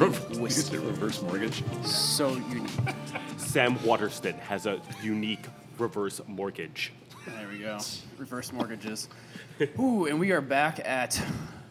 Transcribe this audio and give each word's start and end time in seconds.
Waterston 0.00 0.32
Is 0.32 0.38
whiskey. 0.38 0.76
it 0.76 0.82
reverse 0.82 1.22
mortgage? 1.22 1.64
So 1.84 2.28
unique. 2.34 2.70
Sam 3.38 3.82
Waterston 3.82 4.34
has 4.40 4.66
a 4.66 4.80
unique 5.02 5.46
reverse 5.78 6.20
mortgage. 6.26 6.92
There 7.26 7.48
we 7.48 7.60
go. 7.60 7.78
Reverse 8.18 8.52
mortgages. 8.52 9.08
Ooh, 9.78 10.04
and 10.04 10.20
we 10.20 10.32
are 10.32 10.42
back 10.42 10.80
at 10.86 11.18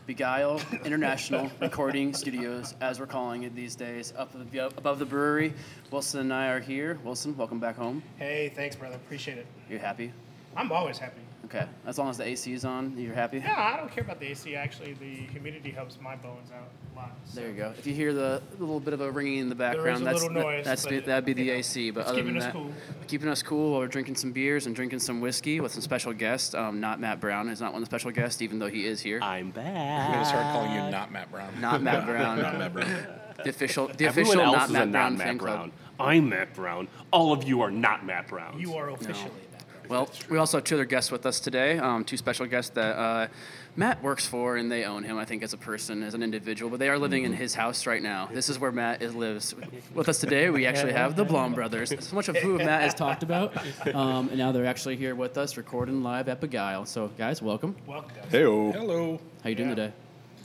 Beguile 0.08 0.60
International 0.84 1.52
Recording 1.62 2.16
Studios, 2.16 2.74
as 2.82 3.00
we're 3.00 3.06
calling 3.06 3.44
it 3.44 3.54
these 3.56 3.76
days, 3.76 4.12
up 4.18 4.34
above 4.78 4.98
the 4.98 5.06
brewery. 5.06 5.54
Wilson 5.92 6.22
and 6.22 6.34
I 6.34 6.48
are 6.48 6.60
here. 6.60 6.98
Wilson, 7.04 7.38
welcome 7.38 7.60
back 7.60 7.76
home. 7.76 8.02
Hey, 8.18 8.52
thanks, 8.56 8.76
brother. 8.76 8.96
Appreciate 8.96 9.38
it. 9.38 9.46
You 9.70 9.78
happy? 9.78 10.12
I'm 10.58 10.72
always 10.72 10.98
happy. 10.98 11.22
Okay. 11.46 11.66
As 11.86 11.98
long 11.98 12.10
as 12.10 12.18
the 12.18 12.26
AC 12.26 12.54
is 12.54 12.66
on, 12.66 12.98
you're 12.98 13.14
happy? 13.14 13.38
Yeah, 13.38 13.56
I 13.74 13.78
don't 13.78 13.92
care 13.92 14.04
about 14.04 14.20
the 14.20 14.28
AC. 14.28 14.56
Actually, 14.56 14.94
the 14.94 15.26
humidity 15.32 15.72
helps 15.72 16.00
my 16.02 16.16
bones 16.16 16.50
out 16.52 16.70
a 16.94 16.96
lot. 17.00 17.12
so. 17.26 17.40
There 17.40 17.50
you 17.50 17.56
go. 17.56 17.74
If 17.78 17.86
you 17.88 17.94
hear 17.94 18.14
the, 18.14 18.42
the 18.58 18.60
little 18.64 18.80
bit 18.80 18.94
of 18.94 19.02
a 19.02 19.12
ringing 19.12 19.38
in 19.40 19.50
the 19.50 19.56
background, 19.56 20.02
a 20.02 20.06
that's 20.06 20.22
little 20.24 20.34
that- 20.36 20.44
noise, 20.44 20.66
that's 20.66 20.84
but 20.84 20.90
the, 20.90 20.96
it- 20.98 21.06
that'd 21.06 21.26
be 21.26 21.34
the 21.34 21.48
know, 21.48 21.54
AC. 21.54 21.92
But 21.92 22.02
it's 22.02 22.10
other 22.10 22.18
keeping 22.20 22.34
than 22.34 22.42
us 22.42 22.46
that, 22.46 22.54
cool. 22.54 22.72
keeping 23.08 23.28
us 23.30 23.44
cool 23.44 23.72
while 23.72 23.80
we're 23.82 23.88
drinking 23.88 24.16
some 24.16 24.32
beers 24.32 24.66
and 24.66 24.76
drinking 24.76 25.00
some 25.00 25.22
whiskey 25.22 25.60
with 25.60 25.72
some 25.72 25.82
special 25.82 26.14
guests. 26.14 26.54
Um, 26.56 26.80
not 26.80 27.00
Matt 27.00 27.20
Brown 27.20 27.50
is 27.50 27.62
not 27.62 27.74
one 27.74 27.82
of 27.82 27.88
the 27.90 27.92
special 27.92 28.12
guests, 28.12 28.42
even 28.42 28.60
though 28.60 28.68
he 28.70 28.86
is 28.86 29.00
here. 29.02 29.20
I'm 29.22 29.52
back. 29.52 29.66
I'm 30.08 30.12
gonna 30.14 30.26
start 30.26 30.44
calling 30.54 30.72
you 30.72 30.92
not 30.92 31.12
Matt 31.12 31.32
Brown. 31.32 31.54
Not 31.62 31.82
Matt 31.82 32.06
Brown. 32.06 32.42
Not 32.42 32.58
Matt 32.58 32.74
Brown. 32.74 33.06
The 33.44 33.50
official, 33.50 33.88
the 33.90 34.08
Everyone 34.08 34.40
official 34.40 34.56
else 34.56 34.56
not 34.56 34.66
is 34.68 34.72
Matt 34.74 34.88
a 34.88 34.92
Brown 34.92 35.14
not 35.18 35.20
fan 35.24 35.28
Matt 35.36 35.40
club. 35.40 35.58
Brown. 35.58 35.72
I'm 35.98 36.30
Matt 36.30 36.54
Brown. 36.54 36.88
All 37.12 37.32
of 37.34 37.44
you 37.44 37.62
are 37.62 37.72
not 37.72 38.06
Matt 38.06 38.28
Brown. 38.28 38.60
You 38.60 38.74
are 38.76 38.90
officially 38.90 39.30
that. 39.30 39.45
Well, 39.90 40.10
we 40.30 40.38
also 40.38 40.58
have 40.58 40.64
two 40.64 40.76
other 40.76 40.86
guests 40.86 41.12
with 41.12 41.26
us 41.26 41.40
today. 41.40 41.78
Um, 41.78 42.04
two 42.04 42.18
special 42.18 42.46
guests 42.46 42.72
that 42.72 42.96
uh, 42.98 43.28
Matt 43.76 44.02
works 44.02 44.26
for, 44.26 44.58
and 44.58 44.72
they 44.72 44.84
own 44.86 45.04
him. 45.04 45.18
I 45.18 45.26
think 45.26 45.44
as 45.44 45.54
a 45.54 45.58
person, 45.58 46.02
as 46.04 46.14
an 46.14 46.24
individual, 46.24 46.70
but 46.72 46.80
they 46.80 46.90
are 46.90 46.98
living 46.98 47.24
in 47.24 47.34
his 47.34 47.54
house 47.56 47.86
right 47.86 48.02
now. 48.02 48.30
This 48.32 48.50
is 48.50 48.58
where 48.58 48.72
Matt 48.72 49.02
is, 49.02 49.14
lives. 49.14 49.54
With 49.94 50.10
us 50.10 50.20
today, 50.20 50.50
we 50.50 50.66
actually 50.66 50.94
have 50.94 51.16
the 51.16 51.26
Blaum 51.26 51.54
brothers. 51.54 51.94
So 52.00 52.16
much 52.16 52.30
of 52.30 52.38
who 52.38 52.58
Matt 52.58 52.82
has 52.82 52.94
talked 52.94 53.24
about, 53.24 53.56
um, 53.94 54.30
and 54.30 54.38
now 54.38 54.52
they're 54.52 54.66
actually 54.66 54.96
here 54.96 55.16
with 55.16 55.38
us, 55.38 55.58
recording 55.58 56.04
live 56.04 56.30
at 56.30 56.42
Beguile. 56.42 56.86
So, 56.86 57.10
guys, 57.18 57.42
welcome. 57.42 57.76
Welcome, 57.86 58.12
guys. 58.16 58.32
Hey, 58.32 58.44
Hello. 58.44 59.20
How 59.44 59.50
you 59.50 59.56
doing 59.56 59.70
Yeah. 59.70 59.76
today? 59.76 59.94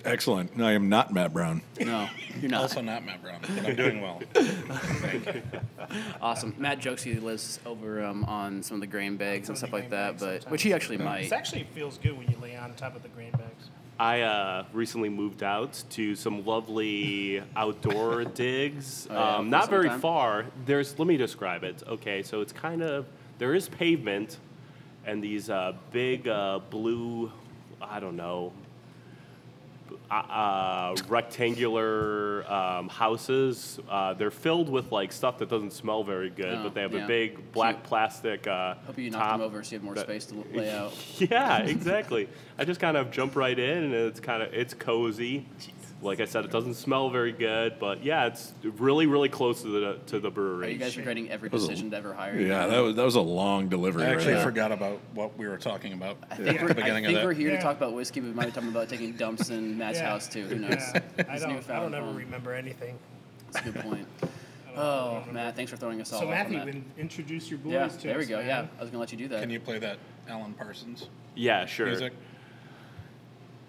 Excellent. 0.04 0.56
No, 0.56 0.66
I 0.66 0.72
am 0.72 0.88
not 0.88 1.12
Matt 1.12 1.32
Brown. 1.32 1.62
No, 1.80 2.08
you're 2.40 2.50
not. 2.50 2.62
Also 2.62 2.80
not 2.80 3.04
Matt 3.04 3.22
Brown, 3.22 3.40
but 3.42 3.66
I'm 3.66 3.76
doing 3.76 4.00
well. 4.00 4.20
Awesome. 6.20 6.54
Matt 6.58 6.78
jokes 6.78 7.02
he 7.02 7.14
lives 7.14 7.58
over 7.66 8.04
um, 8.04 8.24
on 8.26 8.62
some 8.62 8.76
of 8.76 8.80
the 8.80 8.86
grain 8.86 9.16
bags 9.16 9.48
and 9.48 9.58
stuff 9.58 9.72
like 9.72 9.90
that, 9.90 10.12
but 10.18 10.20
sometimes. 10.42 10.46
which 10.46 10.62
he 10.62 10.72
actually 10.72 10.98
This 10.98 11.04
might. 11.04 11.32
actually 11.32 11.64
feels 11.74 11.98
good 11.98 12.16
when 12.16 12.28
you 12.28 12.36
lay 12.40 12.56
on 12.56 12.74
top 12.74 12.94
of 12.94 13.02
the 13.02 13.08
grain 13.08 13.32
bags. 13.32 13.70
I 13.98 14.20
uh, 14.22 14.64
recently 14.72 15.08
moved 15.08 15.42
out 15.42 15.82
to 15.90 16.14
some 16.14 16.44
lovely 16.46 17.42
outdoor 17.56 18.24
digs. 18.24 19.08
Oh, 19.10 19.14
yeah, 19.14 19.36
um, 19.38 19.50
not 19.50 19.68
very 19.68 19.88
time? 19.88 20.00
far. 20.00 20.46
There's. 20.64 20.98
Let 20.98 21.08
me 21.08 21.16
describe 21.16 21.64
it. 21.64 21.82
Okay, 21.86 22.22
so 22.22 22.40
it's 22.40 22.52
kind 22.52 22.82
of 22.82 23.06
there 23.38 23.54
is 23.54 23.68
pavement, 23.68 24.38
and 25.04 25.22
these 25.22 25.50
uh, 25.50 25.72
big 25.90 26.28
uh, 26.28 26.60
blue. 26.70 27.32
I 27.82 27.98
don't 28.00 28.16
know. 28.16 28.52
Uh, 30.10 30.14
uh, 30.14 30.96
rectangular 31.08 32.44
um, 32.52 32.88
houses. 32.88 33.78
Uh, 33.88 34.12
they're 34.14 34.32
filled 34.32 34.68
with 34.68 34.90
like 34.90 35.12
stuff 35.12 35.38
that 35.38 35.48
doesn't 35.48 35.72
smell 35.72 36.02
very 36.02 36.30
good, 36.30 36.52
Oh, 36.58 36.62
but 36.64 36.74
they 36.74 36.80
have 36.82 36.92
yeah. 36.92 37.04
a 37.04 37.06
big 37.06 37.52
black 37.52 37.76
Cute. 37.76 37.84
plastic. 37.84 38.46
Uh, 38.48 38.74
Hope 38.86 38.98
you 38.98 39.10
knocked 39.10 39.22
top 39.24 39.38
them 39.38 39.46
over 39.46 39.62
so 39.62 39.70
you 39.72 39.78
have 39.78 39.84
more 39.84 39.94
that- 39.94 40.06
space 40.06 40.26
to 40.26 40.44
lay 40.52 40.68
out. 40.70 40.92
yeah, 41.18 41.58
exactly. 41.58 42.28
I 42.58 42.64
just 42.64 42.80
kind 42.80 42.96
of 42.96 43.12
jump 43.12 43.36
right 43.36 43.56
in, 43.56 43.84
and 43.84 43.94
it's 43.94 44.18
kind 44.18 44.42
of 44.42 44.52
it's 44.52 44.74
cozy. 44.74 45.46
Like 46.02 46.20
I 46.20 46.24
said, 46.24 46.44
it 46.46 46.50
doesn't 46.50 46.74
smell 46.74 47.10
very 47.10 47.32
good, 47.32 47.78
but 47.78 48.02
yeah, 48.02 48.26
it's 48.26 48.52
really 48.62 49.06
really 49.06 49.28
close 49.28 49.60
to 49.62 49.68
the 49.68 49.98
to 50.06 50.18
the 50.18 50.30
brewery. 50.30 50.52
Are 50.52 50.56
brewery. 50.58 50.72
you 50.72 50.78
guys 50.78 50.96
regretting 50.96 51.30
every 51.30 51.50
was 51.50 51.64
a- 51.64 51.68
decision 51.68 51.90
to 51.90 51.96
ever 51.98 52.14
hire? 52.14 52.38
Yeah, 52.40 52.66
that 52.68 52.78
was 52.80 52.96
that 52.96 53.04
was 53.04 53.16
a 53.16 53.20
long 53.20 53.68
delivery. 53.68 54.04
I 54.04 54.10
actually 54.14 54.34
there. 54.34 54.42
forgot 54.44 54.72
about 54.72 54.98
what 55.14 55.36
we 55.36 55.46
were 55.46 55.58
talking 55.58 55.92
about 55.92 56.16
I 56.30 56.36
think, 56.36 56.48
at 56.56 56.62
we're, 56.62 56.68
the 56.68 56.74
beginning 56.74 57.04
I 57.04 57.08
think 57.08 57.18
of 57.18 57.24
we're 57.24 57.34
that. 57.34 57.40
here 57.40 57.50
to 57.50 57.60
talk 57.60 57.76
about 57.76 57.92
whiskey, 57.92 58.20
but 58.20 58.28
we 58.28 58.32
might 58.34 58.46
be 58.46 58.52
talking 58.52 58.70
about 58.70 58.88
taking 58.88 59.12
dumps 59.12 59.50
in 59.50 59.76
Matt's 59.76 59.98
Yeah. 59.98 60.08
house 60.08 60.26
too. 60.26 60.44
Who 60.46 60.56
knows? 60.56 60.72
Yeah, 60.94 61.00
I 61.28 61.38
don't. 61.38 61.50
I 61.50 61.52
newfound 61.54 61.92
don't 61.92 62.02
ever 62.02 62.12
remember 62.16 62.54
anything. 62.54 62.98
That's 63.52 63.66
a 63.66 63.70
good 63.70 63.82
point. 63.82 64.06
Oh, 64.76 65.14
remember. 65.18 65.32
Matt, 65.32 65.56
thanks 65.56 65.70
for 65.72 65.76
throwing 65.76 66.00
us 66.00 66.12
all 66.12 66.20
So 66.20 66.26
off 66.26 66.30
Matthew, 66.32 66.58
on 66.60 66.66
that. 66.66 66.74
in- 66.76 66.84
introduce 66.96 67.50
your 67.50 67.58
boys 67.58 67.72
Yeah, 67.72 67.88
to 67.88 68.06
there 68.06 68.18
we 68.18 68.24
go. 68.24 68.36
man. 68.38 68.46
Yeah, 68.46 68.66
I 68.78 68.80
was 68.80 68.88
gonna 68.90 69.00
let 69.00 69.10
you 69.10 69.18
do 69.18 69.26
that. 69.28 69.40
Can 69.40 69.50
you 69.50 69.58
play 69.58 69.80
that 69.80 69.98
Alan 70.28 70.52
Parsons 70.54 71.08
Yeah, 71.34 71.66
sure. 71.66 71.86
music? 71.86 72.12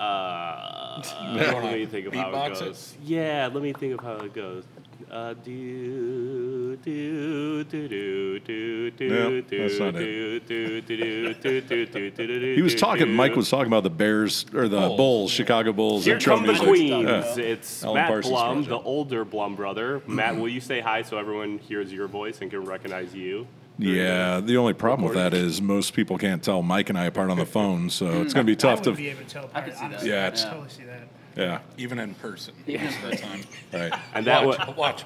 Uh, 0.02 1.02
let 1.36 1.64
me 1.64 1.86
think 1.86 2.08
of 2.08 2.14
how 2.16 2.32
Beatbox 2.32 2.48
it 2.48 2.52
it? 2.54 2.66
goes. 2.66 2.98
Yeah, 3.04 3.50
let 3.54 3.62
me 3.62 3.72
think 3.72 3.94
of 3.94 4.00
how 4.04 4.16
it 4.26 4.34
goes. 4.34 4.64
Uh, 5.10 5.34
do 5.44 6.76
do 6.78 7.64
do 7.64 7.90
do 7.90 8.40
do 8.40 8.92
do 8.92 9.10
No, 9.10 9.42
do 9.42 9.60
that's 9.68 9.80
not 9.80 9.94
do 9.94 10.40
do 10.40 10.82
do 10.82 10.92
do 10.92 11.34
do 11.34 11.62
do 11.62 11.86
do 11.86 12.12
do 12.12 12.28
do 12.40 12.56
He 12.56 12.62
was 12.62 12.76
talking. 12.76 13.14
Mike 13.14 13.36
was 13.36 13.50
talking 13.50 13.68
about 13.68 13.84
the 13.84 13.90
Bears 13.92 14.46
or 14.54 14.68
the 14.68 14.80
Bulls, 14.80 14.98
Bulls. 14.98 15.32
Chicago 15.32 15.72
Bulls. 15.74 16.06
Here 16.06 16.16
intro 16.16 16.36
come 16.38 16.46
the 16.46 16.54
music. 16.54 16.68
queens. 16.68 17.38
Yeah. 17.38 17.44
It's 17.44 17.84
Alan 17.84 17.96
Matt 17.96 18.08
Parsons 18.10 18.34
Blaum, 18.34 18.52
Project. 18.54 18.70
the 18.70 18.80
older 18.80 19.26
Blaum 19.26 19.56
brother. 19.56 20.02
Matt, 20.08 20.36
will 20.38 20.50
you 20.50 20.62
say 20.62 20.80
hi 20.80 21.02
so 21.04 21.18
everyone 21.18 21.58
hears 21.60 21.92
your 21.94 22.08
voice 22.08 22.40
and 22.42 22.50
can 22.50 22.64
recognize 22.66 23.14
you? 23.14 23.48
Yeah, 23.78 24.40
the 24.42 24.58
only 24.58 24.74
problem 24.74 25.08
with 25.08 25.18
that 25.18 25.34
is 25.34 25.62
most 25.62 25.94
people 25.94 26.18
can't 26.18 26.44
tell 26.44 26.62
Mike 26.62 26.90
and 26.90 26.98
I 26.98 27.06
apart 27.06 27.30
on 27.30 27.38
the 27.38 27.46
phone, 27.58 27.90
so 27.90 28.22
it's 28.22 28.32
mm. 28.32 28.36
going 28.36 28.46
to 28.48 28.52
be 28.52 28.52
I 28.52 28.56
tough 28.56 28.80
would 28.86 28.92
to. 28.92 28.92
be 28.94 29.10
able 29.10 29.22
to 29.22 29.28
tell. 29.28 29.50
I 29.54 29.62
could 29.62 29.74
apart, 29.74 29.74
see 29.74 29.80
that. 29.80 29.86
honestly. 29.86 30.10
Yeah, 30.10 30.16
I 30.24 30.28
it's- 30.28 30.44
totally 30.44 30.70
see 30.70 30.84
that. 30.84 31.08
Yeah, 31.38 31.60
Even 31.78 31.98
in 31.98 32.14
person. 32.16 32.54
Yeah. 32.68 32.84
most 32.84 32.98
of 33.04 33.10
the 33.12 33.16
time. 33.18 33.42
right. 33.72 33.94
And 34.14 34.26
that 34.28 34.46
watch, 34.46 34.68
was 34.68 34.76
watch. 34.76 35.06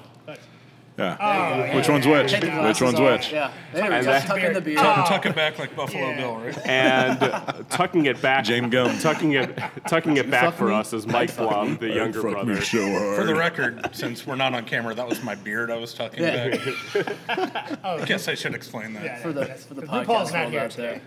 Yeah. 0.98 1.76
which 1.76 1.88
one's 1.88 2.06
which? 2.06 2.32
Take 2.32 2.42
Which 2.44 2.80
one's 2.80 2.98
off. 2.98 3.18
which? 3.18 3.32
Yeah, 3.32 3.52
there 3.74 3.90
we 3.90 3.96
And 3.96 4.06
go. 4.06 4.18
Tuck 4.20 4.42
in 4.42 4.52
the 4.54 4.60
beard. 4.62 4.78
Tuck, 4.78 5.08
tuck 5.08 5.26
it 5.26 5.34
back 5.36 5.58
like 5.58 5.76
Buffalo 5.76 6.08
Yeah. 6.10 6.16
Bill, 6.16 6.36
right? 6.36 6.66
and 6.66 7.22
uh, 7.22 7.52
tucking 7.70 8.06
it 8.06 8.22
back. 8.22 8.44
James 8.44 8.72
Gum. 8.72 8.98
Tucking 8.98 9.32
it, 9.32 9.58
tucking 9.88 10.16
it 10.16 10.30
back 10.30 10.54
for 10.54 10.68
me? 10.68 10.74
us 10.74 10.92
is 10.94 11.06
Mike 11.06 11.30
Blaum, 11.36 11.78
the 11.78 11.88
younger 11.90 12.22
Fuck 12.22 12.30
me 12.38 12.44
brother. 12.54 12.60
so 12.62 12.90
hard. 12.90 13.16
For 13.18 13.24
the 13.24 13.34
record, 13.34 13.90
since 13.92 14.26
we're 14.26 14.36
not 14.36 14.54
on 14.54 14.64
camera, 14.64 14.94
that 14.94 15.06
was 15.06 15.22
my 15.22 15.34
beard 15.34 15.70
I 15.70 15.76
was 15.76 15.92
tucking 15.92 16.22
Yeah. 16.22 16.56
back. 16.96 17.78
I 17.84 18.04
guess 18.06 18.26
I 18.28 18.34
should 18.34 18.54
explain 18.54 18.94
that. 18.94 19.04
Yeah, 19.04 19.18
For 19.18 19.32
the- 19.32 19.40
that's- 19.40 19.64
for 19.66 19.74
the 19.74 19.82
RuPaul's 19.82 20.30
podcast 20.30 20.32
not 20.32 20.50
here 20.50 20.60
out 20.60 20.70
today. 20.70 21.00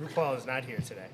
RuPaul 0.00 0.36
is 0.38 0.46
not 0.46 0.64
here 0.64 0.78
today. 0.78 1.06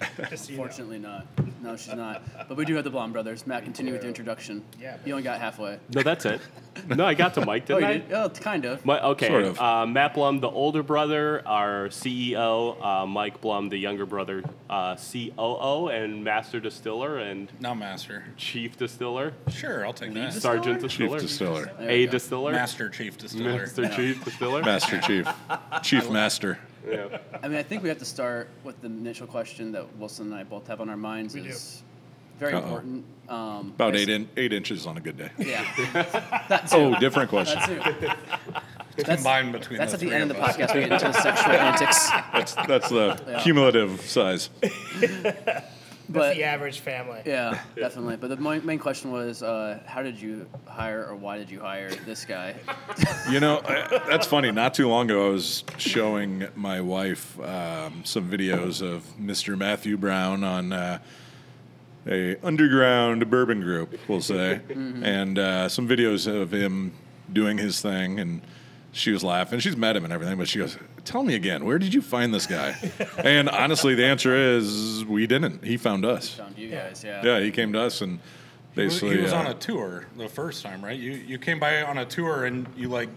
Just 0.30 0.44
so 0.46 0.50
you 0.52 0.56
know. 0.58 0.62
Fortunately 0.64 0.98
not. 0.98 1.26
No, 1.62 1.76
she's 1.76 1.94
not. 1.94 2.22
But 2.48 2.56
we 2.56 2.64
do 2.64 2.74
have 2.76 2.84
the 2.84 2.90
Blaum 2.90 3.12
brothers. 3.12 3.46
Matt, 3.46 3.64
continue 3.64 3.92
with 3.92 4.02
your 4.02 4.08
introduction. 4.08 4.62
Yeah, 4.80 4.96
You 5.04 5.12
only 5.14 5.24
got 5.24 5.40
halfway. 5.40 5.78
No, 5.92 6.02
that's 6.02 6.24
it. 6.24 6.40
No, 6.88 7.04
I 7.04 7.14
got 7.14 7.34
to 7.34 7.44
Mike, 7.44 7.64
Oh, 7.70 7.80
didn't 7.80 7.80
you 7.80 7.86
I? 7.88 7.92
did? 7.98 8.12
Oh, 8.12 8.28
kind 8.28 8.64
of. 8.64 8.84
My, 8.86 9.02
okay, 9.04 9.26
Sort 9.26 9.42
of. 9.42 9.60
uh, 9.60 9.84
Matt 9.86 10.14
Blaum, 10.14 10.40
the 10.40 10.48
older 10.48 10.84
brother, 10.84 11.42
our 11.46 11.88
CEO, 11.88 12.80
uh, 12.84 13.06
Mike 13.06 13.40
Blaum, 13.40 13.68
the 13.70 13.76
younger 13.76 14.06
brother, 14.06 14.44
uh, 14.70 14.94
COO 14.96 15.88
and 15.88 16.22
master 16.22 16.60
distiller 16.60 17.18
and 17.18 17.50
Now 17.58 17.74
master. 17.74 18.24
chief 18.36 18.76
distiller, 18.76 19.32
Sure, 19.50 19.84
I'll 19.84 19.92
take 19.92 20.14
that. 20.14 20.32
sergeant 20.34 20.80
Chief 20.82 21.10
distiller, 21.10 21.18
distiller, 21.20 21.72
There 21.80 21.90
a 21.90 22.06
go. 22.06 22.12
distiller, 22.12 22.52
Master 22.52 22.88
chief 22.88 23.18
distiller. 23.18 23.58
master 23.58 23.88
chief 23.88 24.24
distiller. 24.24 24.62
master 24.62 25.00
chief, 25.00 25.28
chief 25.82 26.08
master. 26.10 26.58
Yeah. 26.90 27.18
I 27.42 27.48
mean, 27.48 27.58
I 27.58 27.62
think 27.62 27.82
we 27.82 27.88
have 27.88 27.98
to 27.98 28.04
start 28.04 28.48
with 28.64 28.80
the 28.80 28.86
initial 28.86 29.26
question 29.26 29.72
that 29.72 29.96
Wilson 29.96 30.26
and 30.26 30.34
I 30.34 30.44
both 30.44 30.66
have 30.68 30.80
on 30.80 30.88
our 30.88 30.96
minds. 30.96 31.34
We 31.34 31.42
do. 31.42 31.48
is 31.48 31.82
very 32.38 32.54
Uh-oh. 32.54 32.62
important. 32.62 33.04
Um, 33.28 33.72
About 33.76 33.94
eight 33.96 34.08
in, 34.08 34.28
eight 34.36 34.52
inches 34.52 34.86
on 34.86 34.96
a 34.96 35.00
good 35.00 35.16
day. 35.18 35.30
Yeah. 35.38 35.64
That 36.48 36.68
too. 36.70 36.76
Oh, 36.76 36.98
different 37.00 37.28
question. 37.30 37.58
That 37.60 38.00
too. 38.00 39.02
That's, 39.04 39.22
Combined 39.22 39.52
between 39.52 39.78
that's 39.78 39.92
the 39.92 39.96
at 39.96 40.00
the 40.00 40.12
end 40.14 40.30
of 40.32 40.36
of 40.38 40.42
the 40.42 40.48
us. 40.48 40.56
podcast. 40.56 40.74
We 40.74 40.80
get 40.80 40.92
into 40.92 41.04
the 41.06 41.12
sexual 41.12 41.52
antics. 41.52 42.10
That's 42.32 42.54
that's 42.66 42.88
the 42.88 43.22
Yeah. 43.28 43.42
cumulative 43.42 44.00
size. 44.00 44.50
That's 46.10 46.28
But 46.28 46.36
the 46.36 46.44
average 46.44 46.80
family. 46.80 47.20
yeah, 47.26 47.60
definitely. 47.76 48.16
But 48.16 48.28
the 48.30 48.36
main, 48.38 48.64
main 48.64 48.78
question 48.78 49.10
was, 49.12 49.42
uh, 49.42 49.80
how 49.84 50.02
did 50.02 50.18
you 50.20 50.46
hire, 50.66 51.06
or 51.06 51.14
why 51.14 51.36
did 51.36 51.50
you 51.50 51.60
hire 51.60 51.90
this 51.90 52.24
guy? 52.24 52.54
You 53.30 53.40
know, 53.40 53.60
I- 53.68 54.00
that's 54.08 54.26
funny. 54.26 54.50
Not 54.50 54.72
too 54.72 54.88
long 54.88 55.10
ago, 55.10 55.26
I 55.28 55.30
was 55.32 55.62
showing 55.76 56.48
my 56.56 56.80
wife 56.80 57.38
um, 57.40 58.00
some 58.04 58.30
videos 58.30 58.80
of 58.80 59.04
Mr. 59.20 59.56
Matthew 59.58 59.98
Brown 59.98 60.42
on 60.44 60.72
uh, 60.72 60.98
a 62.06 62.36
underground 62.42 63.28
bourbon 63.28 63.60
group, 63.60 63.98
we'll 64.08 64.22
say, 64.22 64.60
and 64.70 65.38
uh, 65.38 65.68
some 65.68 65.86
videos 65.86 66.26
of 66.26 66.50
him 66.54 66.94
doing 67.30 67.58
his 67.58 67.82
thing. 67.82 68.18
And 68.18 68.40
she 68.92 69.10
was 69.10 69.22
laughing. 69.22 69.58
She's 69.60 69.76
met 69.76 69.94
him 69.94 70.04
and 70.04 70.12
everything, 70.12 70.38
but 70.38 70.48
she 70.48 70.58
goes, 70.60 70.78
"Tell 71.08 71.22
me 71.22 71.34
again, 71.34 71.64
where 71.64 71.78
did 71.78 71.92
you 71.94 72.02
find 72.02 72.32
this 72.34 72.46
guy?" 72.46 72.76
and 73.18 73.48
honestly, 73.48 73.94
the 73.94 74.04
answer 74.04 74.34
is 74.36 75.04
we 75.04 75.26
didn't. 75.26 75.64
He 75.64 75.76
found 75.76 76.04
us. 76.04 76.30
Found 76.34 76.56
you 76.58 76.68
guys, 76.70 77.02
yeah. 77.04 77.22
Yeah, 77.24 77.40
he 77.40 77.50
came 77.50 77.72
to 77.72 77.80
us 77.80 78.00
and 78.02 78.18
He 78.74 78.82
was- 78.84 78.94
basically 78.94 79.16
he 79.16 79.22
was 79.22 79.32
uh, 79.32 79.36
on 79.38 79.46
a 79.46 79.54
tour 79.54 80.06
the 80.16 80.28
first 80.28 80.62
time, 80.62 80.84
right? 80.84 80.98
You 80.98 81.12
you 81.12 81.38
came 81.38 81.58
by 81.58 81.82
on 81.82 81.98
a 81.98 82.04
tour 82.04 82.44
and 82.44 82.66
you 82.76 82.88
like 82.88 83.08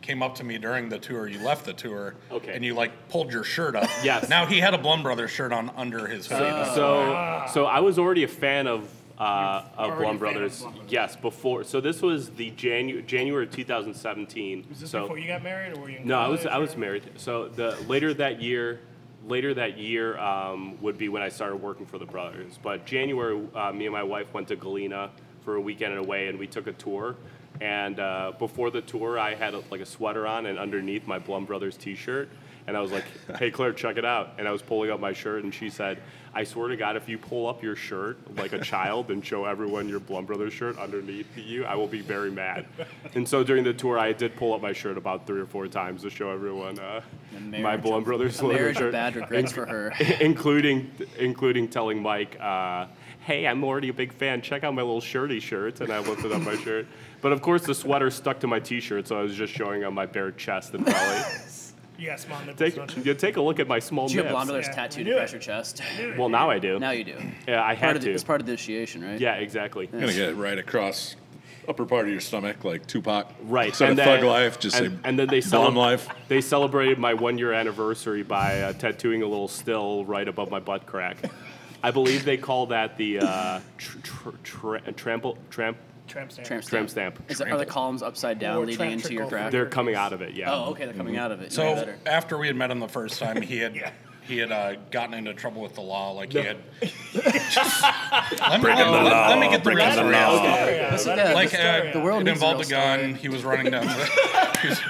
came 0.00 0.22
up 0.22 0.34
to 0.36 0.44
me 0.44 0.58
during 0.58 0.88
the 0.90 0.98
tour. 0.98 1.28
You 1.28 1.38
left 1.38 1.64
the 1.64 1.72
tour, 1.72 2.14
Okay. 2.30 2.52
and 2.54 2.62
you 2.64 2.74
like 2.74 2.92
pulled 3.08 3.32
your 3.32 3.44
shirt 3.44 3.74
up. 3.76 3.88
Yes. 4.02 4.28
Now 4.28 4.44
he 4.46 4.60
had 4.60 4.74
a 4.74 4.78
Blaum 4.78 5.02
Brothers 5.02 5.30
shirt 5.30 5.52
on 5.52 5.70
under 5.76 6.06
his 6.06 6.26
hoodie. 6.26 6.64
So, 6.74 7.44
so 7.52 7.64
I 7.66 7.80
was 7.80 7.98
already 7.98 8.22
a 8.24 8.28
fan 8.28 8.66
of 8.66 8.88
uh, 9.18 9.62
of 9.76 9.90
already 9.90 9.92
a 9.92 9.96
Blaum 9.96 10.04
fan 10.06 10.14
of 10.14 10.18
Brothers. 10.18 10.60
Blaum 10.60 10.72
Brothers. 10.74 10.92
Yes, 10.92 11.16
before. 11.16 11.64
So 11.64 11.80
this 11.80 12.02
was 12.02 12.30
the 12.30 12.50
Janu- 12.52 13.06
January 13.06 13.46
2017. 13.46 14.66
Was 14.68 14.80
this 14.80 14.90
so 14.90 15.02
before 15.02 15.18
you 15.18 15.28
got 15.28 15.42
married, 15.42 15.76
or 15.76 15.80
were 15.82 15.90
you? 15.90 15.98
In 15.98 16.06
no, 16.08 16.18
I 16.18 16.28
was 16.28 16.40
college, 16.40 16.54
I 16.54 16.58
was 16.58 16.74
or- 16.74 16.78
married. 16.78 17.10
So 17.16 17.48
the 17.48 17.76
later 17.86 18.12
that 18.14 18.40
year, 18.42 18.80
later 19.26 19.54
that 19.54 19.78
year 19.78 20.18
um, 20.18 20.80
would 20.82 20.98
be 20.98 21.08
when 21.08 21.22
I 21.22 21.28
started 21.28 21.56
working 21.56 21.86
for 21.86 21.98
the 21.98 22.06
brothers. 22.06 22.58
But 22.62 22.86
January, 22.86 23.40
uh, 23.54 23.72
me 23.72 23.86
and 23.86 23.92
my 23.92 24.02
wife 24.02 24.32
went 24.34 24.48
to 24.48 24.56
Galena 24.56 25.10
for 25.44 25.56
a 25.56 25.60
weekend 25.60 25.96
away, 25.96 26.28
and 26.28 26.38
we 26.38 26.46
took 26.46 26.66
a 26.66 26.72
tour. 26.72 27.16
And 27.60 28.00
uh, 28.00 28.32
before 28.38 28.70
the 28.72 28.80
tour, 28.80 29.16
I 29.18 29.34
had 29.36 29.54
a, 29.54 29.62
like 29.70 29.80
a 29.80 29.86
sweater 29.86 30.26
on, 30.26 30.46
and 30.46 30.58
underneath 30.58 31.06
my 31.06 31.20
Blaum 31.20 31.46
Brothers 31.46 31.76
T-shirt. 31.76 32.28
And 32.66 32.76
I 32.76 32.80
was 32.80 32.90
like, 32.90 33.04
"Hey 33.38 33.50
Claire, 33.50 33.74
check 33.74 33.98
it 33.98 34.04
out!" 34.06 34.32
And 34.38 34.48
I 34.48 34.50
was 34.50 34.62
pulling 34.62 34.90
up 34.90 34.98
my 34.98 35.12
shirt, 35.12 35.44
and 35.44 35.54
she 35.54 35.68
said, 35.68 36.02
"I 36.34 36.44
swear 36.44 36.68
to 36.68 36.76
God, 36.76 36.96
if 36.96 37.08
you 37.08 37.18
pull 37.18 37.46
up 37.46 37.62
your 37.62 37.76
shirt 37.76 38.18
like 38.36 38.52
a 38.52 38.58
child 38.58 39.10
and 39.10 39.24
show 39.24 39.44
everyone 39.44 39.88
your 39.88 40.00
Blaum 40.00 40.26
Brothers 40.26 40.52
shirt 40.52 40.78
underneath 40.78 41.26
you, 41.36 41.64
I 41.64 41.74
will 41.74 41.86
be 41.86 42.00
very 42.00 42.30
mad." 42.30 42.66
And 43.14 43.28
so 43.28 43.44
during 43.44 43.64
the 43.64 43.72
tour, 43.72 43.98
I 43.98 44.12
did 44.12 44.36
pull 44.36 44.52
up 44.54 44.62
my 44.62 44.72
shirt 44.72 44.98
about 44.98 45.26
three 45.26 45.40
or 45.40 45.46
four 45.46 45.68
times 45.68 46.02
to 46.02 46.10
show 46.10 46.30
everyone 46.30 46.78
uh, 46.78 47.00
my 47.58 47.76
Blaum 47.76 48.04
Brothers 48.04 48.40
A 48.40 48.44
marriage 48.44 48.58
leather 48.58 48.68
of 48.70 48.76
shirt, 48.76 48.92
bad 48.92 49.16
regrets 49.16 49.52
for 49.52 49.66
her. 49.66 49.92
including 50.20 50.90
including 51.18 51.68
telling 51.68 52.02
Mike. 52.02 52.36
Uh, 52.40 52.86
Hey, 53.24 53.46
I'm 53.46 53.64
already 53.64 53.88
a 53.88 53.92
big 53.94 54.12
fan. 54.12 54.42
Check 54.42 54.64
out 54.64 54.74
my 54.74 54.82
little 54.82 55.00
shirty 55.00 55.40
shirt. 55.40 55.80
and 55.80 55.90
I 55.90 56.00
lifted 56.00 56.30
up 56.30 56.42
my 56.42 56.56
shirt. 56.56 56.86
But 57.22 57.32
of 57.32 57.40
course, 57.40 57.62
the 57.62 57.74
sweater 57.74 58.10
stuck 58.10 58.38
to 58.40 58.46
my 58.46 58.60
T-shirt, 58.60 59.08
so 59.08 59.18
I 59.18 59.22
was 59.22 59.34
just 59.34 59.50
showing 59.50 59.82
on 59.82 59.94
my 59.94 60.04
bare 60.04 60.30
chest 60.30 60.74
and 60.74 60.84
belly. 60.84 61.22
You 61.98 62.06
got 62.06 62.20
small 62.20 62.40
nipples, 62.40 62.58
Take, 62.58 63.04
you? 63.06 63.14
take 63.14 63.36
a 63.36 63.40
look 63.40 63.60
at 63.60 63.68
my 63.68 63.78
small 63.78 64.08
Do 64.08 64.14
you 64.14 64.22
have 64.22 64.32
nips. 64.32 64.36
Blaum 64.36 64.46
Brothers 64.46 64.66
Yeah, 64.68 64.74
tattooed 64.74 65.06
knew 65.06 65.14
across 65.14 65.32
your 65.32 65.40
chest? 65.40 65.80
Well, 66.18 66.28
now 66.28 66.50
I 66.50 66.58
do. 66.58 66.78
Now 66.78 66.90
you 66.90 67.04
do. 67.04 67.16
yeah, 67.46 67.62
I 67.62 67.66
Part 67.74 67.78
had 67.78 67.96
of 67.96 68.02
the, 68.02 68.08
to. 68.08 68.14
it's 68.14 68.24
part 68.24 68.40
of 68.40 68.46
the 68.46 68.52
initiation, 68.52 69.04
right? 69.04 69.20
Yeah, 69.20 69.34
exactly. 69.34 69.88
I'm 69.92 70.00
gonna 70.00 70.12
get 70.12 70.30
it 70.30 70.34
right 70.34 70.58
across 70.58 71.14
upper 71.68 71.86
part 71.86 72.04
of 72.06 72.10
your 72.10 72.20
stomach, 72.20 72.64
like 72.64 72.86
Tupac. 72.86 73.32
Right. 73.44 73.68
Instead 73.68 73.90
and 73.90 73.98
of 73.98 74.04
then- 74.04 74.18
Thug 74.20 74.26
Life, 74.26 74.58
just 74.60 74.76
and, 74.78 74.92
say 74.94 74.98
and 75.04 75.18
then 75.18 75.28
they 75.28 75.38
Blaum 75.40 75.72
celeb- 75.72 75.76
Life. 75.76 76.08
They 76.28 76.40
celebrated 76.40 76.98
my 76.98 77.14
one 77.14 77.38
year 77.38 77.52
anniversary 77.52 78.22
by 78.22 78.60
uh, 78.62 78.72
tattooing 78.74 79.22
a 79.22 79.26
little 79.26 79.48
still 79.48 80.04
right 80.04 80.26
above 80.28 80.50
my 80.50 80.60
butt 80.60 80.86
crack. 80.86 81.16
I 81.82 81.90
believe 81.90 82.24
they 82.24 82.36
call 82.38 82.66
that 82.66 82.96
the 82.96 83.20
uh, 83.20 83.60
tr- 83.78 83.98
tr- 84.02 84.30
tra- 84.42 84.92
trample 84.92 85.38
tramp. 85.50 85.76
Tramp 86.06 86.30
stamp. 86.32 86.46
Tramp 86.46 86.62
stamp. 86.64 86.68
Tramp 86.68 86.90
stamp. 86.90 87.30
Is 87.30 87.38
that, 87.38 87.50
are 87.50 87.56
the 87.58 87.64
columns 87.66 88.02
upside 88.02 88.38
down 88.38 88.56
Or 88.56 88.60
leading 88.60 88.76
tramp 88.76 88.92
into 88.92 89.12
your 89.12 89.22
trickle. 89.22 89.30
graph? 89.38 89.52
They're 89.52 89.66
coming 89.66 89.94
out 89.94 90.12
of 90.12 90.20
it. 90.22 90.34
Yeah. 90.34 90.52
Oh, 90.52 90.70
okay, 90.70 90.84
they're 90.84 90.94
coming 90.94 91.16
out 91.16 91.32
of 91.32 91.40
it. 91.40 91.52
So 91.52 91.62
Even 91.64 91.74
better. 91.76 91.98
after 92.06 92.36
we 92.38 92.46
had 92.46 92.56
met 92.56 92.70
him 92.70 92.78
the 92.80 92.88
first 92.88 93.18
time, 93.18 93.40
he 93.40 93.58
had 93.58 93.74
Yeah. 93.76 93.90
he 94.22 94.38
had 94.38 94.52
uh, 94.52 94.74
gotten 94.90 95.14
into 95.14 95.32
trouble 95.34 95.62
with 95.62 95.74
the 95.74 95.80
law. 95.80 96.12
Like 96.12 96.32
he 96.32 96.38
had. 96.38 96.58
let, 97.14 97.24
me, 98.62 98.68
let, 98.68 98.90
let- 98.90 99.28
let 99.28 99.38
me 99.38 99.48
get 99.48 99.64
the 99.64 99.70
real 99.70 99.76
breaking 99.78 99.86
the 99.88 99.92
story. 99.94 100.12
law. 100.12 100.18
out. 100.18 100.68
Yeah, 100.72 100.88
Listen, 100.92 101.16
let 101.16 101.26
yeah, 101.28 101.34
Like 101.34 101.48
story 101.48 101.64
uh, 101.64 101.84
out. 101.86 101.92
The 101.94 102.00
world 102.00 102.20
it 102.20 102.24
needs 102.24 102.42
a 102.42 102.44
involved 102.46 102.64
a 102.66 102.68
real 102.68 102.80
gun. 102.84 102.98
story. 103.00 103.12
He 103.14 103.28
was 103.28 103.44
running 103.44 103.70
down. 103.72 103.86
The, 103.86 104.58
he 104.62 104.68
was, 104.68 104.80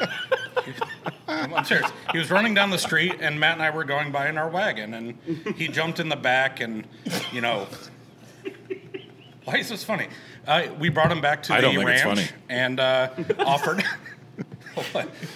I'm 1.29 1.65
serious. 1.65 1.91
He 2.13 2.19
was 2.19 2.31
running 2.31 2.55
down 2.55 2.71
the 2.71 2.79
street, 2.79 3.15
and 3.21 3.39
Matt 3.39 3.55
and 3.55 3.63
I 3.63 3.71
were 3.71 3.85
going 3.85 4.11
by 4.13 4.29
in 4.29 4.37
our 4.39 4.49
wagon, 4.49 4.95
and 4.95 5.19
he 5.57 5.69
jumped 5.69 6.01
in 6.01 6.09
the 6.09 6.17
back, 6.17 6.61
and 6.61 6.87
you 7.33 7.41
know. 7.41 7.67
Why 9.45 9.57
is 9.59 9.69
this 9.69 9.85
funny? 9.85 10.09
Uh, 10.47 10.67
we 10.79 10.89
brought 10.89 11.11
him 11.11 11.21
back 11.21 11.43
to 11.45 11.55
I 11.55 11.57
the 11.57 11.63
don't 11.63 11.77
think 11.77 11.89
it's 11.91 12.05
ranch 12.05 12.19
funny. 12.31 12.41
and 12.49 12.81
uh, 12.81 13.11
offered 13.41 13.83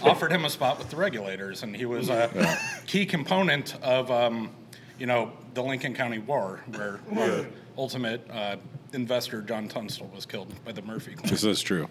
offered 0.02 0.32
him 0.32 0.44
a 0.44 0.50
spot 0.50 0.78
with 0.78 0.90
the 0.90 0.96
regulators, 0.96 1.62
and 1.62 1.75
he 1.76 1.84
was 1.87 2.08
a 2.08 2.58
key 2.87 3.06
component 3.06 3.81
of 3.82 4.10
um, 4.10 4.50
you 4.99 5.06
know 5.06 5.32
the 5.55 5.62
Lincoln 5.62 5.94
County 5.94 6.19
War, 6.19 6.60
where 6.76 7.00
our 7.16 7.46
ultimate 7.76 8.28
uh, 8.31 8.56
investor 8.93 9.43
John 9.43 9.69
Tunstall 9.69 10.10
was 10.14 10.26
killed 10.26 10.52
by 10.64 10.72
the 10.72 10.82
Murphy 10.82 11.14
clan. 11.14 11.31
This 11.31 11.44
is 11.44 11.61
true. 11.62 11.88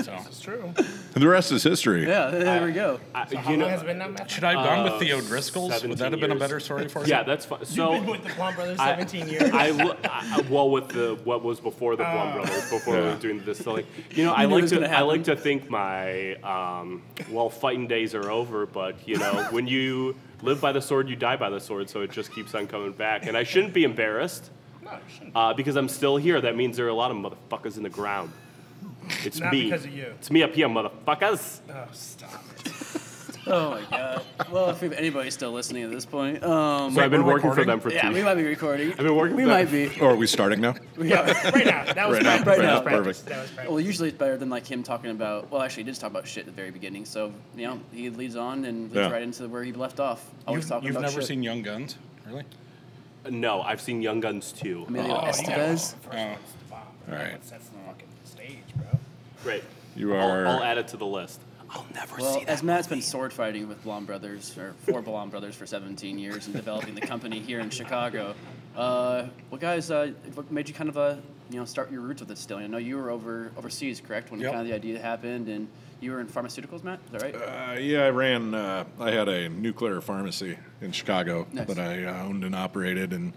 So, 0.00 0.14
It's 0.26 0.40
true. 0.40 0.72
And 1.14 1.22
the 1.22 1.28
rest 1.28 1.52
is 1.52 1.62
history. 1.62 2.06
yeah, 2.06 2.30
there 2.30 2.64
we 2.64 2.72
go. 2.72 2.98
I- 3.14 3.26
So 3.26 3.36
how 3.36 3.50
you 3.50 3.56
long 3.58 3.58
know, 3.60 3.68
has 3.68 3.82
it 3.82 3.86
been 3.86 3.98
now, 3.98 4.08
Matt? 4.08 4.30
should 4.30 4.44
I 4.44 4.52
have 4.54 4.64
gone 4.64 4.84
with 4.84 4.92
Uh, 4.94 4.98
Theo 5.00 5.20
Driscoll's? 5.20 5.70
Would 5.70 5.80
17 5.80 5.98
that 5.98 6.12
have 6.12 6.20
been 6.20 6.30
a 6.30 6.34
years. 6.34 6.40
better 6.40 6.60
story 6.60 6.88
for 6.88 7.00
you? 7.04 7.08
yeah, 7.08 7.22
that's 7.24 7.44
fine. 7.44 7.64
So. 7.66 7.92
You've 7.92 8.02
been 8.04 8.10
with 8.12 8.22
the 8.24 8.30
Blaum 8.30 8.54
Brothers 8.54 8.78
I- 8.78 8.90
17 8.96 9.28
years. 9.28 9.50
I, 9.52 9.70
lo- 9.70 9.96
I- 10.04 10.42
well 10.48 10.70
with 10.70 10.88
the 10.88 11.18
what 11.24 11.42
was 11.44 11.60
before 11.60 11.96
the 11.96 12.04
Blaum 12.04 12.32
Brothers, 12.34 12.70
before 12.70 12.94
we 12.94 13.00
Yeah. 13.00 13.12
were 13.14 13.20
doing 13.20 13.38
the 13.40 13.44
distilling. 13.44 13.84
You 14.12 14.24
know, 14.24 14.32
I 14.32 14.46
knew 14.46 14.52
it 14.52 14.54
like 14.54 14.62
was 14.62 14.70
to 14.70 14.80
gonna 14.80 14.92
I 14.96 15.00
like 15.02 15.24
to 15.24 15.36
think 15.36 15.68
my 15.68 16.34
um, 16.36 17.02
well 17.30 17.50
fighting 17.50 17.86
days 17.86 18.14
are 18.14 18.30
over, 18.30 18.64
but 18.66 18.96
you 19.06 19.18
know 19.18 19.46
when 19.50 19.66
you 19.66 20.16
live 20.40 20.60
by 20.60 20.72
the 20.72 20.80
sword, 20.80 21.08
you 21.10 21.16
die 21.16 21.36
by 21.36 21.50
the 21.50 21.60
sword. 21.60 21.90
So 21.90 22.00
it 22.00 22.10
just 22.10 22.32
keeps 22.34 22.54
on 22.54 22.66
coming 22.66 22.92
back, 22.92 23.26
and 23.26 23.36
I 23.36 23.42
shouldn't 23.44 23.74
be 23.74 23.84
embarrassed 23.84 24.50
no, 24.82 24.90
you 24.92 24.98
shouldn't. 25.14 25.36
uh, 25.36 25.52
because 25.54 25.76
I'm 25.76 25.88
still 25.88 26.16
here. 26.16 26.40
That 26.40 26.56
means 26.56 26.76
there 26.78 26.86
are 26.86 26.88
a 26.88 26.94
lot 26.94 27.10
of 27.10 27.16
motherfuckers 27.18 27.76
in 27.76 27.82
the 27.82 27.90
ground. 27.90 28.32
It's 29.24 29.40
Not 29.40 29.52
me. 29.52 29.64
because 29.64 29.84
of 29.84 29.92
you. 29.92 30.06
It's 30.18 30.30
me 30.30 30.42
up 30.42 30.54
here, 30.54 30.68
motherfuckers. 30.68 31.60
Oh, 31.70 31.84
stop 31.92 32.44
it. 32.64 32.72
Oh 33.44 33.70
my 33.70 33.82
god. 33.90 34.22
Well, 34.52 34.70
if 34.70 34.80
anybody's 34.84 35.34
still 35.34 35.50
listening 35.50 35.82
at 35.82 35.90
this 35.90 36.06
point, 36.06 36.44
um, 36.44 36.94
So 36.94 37.00
I've 37.02 37.10
been 37.10 37.24
we're 37.24 37.32
working 37.32 37.50
for 37.50 37.56
recording? 37.56 37.66
them 37.66 37.80
for 37.80 37.90
yeah, 37.90 38.08
two. 38.08 38.14
we 38.14 38.22
might 38.22 38.36
be 38.36 38.44
recording. 38.44 38.92
I've 38.92 38.98
been 38.98 39.16
working 39.16 39.36
We 39.36 39.42
for 39.42 39.48
might 39.48 39.68
be. 39.68 39.90
Or 40.00 40.10
are 40.10 40.14
we 40.14 40.28
starting 40.28 40.60
now? 40.60 40.74
Yeah. 41.02 41.22
Right 41.50 41.66
now. 41.66 41.92
That 41.92 42.08
was 42.08 42.18
Right 42.18 42.22
now, 42.24 42.42
practice. 42.44 42.46
right 42.46 42.56
that 42.58 42.62
now, 42.62 42.72
was 42.74 42.82
practice. 42.82 43.04
perfect. 43.22 43.26
That 43.26 43.40
was 43.42 43.50
practice. 43.50 43.70
Well, 43.72 43.80
usually 43.80 44.08
it's 44.10 44.16
better 44.18 44.36
than 44.36 44.48
like 44.48 44.64
him 44.64 44.84
talking 44.84 45.10
about. 45.10 45.50
Well, 45.50 45.60
actually, 45.60 45.82
he 45.82 45.90
did 45.90 45.98
talk 45.98 46.12
about 46.12 46.28
shit 46.28 46.42
at 46.42 46.46
the 46.46 46.52
very 46.52 46.70
beginning. 46.70 47.04
So 47.04 47.32
you 47.56 47.66
know, 47.66 47.80
he 47.92 48.10
leads 48.10 48.36
on 48.36 48.64
and 48.64 48.82
leads 48.84 48.94
Yeah. 48.94 49.10
right 49.10 49.22
into 49.22 49.48
where 49.48 49.64
he 49.64 49.72
left 49.72 49.98
off. 49.98 50.24
Always 50.46 50.62
You've, 50.62 50.68
talking 50.68 50.86
you've 50.86 50.96
about 50.96 51.08
never 51.08 51.20
shit. 51.22 51.28
seen 51.28 51.42
Young 51.42 51.62
Guns, 51.62 51.96
really? 52.28 52.44
No, 53.28 53.62
I've 53.62 53.80
seen 53.80 54.02
Young 54.02 54.20
Guns 54.20 54.52
too. 54.52 54.84
Emilio 54.86 55.16
Oh, 55.16 55.26
you 55.26 55.32
Estevez. 55.32 55.46
gotta 55.48 55.56
go. 55.56 55.66
First 55.66 55.98
Oh. 56.12 56.16
one's 56.16 56.38
the 56.60 56.70
bomb. 56.70 56.80
All 57.10 57.14
right. 57.16 57.32
That's, 57.32 57.50
that's 57.50 57.66
the 57.66 57.78
fucking 57.88 58.08
stage, 58.24 58.58
bro. 58.76 58.91
Great. 59.42 59.64
You 59.96 60.14
I'll, 60.14 60.30
are. 60.30 60.46
I'll 60.46 60.62
add 60.62 60.78
it 60.78 60.88
to 60.88 60.96
the 60.96 61.06
list. 61.06 61.40
I'll 61.70 61.86
never 61.94 62.16
Well, 62.16 62.34
see 62.34 62.44
that. 62.44 62.50
as 62.50 62.62
Matt's 62.62 62.86
been 62.86 63.00
sword 63.02 63.32
fighting 63.32 63.66
with 63.66 63.82
Blaum 63.84 64.04
Brothers, 64.06 64.56
or 64.58 64.74
for 64.84 65.02
Blaum 65.02 65.30
Brothers 65.30 65.54
for 65.54 65.66
17 65.66 66.18
years 66.18 66.46
and 66.46 66.54
developing 66.54 66.94
the 66.94 67.00
company 67.00 67.38
here 67.38 67.60
in 67.60 67.70
Chicago, 67.70 68.34
uh, 68.76 69.26
what 69.48 69.60
guys, 69.60 69.90
uh, 69.90 70.12
what 70.34 70.50
made 70.52 70.68
you 70.68 70.74
kind 70.74 70.90
of, 70.90 70.98
uh, 70.98 71.16
you 71.50 71.58
know, 71.58 71.64
start 71.64 71.90
your 71.90 72.02
roots 72.02 72.20
with 72.20 72.28
distilling? 72.28 72.64
I 72.64 72.66
know 72.68 72.76
you 72.78 72.96
were 72.98 73.10
over 73.10 73.50
overseas, 73.56 74.00
correct, 74.02 74.30
when 74.30 74.40
Yep. 74.40 74.50
kind 74.52 74.60
of 74.62 74.68
the 74.68 74.74
idea 74.74 74.98
happened, 75.00 75.48
and 75.48 75.66
you 76.00 76.12
were 76.12 76.20
in 76.20 76.26
pharmaceuticals, 76.26 76.84
Matt? 76.84 77.00
Is 77.06 77.12
that 77.12 77.22
right? 77.22 77.34
Uh, 77.34 77.78
yeah, 77.80 78.04
I 78.04 78.10
ran. 78.10 78.54
Uh, 78.54 78.84
I 79.00 79.10
had 79.10 79.28
a 79.30 79.48
nuclear 79.48 80.00
pharmacy 80.02 80.58
in 80.82 80.92
Chicago 80.92 81.46
Nice. 81.52 81.68
that 81.68 81.78
I 81.78 82.04
uh, 82.04 82.24
owned 82.24 82.44
and 82.44 82.54
operated, 82.54 83.12
and 83.14 83.32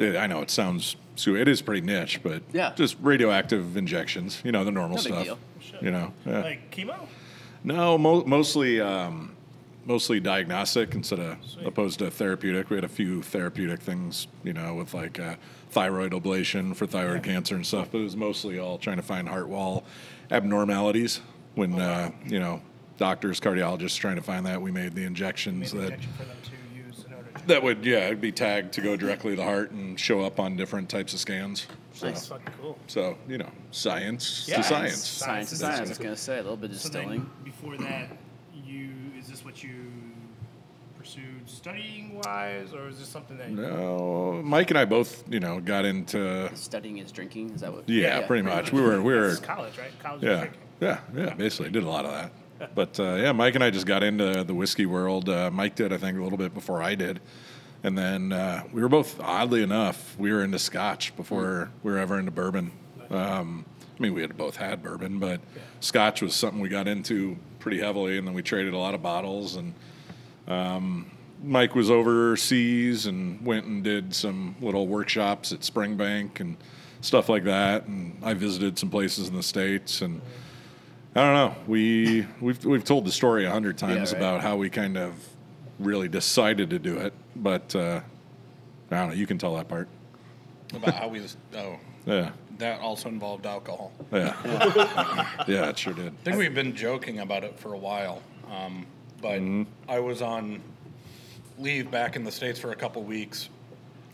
I 0.00 0.26
know 0.26 0.40
it 0.42 0.50
sounds 0.50 0.96
so 1.16 1.34
it 1.34 1.48
is 1.48 1.60
pretty 1.62 1.80
niche, 1.84 2.20
but 2.22 2.42
Yeah. 2.52 2.72
just 2.76 2.96
radioactive 3.00 3.76
injections. 3.76 4.40
You 4.44 4.52
know 4.52 4.64
the 4.64 4.70
normal 4.70 4.96
No 4.98 5.02
big 5.02 5.12
stuff. 5.12 5.24
deal. 5.24 5.38
You 5.80 5.90
know, 5.90 6.12
yeah. 6.24 6.40
Like 6.42 6.70
chemo? 6.70 6.94
no, 7.64 7.98
mo- 7.98 8.24
mostly 8.24 8.80
um, 8.80 9.32
mostly 9.84 10.20
diagnostic 10.20 10.94
instead 10.94 11.18
of 11.20 11.36
opposed 11.64 11.98
to 12.00 12.10
therapeutic. 12.10 12.70
We 12.70 12.76
had 12.76 12.84
a 12.84 12.88
few 12.88 13.22
therapeutic 13.22 13.80
things, 13.80 14.26
you 14.44 14.52
know, 14.52 14.74
with 14.74 14.94
like 14.94 15.18
uh, 15.20 15.36
thyroid 15.70 16.12
ablation 16.12 16.74
for 16.74 16.86
thyroid 16.86 17.22
cancer 17.24 17.54
and 17.56 17.66
stuff, 17.66 17.88
but 17.92 17.98
it 17.98 18.04
was 18.04 18.16
mostly 18.16 18.58
all 18.58 18.78
trying 18.78 18.96
to 18.96 19.02
find 19.02 19.28
heart 19.28 19.48
wall 19.48 19.84
abnormalities. 20.30 21.20
When 21.54 21.80
uh, 21.80 22.10
you 22.26 22.38
know 22.38 22.60
doctors, 22.98 23.40
cardiologists 23.40 23.96
trying 23.98 24.16
to 24.16 24.22
find 24.22 24.44
that, 24.46 24.60
we 24.60 24.70
made 24.70 24.94
the 24.94 25.04
injections 25.04 25.72
Made 25.74 25.82
that 25.82 25.92
injection 25.94 26.12
that 27.46 27.62
would 27.62 27.84
yeah 27.84 28.06
it'd 28.06 28.20
be 28.20 28.32
tagged 28.32 28.72
to 28.74 28.80
go 28.80 28.96
directly 28.96 29.32
to 29.32 29.36
the 29.36 29.44
heart 29.44 29.70
and 29.70 29.98
show 29.98 30.20
up 30.22 30.38
on 30.40 30.56
different 30.56 30.88
types 30.88 31.12
of 31.14 31.20
scans. 31.20 31.66
So, 31.92 32.06
That's 32.06 32.26
fucking 32.26 32.52
cool. 32.60 32.78
so 32.88 33.16
you 33.26 33.38
know, 33.38 33.48
science 33.70 34.46
Yeah, 34.48 34.58
to 34.58 34.62
science. 34.62 34.96
Science 34.96 35.08
Science 35.08 35.46
is 35.48 35.52
is 35.54 35.58
science. 35.60 35.80
I 35.80 35.88
was 35.88 35.98
gonna 35.98 36.16
say 36.16 36.34
a 36.34 36.42
little 36.42 36.56
bit 36.56 36.70
of 36.70 36.76
So 36.80 36.88
distilling. 36.90 37.20
then, 37.20 37.30
before 37.44 37.76
that, 37.78 38.10
you 38.66 38.90
is 39.18 39.28
this 39.28 39.44
what 39.44 39.62
you 39.64 39.70
pursued 40.98 41.48
studying 41.48 42.20
wise, 42.24 42.74
or 42.74 42.88
is 42.88 42.98
this 42.98 43.08
something 43.08 43.38
that? 43.38 43.50
No, 43.50 44.40
Mike 44.44 44.70
and 44.70 44.78
I 44.78 44.84
both, 44.84 45.24
you 45.28 45.40
know, 45.40 45.60
got 45.60 45.84
into 45.84 46.50
Studying 46.54 46.98
is 46.98 47.12
drinking. 47.12 47.50
Is 47.50 47.60
that 47.62 47.72
what? 47.72 47.88
yeah, 47.88 48.26
pretty 48.26 48.42
much. 48.42 48.72
We 48.72 48.80
were 48.82 49.00
we 49.02 49.14
were 49.14 49.28
This 49.28 49.38
college, 49.40 49.78
right? 49.78 49.90
College. 50.02 50.22
yeah 50.22 50.38
drinking. 50.40 50.60
yeah 50.80 51.00
yeah 51.16 51.34
basically 51.34 51.70
did 51.70 51.82
a 51.84 51.88
lot 51.88 52.04
of 52.04 52.12
that. 52.12 52.30
But 52.74 52.98
uh, 52.98 53.14
yeah, 53.14 53.32
Mike 53.32 53.54
and 53.54 53.64
I 53.64 53.70
just 53.70 53.86
got 53.86 54.02
into 54.02 54.44
the 54.44 54.54
whiskey 54.54 54.86
world. 54.86 55.28
Uh, 55.28 55.50
Mike 55.50 55.74
did, 55.74 55.92
I 55.92 55.96
think, 55.96 56.18
a 56.18 56.22
little 56.22 56.38
bit 56.38 56.54
before 56.54 56.82
I 56.82 56.94
did, 56.94 57.20
and 57.82 57.96
then 57.96 58.32
uh, 58.32 58.64
we 58.72 58.82
were 58.82 58.88
both 58.88 59.20
oddly 59.20 59.62
enough 59.62 60.16
we 60.18 60.32
were 60.32 60.42
into 60.42 60.58
Scotch 60.58 61.14
before 61.16 61.70
we 61.82 61.92
were 61.92 61.98
ever 61.98 62.18
into 62.18 62.30
bourbon. 62.30 62.72
Um, 63.10 63.64
I 63.98 64.02
mean, 64.02 64.14
we 64.14 64.20
had 64.20 64.36
both 64.36 64.56
had 64.56 64.82
bourbon, 64.82 65.18
but 65.18 65.40
Scotch 65.80 66.22
was 66.22 66.34
something 66.34 66.60
we 66.60 66.68
got 66.68 66.86
into 66.88 67.36
pretty 67.58 67.78
heavily, 67.78 68.18
and 68.18 68.26
then 68.26 68.34
we 68.34 68.42
traded 68.42 68.74
a 68.74 68.78
lot 68.78 68.94
of 68.94 69.02
bottles 69.02 69.56
and. 69.56 69.74
Mike 71.42 71.74
was 71.74 71.90
overseas 71.90 73.06
and 73.06 73.44
went 73.44 73.66
and 73.66 73.84
did 73.84 74.14
some 74.14 74.56
little 74.60 74.86
workshops 74.86 75.52
at 75.52 75.60
Springbank 75.60 76.40
and 76.40 76.56
stuff 77.00 77.28
like 77.28 77.44
that. 77.44 77.86
And 77.86 78.18
I 78.22 78.34
visited 78.34 78.78
some 78.78 78.90
places 78.90 79.28
in 79.28 79.34
the 79.36 79.42
states, 79.42 80.00
and 80.00 80.20
I 81.16 81.20
don't 81.20 81.34
know. 81.34 81.54
We 81.66 82.26
we've 82.42 82.62
we've 82.62 82.84
told 82.84 83.06
the 83.06 83.10
story 83.10 83.46
a 83.46 83.50
hundred 83.50 83.78
times 83.78 84.12
right. 84.12 84.18
about 84.18 84.42
how 84.42 84.56
we 84.56 84.68
kind 84.68 84.98
of 84.98 85.14
really 85.78 86.08
decided 86.08 86.68
to 86.70 86.78
do 86.78 86.98
it, 86.98 87.14
but 87.34 87.74
uh, 87.74 88.02
I 88.90 88.96
don't 88.96 89.08
know. 89.08 89.14
You 89.14 89.26
can 89.26 89.38
tell 89.38 89.56
that 89.56 89.66
part. 89.66 89.88
About 90.74 90.94
how 90.94 91.08
we 91.08 91.20
was, 91.20 91.38
oh, 91.56 91.78
Yeah. 92.06 92.32
that 92.58 92.80
also 92.80 93.08
involved 93.08 93.46
alcohol. 93.46 93.92
Yeah. 94.12 94.34
yeah, 95.48 95.70
it 95.70 95.78
sure 95.78 95.94
did. 95.94 96.08
I 96.08 96.24
think 96.24 96.36
we've 96.36 96.54
been 96.54 96.76
joking 96.76 97.20
about 97.20 97.44
it 97.44 97.58
for 97.58 97.72
a 97.72 97.78
while, 97.78 98.20
um, 98.50 98.86
but 99.22 99.40
I 99.88 99.98
was 100.00 100.20
on 100.20 100.60
leave 101.58 101.90
back 101.90 102.16
in 102.16 102.24
the 102.24 102.32
states 102.32 102.58
for 102.58 102.72
a 102.72 102.76
couple 102.76 103.02
weeks, 103.02 103.48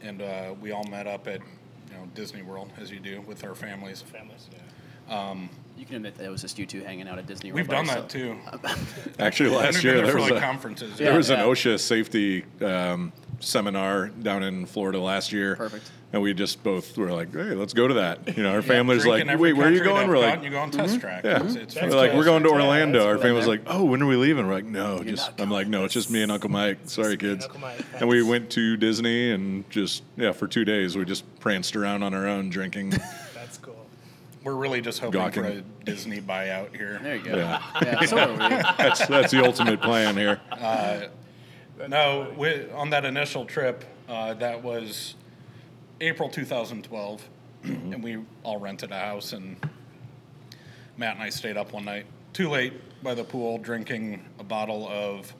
and 0.02 0.23
uh, 0.23 0.54
we 0.61 0.71
all 0.71 0.85
met 0.85 1.09
up 1.09 1.26
at 1.26 1.40
you 1.40 1.94
know 1.94 2.06
Disney 2.14 2.42
World 2.42 2.71
as 2.78 2.92
you 2.92 3.00
do 3.00 3.23
with 3.23 3.42
our 3.42 3.56
families. 3.56 4.02
Families, 4.02 4.49
yeah. 4.52 5.32
You 5.76 5.86
can 5.86 5.96
admit 5.96 6.14
that 6.16 6.24
it 6.24 6.30
was 6.30 6.42
just 6.42 6.58
you 6.58 6.66
two 6.66 6.82
hanging 6.82 7.08
out 7.08 7.18
at 7.18 7.26
Disney. 7.26 7.50
World 7.50 7.56
We've 7.60 7.68
done 7.68 7.86
that 7.86 8.14
yourself. 8.14 8.76
too. 8.76 9.10
Actually, 9.18 9.50
last 9.50 9.82
year 9.82 9.94
been 9.94 10.04
there 10.04 10.14
was 10.16 10.30
like 10.30 10.40
a, 10.40 10.44
conferences. 10.44 10.96
there 10.96 11.10
Yeah, 11.10 11.16
was 11.16 11.30
an 11.30 11.38
yeah. 11.40 11.44
OSHA 11.46 11.80
safety 11.80 12.44
um, 12.60 13.12
seminar 13.40 14.08
down 14.08 14.42
in 14.42 14.66
Florida 14.66 15.00
last 15.00 15.32
year. 15.32 15.56
Perfect. 15.56 15.90
And 16.12 16.20
we 16.20 16.34
just 16.34 16.62
both 16.62 16.96
were 16.98 17.10
like, 17.10 17.32
hey, 17.32 17.54
let's 17.54 17.72
go 17.72 17.88
to 17.88 17.94
that. 17.94 18.36
You 18.36 18.42
know, 18.42 18.52
our 18.52 18.60
family's 18.60 19.06
like, 19.06 19.22
in 19.22 19.30
every 19.30 19.54
wait, 19.54 19.58
where 19.58 19.68
are 19.68 19.70
you 19.70 19.78
country 19.78 19.94
going? 19.94 20.06
that 20.08 20.08
We're 20.10 20.16
I've 20.18 20.22
like, 20.24 20.34
gone, 20.34 20.44
you 20.44 20.50
go 20.50 20.58
on 20.58 20.70
test 20.70 21.00
track. 21.00 21.24
yeah. 21.24 21.42
It's, 21.42 21.54
it's 21.54 21.74
We're 21.74 21.80
That's 21.80 21.94
like, 21.94 22.10
cool. 22.10 22.18
we're 22.18 22.24
going 22.26 22.42
to 22.42 22.48
Yeah, 22.50 22.54
Orlando. 22.56 22.98
that's 22.98 23.06
Our 23.08 23.14
cool. 23.14 23.22
family's 23.22 23.46
like, 23.46 23.62
oh, 23.66 23.84
when 23.84 24.02
are 24.02 24.06
we 24.06 24.16
leaving? 24.16 24.46
We're 24.46 24.52
like, 24.52 24.66
no, 24.66 24.96
You're 24.96 25.14
just, 25.14 25.32
I'm 25.40 25.50
like, 25.50 25.68
no, 25.68 25.86
it's 25.86 25.94
just 25.94 26.10
me 26.10 26.22
and 26.22 26.30
Uncle 26.30 26.50
Mike. 26.50 26.80
Sorry, 26.84 27.06
me 27.08 27.12
and 27.12 27.20
kids. 27.20 27.44
Uncle 27.46 27.60
Mike. 27.60 27.80
And 27.98 28.10
we 28.10 28.18
Thanks. 28.18 28.28
went 28.30 28.50
to 28.50 28.76
Disney 28.76 29.30
and 29.32 29.68
just, 29.70 30.02
yeah, 30.18 30.32
for 30.32 30.46
two 30.46 30.66
days, 30.66 30.98
we 30.98 31.06
just 31.06 31.24
pranced 31.40 31.76
around 31.76 32.02
on 32.02 32.12
our 32.12 32.28
own 32.28 32.50
drinking. 32.50 32.92
That's 34.42 34.44
cool. 34.44 34.54
We're 34.54 34.61
really 34.61 34.80
just 34.80 35.00
hoping 35.00 35.30
for 35.30 35.44
a 35.44 35.61
Disney 35.84 36.20
buyout 36.20 36.75
here. 36.76 36.99
There 37.02 37.16
you 37.16 37.22
go. 37.22 37.37
Yeah. 37.37 37.62
Yeah, 37.82 38.04
so. 38.04 38.37
That's, 38.78 39.06
that's 39.06 39.30
the 39.32 39.44
ultimate 39.44 39.80
plan 39.80 40.16
here. 40.16 40.40
Uh, 40.50 41.02
no, 41.88 42.32
we, 42.37 42.70
on 42.70 42.90
that 42.90 43.04
initial 43.04 43.44
trip, 43.44 43.84
uh, 44.08 44.34
that 44.34 44.62
was 44.62 45.14
April 46.00 46.28
2012, 46.28 47.28
mm-hmm. 47.64 47.92
and 47.92 48.02
we 48.02 48.18
all 48.42 48.58
rented 48.58 48.90
a 48.90 48.99
house, 48.99 49.32
and 49.32 49.56
Matt 50.96 51.14
and 51.14 51.22
I 51.22 51.30
stayed 51.30 51.56
up 51.56 51.72
one 51.72 51.84
night, 51.84 52.06
too 52.32 52.49
late 52.49 52.72
by 53.02 53.14
the 53.14 53.25
pool, 53.25 53.58
drinking 53.58 54.25
a 54.38 54.44
bottle 54.44 54.88
of 54.88 55.32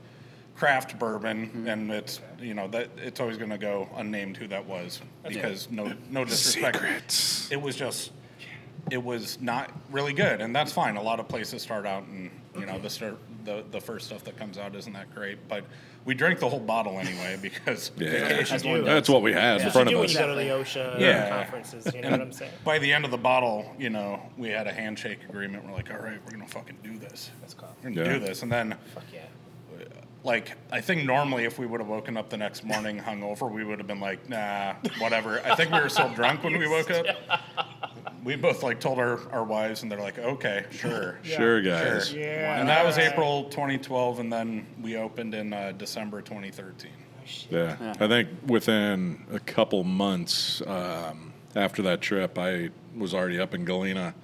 craft 0.57 0.99
bourbon, 0.99 1.47
mm-hmm. 1.47 1.69
and 1.69 1.91
it's 1.91 2.21
you 2.41 2.55
know 2.55 2.69
that 2.69 2.89
it's 2.97 3.21
always 3.21 3.37
going 3.37 3.51
to 3.51 3.59
go 3.59 3.89
unnamed 3.97 4.37
who 4.37 4.47
that 4.49 4.65
was 4.65 5.01
because 5.27 5.71
no 5.71 5.93
no 6.11 6.25
disrespect. 6.25 6.77
Secrets. 6.77 7.53
It 7.53 7.61
was 7.61 7.77
just 7.77 8.13
it 8.91 9.03
was 9.03 9.41
not 9.41 9.71
really 9.91 10.13
good, 10.13 10.41
and 10.41 10.55
that's 10.55 10.73
fine. 10.73 10.97
A 10.97 11.03
lot 11.03 11.21
of 11.21 11.29
places 11.29 11.63
start 11.63 11.87
out, 11.87 12.05
and 12.05 12.31
you 12.59 12.67
know 12.67 12.79
the 12.79 12.91
start, 12.91 13.17
the 13.45 13.65
the 13.71 13.81
first 13.81 14.07
stuff 14.07 14.25
that 14.25 14.37
comes 14.37 14.59
out 14.59 14.75
isn't 14.75 14.93
that 14.93 15.15
great, 15.15 15.39
but 15.49 15.65
we 16.05 16.15
drank 16.15 16.41
the 16.41 16.49
whole 16.49 16.59
bottle 16.61 16.99
anyway 16.99 17.39
because 17.43 17.93
Yeah. 17.97 18.09
As 18.09 18.51
you 18.65 18.77
do. 18.77 18.83
That's 18.83 19.09
what 19.09 19.23
we 19.23 19.33
had 19.33 19.61
in 19.61 19.71
front 19.71 19.87
what 19.87 19.95
of 19.95 20.01
us. 20.05 20.13
do 20.13 20.19
when 20.19 20.29
you 20.31 20.35
go 20.35 20.61
to 20.63 20.75
the 20.75 20.81
OSHA 20.81 20.99
Yeah. 21.01 21.29
conferences. 21.43 21.95
You 21.95 22.01
know 22.03 22.11
what 22.11 22.21
I'm 22.21 22.33
saying? 22.33 22.51
by 22.65 22.79
the 22.81 22.93
end 22.93 23.05
of 23.05 23.13
the 23.13 23.17
bottle, 23.19 23.73
you 23.79 23.89
know, 23.89 24.21
we 24.37 24.49
had 24.49 24.67
a 24.67 24.73
handshake 24.73 25.21
agreement. 25.29 25.65
We're 25.65 25.73
like, 25.75 25.91
all 25.93 25.99
right, 25.99 26.19
we're 26.25 26.33
gonna 26.33 26.49
fucking 26.49 26.79
do 26.83 26.99
this. 26.99 27.31
That's 27.41 27.55
cool. 27.55 27.69
We're 27.85 27.91
gonna 27.91 28.07
Yeah. 28.07 28.13
do 28.15 28.19
this, 28.19 28.43
and 28.43 28.51
then 28.51 28.75
Fuck 28.93 29.05
yeah. 29.15 29.21
like 30.25 30.57
I 30.73 30.81
think 30.81 31.05
normally 31.05 31.45
if 31.45 31.57
we 31.59 31.67
would 31.67 31.81
have 31.81 31.89
woken 31.89 32.17
up 32.17 32.31
the 32.31 32.37
next 32.37 32.65
morning 32.65 32.99
hungover, 32.99 33.49
we 33.51 33.63
would 33.65 33.79
have 33.79 33.87
been 33.87 34.01
like, 34.01 34.29
nah, 34.29 34.75
whatever. 34.99 35.41
I 35.45 35.55
think 35.55 35.71
we 35.71 35.81
were 35.81 35.89
so 35.89 36.09
drunk 36.17 36.43
when 36.43 36.59
we 36.59 36.67
woke 36.69 36.91
up. 36.91 37.07
We 38.25 38.37
both 38.37 38.63
like 38.63 38.79
told 38.79 38.99
our, 38.99 39.19
our 39.31 39.45
wives, 39.45 39.83
and 39.83 39.91
they're 39.91 40.01
like, 40.01 40.19
okay, 40.19 40.65
sure. 40.71 41.19
Sure, 41.23 41.61
guys. 41.61 42.13
Yeah. 42.13 42.61
And 42.61 42.69
that 42.69 42.85
was. 42.85 42.99
April 42.99 43.45
2012, 43.45 44.21
and 44.21 44.33
then 44.33 44.67
we 44.81 44.97
opened 44.97 45.35
in 45.35 45.53
uh, 45.53 45.73
December 45.77 46.23
2013. 46.23 46.91
Yeah. 47.51 47.95
I 48.01 48.09
think 48.09 48.29
within 48.47 49.25
a 49.33 49.39
couple 49.41 49.83
months 49.85 50.63
um, 50.67 51.33
after 51.55 51.83
that 51.83 52.01
trip, 52.01 52.39
I 52.39 52.71
was 52.97 53.15
already 53.15 53.41
up 53.41 53.55
in 53.55 53.65
Galena 53.65 54.15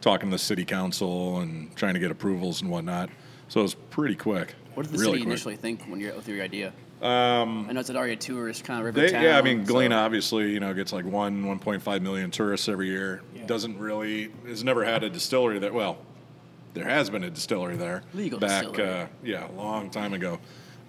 talking 0.00 0.28
to 0.30 0.34
the 0.34 0.38
city 0.38 0.64
council 0.64 1.38
and 1.38 1.74
trying 1.76 1.94
to 1.94 2.00
get 2.00 2.10
approvals 2.10 2.62
and 2.62 2.70
whatnot. 2.70 3.10
So 3.48 3.60
it 3.60 3.64
was 3.64 3.74
pretty 3.74 4.14
quick. 4.14 4.54
What 4.74 4.84
did 4.84 4.92
the 4.92 4.98
really 4.98 5.12
city 5.12 5.22
quick. 5.22 5.26
initially 5.26 5.56
think 5.56 5.84
when 5.86 6.00
you're 6.00 6.14
with 6.14 6.28
your 6.28 6.42
idea? 6.42 6.72
Um, 7.02 7.66
I 7.68 7.72
know 7.72 7.80
it's 7.80 7.90
already 7.90 8.14
a 8.14 8.16
tourist 8.16 8.64
kind 8.64 8.80
of 8.80 8.86
river 8.86 9.00
They, 9.00 9.10
town. 9.12 9.22
yeah, 9.22 9.38
I 9.38 9.42
mean, 9.42 9.64
so- 9.64 9.72
Galena 9.72 9.96
obviously, 9.96 10.50
you 10.52 10.60
know, 10.60 10.74
gets 10.74 10.92
like 10.92 11.04
one, 11.04 11.44
1.5 11.44 12.02
million 12.02 12.30
tourists 12.30 12.68
every 12.68 12.88
year. 12.88 13.22
Doesn't 13.46 13.78
really, 13.78 14.30
has 14.46 14.64
never 14.64 14.84
had 14.84 15.04
a 15.04 15.10
distillery 15.10 15.58
that, 15.60 15.72
well, 15.72 15.98
there 16.74 16.84
has 16.84 17.08
been 17.08 17.24
a 17.24 17.30
distillery 17.30 17.76
there. 17.76 18.02
Legal 18.14 18.38
back, 18.38 18.64
distillery. 18.66 19.02
Uh, 19.02 19.06
yeah, 19.24 19.48
a 19.48 19.52
long 19.52 19.90
time 19.90 20.12
ago, 20.12 20.38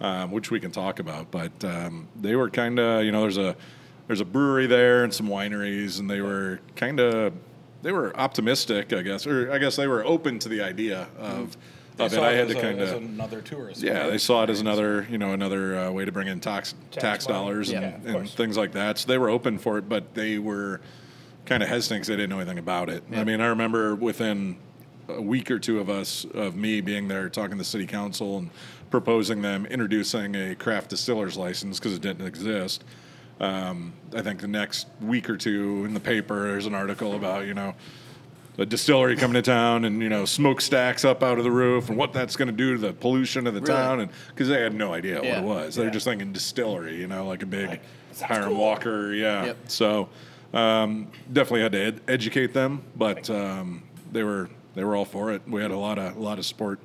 um, 0.01 0.32
which 0.32 0.51
we 0.51 0.60
can 0.60 0.72
talk 0.72 1.00
about. 1.00 1.32
But 1.32 1.63
um, 1.63 2.08
they 2.20 2.36
were 2.36 2.50
kind 2.50 2.80
of, 2.80 3.04
you 3.06 3.12
know, 3.12 3.22
there's 3.22 3.38
a 3.38 3.56
there's 4.08 4.22
a 4.22 4.25
brewery 4.25 4.66
there 4.68 5.04
and 5.04 5.13
some 5.13 5.28
wineries, 5.28 6.00
and 6.00 6.10
they 6.10 6.20
were 6.22 6.60
kind 6.75 7.00
of 7.00 7.34
they 7.82 7.92
were 7.94 8.16
optimistic, 8.20 8.92
I 8.92 9.01
guess, 9.04 9.25
or 9.25 9.51
I 9.51 9.58
guess 9.58 9.78
they 9.78 9.88
were 9.88 10.04
open 10.06 10.38
to 10.39 10.50
the 10.50 10.62
idea 10.62 11.08
of 11.18 11.54
They 11.54 11.60
of 12.00 12.13
it. 12.13 12.20
I 12.20 12.34
had 12.34 12.48
to 12.48 12.56
kind 12.56 12.79
of 12.79 12.98
another 12.98 13.41
tourist. 13.41 13.82
yeah, 13.82 14.08
they 14.08 14.18
saw 14.18 14.44
it 14.44 14.50
as 14.50 14.62
another, 14.62 15.08
you 15.10 15.18
know, 15.18 15.34
another 15.34 15.77
uh, 15.77 15.91
way 15.91 16.06
to 16.06 16.12
bring 16.12 16.27
in 16.27 16.39
tax 16.39 16.75
tax, 16.91 17.27
money. 17.27 17.39
dollars 17.39 17.70
and, 17.70 17.82
Yeah, 17.82 18.12
of 18.12 18.15
and 18.15 18.29
things 18.29 18.58
like 18.58 18.72
that. 18.74 19.00
So 19.00 19.08
they 19.08 19.18
were 19.18 19.29
open 19.29 19.58
for 19.58 19.77
it, 19.77 19.89
but 19.89 20.13
they 20.13 20.38
were 20.38 20.82
kind 21.46 21.63
of 21.63 21.70
hesitant 21.70 22.00
because 22.00 22.08
they 22.08 22.15
didn't 22.15 22.29
know 22.29 22.39
anything 22.39 22.60
about 22.60 22.89
it. 22.89 23.03
I 23.12 23.24
mean, 23.24 23.41
I 23.41 23.48
remember 23.48 23.96
within 23.96 24.58
a 25.08 25.22
week 25.22 25.50
or 25.50 25.60
two 25.60 25.79
of 25.79 25.89
us, 25.89 26.25
of 26.34 26.56
me 26.56 26.82
being 26.82 27.08
there, 27.08 27.29
talking 27.29 27.51
to 27.51 27.58
the 27.58 27.63
city 27.63 27.88
council 27.88 28.38
and 28.38 28.50
proposing 28.91 29.41
them 29.41 29.65
introducing 29.65 30.36
a 30.36 30.56
craft 30.56 30.89
distiller's 30.89 31.38
license 31.38 31.79
because 31.79 31.94
it 31.94 32.01
didn't 32.01 32.25
exist. 32.25 32.84
Um, 33.39 33.94
I 34.13 34.22
think 34.22 34.41
the 34.41 34.48
next 34.48 34.88
week 35.01 35.29
or 35.29 35.38
two 35.38 35.86
in 35.86 35.94
the 35.94 36.00
paper, 36.00 36.48
there's 36.50 36.65
an 36.65 36.75
article 36.75 37.15
about, 37.15 37.46
you 37.46 37.53
know, 37.53 37.74
a 38.60 38.66
distillery 38.66 39.16
coming 39.16 39.36
to 39.36 39.42
town 39.42 39.86
and 39.86 40.01
you 40.01 40.10
know 40.10 40.25
smokestacks 40.25 41.06
up 41.06 41.24
out 41.24 41.38
of 41.38 41.44
the 41.44 41.51
roof 41.51 41.89
and 41.89 41.98
what 41.98 42.12
that's 42.13 42.36
going 42.36 42.48
to 42.48 42.51
do 42.54 42.74
to 42.75 42.80
the 42.80 42.94
pollution 42.94 43.48
of 43.48 43.54
the 43.54 43.62
Really? 43.62 43.74
town 43.74 44.00
and 44.01 44.12
because 44.30 44.48
they 44.50 44.62
had 44.62 44.74
no 44.74 44.94
idea 44.94 45.22
Yeah. 45.24 45.42
what 45.42 45.63
it 45.63 45.66
was 45.66 45.75
they 45.75 45.86
were 45.86 45.89
just 45.92 46.06
thinking 46.06 46.32
distillery 46.34 46.96
you 46.98 47.08
know 47.08 47.25
like 47.25 47.42
a 47.42 47.46
big 47.46 47.80
Hiram 48.22 48.58
Walker 48.58 49.13
yeah 49.13 49.46
Yep. 49.46 49.58
so 49.68 50.10
um, 50.54 51.08
definitely 51.32 51.62
had 51.62 51.72
to 51.74 51.80
ed- 51.80 52.01
educate 52.08 52.54
them 52.54 52.82
but 52.96 53.30
um, 53.30 53.84
they 54.12 54.24
were 54.24 54.50
they 54.75 54.84
were 54.84 54.96
all 54.96 55.06
for 55.06 55.32
it 55.32 55.42
we 55.48 55.62
had 55.62 55.72
a 55.72 55.78
lot 55.78 55.98
of 55.98 56.16
a 56.18 56.20
lot 56.20 56.38
of 56.38 56.46
support 56.46 56.80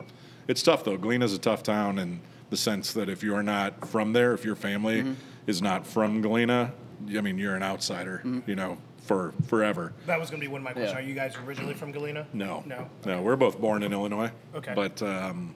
it's 0.47 0.63
tough 0.63 0.85
though 0.85 0.97
Galena's 0.97 1.33
a 1.35 1.39
tough 1.39 1.63
town 1.63 1.99
in 1.99 2.21
the 2.51 2.57
sense 2.57 2.93
that 2.93 3.09
if 3.09 3.23
you're 3.23 3.43
not 3.43 3.89
from 3.89 4.13
there 4.13 4.33
if 4.33 4.45
your 4.45 4.57
family 4.57 5.01
Mm-hmm. 5.03 5.15
is 5.49 5.61
not 5.61 5.87
from 5.87 6.23
Galena 6.23 6.73
I 7.17 7.21
mean 7.21 7.37
you're 7.39 7.57
an 7.57 7.63
outsider 7.65 8.19
Mm-hmm. 8.25 8.49
you 8.49 8.55
know 8.55 8.79
for 9.05 9.35
forever 9.47 9.93
That 10.07 10.19
was 10.19 10.31
going 10.31 10.41
to 10.41 10.47
be 10.47 10.51
one 10.51 10.61
of 10.63 10.65
my 10.65 10.73
questions. 10.73 10.93
Yeah. 10.93 10.99
Are 11.05 11.07
you 11.09 11.15
guys 11.15 11.37
originally 11.47 11.75
from 11.75 11.93
Galena? 11.93 12.27
no. 12.33 12.63
No. 12.67 12.89
No, 13.05 13.23
we're 13.23 13.37
both 13.37 13.61
born 13.61 13.83
in 13.83 13.93
Illinois. 13.93 14.31
Okay. 14.55 14.73
But 14.75 15.01
um, 15.03 15.55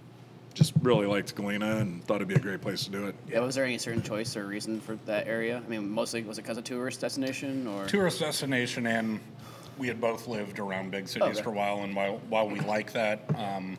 just 0.54 0.74
really 0.82 1.06
liked 1.06 1.34
Galena 1.34 1.76
and 1.78 2.04
thought 2.04 2.16
it'd 2.16 2.28
be 2.28 2.34
a 2.34 2.38
great 2.38 2.60
place 2.60 2.84
to 2.84 2.90
do 2.90 3.06
it. 3.06 3.14
Yeah, 3.28 3.40
was 3.40 3.54
there 3.54 3.64
any 3.64 3.78
certain 3.78 4.02
choice 4.02 4.36
or 4.36 4.46
reason 4.46 4.80
for 4.80 4.96
that 5.06 5.26
area? 5.26 5.62
I 5.64 5.68
mean, 5.68 5.88
mostly 5.88 6.22
was 6.22 6.38
it 6.38 6.42
because 6.42 6.58
of 6.58 6.64
tourist 6.64 7.00
destination 7.00 7.66
or? 7.66 7.86
tourist 7.86 8.20
destination, 8.20 8.86
and 8.86 9.20
we 9.78 9.88
had 9.88 10.00
both 10.00 10.26
lived 10.26 10.58
around 10.58 10.90
big 10.90 11.08
cities 11.08 11.28
Okay. 11.36 11.42
for 11.42 11.50
a 11.50 11.54
while. 11.54 11.82
And 11.84 11.94
while 11.94 12.20
while 12.28 12.48
we 12.48 12.60
like 12.60 12.92
that, 12.92 13.20
um, 13.36 13.78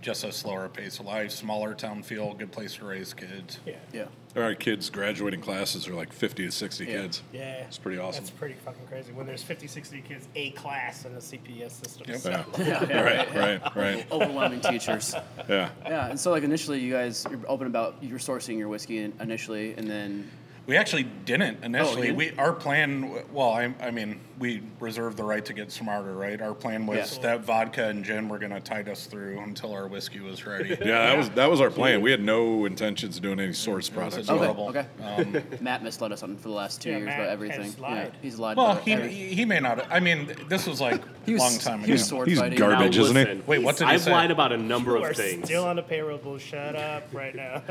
just 0.00 0.24
a 0.24 0.32
slower 0.32 0.68
pace 0.68 0.98
of 0.98 1.06
life, 1.06 1.30
smaller 1.30 1.74
town 1.74 2.02
feel, 2.02 2.32
good 2.34 2.50
place 2.52 2.74
to 2.76 2.86
raise 2.86 3.12
kids. 3.14 3.60
Yeah. 3.66 3.74
Yeah. 3.92 4.04
Our 4.38 4.54
kids 4.54 4.88
graduating 4.90 5.40
classes 5.40 5.88
are 5.88 5.94
like 5.94 6.12
50 6.12 6.46
to 6.46 6.52
60 6.52 6.84
Yeah. 6.84 6.90
kids. 6.92 7.22
Yeah. 7.32 7.40
It's 7.64 7.78
pretty 7.78 7.98
awesome. 7.98 8.22
That's 8.24 8.30
pretty 8.30 8.54
fucking 8.64 8.86
crazy. 8.88 9.12
When 9.12 9.26
there's 9.26 9.42
50, 9.42 9.66
60 9.66 10.00
kids, 10.02 10.28
A 10.36 10.50
class 10.52 11.04
in 11.04 11.14
the 11.14 11.20
CPS 11.20 11.72
system. 11.72 12.06
Yep. 12.08 12.18
So, 12.20 12.44
Yeah. 12.58 13.00
right, 13.02 13.34
right, 13.34 13.76
right. 13.76 14.06
Overwhelming 14.12 14.60
teachers. 14.60 15.14
Yeah. 15.48 15.70
Yeah, 15.86 16.08
and 16.10 16.20
so 16.20 16.30
like 16.30 16.42
initially, 16.42 16.78
you 16.78 16.92
guys 16.92 17.26
you're 17.30 17.40
open 17.48 17.66
about 17.66 17.96
you're 18.02 18.18
sourcing 18.18 18.58
your 18.58 18.68
whiskey 18.68 18.98
initially, 19.20 19.72
and 19.74 19.88
then 19.88 20.30
We 20.66 20.76
actually 20.76 21.04
didn't 21.24 21.58
oh, 21.62 21.66
initially. 21.66 22.02
didn't? 22.08 22.16
we 22.18 22.32
our 22.36 22.52
plan. 22.52 23.22
Well, 23.32 23.48
I, 23.50 23.72
I 23.80 23.90
mean, 23.90 24.20
we 24.38 24.62
reserved 24.78 25.16
the 25.16 25.24
right 25.24 25.44
to 25.44 25.52
get 25.52 25.72
smarter, 25.72 26.14
right? 26.14 26.40
Our 26.40 26.54
plan 26.54 26.86
was 26.86 27.16
Yeah. 27.16 27.22
that 27.22 27.40
vodka 27.44 27.86
and 27.88 28.04
gin 28.04 28.28
were 28.28 28.38
going 28.38 28.52
to 28.52 28.60
tide 28.60 28.88
us 28.88 29.06
through 29.06 29.40
until 29.40 29.72
our 29.72 29.88
whiskey 29.88 30.20
was 30.20 30.46
ready. 30.46 30.68
Yeah, 30.80 31.06
that 31.06 31.16
was 31.18 31.30
that 31.30 31.50
was 31.50 31.60
our 31.60 31.70
plan. 31.70 32.00
We 32.02 32.10
had 32.10 32.22
no 32.22 32.64
intentions 32.64 33.16
of 33.16 33.22
doing 33.22 33.40
any 33.40 33.52
source 33.52 33.88
products. 33.88 34.28
a 34.28 34.32
okay, 34.32 34.38
Horrible. 34.44 34.68
okay. 34.68 34.86
Um, 35.02 35.42
Matt 35.60 35.82
misled 35.82 36.12
us 36.12 36.22
on 36.22 36.36
for 36.36 36.48
the 36.48 36.54
last 36.54 36.80
two 36.80 36.90
Yeah, 36.90 36.96
years 36.98 37.06
Matt 37.06 37.14
about 37.20 37.26
has 37.26 37.32
everything. 37.32 37.82
lied. 37.82 37.96
Yeah, 38.12 38.18
he's 38.22 38.38
lied. 38.38 38.56
Well, 38.56 38.72
about 38.72 38.82
he, 38.84 38.92
every- 38.92 39.10
he 39.12 39.44
may 39.44 39.60
not. 39.60 39.86
I 39.90 40.00
mean, 40.00 40.32
this 40.48 40.66
was 40.66 40.80
like 40.80 41.02
a 41.26 41.30
long 41.32 41.58
time 41.58 41.82
ago. 41.82 41.92
was 41.92 42.06
sword 42.06 42.28
He's 42.28 42.38
garbage, 42.40 42.96
Now, 42.96 43.02
isn't 43.04 43.28
he? 43.28 43.42
Wait, 43.46 43.58
what 43.62 43.76
did 43.76 43.88
he 43.88 43.94
I've 43.94 44.02
say? 44.02 44.12
lied 44.12 44.30
about 44.30 44.52
a 44.52 44.56
number 44.56 44.92
you 44.92 44.96
of 44.98 45.02
are 45.10 45.14
things. 45.14 45.44
still 45.46 45.64
on 45.64 45.76
the 45.76 45.82
payroll, 45.82 46.18
bull. 46.18 46.38
Shut 46.38 46.76
up 46.76 47.02
right 47.12 47.34
now. 47.34 47.62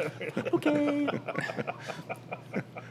Okay. 0.53 1.07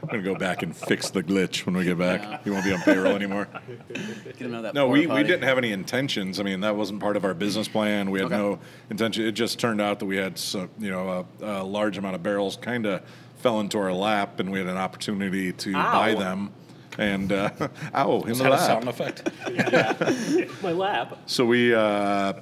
I'm 0.03 0.09
going 0.09 0.23
to 0.23 0.33
go 0.33 0.35
back 0.35 0.63
and 0.63 0.75
fix 0.75 1.09
the 1.09 1.21
glitch 1.21 1.65
when 1.65 1.75
we 1.75 1.83
get 1.83 1.97
back. 1.97 2.21
Yeah. 2.21 2.39
He 2.43 2.49
won't 2.49 2.63
be 2.63 2.71
on 2.73 2.79
payroll 2.81 3.13
anymore. 3.13 3.47
Get 3.67 4.35
him 4.37 4.53
out 4.53 4.57
of 4.57 4.63
that 4.63 4.73
No, 4.73 4.87
porta 4.87 5.01
we, 5.01 5.07
we 5.07 5.23
didn't 5.23 5.43
have 5.43 5.57
any 5.57 5.71
intentions. 5.71 6.39
I 6.39 6.43
mean, 6.43 6.61
that 6.61 6.75
wasn't 6.75 6.99
part 6.99 7.17
of 7.17 7.25
our 7.25 7.33
business 7.33 7.67
plan. 7.67 8.09
We 8.11 8.19
had 8.19 8.27
Okay. 8.27 8.37
no 8.37 8.59
intention. 8.89 9.25
It 9.25 9.33
just 9.33 9.59
turned 9.59 9.81
out 9.81 9.99
that 9.99 10.05
we 10.05 10.17
had, 10.17 10.37
so, 10.37 10.69
you 10.79 10.89
know, 10.89 11.25
a, 11.41 11.45
a 11.45 11.63
large 11.63 11.97
amount 11.97 12.15
of 12.15 12.23
barrels 12.23 12.55
kind 12.57 12.85
of 12.85 13.01
fell 13.37 13.59
into 13.59 13.77
our 13.77 13.93
lap, 13.93 14.39
and 14.39 14.51
we 14.51 14.59
had 14.59 14.67
an 14.67 14.77
opportunity 14.77 15.51
to 15.53 15.73
buy 15.73 16.13
them 16.15 16.51
and 16.97 17.31
uh, 17.31 17.49
ow 17.95 18.21
in 18.23 18.31
Is 18.31 18.37
the 18.39 18.45
that 18.45 18.49
a 18.49 18.55
lap. 18.55 18.59
sound 18.61 18.87
effect? 18.89 20.63
My 20.63 20.71
lap. 20.71 21.17
So 21.27 21.45
we 21.45 21.73
uh, 21.75 22.33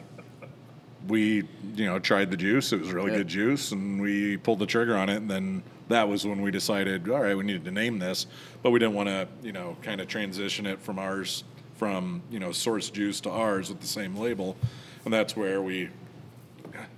we 1.07 1.43
you 1.75 1.85
know 1.85 1.99
tried 1.99 2.31
the 2.31 2.37
juice. 2.37 2.71
It 2.71 2.79
was 2.79 2.91
really 2.93 3.11
Yeah. 3.11 3.17
good 3.17 3.27
juice, 3.27 3.71
and 3.73 4.01
we 4.01 4.37
pulled 4.37 4.59
the 4.59 4.65
trigger 4.65 4.95
on 4.95 5.09
it. 5.09 5.17
And 5.17 5.29
then 5.29 5.63
that 5.89 6.07
was 6.07 6.25
when 6.25 6.41
we 6.41 6.51
decided, 6.51 7.07
all 7.09 7.21
right, 7.21 7.35
we 7.37 7.43
needed 7.43 7.65
to 7.65 7.71
name 7.71 7.99
this, 7.99 8.27
but 8.63 8.71
we 8.71 8.79
didn't 8.79 8.95
want 8.95 9.09
to 9.09 9.27
you 9.43 9.51
know 9.51 9.77
kind 9.81 10.01
of 10.01 10.07
transition 10.07 10.65
it 10.65 10.79
from 10.81 10.99
ours 10.99 11.43
from 11.75 12.21
you 12.31 12.39
know 12.39 12.51
source 12.51 12.89
juice 12.89 13.19
to 13.21 13.29
ours 13.29 13.69
with 13.69 13.79
the 13.81 13.87
same 13.87 14.15
label, 14.15 14.55
and 15.03 15.13
that's 15.13 15.35
where 15.35 15.61
we 15.61 15.89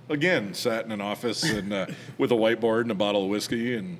again 0.08 0.54
sat 0.54 0.84
in 0.84 0.92
an 0.92 1.00
office 1.00 1.42
and 1.50 1.72
uh, 1.72 1.86
with 2.16 2.32
a 2.32 2.34
whiteboard 2.34 2.82
and 2.82 2.90
a 2.90 2.94
bottle 2.94 3.24
of 3.24 3.30
whiskey 3.30 3.76
and 3.76 3.98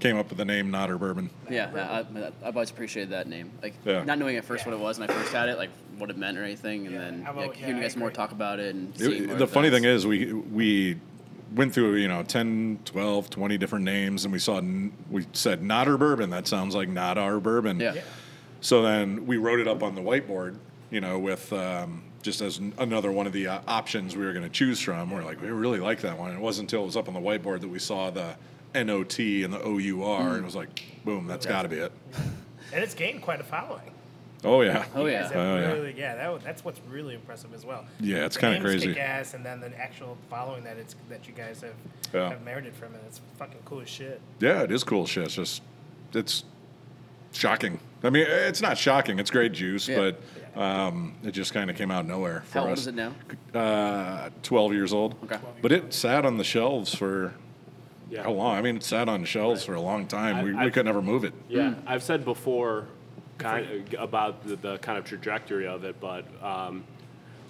came 0.00 0.16
up 0.16 0.28
with 0.28 0.38
the 0.38 0.44
name 0.44 0.70
Knotter 0.70 0.96
Bourbon. 0.96 1.28
Yeah, 1.50 1.72
I, 1.74 2.18
I, 2.20 2.26
I've 2.44 2.56
always 2.56 2.70
appreciated 2.70 3.10
that 3.10 3.26
name. 3.26 3.50
Like, 3.60 3.74
Yeah. 3.84 4.04
not 4.04 4.16
knowing 4.20 4.36
at 4.36 4.44
first 4.44 4.64
what 4.64 4.72
it 4.72 4.78
was 4.78 4.96
when 4.96 5.10
I 5.10 5.12
first 5.12 5.32
had 5.32 5.48
it, 5.48 5.58
like 5.58 5.70
what 5.96 6.08
it 6.08 6.16
meant 6.16 6.38
or 6.38 6.44
anything, 6.44 6.86
and 6.86 6.94
Yeah, 6.94 7.00
then 7.00 7.20
about- 7.22 7.36
like, 7.36 7.54
yeah, 7.58 7.66
hearing 7.66 7.76
you 7.78 7.82
guys 7.82 7.96
more 7.96 8.12
talk 8.12 8.30
about 8.30 8.60
it 8.60 8.76
and 8.76 9.00
It- 9.00 9.26
more 9.26 9.36
the 9.36 9.46
funny 9.48 9.70
thing 9.70 9.82
is 9.84 10.06
we 10.06 10.32
we 10.32 10.98
went 11.54 11.72
through 11.72 11.96
you 11.96 12.08
know 12.08 12.22
10 12.22 12.80
12 12.84 13.30
20 13.30 13.58
different 13.58 13.84
names 13.84 14.24
and 14.24 14.32
we 14.32 14.38
saw 14.38 14.60
we 15.10 15.26
said 15.32 15.62
not 15.62 15.88
our 15.88 15.96
bourbon. 15.96 16.30
That 16.30 16.46
sounds 16.46 16.74
like 16.74 16.88
not 16.88 17.18
our 17.18 17.40
bourbon. 17.40 17.80
Yeah, 17.80 17.94
so 18.60 18.82
then 18.82 19.26
we 19.26 19.36
wrote 19.36 19.60
it 19.60 19.68
up 19.68 19.82
on 19.82 19.94
the 19.94 20.02
whiteboard 20.02 20.56
you 20.90 21.00
know 21.00 21.18
with 21.18 21.52
um, 21.52 22.02
just 22.22 22.40
as 22.40 22.60
another 22.78 23.12
one 23.12 23.26
of 23.26 23.32
the 23.32 23.46
uh, 23.46 23.60
options 23.66 24.16
we 24.16 24.24
were 24.24 24.32
going 24.32 24.44
to 24.44 24.50
choose 24.50 24.80
from. 24.80 25.10
We're 25.10 25.24
like 25.24 25.40
we 25.40 25.48
really 25.48 25.80
like 25.80 26.00
that 26.02 26.18
one. 26.18 26.32
It 26.32 26.40
wasn't 26.40 26.66
until 26.66 26.82
it 26.82 26.86
was 26.86 26.96
up 26.96 27.08
on 27.08 27.14
the 27.14 27.20
whiteboard 27.20 27.60
that 27.60 27.68
we 27.68 27.78
saw 27.78 28.10
the 28.10 28.36
not 28.74 29.44
and 29.44 29.52
the 29.52 29.58
our 29.58 30.30
and 30.30 30.38
it 30.38 30.44
was 30.44 30.54
like 30.56 30.84
boom 31.04 31.26
that's 31.26 31.46
got 31.46 31.62
to 31.62 31.68
be 31.68 31.76
it. 31.76 31.92
And 32.70 32.84
it's 32.84 32.94
gained 32.94 33.22
quite 33.22 33.40
a 33.40 33.44
following. 33.44 33.94
Oh 34.44 34.60
yeah 34.62 34.84
Oh, 34.94 35.06
yeah. 35.06 35.30
Oh, 35.34 35.56
yeah. 35.56 35.72
really, 35.72 35.94
yeah. 35.96 36.14
that, 36.14 36.44
that's 36.44 36.64
what's 36.64 36.80
really 36.90 37.14
impressive 37.14 37.52
as 37.54 37.64
well. 37.64 37.84
Yeah, 38.00 38.24
it's 38.26 38.36
kinda 38.36 38.60
crazy. 38.60 38.88
Kick-ass, 38.88 39.34
and 39.34 39.44
then 39.44 39.60
the 39.60 39.76
actual 39.78 40.16
following 40.30 40.64
that 40.64 40.76
it's 40.76 40.94
that 41.08 41.26
you 41.26 41.32
guys 41.34 41.60
have 41.62 41.74
Yeah. 42.14 42.30
have 42.30 42.42
merited 42.44 42.74
from 42.74 42.94
it. 42.94 43.00
It's 43.06 43.20
fucking 43.38 43.60
cool 43.64 43.80
as 43.80 43.88
shit. 43.88 44.20
Yeah, 44.40 44.62
it 44.62 44.70
is 44.72 44.84
cool 44.84 45.06
shit. 45.06 45.24
It's 45.24 45.34
just, 45.34 45.62
it's 46.14 46.44
shocking. 47.32 47.80
I 48.02 48.10
mean, 48.10 48.26
it's 48.28 48.62
not 48.62 48.78
shocking. 48.78 49.18
It's 49.18 49.30
great 49.30 49.52
juice, 49.52 49.88
Yeah. 49.88 50.12
but 50.54 50.60
um, 50.60 51.14
it 51.24 51.32
just 51.32 51.52
kind 51.52 51.68
of 51.70 51.76
came 51.76 51.90
out 51.90 52.00
of 52.02 52.06
nowhere 52.06 52.42
for 52.46 52.58
How 52.60 52.64
old 52.64 52.72
us. 52.74 52.80
is 52.80 52.86
it 52.88 52.94
now? 52.94 53.12
Uh, 53.54 54.30
12 54.42 54.72
years 54.72 54.92
old. 54.92 55.14
Okay. 55.24 55.38
But 55.62 55.72
it 55.72 55.92
sat 55.92 56.24
on 56.24 56.36
the 56.36 56.44
shelves 56.44 56.94
for 56.94 57.34
Yeah. 58.10 58.22
how 58.22 58.30
long? 58.32 58.56
I 58.56 58.62
mean, 58.62 58.76
it 58.76 58.82
sat 58.82 59.08
on 59.08 59.20
the 59.20 59.26
shelves 59.26 59.64
for 59.64 59.74
a 59.74 59.80
long 59.80 60.06
time. 60.06 60.36
I- 60.36 60.44
we, 60.44 60.52
we 60.52 60.58
I've- 60.58 60.70
could 60.70 60.86
never 60.86 61.02
move 61.02 61.24
it. 61.24 61.34
Yeah, 61.48 61.74
I've 61.86 62.02
said 62.02 62.24
before 62.24 62.86
kind 63.38 63.66
of 63.94 64.02
about 64.02 64.46
the, 64.46 64.56
the 64.56 64.78
kind 64.78 64.98
of 64.98 65.04
trajectory 65.04 65.66
of 65.66 65.84
it, 65.84 66.00
but 66.00 66.24
um, 66.42 66.84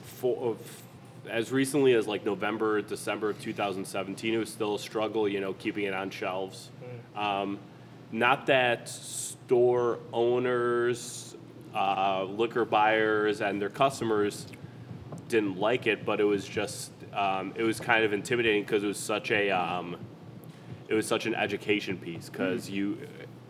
for, 0.05 0.51
of- 0.53 0.83
as 1.29 1.53
recently 1.53 1.93
as 1.93 2.07
like 2.07 2.25
November, 2.25 2.81
December 2.81 3.31
of 3.31 3.41
2017, 3.43 4.33
it 4.33 4.37
was 4.39 4.49
still 4.51 4.77
a 4.77 4.79
struggle, 4.79 5.29
you 5.29 5.41
know, 5.41 5.53
keeping 5.55 5.85
it 5.85 5.93
on 5.93 6.09
shelves. 6.11 6.71
Um, 7.21 7.59
not 8.13 8.47
that 8.47 8.89
store 8.89 9.99
owners, 10.13 11.37
uh, 11.75 12.25
liquor 12.25 12.65
buyers, 12.65 13.43
and 13.43 13.61
their 13.61 13.69
customers 13.69 14.47
didn't 15.29 15.59
like 15.59 15.87
it, 15.87 16.07
but 16.07 16.19
it 16.21 16.25
was 16.25 16.47
just 16.49 16.93
um, 17.13 17.53
it 17.57 17.63
was 17.65 17.79
kind 17.81 18.05
of 18.05 18.13
intimidating 18.15 18.63
because 18.63 18.83
it 18.83 18.87
was 18.87 18.97
such 18.99 19.31
a 19.31 19.51
um, 19.51 19.97
it 20.89 20.95
was 20.95 21.07
such 21.07 21.27
an 21.27 21.35
education 21.35 21.99
piece 21.99 22.31
because 22.31 22.71
you 22.71 22.97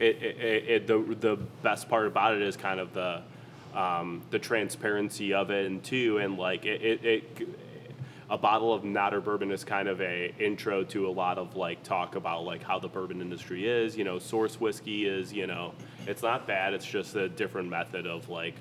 it, 0.01 0.23
it, 0.23 0.37
it, 0.41 0.69
it 0.69 0.87
the 0.87 0.99
the 1.21 1.37
best 1.63 1.89
part 1.89 2.07
about 2.07 2.35
it 2.35 2.43
is 2.43 2.57
kind 2.57 2.81
of 2.81 2.93
the 2.95 3.23
um, 3.75 4.23
the 4.31 4.39
transparency 4.39 5.35
of 5.35 5.51
it. 5.51 5.67
And 5.67 5.83
two 5.83 6.19
and 6.19 6.39
like 6.39 6.65
it, 6.65 6.83
it, 6.83 7.05
it 7.05 7.49
a 8.31 8.37
bottle 8.37 8.75
of 8.75 8.85
Knotter 8.85 9.23
bourbon 9.23 9.51
is 9.51 9.65
kind 9.65 9.89
of 9.89 10.01
a 10.01 10.35
intro 10.39 10.85
to 10.85 11.09
a 11.09 11.11
lot 11.11 11.39
of 11.39 11.57
like 11.57 11.83
talk 11.83 12.15
about 12.15 12.45
like 12.45 12.63
how 12.63 12.79
the 12.79 12.89
bourbon 12.89 13.21
industry 13.21 13.69
is. 13.69 13.97
You 13.97 14.05
know 14.05 14.19
source 14.19 14.61
whiskey 14.61 15.07
is 15.07 15.33
you 15.33 15.47
know 15.47 15.75
it's 16.07 16.23
not 16.23 16.47
bad. 16.47 16.75
It's 16.75 16.87
just 16.87 17.15
a 17.17 17.29
different 17.29 17.69
method 17.69 18.07
of 18.07 18.29
like 18.29 18.55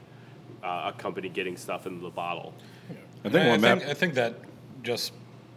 uh, 0.64 0.92
a 0.94 0.98
company 0.98 1.30
getting 1.30 1.58
stuff 1.58 1.86
into 1.86 2.02
the 2.02 2.10
bottle. 2.10 2.54
I 3.24 3.30
think 3.30 3.36
I 3.36 3.50
when 3.50 3.62
think, 3.62 3.84
I 3.90 3.94
think 3.94 4.14
that 4.16 4.36
just 4.84 5.12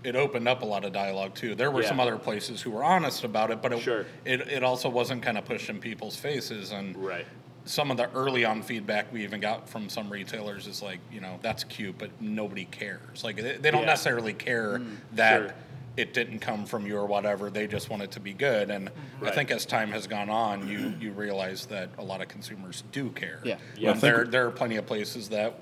it 0.04 0.16
opened 0.16 0.48
up 0.48 0.62
a 0.62 0.66
lot 0.66 0.84
of 0.84 0.92
dialogue 0.92 1.34
too. 1.34 1.54
There 1.54 1.70
were 1.70 1.82
Yeah. 1.82 1.88
some 1.88 2.00
other 2.00 2.16
places 2.16 2.62
who 2.62 2.70
were 2.70 2.84
honest 2.84 3.24
about 3.24 3.50
it, 3.50 3.60
but 3.62 3.72
it, 3.72 3.80
Sure. 3.80 4.06
it, 4.24 4.40
it 4.48 4.62
also 4.62 4.88
wasn't 4.88 5.22
kind 5.22 5.36
of 5.38 5.44
pushed 5.44 5.68
in 5.68 5.80
people's 5.80 6.16
faces. 6.16 6.72
And 6.72 6.96
right 6.96 7.26
some 7.64 7.90
of 7.90 7.96
the 7.96 8.10
early 8.12 8.44
on 8.44 8.62
feedback 8.62 9.12
we 9.12 9.22
even 9.22 9.40
got 9.40 9.68
from 9.68 9.88
some 9.88 10.10
retailers 10.10 10.66
is 10.66 10.82
like, 10.82 10.98
you 11.12 11.20
know, 11.20 11.38
that's 11.42 11.64
cute, 11.64 11.96
but 11.98 12.10
nobody 12.20 12.64
cares. 12.64 13.22
Like 13.22 13.36
they, 13.36 13.56
they 13.56 13.70
don't 13.70 13.82
Yeah. 13.82 13.86
necessarily 13.86 14.32
care 14.32 14.78
mm, 14.78 14.96
that 15.12 15.40
Sure. 15.40 15.54
it 15.96 16.14
didn't 16.14 16.38
come 16.40 16.64
from 16.64 16.86
you 16.86 16.96
or 16.96 17.06
whatever. 17.06 17.50
They 17.50 17.66
just 17.66 17.90
want 17.90 18.02
it 18.02 18.10
to 18.12 18.20
be 18.20 18.32
good. 18.32 18.70
And 18.70 18.88
mm-hmm. 18.88 19.26
I 19.26 19.30
think 19.30 19.50
as 19.50 19.66
time 19.66 19.90
has 19.92 20.06
gone 20.06 20.30
on, 20.30 20.68
you 20.68 20.94
you 21.00 21.12
realize 21.12 21.66
that 21.66 21.90
a 21.98 22.02
lot 22.02 22.20
of 22.22 22.28
consumers 22.28 22.82
do 22.92 23.10
care. 23.10 23.40
Yeah. 23.44 23.58
Yeah. 23.76 23.92
And 23.92 24.00
there 24.00 24.24
there 24.24 24.46
are 24.46 24.50
plenty 24.50 24.76
of 24.76 24.86
places 24.86 25.28
that 25.28 25.54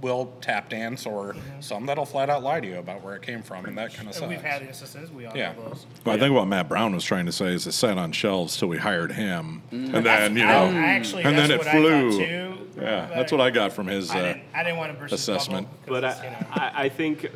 will 0.00 0.32
tap 0.40 0.68
dance 0.70 1.06
or 1.06 1.36
some 1.60 1.86
that'll 1.86 2.06
flat 2.06 2.30
out 2.30 2.42
lie 2.42 2.60
to 2.60 2.66
you 2.66 2.78
about 2.78 3.02
where 3.02 3.14
it 3.16 3.22
came 3.22 3.42
from 3.42 3.64
and 3.66 3.76
that 3.76 3.90
kind 3.90 4.02
of 4.02 4.06
And 4.08 4.14
stuff. 4.14 4.28
we've 4.28 4.42
had 4.42 4.62
instances. 4.62 5.10
We 5.10 5.26
all 5.26 5.36
Yeah. 5.36 5.52
know 5.52 5.68
those. 5.68 5.86
well, 6.04 6.16
I 6.16 6.18
think 6.18 6.34
what 6.34 6.46
Matt 6.46 6.68
Brown 6.68 6.94
was 6.94 7.04
trying 7.04 7.26
to 7.26 7.32
say 7.32 7.46
is 7.52 7.66
it 7.66 7.72
sat 7.72 7.98
on 7.98 8.12
shelves 8.12 8.56
till 8.56 8.68
we 8.68 8.78
hired 8.78 9.12
him, 9.12 9.62
Mm. 9.72 9.94
and 9.94 10.06
then 10.06 10.36
you 10.36 10.44
know, 10.46 10.66
I 10.66 10.74
actually, 10.86 11.24
and 11.24 11.36
then 11.36 11.50
it 11.50 11.62
flew. 11.64 12.12
Too. 12.12 12.56
Yeah, 12.80 13.06
but 13.08 13.14
that's 13.16 13.32
what 13.32 13.40
I 13.42 13.50
got 13.50 13.72
from 13.72 13.88
his. 13.88 14.10
I 14.10 14.18
Uh, 14.18 14.22
didn't, 14.22 14.42
I 14.54 14.62
didn't 14.62 14.78
want 14.78 14.92
to 14.92 14.98
burst 14.98 15.10
his 15.10 15.20
assessment. 15.20 15.68
But 15.86 16.04
I, 16.04 16.24
you 16.24 16.30
know, 16.30 16.46
I, 16.52 16.72
I 16.84 16.88
think 16.88 17.26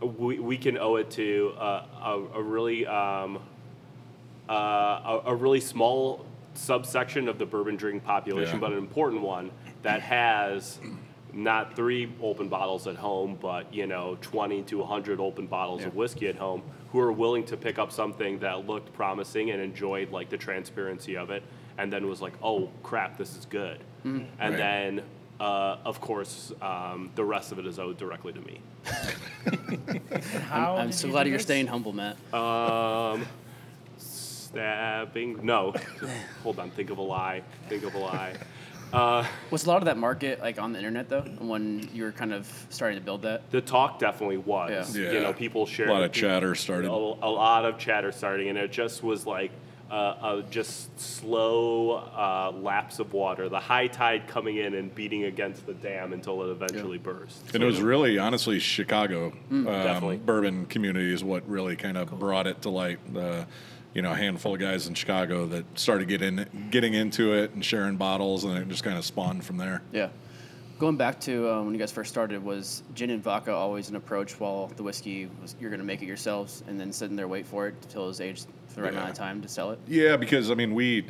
we, 0.00 0.38
we 0.38 0.56
can 0.56 0.78
owe 0.78 0.96
it 0.96 1.10
to 1.12 1.54
uh, 1.58 1.84
a, 2.04 2.38
a 2.38 2.42
really 2.42 2.86
um, 2.86 3.38
uh, 4.48 4.52
a, 4.52 5.22
a 5.26 5.34
really 5.34 5.60
small 5.60 6.24
subsection 6.54 7.28
of 7.28 7.38
the 7.38 7.46
bourbon 7.46 7.74
drinking 7.76 8.02
population, 8.02 8.54
Yeah. 8.54 8.60
but 8.60 8.72
an 8.72 8.78
important 8.78 9.22
one 9.22 9.50
that 9.82 10.00
has 10.02 10.78
not 11.34 11.74
three 11.76 12.12
open 12.22 12.48
bottles 12.48 12.86
at 12.86 12.96
home, 12.96 13.36
but 13.40 13.72
you 13.74 13.86
know, 13.86 14.16
20 14.22 14.62
to 14.64 14.78
100 14.78 15.20
open 15.20 15.46
bottles 15.46 15.84
of 15.84 15.94
whiskey 15.94 16.28
at 16.28 16.36
home, 16.36 16.62
who 16.92 17.00
are 17.00 17.12
willing 17.12 17.44
to 17.46 17.56
pick 17.56 17.78
up 17.78 17.90
something 17.92 18.38
that 18.38 18.66
looked 18.66 18.92
promising 18.92 19.50
and 19.50 19.60
enjoyed 19.60 20.10
like 20.10 20.30
the 20.30 20.36
transparency 20.38 21.16
of 21.16 21.30
it, 21.30 21.42
and 21.78 21.92
then 21.92 22.06
was 22.08 22.22
like, 22.22 22.34
"Oh 22.42 22.70
crap, 22.82 23.18
this 23.18 23.36
is 23.36 23.46
good," 23.46 23.78
and 24.04 24.28
Right. 24.38 24.56
then. 24.56 25.02
Uh, 25.40 25.78
of 25.84 26.00
course, 26.00 26.52
um, 26.62 27.10
the 27.16 27.24
rest 27.24 27.50
of 27.50 27.58
it 27.58 27.66
is 27.66 27.80
owed 27.80 27.98
directly 27.98 28.32
to 28.32 28.40
me. 28.42 28.60
how 30.48 30.76
I'm 30.76 30.86
did 30.86 30.94
so 30.94 31.08
you 31.08 31.12
glad 31.12 31.26
you're 31.26 31.36
this? 31.38 31.42
staying 31.42 31.66
humble, 31.66 31.92
Matt. 31.92 32.16
Um, 32.32 33.26
stabbing? 33.98 35.44
No. 35.44 35.74
Hold 36.44 36.60
on. 36.60 36.70
Think 36.70 36.90
of 36.90 36.98
a 36.98 37.02
lie. 37.02 37.42
Think 37.68 37.82
of 37.82 37.94
a 37.94 37.98
lie. 37.98 38.34
Uh, 38.94 39.26
Was 39.50 39.64
a 39.64 39.68
lot 39.68 39.78
of 39.78 39.86
that 39.86 39.98
market 39.98 40.40
like 40.40 40.60
on 40.60 40.72
the 40.72 40.78
internet 40.78 41.08
though, 41.08 41.22
when 41.40 41.88
you 41.92 42.04
were 42.04 42.12
kind 42.12 42.32
of 42.32 42.48
starting 42.70 42.96
to 42.98 43.04
build 43.04 43.22
that? 43.22 43.50
the 43.50 43.60
talk 43.60 43.98
definitely 43.98 44.36
was. 44.36 44.96
Yeah. 44.96 45.10
You 45.12 45.20
know, 45.20 45.32
people 45.32 45.66
shared. 45.66 45.88
a 45.90 45.92
lot 45.92 46.02
of 46.04 46.12
people- 46.12 46.28
chatter 46.30 46.54
started. 46.54 46.88
A, 46.88 46.92
a 46.92 46.94
lot 46.94 47.64
of 47.64 47.76
chatter 47.78 48.12
starting, 48.12 48.48
and 48.48 48.56
it 48.58 48.70
just 48.70 49.02
was 49.02 49.26
like 49.26 49.50
uh, 49.90 49.94
a 50.40 50.44
just 50.48 50.98
slow 50.98 51.90
uh, 52.16 52.52
lapse 52.56 53.00
of 53.00 53.12
water, 53.12 53.48
the 53.48 53.58
high 53.60 53.86
tide 53.88 54.26
coming 54.28 54.56
in 54.58 54.74
and 54.74 54.94
beating 54.94 55.24
against 55.24 55.66
the 55.66 55.74
dam 55.74 56.12
until 56.12 56.42
it 56.44 56.50
eventually 56.50 56.98
burst. 56.98 57.52
And 57.54 57.62
it 57.62 57.66
was 57.66 57.82
really, 57.82 58.18
honestly, 58.18 58.58
Chicago 58.60 59.32
um, 59.50 59.64
Definitely. 59.64 60.18
bourbon 60.18 60.66
community 60.66 61.12
is 61.12 61.22
what 61.24 61.46
really 61.48 61.76
kind 61.76 61.96
of 61.98 62.16
brought 62.18 62.46
it 62.46 62.62
to 62.62 62.70
light. 62.70 62.98
You 63.94 64.02
know, 64.02 64.12
a 64.12 64.16
handful 64.16 64.54
of 64.54 64.60
guys 64.60 64.88
in 64.88 64.94
Chicago 64.94 65.46
that 65.46 65.78
started 65.78 66.08
getting 66.08 66.44
getting 66.70 66.94
into 66.94 67.32
it 67.32 67.52
and 67.52 67.64
sharing 67.64 67.96
bottles, 67.96 68.44
and 68.44 68.58
it 68.58 68.68
just 68.68 68.82
kind 68.82 68.98
of 68.98 69.04
spawned 69.04 69.44
from 69.44 69.56
there. 69.56 69.82
Yeah. 69.92 70.08
Going 70.80 70.96
back 70.96 71.20
to 71.20 71.48
um, 71.50 71.66
when 71.66 71.74
you 71.74 71.78
guys 71.78 71.92
first 71.92 72.10
started, 72.10 72.42
was 72.42 72.82
gin 72.94 73.10
and 73.10 73.22
vodka 73.22 73.54
always 73.54 73.90
an 73.90 73.96
approach 73.96 74.40
while 74.40 74.66
the 74.76 74.82
whiskey 74.82 75.30
was 75.40 75.54
you're 75.60 75.70
going 75.70 75.78
to 75.78 75.86
make 75.86 76.02
it 76.02 76.06
yourselves 76.06 76.64
and 76.66 76.78
then 76.78 76.92
sitting 76.92 77.14
there 77.14 77.28
wait 77.28 77.46
for 77.46 77.68
it 77.68 77.76
until 77.82 78.04
it 78.04 78.08
was 78.08 78.20
aged 78.20 78.48
for 78.66 78.74
the 78.74 78.82
right 78.82 78.92
amount 78.92 79.10
of 79.10 79.16
time 79.16 79.40
to 79.40 79.48
sell 79.48 79.70
it? 79.70 79.78
Yeah, 79.86 80.16
because 80.16 80.50
I 80.50 80.54
mean, 80.54 80.74
we 80.74 81.06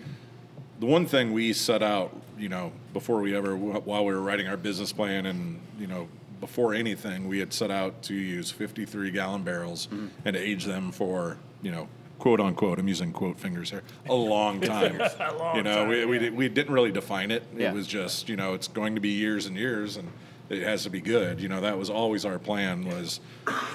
the 0.81 0.87
one 0.87 1.07
thing 1.07 1.33
we 1.33 1.55
set 1.55 1.83
out, 1.83 2.15
you 2.39 2.51
know, 2.51 2.73
before 2.93 3.21
we 3.21 3.35
ever 3.35 3.57
while 3.57 4.05
we 4.05 4.13
were 4.13 4.21
writing 4.21 4.47
our 4.47 4.59
business 4.59 4.93
plan, 4.93 5.25
and 5.25 5.59
you 5.79 5.87
know, 5.87 6.09
before 6.41 6.75
anything, 6.75 7.27
we 7.27 7.39
had 7.39 7.53
set 7.55 7.71
out 7.71 8.03
to 8.03 8.15
use 8.15 8.51
53 8.51 9.11
gallon 9.11 9.43
barrels 9.43 9.89
and 10.27 10.37
age 10.37 10.67
them 10.67 10.93
for, 10.93 11.39
you 11.63 11.71
know. 11.73 11.89
Quote 12.19 12.41
unquote, 12.41 12.79
I'm 12.79 12.89
using 12.89 13.13
quote 13.13 13.39
fingers 13.39 13.71
here. 13.71 13.83
A 14.09 14.15
long 14.15 14.61
time, 14.61 14.99
long 15.39 15.57
you 15.57 15.63
know. 15.63 15.87
we, 15.87 16.01
time, 16.01 16.09
we, 16.09 16.17
yeah. 16.17 16.23
did, 16.23 16.37
we 16.37 16.49
didn't 16.49 16.73
really 16.73 16.93
define 16.93 17.31
it. 17.31 17.43
Yeah. 17.57 17.71
It 17.71 17.75
was 17.75 17.87
just, 17.87 18.29
you 18.29 18.37
know, 18.37 18.55
it's 18.55 18.69
going 18.69 18.95
to 18.95 19.01
be 19.01 19.11
years 19.11 19.47
and 19.47 19.57
years, 19.57 19.97
and 19.97 20.09
it 20.49 20.63
has 20.63 20.85
to 20.85 20.91
be 20.91 21.01
good. 21.01 21.41
You 21.41 21.49
know, 21.49 21.61
that 21.63 21.77
was 21.77 21.91
always 21.91 22.25
our 22.25 22.39
plan 22.39 22.85
was 22.87 23.21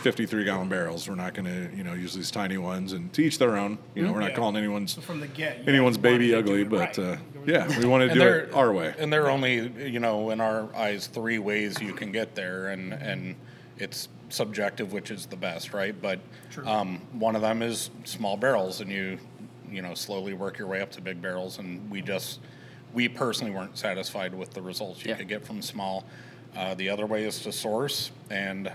53 0.01 0.45
gallon 0.45 0.69
barrels. 0.69 1.07
We're 1.09 1.15
not 1.15 1.33
going 1.33 1.45
to, 1.45 1.75
you 1.75 1.83
know, 1.83 1.93
use 1.93 2.13
these 2.13 2.31
tiny 2.31 2.57
ones 2.57 2.93
and 2.93 3.11
to 3.13 3.21
each 3.23 3.37
their 3.39 3.57
own. 3.57 3.77
You 3.93 4.03
know, 4.03 4.13
we're 4.13 4.19
not 4.21 4.31
Yeah. 4.31 4.35
calling 4.37 4.55
anyone's 4.55 4.93
So 4.93 5.01
from 5.01 5.19
the 5.19 5.27
get, 5.27 5.67
anyone's 5.67 5.97
baby 5.97 6.33
ugly, 6.33 6.63
but 6.63 6.97
right. 6.97 6.99
uh, 6.99 7.17
yeah, 7.45 7.67
we 7.79 7.85
want 7.85 8.07
to 8.07 8.13
do 8.13 8.19
there- 8.19 8.39
it 8.45 8.53
our 8.53 8.71
way. 8.71 8.93
And 8.97 9.11
there 9.11 9.25
are 9.25 9.29
only, 9.31 9.67
you 9.91 9.99
know, 9.99 10.29
in 10.29 10.39
our 10.39 10.73
eyes, 10.75 11.07
three 11.07 11.39
ways 11.39 11.79
you 11.81 11.93
can 11.93 12.11
get 12.11 12.35
there, 12.35 12.67
and 12.69 12.93
and 12.93 13.35
it's 13.77 14.07
subjective, 14.29 14.93
which 14.93 15.11
is 15.11 15.25
the 15.25 15.35
best, 15.35 15.73
right? 15.73 15.99
But 15.99 16.19
um, 16.65 16.99
one 17.13 17.35
of 17.35 17.41
them 17.41 17.61
is 17.61 17.89
small 18.05 18.37
barrels, 18.37 18.81
and 18.81 18.91
you, 18.91 19.17
you 19.71 19.81
know, 19.81 19.93
slowly 19.93 20.33
work 20.33 20.57
your 20.57 20.67
way 20.67 20.81
up 20.81 20.91
to 20.91 21.01
big 21.01 21.21
barrels. 21.21 21.59
And 21.59 21.89
we 21.89 22.01
just, 22.01 22.39
we 22.93 23.07
personally 23.09 23.51
weren't 23.53 23.77
satisfied 23.77 24.33
with 24.33 24.51
the 24.51 24.61
results 24.61 25.03
you 25.03 25.09
Yeah. 25.11 25.17
could 25.17 25.27
get 25.27 25.45
from 25.45 25.61
small. 25.61 26.05
Uh, 26.55 26.73
the 26.75 26.89
other 26.89 27.05
way 27.05 27.25
is 27.25 27.39
to 27.41 27.51
source 27.51 28.11
and 28.29 28.71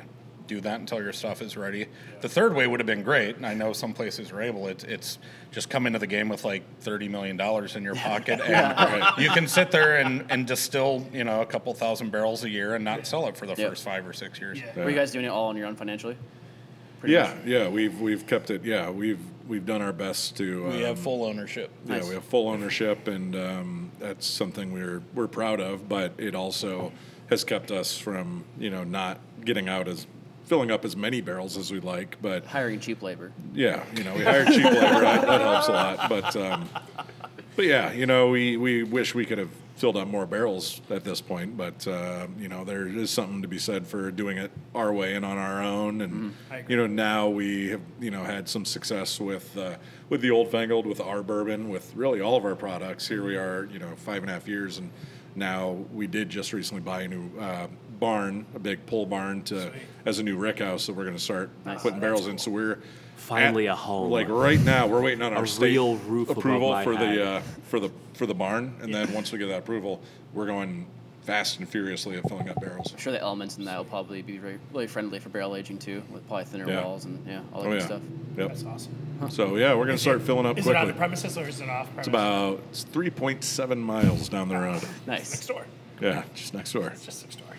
do 0.46 0.60
that 0.60 0.80
until 0.80 1.02
your 1.02 1.12
stuff 1.12 1.40
is 1.42 1.56
ready. 1.56 1.86
The 2.20 2.28
third 2.28 2.54
way 2.54 2.66
would 2.66 2.80
have 2.80 2.86
been 2.86 3.02
great, 3.02 3.36
and 3.36 3.46
I 3.46 3.54
know 3.54 3.72
some 3.72 3.92
places 3.94 4.30
are 4.30 4.42
able. 4.42 4.66
It's 4.68 4.84
it's 4.84 5.18
just 5.52 5.70
come 5.70 5.86
into 5.86 5.98
the 5.98 6.06
game 6.06 6.28
with 6.28 6.44
like 6.44 6.62
thirty 6.80 7.08
million 7.08 7.36
dollars 7.36 7.76
in 7.76 7.82
your 7.82 7.94
pocket, 7.94 8.40
and 8.46 9.04
you 9.22 9.30
can 9.30 9.48
sit 9.48 9.70
there 9.70 9.96
and, 9.98 10.24
and 10.30 10.46
distill 10.46 11.06
you 11.12 11.24
know 11.24 11.40
a 11.40 11.46
couple 11.46 11.72
thousand 11.74 12.10
barrels 12.10 12.44
a 12.44 12.50
year 12.50 12.74
and 12.74 12.84
not 12.84 13.06
sell 13.06 13.26
it 13.28 13.36
for 13.36 13.46
the 13.46 13.54
Yeah. 13.56 13.68
first 13.68 13.84
five 13.84 14.06
or 14.06 14.12
six 14.12 14.40
years. 14.40 14.58
Yeah. 14.60 14.84
Were 14.84 14.90
you 14.90 14.96
guys 14.96 15.10
doing 15.12 15.24
it 15.24 15.28
all 15.28 15.48
on 15.48 15.56
your 15.56 15.66
own 15.66 15.76
financially? 15.76 16.16
Pretty 17.00 17.14
Yeah, 17.14 17.34
much? 17.34 17.46
yeah, 17.46 17.68
we've 17.68 18.00
we've 18.00 18.26
kept 18.26 18.50
it. 18.50 18.64
Yeah, 18.64 18.90
we've 18.90 19.20
we've 19.48 19.64
done 19.66 19.82
our 19.82 19.92
best 19.92 20.36
to. 20.38 20.64
We 20.68 20.80
have 20.80 20.98
um, 20.98 21.04
full 21.04 21.24
ownership. 21.24 21.70
Yeah, 21.86 21.96
Nice. 21.96 22.08
we 22.08 22.14
have 22.14 22.24
full 22.24 22.48
ownership, 22.48 23.08
and 23.08 23.34
um, 23.36 23.90
that's 23.98 24.26
something 24.26 24.72
we're 24.72 25.02
we're 25.14 25.28
proud 25.28 25.60
of. 25.60 25.88
But 25.88 26.12
it 26.18 26.34
also 26.34 26.92
has 27.30 27.44
kept 27.44 27.70
us 27.70 27.96
from 27.96 28.44
you 28.58 28.70
know 28.70 28.84
not 28.84 29.18
getting 29.44 29.68
out 29.68 29.86
as 29.88 30.06
filling 30.44 30.70
up 30.70 30.84
as 30.84 30.96
many 30.96 31.20
barrels 31.20 31.56
as 31.56 31.72
we'd 31.72 31.84
like. 31.84 32.16
But 32.22 32.44
Hiring 32.46 32.80
cheap 32.80 33.02
labor. 33.02 33.32
yeah, 33.52 33.84
you 33.96 34.04
know 34.04 34.14
we 34.14 34.24
hired 34.24 34.48
cheap 34.48 34.64
labor. 34.64 35.00
That, 35.00 35.22
that 35.22 35.40
helps 35.40 35.68
a 35.68 35.72
lot. 35.72 36.08
But 36.08 36.36
um, 36.36 36.68
but 37.56 37.64
yeah, 37.66 37.92
you 37.92 38.06
know 38.06 38.28
we 38.28 38.56
we 38.56 38.82
wish 38.82 39.14
we 39.14 39.24
could 39.24 39.38
have 39.38 39.50
filled 39.76 39.96
up 39.96 40.06
more 40.06 40.24
barrels 40.24 40.80
at 40.88 41.02
this 41.02 41.20
point. 41.20 41.56
But 41.56 41.86
uh, 41.86 42.26
you 42.38 42.48
know 42.48 42.64
there 42.64 42.86
is 42.86 43.10
something 43.10 43.42
to 43.42 43.48
be 43.48 43.58
said 43.58 43.86
for 43.86 44.10
doing 44.10 44.38
it 44.38 44.50
our 44.74 44.92
way 44.92 45.14
and 45.14 45.24
on 45.24 45.38
our 45.38 45.62
own. 45.62 46.00
And 46.00 46.34
agree. 46.50 46.64
you 46.68 46.76
know 46.76 46.86
now 46.86 47.28
we 47.28 47.70
have 47.70 47.80
you 48.00 48.10
know 48.10 48.22
had 48.22 48.48
some 48.48 48.64
success 48.64 49.20
with 49.20 49.56
uh, 49.56 49.76
with 50.08 50.20
the 50.20 50.30
Old 50.30 50.50
Fangled, 50.50 50.86
with 50.86 51.00
our 51.00 51.22
bourbon, 51.22 51.68
with 51.68 51.94
really 51.96 52.20
all 52.20 52.36
of 52.36 52.44
our 52.44 52.54
products. 52.54 53.08
Here 53.08 53.24
we 53.24 53.36
are, 53.36 53.68
you 53.72 53.78
know, 53.78 53.94
five 53.96 54.22
and 54.22 54.30
a 54.30 54.34
half 54.34 54.46
years, 54.46 54.78
and 54.78 54.90
now 55.34 55.70
we 55.92 56.06
did 56.06 56.28
just 56.28 56.52
recently 56.52 56.82
buy 56.82 57.02
a 57.02 57.08
new 57.08 57.30
uh, 57.40 57.66
barn, 57.98 58.46
a 58.54 58.58
big 58.58 58.84
pole 58.86 59.06
barn 59.06 59.42
to 59.44 59.72
as 60.06 60.18
a 60.18 60.22
new 60.22 60.36
rick 60.36 60.58
house 60.58 60.86
that 60.86 60.92
we're 60.94 61.04
going 61.04 61.16
to 61.16 61.22
start 61.22 61.50
putting 61.78 62.00
barrels 62.00 62.26
in. 62.26 62.38
So 62.38 62.50
we're 62.50 62.78
Finally 63.16 63.68
at- 63.68 63.72
a 63.72 63.76
home. 63.76 64.10
Like 64.10 64.28
right 64.28 64.60
now, 64.60 64.86
we're 64.86 65.00
waiting 65.02 65.22
on 65.22 65.32
our 65.34 65.46
state 65.46 65.78
roof 65.78 66.28
approval 66.30 66.78
for 66.82 66.94
head. 66.94 67.16
the 67.18 67.24
uh, 67.26 67.42
for 67.68 67.80
the 67.80 67.90
for 68.14 68.26
the 68.26 68.34
barn, 68.34 68.74
and 68.82 68.92
then 68.94 69.12
once 69.12 69.32
we 69.32 69.38
get 69.38 69.46
that 69.48 69.60
approval, 69.60 70.00
we're 70.34 70.46
going 70.46 70.86
fast 71.22 71.58
and 71.58 71.66
furiously 71.66 72.16
at 72.18 72.28
filling 72.28 72.50
up 72.50 72.60
barrels. 72.60 72.92
I'm 72.92 72.98
sure 72.98 73.10
the 73.12 73.20
elements 73.20 73.56
in 73.56 73.64
that 73.64 73.78
will 73.78 73.86
probably 73.86 74.20
be 74.20 74.36
very 74.36 74.58
really 74.74 74.86
friendly 74.86 75.18
for 75.18 75.30
barrel 75.30 75.56
aging 75.56 75.78
too, 75.78 76.02
with 76.12 76.26
probably 76.28 76.44
thinner 76.44 76.68
Yeah. 76.68 76.84
walls 76.84 77.06
and 77.06 77.26
yeah, 77.26 77.40
all 77.52 77.62
that 77.62 77.68
Oh 77.68 77.70
good 77.70 77.80
yeah, 77.80 77.86
stuff. 77.86 78.02
yep. 78.36 78.48
That's 78.48 78.64
awesome. 78.64 78.94
So 79.30 79.56
yeah, 79.56 79.72
we're 79.74 79.86
going 79.86 79.96
to 79.96 80.02
start 80.02 80.20
filling 80.20 80.44
up 80.44 80.58
Is 80.58 80.66
it 80.66 80.76
on 80.76 80.86
the 80.86 80.92
premises 80.92 81.38
or 81.38 81.48
is 81.48 81.62
it 81.62 81.70
off 81.70 81.88
It's 81.96 82.08
about 82.08 82.60
it's 82.70 82.84
3.7 82.84 83.78
miles 83.78 84.28
down 84.28 84.48
the 84.50 84.56
road. 84.56 84.82
Nice. 85.06 85.30
next 85.30 85.46
door. 85.46 85.64
Yeah, 86.02 86.24
just 86.34 86.52
next 86.52 86.72
door. 86.72 86.88
It's 86.88 87.06
just 87.06 87.22
next 87.24 87.36
door. 87.36 87.56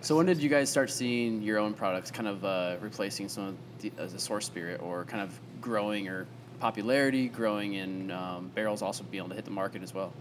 So 0.00 0.16
when 0.16 0.26
did 0.26 0.38
you 0.42 0.48
guys 0.48 0.68
start 0.70 0.90
seeing 0.90 1.42
your 1.42 1.58
own 1.58 1.74
products 1.74 2.10
kind 2.10 2.28
of 2.28 2.44
uh, 2.44 2.76
replacing 2.80 3.28
some 3.28 3.48
of 3.48 3.56
the, 3.80 3.92
uh, 3.98 4.06
the 4.06 4.18
source 4.18 4.46
spirit, 4.46 4.80
or 4.82 5.04
kind 5.04 5.22
of 5.22 5.38
growing 5.60 6.08
or 6.08 6.26
popularity, 6.60 7.28
growing 7.28 7.74
in 7.74 8.10
um, 8.10 8.50
barrels, 8.54 8.82
also 8.82 9.04
being 9.04 9.20
able 9.22 9.30
to 9.30 9.34
hit 9.36 9.44
the 9.44 9.50
market 9.50 9.82
as 9.82 9.94
well? 9.94 10.12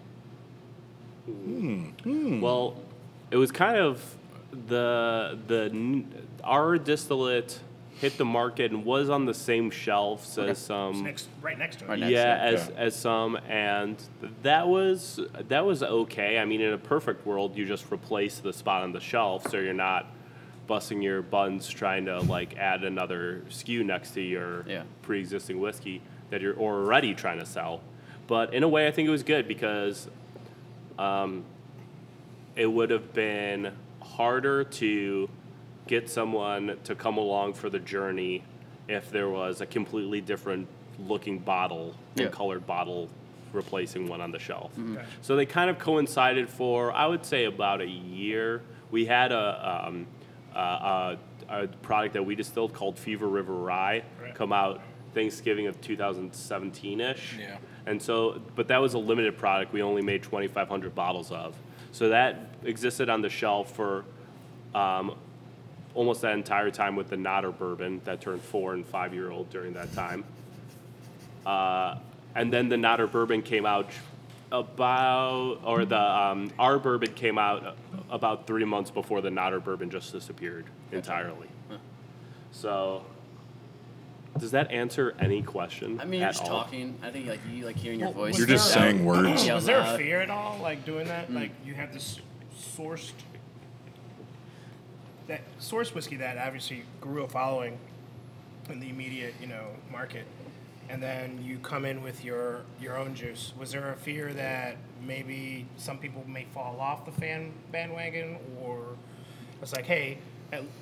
Well, 2.41 2.75
it 3.31 3.38
was 3.38 3.51
kind 3.51 3.77
of 3.77 4.03
the 4.67 5.38
the 5.47 5.65
n- 5.71 6.27
our 6.43 6.77
distillate 6.77 7.59
hit 7.99 8.17
the 8.17 8.25
market 8.25 8.71
and 8.71 8.85
was 8.85 9.09
on 9.09 9.25
the 9.25 9.33
same 9.33 9.69
shelves 9.69 10.38
as 10.38 10.49
It's 10.51 10.59
some 10.62 11.03
next, 11.03 11.27
right 11.41 11.57
next 11.57 11.79
to 11.79 11.85
it. 11.85 11.89
Right 11.89 11.99
next. 11.99 12.12
yeah, 12.12 12.35
to 12.38 12.47
it. 12.47 12.53
as 12.53 12.69
Yeah. 12.69 12.75
as 12.77 12.95
some, 12.95 13.35
and 13.47 13.97
that 14.43 14.67
was 14.67 15.19
that 15.49 15.65
was 15.65 15.83
okay. 15.83 16.39
I 16.39 16.45
mean, 16.45 16.62
in 16.62 16.73
a 16.73 16.77
perfect 16.77 17.25
world, 17.25 17.57
you 17.57 17.65
just 17.65 17.91
replace 17.91 18.39
the 18.39 18.53
spot 18.53 18.83
on 18.83 18.93
the 18.93 18.99
shelf, 19.01 19.47
so 19.49 19.57
you're 19.57 19.73
not 19.73 20.05
busting 20.67 21.01
your 21.01 21.21
buns 21.21 21.67
trying 21.67 22.05
to 22.05 22.19
like 22.21 22.55
add 22.57 22.83
another 22.83 23.41
SKU 23.49 23.83
next 23.85 24.12
to 24.12 24.21
your 24.21 24.63
Yeah. 24.67 24.83
pre-existing 25.01 25.59
whiskey 25.59 26.01
that 26.29 26.41
you're 26.41 26.57
already 26.57 27.13
trying 27.15 27.39
to 27.39 27.45
sell. 27.45 27.81
But 28.27 28.53
in 28.53 28.62
a 28.63 28.67
way, 28.69 28.88
I 28.88 28.91
think 28.91 29.07
it 29.07 29.12
was 29.12 29.23
good 29.23 29.47
because 29.47 30.07
um, 30.99 31.43
it 32.55 32.67
would 32.67 32.91
have 32.91 33.13
been 33.13 33.71
harder 34.01 34.63
to 34.63 35.27
get 35.89 36.08
someone 36.08 36.78
to 36.84 36.93
come 36.93 37.17
along 37.17 37.52
for 37.56 37.67
the 37.67 37.80
journey 37.80 38.43
if 38.88 39.10
there 39.10 39.28
was 39.28 39.60
a 39.60 39.65
completely 39.65 40.21
different 40.21 40.67
looking 40.99 41.39
bottle 41.39 41.95
Yeah. 42.15 42.25
and 42.25 42.32
colored 42.34 42.67
bottle 42.67 43.10
replacing 43.54 44.08
one 44.08 44.21
on 44.21 44.32
the 44.32 44.38
shelf. 44.38 44.71
Gotcha. 44.78 45.04
So 45.23 45.36
they 45.36 45.47
kind 45.47 45.71
of 45.71 45.80
coincided 45.80 46.47
for, 46.47 46.91
I 46.93 47.08
would 47.08 47.25
say, 47.25 47.45
about 47.45 47.82
a 47.82 47.88
year. 47.88 48.62
We 48.91 49.06
had 49.08 49.32
a, 49.32 49.86
um, 49.88 50.06
a, 50.54 50.60
a, 50.60 51.17
a 51.49 51.67
product 51.82 52.13
that 52.13 52.23
we 52.23 52.36
distilled 52.36 52.73
called 52.73 52.99
Fever 52.99 53.28
River 53.28 53.54
Rye 53.54 54.04
Right. 54.21 54.36
come 54.36 54.54
out 54.54 54.82
Thanksgiving 55.15 55.65
of 55.65 55.82
2017 55.82 57.02
ish. 57.02 57.38
Yeah. 57.39 57.58
And 57.88 57.99
so, 57.99 58.39
but 58.56 58.67
that 58.67 58.78
was 58.80 58.93
a 58.93 58.99
limited 58.99 59.39
product. 59.39 59.73
We 59.73 59.82
only 59.82 60.04
made 60.04 60.21
2,500 60.21 60.93
bottles 60.93 61.32
of. 61.32 61.56
So 61.91 62.10
that 62.10 62.36
existed 62.63 63.10
on 63.10 63.23
the 63.23 63.30
shelf 63.30 63.71
for 63.75 64.06
um, 64.75 65.15
almost 65.95 66.21
that 66.21 66.34
entire 66.34 66.71
time 66.71 66.95
with 66.95 67.10
the 67.10 67.17
Knotter 67.17 67.52
bourbon 67.52 68.02
that 68.06 68.21
turned 68.21 68.41
four 68.41 68.73
and 68.73 68.86
five 68.86 69.13
year 69.13 69.32
old 69.32 69.49
during 69.49 69.73
that 69.73 69.93
time. 69.93 70.23
Uh, 71.45 71.97
and 72.36 72.54
then 72.54 72.69
the 72.69 72.78
Knotter 72.78 73.12
bourbon 73.12 73.41
came 73.41 73.65
out 73.65 73.89
about, 74.52 75.60
or 75.63 75.86
the 75.86 75.99
um, 75.99 76.52
our 76.58 76.80
bourbon 76.80 77.13
came 77.13 77.38
out 77.38 77.78
about 78.10 78.47
three 78.47 78.65
months 78.65 78.91
before 78.91 79.21
the 79.21 79.30
Notter 79.30 79.63
bourbon 79.63 79.89
just 79.89 80.12
disappeared 80.12 80.65
entirely. 80.91 81.47
So, 82.52 83.04
does 84.38 84.52
that 84.52 84.71
answer 84.71 85.15
any 85.19 85.41
question? 85.41 85.99
I 85.99 86.06
mean, 86.06 86.21
you're 86.21 86.30
at 86.30 86.36
just 86.36 86.49
all? 86.49 86.63
talking. 86.63 86.97
I 87.04 87.12
think 87.12 87.28
like 87.28 87.39
you 87.52 87.65
like 87.65 87.75
hearing 87.75 87.99
your 87.99 88.10
well, 88.10 88.25
voice. 88.25 88.38
You're 88.38 88.47
just 88.47 88.73
saying 88.73 89.06
words. 89.06 89.45
Yeah, 89.45 89.56
Was 89.56 89.65
there 89.65 89.80
a 89.80 89.97
fear 89.97 90.21
at 90.21 90.30
all, 90.30 90.58
like 90.62 90.86
doing 90.86 91.08
that? 91.08 91.32
Like 91.32 91.52
you 91.65 91.73
have 91.75 91.93
this 91.93 92.19
sourced, 92.58 93.12
that 95.29 95.41
source 95.59 95.95
whiskey 95.95 96.17
that 96.17 96.37
obviously 96.37 96.83
grew 96.99 97.23
a 97.23 97.27
following 97.27 97.77
in 98.69 98.79
the 98.79 98.89
immediate, 98.89 99.33
you 99.39 99.47
know, 99.47 99.67
market, 99.91 100.25
and 100.89 101.01
then 101.01 101.39
you 101.43 101.57
come 101.59 101.85
in 101.85 102.03
with 102.03 102.25
your 102.25 102.63
your 102.81 102.97
own 102.97 103.15
juice. 103.15 103.53
Was 103.57 103.71
there 103.71 103.93
a 103.93 103.95
fear 103.95 104.33
that 104.33 104.75
maybe 105.05 105.65
some 105.77 105.97
people 105.97 106.23
may 106.27 106.45
fall 106.53 106.79
off 106.79 107.05
the 107.05 107.11
fan 107.11 107.51
bandwagon, 107.71 108.37
or 108.61 108.97
it's 109.61 109.73
like, 109.73 109.85
hey, 109.85 110.17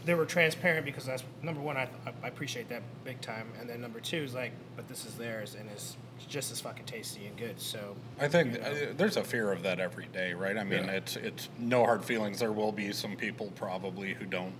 they 0.06 0.14
were 0.14 0.26
transparent 0.26 0.86
because 0.86 1.06
that's 1.06 1.24
number 1.44 1.60
one. 1.62 1.78
I, 1.78 1.88
I 2.24 2.28
appreciate 2.28 2.70
that 2.70 2.82
big 3.04 3.20
time, 3.22 3.48
and 3.60 3.70
then 3.70 3.82
number 3.82 4.00
two 4.00 4.18
is 4.18 4.34
like, 4.34 4.52
but 4.76 4.88
this 4.88 5.06
is 5.06 5.16
theirs 5.16 5.56
and 5.60 5.70
it's 5.70 5.98
just 6.28 6.52
as 6.52 6.60
fucking 6.62 6.86
tasty 6.86 7.26
and 7.28 7.38
good. 7.38 7.60
So 7.60 7.96
I 8.20 8.28
think 8.28 8.56
uh, 8.64 8.94
there's 8.96 9.18
a 9.18 9.24
fear 9.24 9.52
of 9.52 9.64
that 9.64 9.80
every 9.80 10.08
day, 10.08 10.34
right? 10.34 10.58
I 10.58 10.64
mean, 10.64 10.86
Yeah. 10.86 10.92
it's 10.92 11.16
it's 11.18 11.50
no 11.60 11.84
hard 11.84 12.04
feelings. 12.06 12.40
There 12.40 12.52
will 12.52 12.72
be 12.72 12.92
some 12.94 13.16
people 13.16 13.52
probably 13.56 14.14
who 14.14 14.26
don't, 14.26 14.54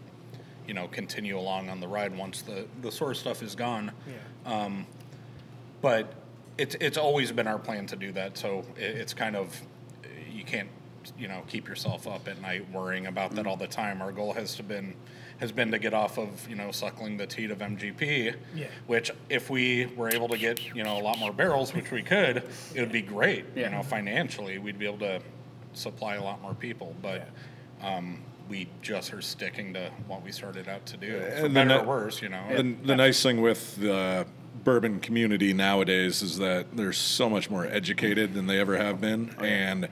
you 0.68 0.74
know, 0.74 0.88
continue 0.88 1.38
along 1.40 1.70
on 1.70 1.80
the 1.80 1.88
ride 1.88 2.16
once 2.18 2.42
the 2.42 2.66
the 2.82 2.92
source 2.92 3.20
stuff 3.20 3.42
is 3.42 3.56
gone. 3.56 3.92
yeah. 4.08 4.64
Um, 4.66 4.86
But 5.82 6.14
it's 6.58 6.76
it's 6.80 6.98
always 6.98 7.32
been 7.32 7.48
our 7.48 7.60
plan 7.60 7.86
to 7.88 7.96
do 7.96 8.12
that. 8.14 8.38
So 8.38 8.66
it, 8.78 8.84
it's 8.98 9.14
kind 9.14 9.36
of 9.36 9.60
you 10.32 10.44
can't 10.44 10.70
you 11.18 11.28
know 11.28 11.44
keep 11.48 11.68
yourself 11.68 12.08
up 12.08 12.28
at 12.28 12.42
night 12.42 12.70
worrying 12.72 13.08
about 13.08 13.36
that 13.36 13.48
all 13.48 13.58
the 13.58 13.68
time. 13.68 14.02
Our 14.02 14.12
goal 14.12 14.34
has 14.34 14.56
to 14.56 14.64
been 14.64 14.96
has 15.40 15.52
been 15.52 15.72
to 15.72 15.80
get 15.80 15.94
off 15.94 16.18
of 16.18 16.48
you 16.50 16.56
know 16.56 16.72
suckling 16.72 17.18
the 17.18 17.28
teat 17.28 17.52
of 17.52 17.60
MGP. 17.60 18.36
Yeah. 18.56 18.68
Which 18.88 19.12
if 19.30 19.50
we 19.50 19.86
were 19.96 20.10
able 20.10 20.28
to 20.30 20.38
get 20.38 20.76
you 20.76 20.84
know 20.84 21.00
a 21.00 21.04
lot 21.04 21.20
more 21.20 21.34
barrels, 21.34 21.74
which 21.74 21.92
we 21.92 22.02
could, 22.02 22.44
it 22.74 22.80
would 22.80 22.92
be 22.92 23.02
great. 23.02 23.46
Yeah. 23.56 23.66
You 23.66 23.76
know, 23.78 23.84
financially, 23.84 24.58
we'd 24.58 24.80
be 24.80 24.86
able 24.86 25.00
to 25.00 25.22
supply 25.74 26.16
a 26.16 26.24
lot 26.24 26.42
more 26.42 26.54
people. 26.54 26.96
But 27.02 27.30
um, 27.82 28.22
we 28.50 28.68
just 28.82 29.14
are 29.14 29.22
sticking 29.22 29.74
to 29.74 29.92
what 30.08 30.24
we 30.24 30.32
started 30.32 30.68
out 30.68 30.86
to 30.88 30.98
do, 30.98 31.20
for 31.20 31.26
And 31.26 31.46
the 31.46 31.50
better 31.50 31.70
ne- 31.70 31.80
or 31.80 31.86
worse. 31.86 32.22
You 32.22 32.30
know. 32.30 32.44
The, 32.56 32.76
the 32.86 32.96
nice 32.96 33.22
thing 33.22 33.42
with 33.42 33.76
the 33.78 34.26
bourbon 34.64 35.00
community 35.00 35.54
nowadays 35.54 36.22
is 36.22 36.38
that 36.40 36.76
they're 36.76 36.92
so 36.94 37.30
much 37.30 37.50
more 37.50 37.66
educated 37.66 38.34
than 38.34 38.48
they 38.48 38.60
ever 38.60 38.78
have 38.78 39.00
been, 39.00 39.36
and 39.40 39.88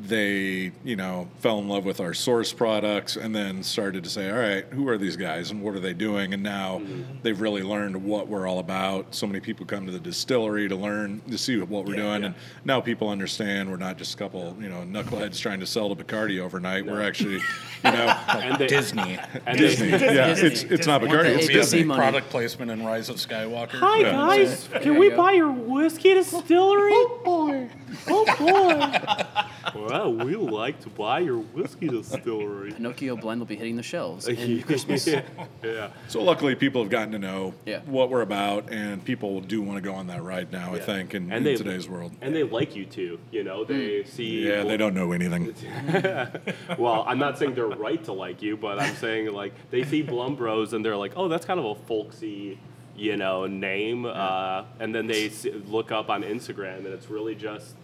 they, 0.00 0.72
you 0.84 0.96
know, 0.96 1.28
fell 1.40 1.58
in 1.58 1.68
love 1.68 1.84
with 1.84 2.00
our 2.00 2.14
source 2.14 2.52
products 2.52 3.16
and 3.16 3.34
then 3.34 3.62
started 3.62 4.04
to 4.04 4.10
say, 4.10 4.30
all 4.30 4.38
right, 4.38 4.64
who 4.66 4.88
are 4.88 4.96
these 4.96 5.16
guys 5.16 5.50
and 5.50 5.62
what 5.62 5.74
are 5.74 5.80
they 5.80 5.92
doing? 5.92 6.32
And 6.32 6.42
now 6.42 6.78
mm-hmm. 6.78 7.18
they've 7.22 7.38
really 7.38 7.62
learned 7.62 8.04
what 8.04 8.28
we're 8.28 8.46
all 8.48 8.58
about. 8.58 9.14
So 9.14 9.26
many 9.26 9.40
people 9.40 9.66
come 9.66 9.86
to 9.86 9.92
the 9.92 9.98
distillery 9.98 10.68
to 10.68 10.76
learn, 10.76 11.20
to 11.30 11.36
see 11.36 11.58
what 11.58 11.84
we're 11.84 11.96
doing. 11.96 12.24
And 12.24 12.34
now 12.64 12.80
people 12.80 13.08
understand 13.08 13.70
we're 13.70 13.76
not 13.76 13.98
just 13.98 14.14
a 14.14 14.16
couple, 14.16 14.56
you 14.60 14.68
know, 14.68 14.82
knuckleheads 14.82 15.38
trying 15.40 15.60
to 15.60 15.66
sell 15.66 15.94
to 15.94 16.02
Bacardi 16.02 16.40
overnight. 16.40 16.86
We're 16.86 17.02
actually, 17.02 17.34
you 17.34 17.42
know, 17.82 18.06
And 18.28 18.58
they, 18.58 18.66
Disney. 18.66 19.18
And 19.46 19.58
Disney. 19.58 19.90
They, 19.90 20.14
Yeah, 20.14 20.28
Disney. 20.28 20.48
it's, 20.48 20.62
it's 20.62 20.86
not 20.86 21.00
Disney. 21.00 21.16
Bacardi, 21.16 21.24
Want 21.24 21.36
it's 21.36 21.46
the 21.46 21.52
Be 21.52 21.58
a 21.58 21.62
ABC 21.62 21.62
Disney. 21.62 21.84
money. 21.84 22.00
product 22.00 22.30
placement 22.30 22.70
in 22.70 22.84
Rise 22.84 23.08
of 23.08 23.16
Skywalker. 23.16 23.78
Hi 23.78 24.00
Yeah. 24.00 24.12
guys, 24.12 24.68
can 24.72 24.94
you 24.94 24.98
we 24.98 25.10
go. 25.10 25.16
buy 25.16 25.32
your 25.32 25.50
whiskey 25.50 26.14
distillery? 26.14 26.92
Oh 26.92 27.20
boy, 27.24 27.68
oh 28.08 28.36
boy. 28.38 29.44
Oh, 29.74 29.77
well, 29.86 30.12
we 30.12 30.34
like 30.36 30.80
to 30.80 30.88
buy 30.90 31.20
your 31.20 31.38
whiskey 31.38 31.88
distillery. 31.88 32.72
Pinocchio 32.72 33.16
blend 33.16 33.40
will 33.40 33.46
be 33.46 33.56
hitting 33.56 33.76
the 33.76 33.82
shelves 33.82 34.26
in 34.28 34.62
Christmas. 34.62 35.06
yeah. 35.06 35.90
So 36.08 36.22
luckily, 36.22 36.54
people 36.54 36.82
have 36.82 36.90
gotten 36.90 37.12
to 37.12 37.18
know 37.18 37.54
Yeah. 37.66 37.80
what 37.86 38.10
we're 38.10 38.22
about, 38.22 38.70
and 38.72 39.04
people 39.04 39.40
do 39.40 39.62
want 39.62 39.76
to 39.76 39.80
go 39.82 39.94
on 39.94 40.06
that 40.08 40.22
ride 40.22 40.52
now. 40.52 40.74
I 40.74 40.80
think 40.80 41.14
in, 41.14 41.24
And 41.24 41.38
in 41.38 41.44
they- 41.44 41.56
today's 41.56 41.88
world. 41.88 42.12
And 42.20 42.34
they 42.34 42.42
like 42.42 42.74
you 42.76 42.84
too. 42.84 43.18
You 43.30 43.44
know, 43.44 43.64
they 43.64 44.04
see. 44.04 44.46
Yeah, 44.48 44.64
they 44.64 44.76
don't 44.76 44.94
know 44.94 45.12
anything. 45.12 45.54
Well, 46.78 47.04
I'm 47.06 47.18
not 47.18 47.38
saying 47.38 47.54
they're 47.54 47.66
right 47.66 48.02
to 48.04 48.12
like 48.12 48.42
you, 48.42 48.56
but 48.56 48.78
I'm 48.80 48.94
saying 48.96 49.32
like 49.32 49.52
they 49.70 49.84
see 49.84 50.02
Blaum 50.02 50.36
Bros 50.36 50.72
and 50.72 50.84
they're 50.84 50.96
like, 50.96 51.12
oh, 51.16 51.28
that's 51.28 51.44
kind 51.46 51.58
of 51.58 51.66
a 51.66 51.74
folksy, 51.86 52.58
you 52.96 53.16
know, 53.16 53.46
name. 53.46 54.04
Uh, 54.04 54.64
and 54.80 54.94
then 54.94 55.06
they 55.06 55.26
s 55.26 55.46
look 55.66 55.90
up 55.92 56.08
on 56.10 56.22
Instagram 56.22 56.78
and 56.78 56.88
it's 56.88 57.08
really 57.10 57.34
just. 57.34 57.74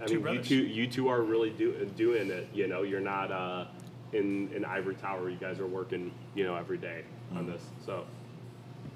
I 0.00 0.06
Two 0.06 0.20
mean, 0.20 0.34
you 0.34 0.42
two, 0.42 0.56
you 0.56 0.86
two 0.86 1.08
are 1.08 1.22
really 1.22 1.50
do, 1.50 1.72
doing 1.96 2.30
it. 2.30 2.48
You 2.52 2.66
know, 2.68 2.82
you're 2.82 3.00
not 3.00 3.32
uh, 3.32 3.64
in 4.12 4.50
in 4.54 4.64
Ivory 4.64 4.94
Tower. 4.96 5.30
You 5.30 5.36
guys 5.36 5.58
are 5.58 5.66
working, 5.66 6.12
you 6.34 6.44
know, 6.44 6.54
every 6.56 6.78
day 6.78 7.02
Mm. 7.32 7.38
on 7.38 7.46
this. 7.46 7.62
So, 7.84 8.04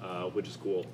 uh, 0.01 0.23
which 0.29 0.47
is 0.47 0.55
cool, 0.57 0.85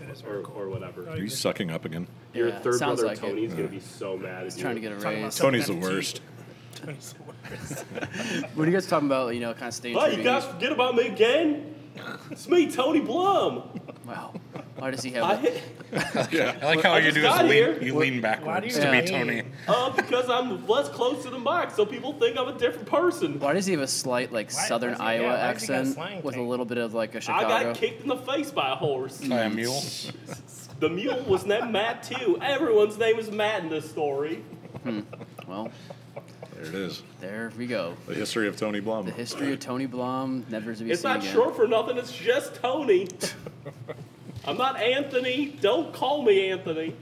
That 0.00 0.08
is 0.10 0.22
or 0.22 0.24
very 0.24 0.44
cool. 0.44 0.54
or 0.56 0.68
whatever. 0.70 1.08
Are 1.10 1.18
you 1.18 1.28
sucking 1.28 1.70
up 1.70 1.84
again? 1.84 2.06
Your 2.32 2.48
Yeah, 2.48 2.58
third 2.60 2.74
sounds 2.78 3.00
brother 3.00 3.14
like 3.14 3.22
it. 3.22 3.28
Tony's 3.28 3.52
gonna 3.54 3.68
be 3.68 3.80
so 3.80 4.16
mad 4.16 4.38
at 4.38 4.44
He's 4.44 4.56
you. 4.56 4.62
trying 4.62 4.76
to 4.76 4.80
get 4.80 4.92
a 4.92 4.94
Talking 4.96 5.18
about 5.18 5.24
raise. 5.26 5.34
something 5.34 5.60
Tony's 5.62 5.66
the 5.66 5.86
worst. 5.94 6.20
Tony's 6.74 7.12
the 7.14 7.22
worst. 7.24 7.84
When 8.56 8.66
you 8.68 8.72
guys 8.74 8.86
talking 8.86 9.06
about, 9.08 9.34
you 9.34 9.40
know, 9.40 9.52
kind 9.52 9.66
of 9.68 9.74
staying 9.74 9.96
Oh, 9.96 10.00
true 10.04 10.10
you 10.12 10.16
to 10.18 10.22
guys 10.22 10.44
forget 10.46 10.72
about 10.72 10.94
me 10.94 11.06
again? 11.08 11.73
It's 12.30 12.48
me, 12.48 12.70
Tony 12.70 13.00
Blaum. 13.00 13.68
Wow. 14.06 14.34
Why 14.76 14.90
does 14.90 15.02
he 15.02 15.10
have 15.12 15.22
I 15.24 15.36
that? 15.36 16.28
Yeah. 16.32 16.58
I 16.60 16.66
like 16.66 16.82
how 16.82 16.94
I 16.94 16.98
you 16.98 17.12
do 17.12 17.22
got 17.22 17.44
is 17.44 17.50
here. 17.52 17.72
lean, 17.74 17.82
you 17.82 17.94
lean 17.96 18.20
backwards 18.20 18.66
you 18.66 18.82
to 18.82 18.90
be 18.90 18.96
Yeah. 18.98 19.04
Tony. 19.06 19.42
uh, 19.68 19.90
because 19.90 20.28
I'm 20.28 20.66
less 20.66 20.88
close 20.88 21.22
to 21.22 21.30
the 21.30 21.38
mic, 21.38 21.70
so 21.70 21.86
people 21.86 22.12
think 22.14 22.36
I'm 22.36 22.48
a 22.48 22.58
different 22.58 22.86
person. 22.88 23.38
Why 23.38 23.52
does 23.52 23.66
he 23.66 23.72
have 23.74 23.82
a 23.82 23.86
slight, 23.86 24.32
like, 24.32 24.52
Why- 24.52 24.66
southern 24.66 24.94
he- 24.94 25.00
Iowa 25.00 25.22
yeah, 25.24 25.46
why's 25.52 25.62
he 25.62 25.68
got 25.68 25.74
a 25.74 25.78
accent 25.78 25.94
slang 25.94 26.22
with 26.22 26.36
a 26.36 26.42
little 26.42 26.64
bit 26.66 26.78
of, 26.78 26.92
like, 26.94 27.14
a 27.14 27.20
Chicago? 27.20 27.46
I 27.46 27.62
got 27.64 27.76
kicked 27.76 28.02
in 28.02 28.08
the 28.08 28.16
face 28.16 28.50
by 28.50 28.72
a 28.72 28.74
horse. 28.74 29.18
By 29.18 29.42
a 29.42 29.50
mule. 29.50 29.80
The 30.80 30.90
mule 30.90 31.22
was 31.22 31.46
named 31.46 31.70
Matt 31.70 32.02
too. 32.02 32.36
Everyone's 32.42 32.98
name 32.98 33.16
is 33.20 33.30
Matt 33.30 33.62
in 33.62 33.70
this 33.70 33.88
story. 33.88 34.42
Hmm. 34.82 35.00
Well, 35.46 35.70
There 36.54 36.64
it 36.66 36.74
is. 36.74 37.02
there 37.20 37.52
we 37.58 37.66
go. 37.66 37.96
The 38.06 38.14
history 38.14 38.48
of 38.48 38.56
Tony 38.56 38.80
Blaum. 38.80 39.04
The 39.04 39.10
history 39.10 39.52
of 39.52 39.60
Tony 39.60 39.86
Blaum, 39.86 40.48
never 40.50 40.74
to 40.74 40.84
be 40.84 40.90
It's 40.90 41.02
seen 41.02 41.10
not 41.10 41.20
again. 41.20 41.32
short 41.32 41.56
for 41.56 41.66
nothing. 41.66 41.96
It's 41.96 42.12
just 42.12 42.54
Tony. 42.56 43.08
I'm 44.46 44.56
not 44.56 44.80
Anthony. 44.80 45.56
Don't 45.60 45.92
call 45.92 46.22
me 46.22 46.50
Anthony. 46.50 46.94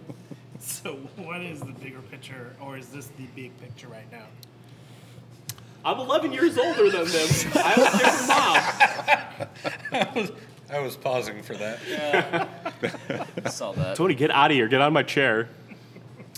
So, 0.59 0.93
what 1.17 1.41
is 1.43 1.61
the 1.61 1.73
bigger 1.73 2.01
picture, 2.03 2.55
or 2.61 2.79
is 2.79 2.87
this 2.88 3.09
the 3.19 3.25
big 3.35 3.59
picture 3.61 3.88
right 3.88 4.11
now? 4.12 4.27
I'm 5.85 5.99
11 5.99 6.33
years 6.33 6.57
older 6.57 6.88
than 6.91 7.05
them. 7.07 7.29
I 7.57 7.69
have 7.73 7.95
a 7.95 7.99
different 9.93 10.29
mom. 10.29 10.38
I 10.73 10.79
was 10.79 10.97
pausing 10.97 11.43
for 11.43 11.55
that. 11.55 12.49
saw 13.51 13.73
that. 13.73 13.97
Tony, 13.97 14.15
get 14.15 14.31
out 14.31 14.51
of 14.53 14.55
here. 14.55 14.69
Get 14.69 14.81
out 14.81 14.87
of 14.87 14.93
my 14.93 15.03
chair. 15.03 15.49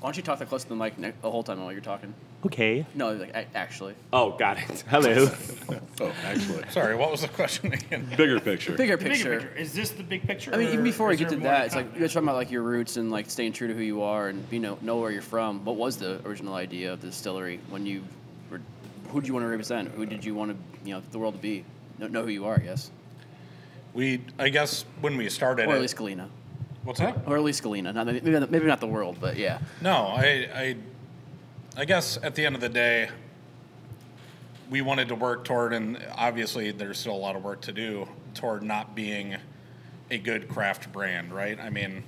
Why 0.04 0.08
don't 0.08 0.18
you 0.18 0.22
talk 0.22 0.38
that 0.40 0.50
close 0.50 0.64
to 0.64 0.68
the 0.68 0.76
mic 0.76 0.98
ne- 0.98 1.14
the 1.22 1.30
whole 1.30 1.42
time 1.42 1.62
while 1.62 1.72
you're 1.72 1.80
talking? 1.80 2.12
Okay. 2.44 2.84
No, 2.94 3.12
like, 3.14 3.30
a- 3.30 3.56
actually. 3.56 3.94
Oh, 4.12 4.32
got 4.36 4.58
it. 4.58 4.84
Hello. 4.90 5.30
Oh, 6.00 6.12
actually, 6.24 6.62
Sorry, 6.70 6.94
what 6.94 7.10
was 7.10 7.22
the 7.22 7.28
question 7.28 7.72
again? 7.72 8.06
bigger 8.16 8.38
picture. 8.38 8.72
Bigger 8.76 8.98
The 8.98 9.04
bigger 9.04 9.14
picture. 9.14 9.40
picture. 9.40 9.56
Is 9.56 9.72
this 9.72 9.92
the 9.92 10.02
big 10.02 10.24
picture? 10.24 10.52
I 10.52 10.58
mean, 10.58 10.66
even 10.68 10.80
or 10.80 10.82
before 10.82 11.06
we 11.08 11.14
is 11.14 11.20
get 11.20 11.28
there 11.30 11.38
to 11.38 11.42
more 11.44 11.52
that, 11.52 11.64
it's 11.66 11.74
come? 11.74 11.84
like 11.86 11.98
you're 11.98 12.08
talking 12.08 12.24
about 12.24 12.34
like 12.36 12.50
your 12.50 12.62
roots 12.62 12.98
and 12.98 13.10
like 13.10 13.30
staying 13.30 13.52
true 13.54 13.68
to 13.68 13.72
who 13.74 13.80
you 13.80 14.02
are 14.02 14.28
and 14.28 14.44
you 14.50 14.58
know 14.58 14.76
know 14.82 14.98
where 14.98 15.10
you're 15.12 15.22
from. 15.22 15.64
What 15.64 15.76
was 15.76 15.96
the 15.96 16.20
original 16.26 16.52
idea 16.54 16.92
of 16.92 17.00
the 17.00 17.06
distillery 17.06 17.60
when 17.70 17.86
you 17.86 18.02
were? 18.50 18.60
Who 19.08 19.20
did 19.22 19.28
you 19.28 19.32
want 19.34 19.44
to 19.44 19.48
represent? 19.48 19.88
Who 19.92 20.04
did 20.04 20.22
you 20.24 20.34
want 20.34 20.50
to 20.50 20.56
you 20.86 20.94
know 20.94 21.02
the 21.12 21.18
world 21.18 21.34
to 21.34 21.40
be? 21.40 21.64
Know, 21.98 22.08
know 22.08 22.22
who 22.24 22.30
you 22.30 22.44
are, 22.44 22.60
yes, 22.62 22.90
We, 23.94 24.20
I 24.38 24.48
guess, 24.50 24.84
when 25.00 25.16
we 25.16 25.30
started 25.30 25.68
or 25.68 25.72
at 25.72 25.78
it, 25.78 25.80
least 25.80 25.96
Galena, 25.96 26.28
what's 26.84 27.00
that? 27.00 27.16
or 27.26 27.36
at 27.36 27.42
least 27.42 27.62
Galena. 27.62 27.92
Not, 27.92 28.06
maybe, 28.06 28.30
not- 28.30 28.50
maybe 28.50 28.66
not 28.66 28.80
the 28.80 28.86
world, 28.86 29.18
but 29.20 29.36
yeah. 29.36 29.58
No, 29.80 29.92
I, 29.92 30.48
I, 30.54 30.76
I 31.76 31.84
guess 31.84 32.18
at 32.22 32.34
the 32.34 32.46
end 32.46 32.54
of 32.54 32.60
the 32.60 32.68
day, 32.68 33.08
we 34.70 34.80
wanted 34.82 35.08
to 35.08 35.14
work 35.14 35.44
toward, 35.44 35.72
and 35.72 35.98
obviously 36.16 36.70
there's 36.70 36.98
still 36.98 37.14
a 37.14 37.16
lot 37.16 37.36
of 37.36 37.44
work 37.44 37.60
to 37.62 37.72
do 37.72 38.08
toward 38.34 38.62
not 38.62 38.94
being 38.94 39.36
a 40.10 40.18
good 40.18 40.48
craft 40.48 40.90
brand, 40.92 41.32
right? 41.32 41.58
I 41.60 41.70
mean, 41.70 42.02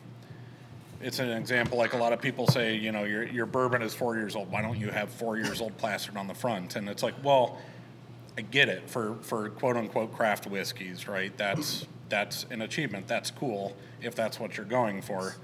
it's 1.00 1.18
an 1.18 1.30
example 1.30 1.76
like 1.76 1.92
a 1.92 1.96
lot 1.98 2.12
of 2.12 2.20
people 2.20 2.46
say, 2.46 2.74
you 2.74 2.90
know, 2.92 3.04
your 3.04 3.24
your 3.24 3.44
bourbon 3.46 3.82
is 3.82 3.94
four 3.94 4.16
years 4.16 4.34
old. 4.34 4.50
Why 4.50 4.62
don't 4.62 4.78
you 4.78 4.88
have 4.90 5.10
four 5.10 5.36
years 5.36 5.60
old 5.60 5.76
plastered 5.76 6.16
on 6.16 6.26
the 6.26 6.34
front? 6.34 6.76
And 6.76 6.88
it's 6.88 7.02
like, 7.02 7.14
well, 7.22 7.58
I 8.38 8.40
get 8.40 8.68
it 8.70 8.88
for 8.88 9.16
for 9.20 9.50
quote 9.50 9.76
unquote 9.76 10.14
craft 10.14 10.46
whiskeys, 10.46 11.06
right? 11.06 11.36
That's 11.36 11.86
that's 12.08 12.46
an 12.50 12.62
achievement. 12.62 13.06
That's 13.06 13.30
cool 13.30 13.76
if 14.00 14.14
that's 14.14 14.38
what 14.38 14.56
you're 14.56 14.66
going 14.66 15.02
for 15.02 15.34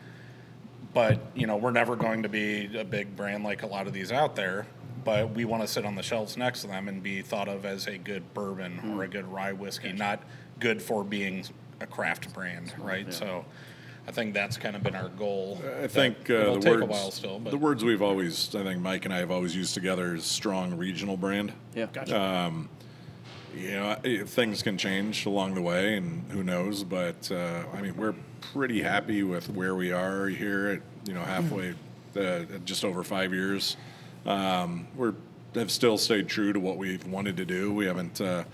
but 0.94 1.18
you 1.35 1.46
know 1.46 1.57
we're 1.57 1.70
never 1.70 1.96
going 1.96 2.22
to 2.22 2.29
be 2.29 2.79
a 2.79 2.85
big 2.85 3.16
brand 3.16 3.44
like 3.44 3.62
a 3.62 3.66
lot 3.66 3.87
of 3.87 3.92
these 3.92 4.12
out 4.12 4.37
there 4.37 4.66
but 5.05 5.35
we 5.35 5.44
want 5.44 5.62
to 5.62 5.66
sit 5.68 5.85
on 5.85 5.94
the 5.94 6.03
shelves 6.03 6.37
next 6.37 6.61
to 6.61 6.66
them 6.66 6.88
and 6.88 7.03
be 7.03 7.22
thought 7.22 7.48
of 7.48 7.64
as 7.64 7.87
a 7.87 7.98
good 7.98 8.22
bourbon 8.35 8.79
or 8.92 9.05
a 9.05 9.09
good 9.09 9.27
rye 9.33 9.53
whiskey 9.53 9.92
not 9.92 10.22
good 10.61 10.81
for 10.83 11.03
being 11.03 11.44
a 11.81 11.87
craft 11.87 12.33
brand 12.35 12.72
right 12.79 13.12
so 13.12 13.44
i 14.07 14.11
think 14.11 14.35
that's 14.35 14.57
kind 14.57 14.77
of 14.77 14.83
been 14.83 14.94
our 14.94 15.09
goal 15.09 15.61
I 15.83 15.87
think 15.87 16.29
uh, 16.29 16.35
it'll 16.35 16.55
the 16.57 16.61
take 16.61 16.70
words, 16.72 16.83
a 16.83 16.87
while 16.87 17.11
still 17.11 17.38
but 17.38 17.51
the 17.51 17.59
words 17.59 17.83
we've 17.85 18.03
always, 18.03 18.55
I 18.55 18.62
think 18.62 18.81
Mike 18.81 19.05
and 19.05 19.14
I 19.14 19.18
have 19.18 19.31
always 19.31 19.57
used 19.57 19.75
together 19.75 20.14
is 20.14 20.25
strong 20.25 20.77
regional 20.77 21.16
brand. 21.16 21.53
Yeah. 21.75 21.87
Gotcha. 21.92 22.16
You 23.54 23.70
know, 23.72 23.96
things 24.26 24.62
can 24.62 24.78
change 24.78 25.26
along 25.26 25.54
the 25.54 25.62
way, 25.62 25.96
and 25.96 26.30
who 26.30 26.42
knows? 26.42 26.84
But 26.84 27.30
uh, 27.30 27.64
I 27.72 27.82
mean, 27.82 27.96
we're 27.96 28.14
pretty 28.52 28.82
happy 28.82 29.22
with 29.22 29.48
where 29.50 29.74
we 29.74 29.92
are 29.92 30.26
here. 30.26 30.68
At, 30.68 31.08
you 31.08 31.14
know, 31.14 31.20
halfway, 31.20 31.74
uh, 32.16 32.44
just 32.64 32.84
over 32.84 33.02
five 33.02 33.32
years. 33.32 33.76
Um, 34.24 34.86
we're 34.96 35.14
have 35.54 35.70
still 35.70 35.98
stayed 35.98 36.28
true 36.28 36.52
to 36.52 36.60
what 36.60 36.78
we've 36.78 37.06
wanted 37.06 37.36
to 37.36 37.44
do. 37.44 37.72
We 37.72 37.86
haven't, 37.86 38.20
uh, 38.20 38.44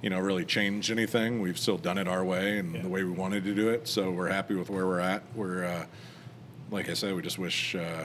you 0.00 0.10
know, 0.10 0.18
really 0.18 0.44
changed 0.44 0.90
anything. 0.90 1.40
We've 1.40 1.58
still 1.58 1.76
done 1.76 1.98
it 1.98 2.08
our 2.08 2.24
way 2.24 2.58
and 2.58 2.74
the 2.74 2.88
way 2.88 3.04
we 3.04 3.10
wanted 3.10 3.44
to 3.44 3.54
do 3.54 3.68
it. 3.68 3.86
So 3.88 4.10
we're 4.10 4.30
happy 4.30 4.54
with 4.54 4.70
where 4.70 4.86
we're 4.86 5.00
at. 5.00 5.22
We're, 5.34 5.64
uh, 5.64 5.86
like 6.70 6.88
I 6.88 6.94
said, 6.94 7.14
we 7.14 7.22
just 7.22 7.38
wish 7.38 7.74
uh, 7.74 8.04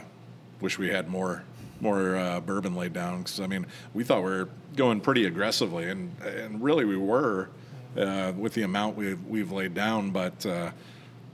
wish 0.60 0.77
we 0.77 0.89
had 0.89 1.08
more 1.08 1.43
more 1.84 2.15
uh, 2.15 2.39
bourbon 2.39 2.76
laid 2.76 2.93
down 2.93 3.19
because 3.19 3.39
I 3.39 3.48
mean 3.48 3.67
we 3.93 4.04
thought 4.04 4.24
we 4.24 4.32
were 4.32 4.50
going 4.76 5.02
pretty 5.02 5.26
aggressively 5.26 5.89
and 5.89 6.15
and 6.24 6.63
really 6.63 6.86
we 6.86 6.98
were 6.98 7.50
uh, 7.98 8.34
with 8.36 8.54
the 8.54 8.63
amount 8.63 8.96
we 8.96 9.13
we've 9.13 9.52
laid 9.52 9.74
down, 9.74 10.10
but 10.12 10.46
uh, 10.46 10.72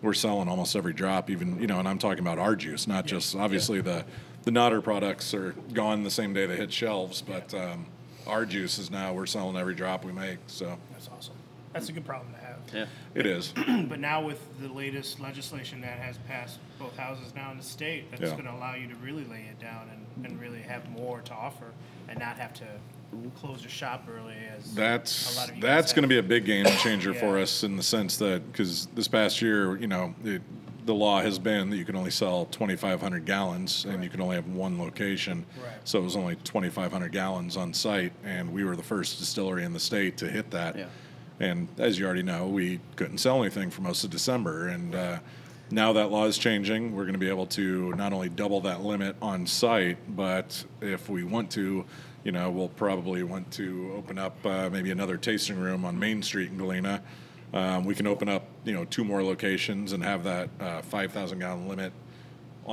we're 0.02 0.14
selling 0.14 0.48
almost 0.48 0.76
every 0.76 0.94
drop. 0.94 1.30
Even 1.30 1.60
you 1.60 1.68
know, 1.68 1.80
and 1.80 1.88
I'm 1.88 2.00
talking 2.00 2.20
about 2.20 2.40
our 2.40 2.56
juice, 2.56 2.88
not 2.88 3.06
just 3.06 3.36
obviously 3.36 3.82
the 3.82 4.06
the 4.44 4.52
Knotter 4.52 4.82
products 4.82 5.34
are 5.34 5.54
gone 5.74 6.04
the 6.04 6.12
same 6.12 6.34
day 6.34 6.46
they 6.46 6.56
hit 6.56 6.72
shelves, 6.74 7.22
but 7.22 7.54
um, 7.54 7.86
our 8.28 8.46
juice 8.46 8.78
is 8.78 8.90
now 8.90 9.14
we're 9.14 9.26
selling 9.26 9.58
every 9.58 9.76
drop 9.76 10.04
we 10.04 10.12
make. 10.12 10.40
So 10.48 10.78
That's 10.92 11.10
awesome. 11.10 11.36
That's 11.74 11.90
a 11.90 11.92
good 11.92 12.06
problem. 12.06 12.34
Yeah. 12.74 12.86
it 13.16 13.26
is. 13.26 13.54
But 13.90 14.00
now 14.00 14.22
with 14.26 14.40
the 14.62 14.68
latest 14.68 15.20
legislation 15.20 15.82
that 15.82 16.00
has 16.00 16.18
passed 16.28 16.60
both 16.78 16.96
houses 16.98 17.34
now 17.36 17.52
in 17.52 17.58
the 17.58 17.64
state, 17.64 18.10
that's 18.12 18.22
Yeah. 18.24 18.30
going 18.32 18.44
to 18.46 18.52
allow 18.54 18.76
you 18.76 18.88
to 18.88 18.96
really 18.96 19.26
lay 19.26 19.46
it 19.50 19.60
down 19.60 19.90
and, 19.92 20.26
and 20.26 20.40
really 20.40 20.62
have 20.62 20.90
more 20.90 21.22
to 21.22 21.34
offer 21.34 21.72
and 22.08 22.20
not 22.20 22.38
have 22.38 22.54
to 22.56 22.66
close 23.40 23.62
your 23.62 23.72
shop 23.72 24.08
early 24.08 24.36
as 24.56 24.72
a 24.72 24.76
That's 24.76 25.36
lot 25.38 25.50
of 25.50 25.56
you 25.56 25.62
that's 25.62 25.88
guys 25.88 25.94
going 25.94 26.04
to 26.04 26.08
be 26.08 26.20
a 26.20 26.24
big 26.24 26.46
game 26.46 26.66
changer 26.78 27.14
for 27.14 27.40
us 27.40 27.64
in 27.64 27.76
the 27.76 27.84
sense 27.84 28.18
that 28.18 28.52
because 28.52 28.86
this 28.94 29.08
past 29.08 29.42
year, 29.42 29.78
you 29.78 29.88
know, 29.88 30.14
it, 30.24 30.42
the 30.86 30.94
law 30.94 31.22
has 31.22 31.38
been 31.40 31.70
that 31.70 31.78
you 31.78 31.86
can 31.86 31.96
only 31.96 32.12
sell 32.12 32.46
2,500 32.46 33.26
gallons 33.26 33.86
and 33.86 34.04
you 34.04 34.10
can 34.10 34.22
only 34.22 34.36
have 34.36 34.48
one 34.48 34.80
location. 34.80 35.46
Right. 35.64 35.74
So 35.84 36.00
it 36.00 36.04
was 36.04 36.16
only 36.16 36.36
2,500 36.38 37.12
gallons 37.12 37.58
on 37.58 37.74
site, 37.74 38.12
and 38.24 38.52
we 38.52 38.64
were 38.64 38.76
the 38.76 38.84
first 38.84 39.20
distillery 39.20 39.64
in 39.66 39.74
the 39.74 39.80
state 39.80 40.18
to 40.18 40.28
hit 40.30 40.50
that. 40.52 40.76
Yeah. 40.78 40.86
And 41.40 41.68
as 41.78 41.98
you 41.98 42.06
already 42.06 42.24
know, 42.24 42.48
we 42.48 42.80
couldn't 42.96 43.20
sell 43.20 43.42
anything 43.42 43.70
for 43.70 43.82
most 43.82 44.04
of 44.04 44.10
December, 44.10 44.68
and 44.68 44.94
uh, 44.94 45.20
now 45.72 45.94
that 45.94 46.12
law 46.12 46.26
is 46.26 46.38
changing. 46.38 46.96
We're 46.96 47.04
going 47.04 47.14
to 47.14 47.20
be 47.20 47.30
able 47.30 47.46
to 47.48 47.94
not 47.94 48.12
only 48.12 48.30
double 48.30 48.60
that 48.62 48.82
limit 48.82 49.16
on 49.22 49.48
site, 49.48 49.98
but 50.16 50.64
if 50.82 51.08
we 51.10 51.24
want 51.24 51.52
to, 51.52 51.86
you 52.24 52.32
know, 52.32 52.50
we'll 52.50 52.70
probably 52.70 53.24
want 53.24 53.52
to 53.54 53.94
open 53.96 54.18
up 54.18 54.36
uh, 54.46 54.70
maybe 54.70 54.92
another 54.92 55.16
tasting 55.16 55.58
room 55.58 55.86
on 55.86 55.98
Main 55.98 56.22
Street 56.22 56.50
in 56.50 56.58
Galena. 56.58 57.02
Um, 57.54 57.86
we 57.86 57.96
can 57.96 58.06
open 58.06 58.30
up, 58.30 58.46
you 58.66 58.74
know, 58.74 58.86
two 58.86 59.04
more 59.04 59.24
locations 59.24 59.94
and 59.94 60.04
have 60.04 60.24
that 60.24 60.50
uh, 60.60 60.82
5,000 60.82 61.40
gallon 61.40 61.68
limit 61.68 61.94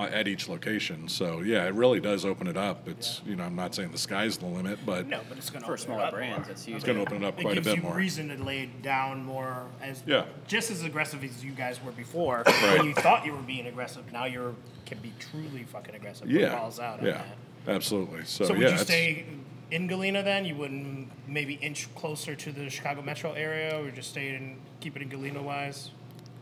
at 0.05 0.29
each 0.29 0.49
location. 0.49 1.09
So 1.09 1.41
yeah, 1.41 1.65
it 1.65 1.75
really 1.75 2.01
does 2.01 2.25
open 2.25 2.47
it 2.47 2.57
up. 2.57 2.87
It's 2.89 3.23
you 3.25 3.35
know, 3.37 3.45
I'm 3.45 3.57
not 3.57 3.75
saying 3.75 3.93
the 3.93 3.99
sky's 3.99 4.37
the 4.37 4.47
limit, 4.47 4.79
but 4.85 5.07
No, 5.07 5.21
but 5.29 5.39
it's 5.39 5.49
going 5.51 5.63
to 5.63 5.67
For 5.67 5.73
open 5.73 5.83
it 5.83 5.85
smaller 5.87 6.03
up 6.05 6.13
brands, 6.13 6.47
more. 6.47 6.51
it's 6.53 6.65
huge. 6.65 6.77
it's 6.77 6.85
going 6.85 6.97
to 6.97 7.03
open 7.03 7.23
it 7.23 7.27
up 7.27 7.39
It 7.39 7.43
quite 7.43 7.53
a 7.53 7.55
gives 7.57 7.67
bit 7.69 7.77
you 7.77 7.83
more. 7.83 7.95
reason 7.97 8.29
to 8.37 8.43
lay 8.45 8.67
down 8.83 9.25
more 9.25 9.65
as 9.83 10.03
Yeah. 10.07 10.25
just 10.47 10.71
as 10.71 10.83
aggressive 10.83 11.25
as 11.25 11.43
you 11.45 11.53
guys 11.53 11.83
were 11.83 11.93
before. 11.93 12.43
Right. 12.47 12.79
When 12.79 12.89
you 12.89 12.95
thought 12.95 13.25
you 13.25 13.33
were 13.33 13.43
being 13.43 13.67
aggressive, 13.67 14.11
now 14.13 14.25
you're 14.27 14.55
can 14.85 14.99
be 14.99 15.13
truly 15.19 15.65
fucking 15.65 15.95
aggressive. 15.95 16.27
Put 16.29 16.41
Yeah, 16.41 16.55
balls 16.55 16.79
out 16.79 17.01
on 17.01 17.07
yeah, 17.07 17.23
that. 17.65 17.75
absolutely. 17.75 18.25
So, 18.25 18.45
So 18.45 18.53
would 18.53 18.63
yeah, 18.63 18.69
you 18.69 18.75
it's- 18.75 18.87
stay 18.87 19.25
in 19.73 19.89
Galena 19.89 20.23
then? 20.23 20.45
You 20.45 20.55
wouldn't 20.55 21.09
maybe 21.27 21.55
inch 21.55 21.93
closer 21.97 22.37
to 22.37 22.53
the 22.53 22.71
Chicago 22.71 23.03
metro 23.03 23.33
area, 23.33 23.81
or 23.83 23.91
just 23.91 24.11
stay 24.11 24.29
in 24.35 24.59
keep 24.81 24.95
it 24.95 25.03
in 25.03 25.09
Galena 25.09 25.43
wise? 25.43 25.91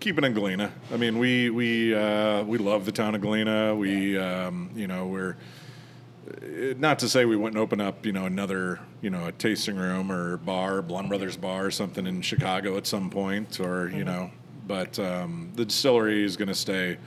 Keep 0.01 0.19
it 0.19 0.25
in 0.25 0.35
Galena. 0.35 0.71
I 0.93 0.97
mean, 0.99 1.19
we 1.19 1.49
we 1.51 1.95
uh, 1.95 2.43
we 2.45 2.59
love 2.59 2.85
the 2.85 2.93
town 2.93 3.15
of 3.15 3.21
Galena. 3.23 3.75
We 3.75 4.19
um, 4.19 4.71
you 4.75 4.87
know 4.87 5.07
we're 5.07 5.37
uh, 6.31 6.75
not 6.79 6.99
to 6.99 7.09
say 7.09 7.25
we 7.25 7.37
wouldn't 7.37 7.59
open 7.61 7.81
up 7.81 8.05
you 8.05 8.13
know 8.13 8.27
another 8.27 8.81
you 9.01 9.09
know 9.09 9.27
a 9.27 9.33
tasting 9.33 9.77
room 9.77 10.13
or 10.13 10.37
bar, 10.39 10.83
Blaum 10.83 11.09
Brothers 11.09 11.37
Bar, 11.39 11.67
or 11.67 11.71
something 11.71 12.07
in 12.07 12.21
Chicago 12.21 12.77
at 12.77 12.87
some 12.87 13.09
point, 13.09 13.61
or 13.61 13.87
Mm-hmm. 13.87 13.97
you 13.99 14.05
know, 14.05 14.31
but 14.67 14.99
um, 14.99 15.51
the 15.55 15.65
distillery 15.65 16.23
is 16.23 16.37
going 16.37 16.49
to 16.49 16.55
stay 16.55 16.99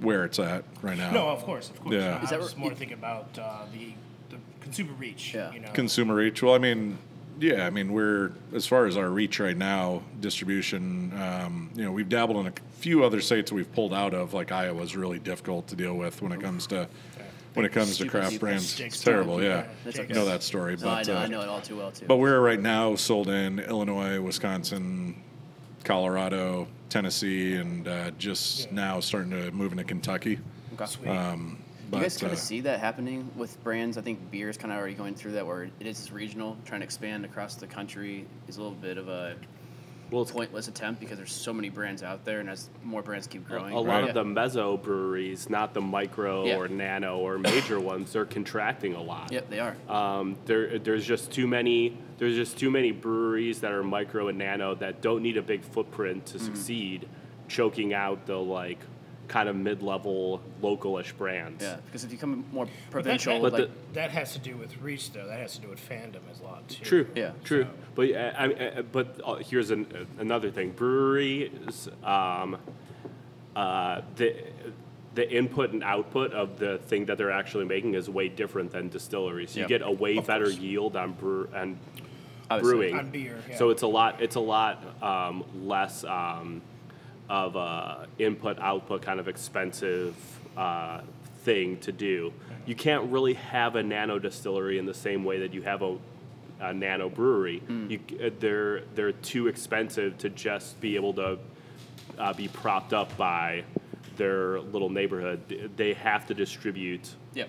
where 0.00 0.24
it's 0.26 0.38
at 0.38 0.64
right 0.82 0.98
now. 0.98 1.10
No, 1.12 1.28
of 1.28 1.42
course, 1.42 1.70
of 1.70 1.80
course. 1.80 1.94
Yeah. 1.94 2.18
No, 2.18 2.24
Is 2.24 2.26
I 2.28 2.30
that 2.32 2.40
was 2.40 2.52
where- 2.54 2.64
more 2.66 2.74
thinking 2.74 2.98
about 2.98 3.38
uh, 3.38 3.64
the 3.72 3.94
the 4.28 4.36
consumer 4.60 4.92
reach. 4.98 5.32
Yeah. 5.32 5.52
You 5.52 5.60
know. 5.60 5.70
consumer 5.72 6.14
reach. 6.14 6.42
Well, 6.42 6.54
I 6.54 6.58
mean, 6.58 6.98
yeah, 7.38 7.66
I 7.66 7.70
mean, 7.70 7.92
we're 7.92 8.32
as 8.54 8.66
far 8.66 8.86
as 8.86 8.96
our 8.96 9.08
reach 9.10 9.40
right 9.40 9.56
now, 9.56 10.02
distribution. 10.20 11.12
Um, 11.20 11.70
you 11.74 11.84
know, 11.84 11.92
we've 11.92 12.08
dabbled 12.08 12.38
in 12.38 12.46
a 12.46 12.52
few 12.78 13.04
other 13.04 13.20
states 13.20 13.50
that 13.50 13.56
we've 13.56 13.72
pulled 13.72 13.92
out 13.94 14.14
of. 14.14 14.34
Like 14.34 14.52
Iowa 14.52 14.82
is 14.82 14.96
really 14.96 15.18
difficult 15.18 15.66
to 15.68 15.76
deal 15.76 15.94
with 15.94 16.22
when 16.22 16.32
it 16.32 16.40
comes 16.40 16.66
to 16.68 16.88
when 17.54 17.64
it 17.64 17.72
comes 17.72 17.96
to 17.98 18.06
craft 18.08 18.38
brands. 18.40 18.78
It's 18.80 19.02
terrible. 19.02 19.42
Yeah, 19.42 19.66
That's 19.84 19.96
you 19.98 20.04
okay. 20.04 20.12
know 20.14 20.24
that 20.26 20.42
story. 20.42 20.76
No, 20.76 20.88
I 20.88 21.02
But 21.04 21.06
know, 21.08 21.14
I 21.16 21.24
uh, 21.24 21.26
know 21.28 21.40
it 21.42 21.48
all 21.48 21.60
too 21.62 21.76
well 21.76 21.90
too. 21.90 22.06
but 22.06 22.16
we're 22.16 22.40
right 22.40 22.60
now 22.60 22.94
sold 22.96 23.28
in 23.28 23.60
Illinois, 23.60 24.20
Wisconsin, 24.20 25.14
Colorado, 25.84 26.68
Tennessee, 26.88 27.54
and 27.54 27.86
uh, 27.88 28.10
just 28.12 28.70
now 28.72 29.00
starting 29.00 29.30
to 29.30 29.50
move 29.52 29.72
into 29.72 29.84
Kentucky. 29.84 30.38
Okay. 30.74 30.86
Sweet. 30.86 31.08
Um, 31.08 31.58
Do 31.90 31.98
you 31.98 32.02
guys 32.02 32.14
but, 32.14 32.20
kind 32.22 32.30
uh, 32.32 32.34
of 32.34 32.38
see 32.40 32.60
that 32.62 32.80
happening 32.80 33.30
with 33.36 33.62
brands? 33.62 33.96
I 33.96 34.00
think 34.02 34.30
beer 34.30 34.48
is 34.48 34.56
kind 34.56 34.72
of 34.72 34.78
already 34.78 34.94
going 34.94 35.14
through 35.14 35.32
that, 35.32 35.46
where 35.46 35.64
it 35.64 35.86
is 35.86 36.10
regional, 36.10 36.56
trying 36.64 36.80
to 36.80 36.84
expand 36.84 37.24
across 37.24 37.54
the 37.54 37.66
country 37.66 38.26
is 38.48 38.56
a 38.56 38.60
little 38.62 38.76
bit 38.76 38.98
of 38.98 39.08
a 39.08 39.36
Well, 40.10 40.24
pointless 40.24 40.66
attempt 40.68 40.98
because 41.00 41.16
there's 41.16 41.32
so 41.32 41.52
many 41.52 41.68
brands 41.68 42.02
out 42.02 42.24
there, 42.24 42.40
and 42.40 42.50
as 42.50 42.70
more 42.82 43.02
brands 43.02 43.26
keep 43.28 43.46
growing, 43.46 43.72
a 43.72 43.80
lot 43.80 44.02
of 44.02 44.14
the 44.14 44.24
mezzo 44.24 44.76
breweries, 44.76 45.48
not 45.48 45.74
the 45.74 45.80
micro 45.80 46.44
Yeah. 46.46 46.56
or 46.56 46.68
nano 46.68 47.18
or 47.18 47.38
major 47.52 47.78
ones, 47.78 48.12
they're 48.12 48.24
contracting 48.24 48.94
a 48.94 49.02
lot. 49.02 49.30
Yep, 49.30 49.48
they 49.50 49.60
are. 49.60 49.76
Um, 49.88 50.36
there, 50.46 50.78
there's 50.80 51.06
just 51.06 51.30
too 51.30 51.46
many. 51.46 51.96
There's 52.18 52.34
just 52.34 52.58
too 52.58 52.70
many 52.70 52.90
breweries 52.92 53.60
that 53.60 53.70
are 53.72 53.84
micro 53.84 54.26
and 54.28 54.38
nano 54.38 54.74
that 54.76 55.02
don't 55.02 55.22
need 55.22 55.36
a 55.36 55.42
big 55.42 55.62
footprint 55.62 56.24
Mm-hmm. 56.24 56.38
to 56.38 56.44
succeed, 56.44 57.08
choking 57.46 57.94
out 57.94 58.26
the 58.26 58.36
like 58.38 58.78
kind 59.28 59.48
of 59.48 59.56
mid-level 59.56 60.40
localish 60.62 61.16
brands. 61.16 61.62
Yeah, 61.62 61.76
because 61.86 62.04
if 62.04 62.12
you 62.12 62.18
come 62.18 62.44
more 62.52 62.66
But 62.66 62.70
that- 62.72 62.90
provincial, 62.90 63.42
that, 63.42 63.52
like 63.52 63.62
the- 63.68 63.70
that 63.94 64.10
has 64.10 64.32
to 64.34 64.38
do 64.38 64.56
with 64.56 64.80
reach, 64.80 65.12
though. 65.12 65.26
That 65.26 65.40
has 65.40 65.54
to 65.56 65.60
do 65.62 65.68
with 65.68 65.80
fandom 65.88 66.20
as 66.30 66.40
a 66.40 66.44
lot 66.44 66.68
too. 66.68 66.84
True. 66.84 67.06
Yeah. 67.14 67.32
True. 67.44 67.66
But 67.94 68.12
uh, 68.12 68.32
I, 68.36 68.44
I, 68.44 68.82
but 68.82 69.20
uh, 69.24 69.34
here's 69.36 69.70
an, 69.70 69.86
another 70.18 70.50
thing. 70.50 70.70
Breweries, 70.70 71.88
um, 72.04 72.56
uh, 73.54 74.02
the 74.16 74.34
the 75.14 75.30
input 75.34 75.72
and 75.72 75.82
output 75.82 76.32
of 76.34 76.58
the 76.58 76.76
thing 76.88 77.06
that 77.06 77.16
they're 77.16 77.30
actually 77.30 77.64
making 77.64 77.94
is 77.94 78.10
way 78.10 78.28
different 78.28 78.70
than 78.70 78.90
distilleries. 78.90 79.56
You 79.56 79.60
Yep. 79.62 79.68
get 79.70 79.82
a 79.82 79.90
way 79.90 80.18
Of 80.18 80.26
better 80.26 80.44
course. 80.44 80.58
yield 80.58 80.94
on 80.94 81.12
brew 81.12 81.48
and 81.54 81.78
Obviously. 82.50 82.76
brewing. 82.90 82.98
On 82.98 83.10
beer, 83.10 83.38
yeah. 83.48 83.56
So 83.56 83.70
it's 83.70 83.80
a 83.80 83.86
lot. 83.86 84.20
It's 84.20 84.36
a 84.36 84.40
lot 84.40 84.84
um, 85.02 85.42
less 85.64 86.04
um, 86.04 86.60
of 87.28 87.56
a 87.56 88.06
input 88.18 88.58
output 88.60 89.02
kind 89.02 89.20
of 89.20 89.28
expensive 89.28 90.14
uh, 90.56 91.00
thing 91.42 91.78
to 91.78 91.92
do. 91.92 92.32
You 92.66 92.74
can't 92.74 93.10
really 93.10 93.34
have 93.34 93.76
a 93.76 93.82
nano 93.82 94.18
distillery 94.18 94.78
in 94.78 94.86
the 94.86 94.94
same 94.94 95.24
way 95.24 95.40
that 95.40 95.54
you 95.54 95.62
have 95.62 95.82
a, 95.82 95.96
a 96.60 96.74
nano 96.74 97.08
brewery. 97.08 97.62
You, 97.68 98.00
uh, 98.22 98.30
they're 98.40 98.82
they're 98.94 99.12
too 99.12 99.46
expensive 99.48 100.18
to 100.18 100.28
just 100.30 100.80
be 100.80 100.96
able 100.96 101.14
to 101.14 101.38
uh, 102.18 102.32
be 102.32 102.48
propped 102.48 102.92
up 102.92 103.16
by 103.16 103.64
their 104.16 104.60
little 104.60 104.88
neighborhood. 104.90 105.72
They 105.76 105.92
have 105.94 106.26
to 106.26 106.34
distribute 106.34 107.14
yep, 107.34 107.48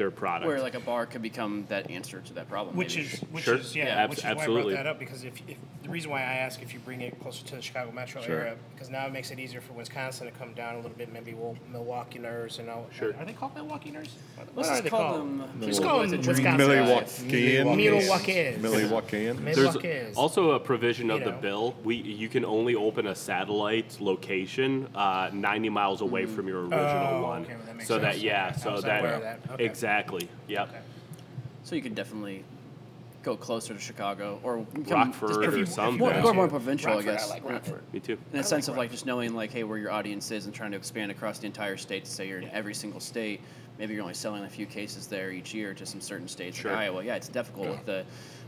their 0.00 0.10
product. 0.10 0.46
where 0.48 0.60
like 0.62 0.74
a 0.74 0.80
bar 0.80 1.04
could 1.04 1.20
become 1.20 1.66
that 1.68 1.90
answer 1.90 2.20
to 2.22 2.32
that 2.32 2.48
problem. 2.48 2.74
Which 2.74 2.96
maybe. 2.96 3.08
is 3.08 3.20
which 3.30 3.44
Sure. 3.44 3.56
is 3.56 3.76
yeah, 3.76 3.84
Yeah, 3.84 4.02
abs- 4.04 4.10
which 4.10 4.18
is 4.20 4.24
absolutely. 4.24 4.72
why 4.74 4.80
I 4.80 4.82
brought 4.82 4.84
that 4.84 4.90
up 4.90 4.98
because 4.98 5.24
if, 5.24 5.34
if 5.46 5.58
the 5.82 5.88
reason 5.90 6.10
why 6.10 6.20
I 6.20 6.34
ask 6.46 6.62
if 6.62 6.72
you 6.72 6.80
bring 6.80 7.02
it 7.02 7.20
closer 7.20 7.44
to 7.46 7.56
the 7.56 7.62
Chicago 7.62 7.92
metro 7.92 8.22
Sure. 8.22 8.40
area 8.40 8.54
because 8.74 8.88
now 8.88 9.06
it 9.06 9.12
makes 9.12 9.30
it 9.30 9.38
easier 9.38 9.60
for 9.60 9.74
Wisconsin 9.74 10.26
to 10.26 10.32
come 10.38 10.54
down 10.54 10.74
a 10.74 10.76
little 10.78 10.96
bit. 10.96 11.12
Maybe 11.12 11.34
we'll 11.34 11.56
Milwaukeeers 11.70 12.58
and 12.60 12.70
all. 12.70 12.86
Sure. 12.96 13.14
Are 13.18 13.24
they 13.26 13.34
called 13.34 13.54
Milwaukeeers? 13.54 14.08
What 14.36 14.48
Let's 14.56 14.68
are 14.68 14.72
just 14.72 14.84
they 14.84 14.88
call 14.90 15.16
called? 15.18 15.20
them. 15.20 15.60
Just 15.60 15.80
Mil- 15.80 15.88
call 15.90 15.98
them 16.00 16.14
it, 16.14 16.26
Wisconsin. 16.26 16.66
Milwaukeean. 16.68 17.76
Milwaukeeers. 17.76 18.58
Milwaukeean. 18.58 19.82
There's 19.82 20.16
also 20.16 20.52
a 20.52 20.60
provision 20.60 21.10
of 21.10 21.24
the 21.24 21.32
bill. 21.32 21.74
We 21.84 21.96
you 21.96 22.28
can 22.30 22.44
only 22.46 22.74
open 22.74 23.06
a 23.06 23.14
satellite 23.14 23.98
location 24.00 24.88
uh, 24.94 25.28
90 25.32 25.68
miles 25.68 26.00
away 26.00 26.24
from 26.24 26.48
your 26.48 26.60
original 26.62 26.80
Oh, 26.80 27.22
one. 27.22 27.42
okay, 27.42 27.54
well, 27.56 27.66
that 27.66 27.76
makes 27.76 27.88
so 27.88 27.94
sense. 28.00 28.16
that 28.16 28.20
yeah, 28.22 28.52
so 28.52 28.80
that, 28.80 28.90
unaware 29.00 29.14
of 29.16 29.22
that. 29.22 29.40
Okay. 29.52 29.64
Exactly. 29.90 30.28
Yep. 30.48 30.68
Okay. 30.68 30.78
So 31.64 31.74
you 31.74 31.82
could 31.82 31.94
definitely 31.94 32.44
go 33.22 33.36
closer 33.36 33.74
to 33.74 33.80
Chicago 33.80 34.40
or 34.42 34.58
become 34.58 35.10
Rockford 35.10 35.28
just- 35.28 35.40
or 35.40 35.42
If 35.44 35.54
you- 35.56 35.62
if 35.62 35.68
you 35.68 35.74
something. 35.74 35.98
more, 35.98 36.10
want 36.10 36.22
go 36.22 36.28
to. 36.30 36.34
more 36.34 36.48
provincial, 36.48 36.92
Rockford, 36.92 37.08
I 37.08 37.12
guess. 37.12 37.30
I 37.30 37.34
like 37.34 37.44
Rockford. 37.48 37.82
Me 37.92 38.00
too. 38.00 38.16
In 38.32 38.36
a 38.36 38.38
I 38.38 38.42
sense 38.42 38.66
like 38.68 38.74
of 38.74 38.78
like 38.78 38.90
just 38.90 39.04
knowing 39.04 39.34
like, 39.34 39.52
hey, 39.52 39.62
where 39.64 39.76
your 39.78 39.90
audience 39.90 40.30
is 40.30 40.46
and 40.46 40.54
trying 40.54 40.70
to 40.70 40.76
expand 40.78 41.10
across 41.10 41.38
the 41.38 41.46
entire 41.46 41.76
state. 41.76 42.06
To 42.06 42.10
say 42.10 42.26
you're 42.28 42.38
in 42.38 42.48
every 42.50 42.72
single 42.74 42.98
state, 43.00 43.42
maybe 43.78 43.92
you're 43.92 44.02
only 44.02 44.14
selling 44.14 44.44
a 44.44 44.48
few 44.48 44.64
cases 44.64 45.06
there 45.06 45.32
each 45.32 45.52
year 45.52 45.74
to 45.74 45.84
some 45.84 46.00
certain 46.00 46.28
states 46.28 46.56
Sure. 46.56 46.70
like 46.72 46.80
Iowa. 46.80 47.04
Yeah, 47.04 47.16
it's 47.16 47.28
difficult 47.28 47.68
with 47.68 47.84
the 47.84 48.04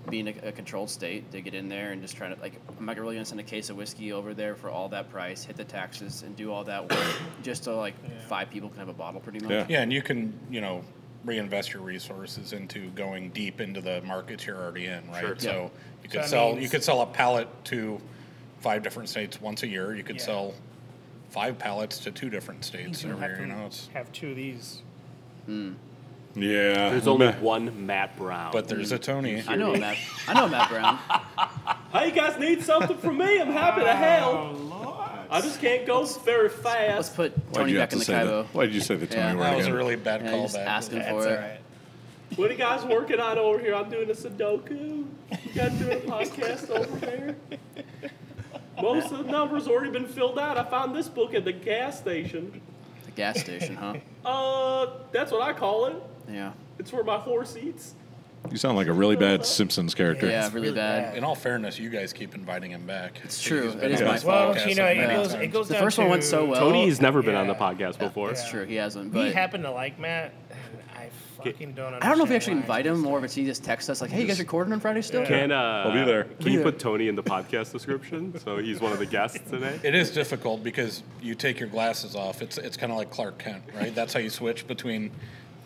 being 0.09 0.29
a, 0.29 0.49
a 0.49 0.53
controlled 0.53 0.89
state 0.91 1.31
to 1.33 1.41
get 1.43 1.55
in 1.55 1.69
there 1.69 1.93
and 1.93 2.01
just 2.01 2.17
trying 2.17 2.35
to 2.35 2.41
like, 2.41 2.55
I'm 2.79 2.87
not 2.87 2.99
really 2.99 3.15
gonna 3.15 3.27
send 3.27 3.41
a 3.41 3.45
case 3.45 3.69
of 3.69 3.77
whiskey 3.77 4.11
over 4.13 4.33
there 4.33 4.57
for 4.57 4.71
all 4.71 4.89
that 4.89 5.11
price, 5.11 5.45
hit 5.45 5.57
the 5.57 5.65
taxes, 5.65 6.23
and 6.23 6.35
do 6.35 6.51
all 6.51 6.65
that 6.65 6.91
work 6.91 7.15
just 7.43 7.63
so 7.63 7.77
like 7.79 7.95
five 8.27 8.49
people 8.49 8.71
can 8.71 8.79
have 8.79 8.89
a 8.89 8.93
bottle, 8.95 9.21
pretty 9.21 9.39
much. 9.41 9.51
Yeah. 9.51 9.67
Yeah, 9.69 9.83
and 9.83 9.93
you 9.93 10.01
can, 10.03 10.33
you 10.51 10.61
know, 10.63 10.83
reinvest 11.25 11.73
your 11.73 11.83
resources 11.83 12.53
into 12.53 12.91
going 12.91 13.31
deep 13.31 13.61
into 13.61 13.81
the 13.81 14.03
markets 14.03 14.47
you're 14.47 14.57
already 14.61 14.87
in, 14.87 15.09
right? 15.11 15.21
Sure. 15.21 15.37
So 15.39 15.71
you 16.03 16.09
could 16.09 16.21
that 16.23 16.29
sell 16.29 16.59
you 16.59 16.69
could 16.69 16.83
sell 16.83 17.01
a 17.03 17.07
pallet 17.07 17.49
to 17.67 18.01
five 18.61 18.83
different 18.83 19.09
states 19.09 19.41
once 19.41 19.63
a 19.63 19.67
year. 19.69 19.95
You 19.95 20.03
could 20.03 20.17
Yeah. 20.17 20.23
sell 20.23 20.55
five 21.31 21.59
pallets 21.59 21.99
to 22.01 22.11
two 22.11 22.29
different 22.31 22.65
states 22.65 23.03
You 23.05 23.11
every 23.11 23.21
have 23.23 23.31
year. 23.31 23.41
You 23.47 23.47
to 23.53 23.59
know, 23.59 23.67
it's 23.67 23.89
have 23.95 24.11
two 24.13 24.31
of 24.31 24.37
these. 24.37 24.83
Hmm. 25.47 25.73
Yeah. 26.35 26.89
There's 26.91 27.07
only 27.07 27.29
one 27.33 27.87
Matt 27.87 28.17
Brown. 28.17 28.53
but 28.53 28.67
there's 28.69 28.91
a 28.93 28.99
Tony. 28.99 29.43
I 29.47 29.55
know 29.57 29.77
Matt. 29.77 29.97
I 30.27 30.35
know 30.35 30.49
Matt 30.49 30.69
Brown. 30.71 30.99
Hey, 31.93 32.07
you 32.07 32.13
guys 32.15 32.39
need 32.41 32.63
something 32.63 32.97
from 32.97 33.19
me? 33.19 33.39
I'm 33.39 33.53
happy 33.53 33.83
to 33.83 33.93
help. 33.95 34.35
Oh, 34.35 34.53
I 35.33 35.41
just 35.41 35.61
can't 35.61 35.87
go 35.87 36.05
very 36.05 36.49
Let's 36.49 36.55
fast. 36.63 37.17
put 37.17 37.33
Why'd 37.33 37.55
Tony 37.55 37.75
back 37.75 37.93
in 37.93 37.99
the 38.01 38.05
say 38.05 38.13
Kaibo. 38.13 38.47
Why 38.53 38.67
did 38.67 38.75
you 38.75 38.81
say 38.83 38.97
the 38.97 39.07
Tony 39.07 39.21
Yeah. 39.23 39.35
word 39.37 39.45
That 39.45 39.57
was 39.57 39.67
a 39.67 39.75
really 39.75 39.97
bad 39.97 40.23
Yeah, 40.23 40.33
just 40.43 40.57
asking 40.59 41.03
for 41.03 41.27
it. 41.27 41.61
What 42.37 42.49
are 42.49 42.53
you 42.53 42.59
guys 42.59 42.85
working 42.85 43.19
on 43.19 43.39
over 43.39 43.59
here? 43.59 43.75
I'm 43.75 43.91
doing 43.91 44.09
a 44.11 44.15
Sudoku. 44.15 45.07
You 45.31 45.53
guys 45.55 45.73
doing 45.79 45.99
a 45.99 46.01
podcast 46.01 46.71
over 46.71 46.97
there? 46.99 47.37
Most 48.81 49.13
of 49.13 49.25
the 49.25 49.31
numbers 49.33 49.69
already 49.69 49.91
been 49.91 50.07
filled 50.07 50.39
out. 50.39 50.59
I 50.59 50.65
found 50.65 50.95
this 50.95 51.09
book 51.09 51.35
at 51.35 51.45
the 51.45 51.53
gas 51.53 51.99
station. 51.99 52.61
The 53.07 53.11
gas 53.13 53.39
station, 53.41 53.77
huh? 53.77 53.95
Uh, 54.25 54.87
that's 55.13 55.31
what 55.33 55.43
I 55.43 55.53
call 55.53 55.87
it. 55.87 55.97
Yeah. 56.31 56.53
It's 56.79 56.93
where 56.93 57.05
my 57.05 57.19
horse 57.19 57.57
eats. 57.57 57.95
You 58.51 58.57
sound 58.57 58.77
like 58.77 58.87
a 58.89 58.93
really 58.93 59.17
bad 59.17 59.47
Simpsons 59.47 59.95
character. 59.95 60.27
Yeah, 60.29 60.47
really, 60.49 60.61
really 60.69 60.75
bad. 60.75 61.05
bad. 61.11 61.19
In 61.19 61.25
all 61.25 61.35
fairness, 61.35 61.79
you 61.79 61.89
guys 61.91 62.13
keep 62.13 62.35
inviting 62.35 62.71
him 62.73 62.85
back. 62.87 63.21
It's 63.25 63.41
true. 63.41 63.65
He's 63.67 63.75
It 63.75 63.81
been 63.81 63.93
is 63.93 64.01
on 64.03 64.09
my 64.09 64.19
fault. 64.19 64.57
Well, 64.57 64.69
you 64.69 64.75
know, 64.75 64.87
it 64.87 65.07
goes, 65.09 65.35
it 65.35 65.47
goes 65.49 65.69
The 65.69 65.75
down 65.75 65.83
first 65.83 65.99
one 65.99 66.11
went 66.11 66.23
to- 66.23 66.29
so 66.29 66.45
well. 66.45 66.61
Tony's 66.61 67.01
never 67.01 67.23
been 67.23 67.35
on 67.37 67.47
the 67.47 67.55
podcast 67.55 67.99
before. 67.99 68.29
That's 68.29 68.49
true. 68.51 68.65
He 68.65 68.75
hasn't. 68.75 69.13
We 69.15 69.21
But 69.27 69.33
happen 69.33 69.63
to 69.63 69.71
like 69.71 69.99
Matt, 69.99 70.35
I 70.95 71.09
fucking 71.39 71.73
don't 71.73 71.95
I 71.95 72.09
don't 72.09 72.19
know 72.19 72.25
if 72.25 72.31
we 72.31 72.37
actually 72.37 72.55
why. 72.57 72.61
invite 72.61 72.87
him 72.87 73.07
or 73.07 73.25
if 73.25 73.33
he 73.35 73.45
just 73.45 73.65
texts 73.65 73.89
us 73.91 74.01
like, 74.01 74.11
"Hey, 74.11 74.21
you 74.21 74.27
guys 74.27 74.39
recording 74.39 74.73
on 74.73 74.81
Friday 74.81 75.03
still?" 75.03 75.25
Can 75.27 75.51
uh, 75.51 75.85
I'll 75.87 75.93
be 75.93 76.05
there. 76.05 76.25
Can 76.41 76.53
you 76.53 76.63
put 76.63 76.79
Tony 76.79 77.09
in 77.09 77.17
the 77.17 77.23
podcast 77.23 77.73
description 77.73 78.39
so 78.39 78.59
he's 78.59 78.81
one 78.81 78.93
of 78.93 78.99
the 78.99 79.07
guests 79.07 79.39
today? 79.51 79.81
It 79.83 79.95
is 79.95 80.11
difficult 80.11 80.63
because 80.63 81.03
you 81.21 81.35
take 81.35 81.59
your 81.59 81.69
glasses 81.69 82.15
off. 82.15 82.43
It's 82.43 82.59
it's 82.59 82.77
kind 82.77 82.93
of 82.93 82.99
like 82.99 83.11
Clark 83.11 83.39
Kent, 83.39 83.63
right? 83.75 83.95
That's 83.95 84.13
how 84.15 84.21
you 84.21 84.31
switch 84.31 84.67
between 84.69 85.11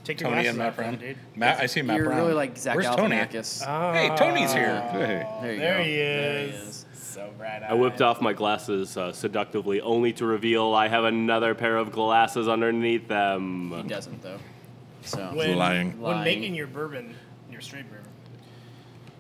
Take 0.07 0.21
your 0.21 0.31
Tony 0.31 0.43
glasses 0.45 0.51
and 0.51 0.59
Matt 0.59 0.69
off, 0.69 0.77
then, 0.77 0.91
Brown. 0.97 1.01
dude. 1.01 1.17
Matt, 1.35 1.61
I 1.61 1.67
see 1.67 1.83
Matt 1.83 1.97
You're 1.97 2.07
Brown. 2.07 2.19
really 2.19 2.33
like 2.35 2.57
Zach 2.57 2.77
Where's 2.77 2.87
Tony? 2.95 3.17
Galifianakis. 3.17 3.93
Hey, 3.93 4.17
Tony's 4.17 4.53
here. 4.53 4.81
Hey. 4.93 5.27
there 5.43 5.53
you 5.53 5.59
There 5.59 5.79
go. 5.79 5.85
he 5.85 5.97
There 5.97 6.39
he 6.45 6.51
is. 6.53 6.69
is. 6.69 6.87
So 6.95 7.31
bright 7.39 7.63
I 7.63 7.75
whipped 7.75 8.03
off 8.03 8.21
my 8.21 8.33
glasses 8.33 8.97
uh, 8.97 9.13
seductively, 9.13 9.81
only 9.81 10.13
to 10.15 10.27
reveal 10.27 10.75
I 10.75 10.87
have 10.89 11.05
another 11.05 11.55
pair 11.55 11.77
of 11.77 11.91
glasses 11.91 12.47
underneath 12.47 13.09
them. 13.09 13.71
He 13.71 13.77
them. 13.79 13.89
doesn't 13.89 14.23
though. 14.23 14.39
So 15.03 15.33
When, 15.35 15.57
Lying. 15.57 15.93
when 16.01 16.13
Lying. 16.19 16.25
making 16.25 16.55
your 16.55 16.67
bourbon, 16.69 17.15
your 17.51 17.61
straight 17.61 17.89
bourbon, 17.91 17.96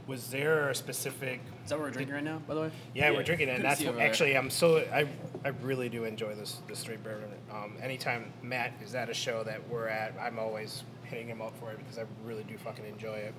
was 0.06 0.28
there 0.30 0.68
a 0.70 0.74
specific? 0.74 1.40
is 1.64 1.70
that 1.70 1.78
what 1.78 1.86
we're 1.86 1.90
drinking 1.90 2.14
right 2.14 2.24
now? 2.24 2.40
By 2.46 2.54
the 2.54 2.60
way. 2.62 2.70
Yeah, 2.94 3.10
Yeah, 3.10 3.16
we're 3.16 3.22
drinking 3.24 3.48
it. 3.48 3.56
And 3.56 3.64
that's 3.64 3.80
what, 3.80 3.88
over 3.90 3.98
there. 3.98 4.06
actually 4.06 4.36
I'm 4.36 4.50
so 4.50 4.78
I 4.92 5.06
I 5.44 5.48
really 5.62 5.88
do 5.88 6.04
enjoy 6.04 6.34
this 6.34 6.58
this 6.68 6.78
straight 6.78 7.02
bourbon. 7.02 7.28
Um, 7.52 7.74
anytime 7.82 8.32
Matt 8.42 8.72
is 8.84 8.94
at 8.94 9.08
a 9.10 9.14
show 9.14 9.42
that 9.44 9.68
we're 9.68 9.88
at, 9.88 10.14
I'm 10.20 10.38
always 10.38 10.84
hitting 11.04 11.28
him 11.28 11.40
up 11.42 11.52
for 11.60 11.70
it 11.70 11.78
because 11.78 11.98
I 11.98 12.04
really 12.24 12.44
do 12.44 12.56
fucking 12.58 12.84
enjoy 12.84 13.14
it. 13.16 13.34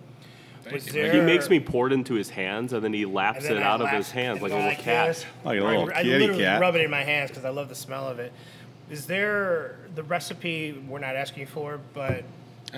Was 0.72 0.86
there, 0.88 1.13
He 1.13 1.22
makes 1.22 1.49
me 1.49 1.61
pour 1.61 1.88
it 1.88 1.93
into 1.93 2.13
his 2.15 2.30
hands 2.30 2.74
and 2.74 2.84
then 2.84 2.91
he 2.91 3.05
laps 3.05 3.43
then 3.47 3.57
it 3.57 3.59
I 3.61 3.63
out 3.63 3.80
of 3.82 3.89
his 3.89 4.11
hands 4.11 4.41
like 4.41 4.51
a 4.51 4.55
go 4.55 4.61
little 4.68 4.84
cat. 4.84 5.07
this. 5.07 5.26
Like 5.45 5.59
a 5.59 5.63
I- 5.63 5.68
little 5.70 5.89
I, 5.89 6.03
kitty 6.03 6.09
literally 6.20 6.43
cat. 6.43 6.59
rub 6.59 6.76
it 6.76 6.82
in 6.82 6.91
my 6.91 7.03
hands 7.03 7.30
because 7.30 7.45
I 7.45 7.49
love 7.49 7.70
the 7.70 7.76
smell 7.76 8.07
of 8.07 8.20
it. 8.20 8.34
Is 8.89 9.05
there 9.05 9.78
the 9.95 10.03
recipe 10.03 10.74
we're 10.88 10.99
not 10.99 11.15
asking 11.15 11.47
for, 11.47 11.80
but 11.93 12.24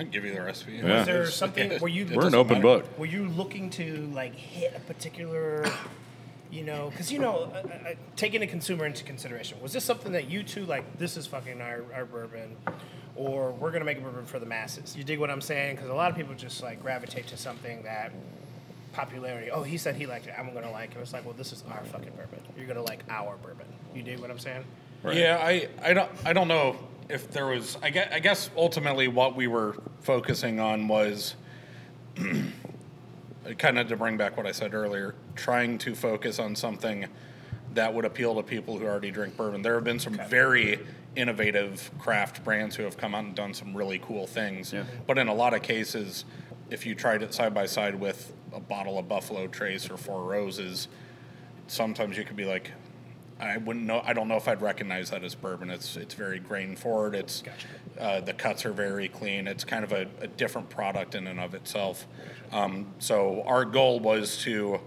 I 0.00 0.04
can 0.04 0.10
give 0.12 0.24
you 0.24 0.32
the 0.32 0.40
recipe. 0.40 0.72
Yeah. 0.72 0.96
was 0.98 1.06
there 1.06 1.26
something 1.26 1.78
were 1.80 1.88
you 1.88 2.06
We're 2.10 2.26
an 2.26 2.34
open 2.34 2.54
matter. 2.62 2.62
book. 2.62 2.98
were 2.98 3.04
you 3.06 3.28
looking 3.28 3.68
to 3.70 4.10
like 4.14 4.34
hit 4.34 4.72
a 4.74 4.80
particular 4.80 5.70
you 6.50 6.64
know 6.64 6.88
because 6.90 7.12
you 7.12 7.18
know 7.18 7.52
uh, 7.54 7.58
uh, 7.90 7.92
taking 8.16 8.42
a 8.42 8.46
consumer 8.46 8.86
into 8.86 9.04
consideration 9.04 9.60
was 9.60 9.74
this 9.74 9.84
something 9.84 10.12
that 10.12 10.30
you 10.30 10.42
two 10.42 10.64
like 10.64 10.98
this 10.98 11.16
is 11.18 11.26
fucking 11.26 11.60
our, 11.60 11.84
our 11.94 12.06
bourbon 12.06 12.56
or 13.14 13.52
we're 13.52 13.70
gonna 13.70 13.84
make 13.84 13.98
a 13.98 14.00
bourbon 14.00 14.24
for 14.24 14.38
the 14.38 14.46
masses 14.46 14.96
you 14.96 15.04
dig 15.04 15.20
what 15.20 15.30
i'm 15.30 15.42
saying 15.42 15.76
because 15.76 15.90
a 15.90 15.94
lot 15.94 16.10
of 16.10 16.16
people 16.16 16.34
just 16.34 16.62
like 16.62 16.80
gravitate 16.82 17.26
to 17.26 17.36
something 17.36 17.82
that 17.82 18.10
popularity 18.92 19.50
oh 19.50 19.62
he 19.62 19.76
said 19.78 19.94
he 19.94 20.06
liked 20.06 20.26
it 20.26 20.34
i'm 20.38 20.52
gonna 20.52 20.70
like 20.70 20.90
it 20.96 20.98
it's 21.00 21.12
like 21.12 21.24
well 21.24 21.34
this 21.34 21.52
is 21.52 21.62
our 21.70 21.84
fucking 21.84 22.10
bourbon 22.16 22.40
you're 22.56 22.66
gonna 22.66 22.82
like 22.82 23.04
our 23.10 23.36
bourbon 23.36 23.66
you 23.94 24.02
dig 24.02 24.18
what 24.18 24.30
i'm 24.30 24.38
saying 24.38 24.64
Right. 25.02 25.16
Yeah, 25.16 25.38
I, 25.42 25.66
I 25.82 25.94
don't 25.94 26.10
I 26.26 26.32
don't 26.34 26.48
know 26.48 26.76
if 27.10 27.30
there 27.30 27.46
was 27.46 27.76
I 27.82 27.90
guess, 27.90 28.08
I 28.12 28.18
guess 28.20 28.50
ultimately 28.56 29.08
what 29.08 29.36
we 29.36 29.46
were 29.46 29.76
focusing 30.00 30.60
on 30.60 30.88
was 30.88 31.34
kind 33.58 33.78
of 33.78 33.88
to 33.88 33.96
bring 33.96 34.16
back 34.16 34.36
what 34.36 34.46
I 34.46 34.52
said 34.52 34.74
earlier, 34.74 35.14
trying 35.34 35.78
to 35.78 35.94
focus 35.94 36.38
on 36.38 36.54
something 36.54 37.06
that 37.74 37.92
would 37.94 38.04
appeal 38.04 38.34
to 38.34 38.42
people 38.42 38.78
who 38.78 38.86
already 38.86 39.10
drink 39.10 39.36
bourbon. 39.36 39.62
There 39.62 39.74
have 39.74 39.84
been 39.84 40.00
some 40.00 40.14
very 40.28 40.80
innovative 41.16 41.90
craft 41.98 42.44
brands 42.44 42.76
who 42.76 42.82
have 42.84 42.96
come 42.96 43.14
out 43.14 43.24
and 43.24 43.34
done 43.34 43.54
some 43.54 43.76
really 43.76 43.98
cool 44.00 44.26
things. 44.26 44.72
Yeah. 44.72 44.84
But 45.06 45.18
in 45.18 45.28
a 45.28 45.34
lot 45.34 45.54
of 45.54 45.62
cases, 45.62 46.24
if 46.70 46.86
you 46.86 46.94
tried 46.94 47.22
it 47.22 47.34
side 47.34 47.54
by 47.54 47.66
side 47.66 47.94
with 47.94 48.32
a 48.52 48.60
bottle 48.60 48.98
of 48.98 49.08
Buffalo 49.08 49.46
Trace 49.46 49.90
or 49.90 49.96
Four 49.96 50.24
Roses, 50.24 50.88
sometimes 51.66 52.16
you 52.16 52.24
could 52.24 52.36
be 52.36 52.44
like, 52.44 52.72
I 53.40 53.56
wouldn't 53.56 53.86
know. 53.86 54.02
I 54.04 54.12
don't 54.12 54.28
know 54.28 54.36
if 54.36 54.46
I'd 54.46 54.60
recognize 54.60 55.10
that 55.10 55.24
as 55.24 55.34
bourbon. 55.34 55.70
It's 55.70 55.96
it's 55.96 56.14
very 56.14 56.38
grain 56.38 56.76
forward. 56.76 57.14
It's 57.14 57.42
uh, 57.98 58.20
the 58.20 58.34
cuts 58.34 58.66
are 58.66 58.72
very 58.72 59.08
clean. 59.08 59.46
It's 59.48 59.64
kind 59.64 59.82
of 59.82 59.92
a, 59.92 60.06
a 60.20 60.26
different 60.26 60.68
product 60.68 61.14
in 61.14 61.26
and 61.26 61.40
of 61.40 61.54
itself. 61.54 62.06
Um, 62.52 62.86
so 62.98 63.42
our 63.46 63.64
goal 63.64 63.98
was 64.00 64.38
to 64.42 64.80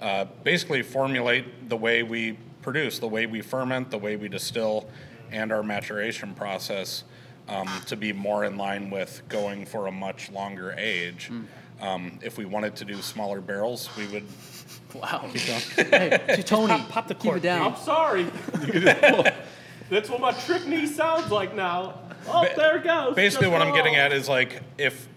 uh, 0.00 0.26
basically 0.42 0.82
formulate 0.82 1.68
the 1.68 1.76
way 1.76 2.02
we 2.02 2.38
produce, 2.62 2.98
the 2.98 3.08
way 3.08 3.26
we 3.26 3.40
ferment, 3.40 3.90
the 3.90 3.98
way 3.98 4.16
we 4.16 4.28
distill, 4.28 4.88
and 5.30 5.52
our 5.52 5.62
maturation 5.62 6.34
process 6.34 7.04
um, 7.48 7.68
to 7.86 7.96
be 7.96 8.12
more 8.12 8.44
in 8.44 8.56
line 8.56 8.90
with 8.90 9.22
going 9.28 9.66
for 9.66 9.86
a 9.86 9.92
much 9.92 10.30
longer 10.30 10.74
age. 10.76 11.30
Um, 11.80 12.18
if 12.22 12.36
we 12.38 12.44
wanted 12.44 12.76
to 12.76 12.84
do 12.84 13.00
smaller 13.00 13.40
barrels, 13.40 13.88
we 13.96 14.06
would 14.08 14.26
Wow. 14.94 15.28
hey, 15.32 16.42
Tony, 16.44 16.68
pop- 16.68 16.88
pop 16.88 17.08
the 17.08 17.14
keep 17.14 17.22
cork, 17.32 17.36
it 17.38 17.42
down. 17.42 17.72
I'm 17.72 17.76
sorry. 17.76 18.24
That's 19.90 20.08
what 20.08 20.20
my 20.20 20.32
trick 20.32 20.66
knee 20.66 20.86
sounds 20.86 21.30
like 21.32 21.54
now. 21.54 21.98
Oh, 22.28 22.46
there 22.56 22.76
it 22.76 22.84
goes. 22.84 23.14
basically 23.16 23.46
Just 23.48 23.52
what 23.58 23.62
I'm 23.62 23.74
getting 23.74 23.96
at 23.96 24.12
is 24.12 24.28
like 24.28 24.60
if 24.78 25.08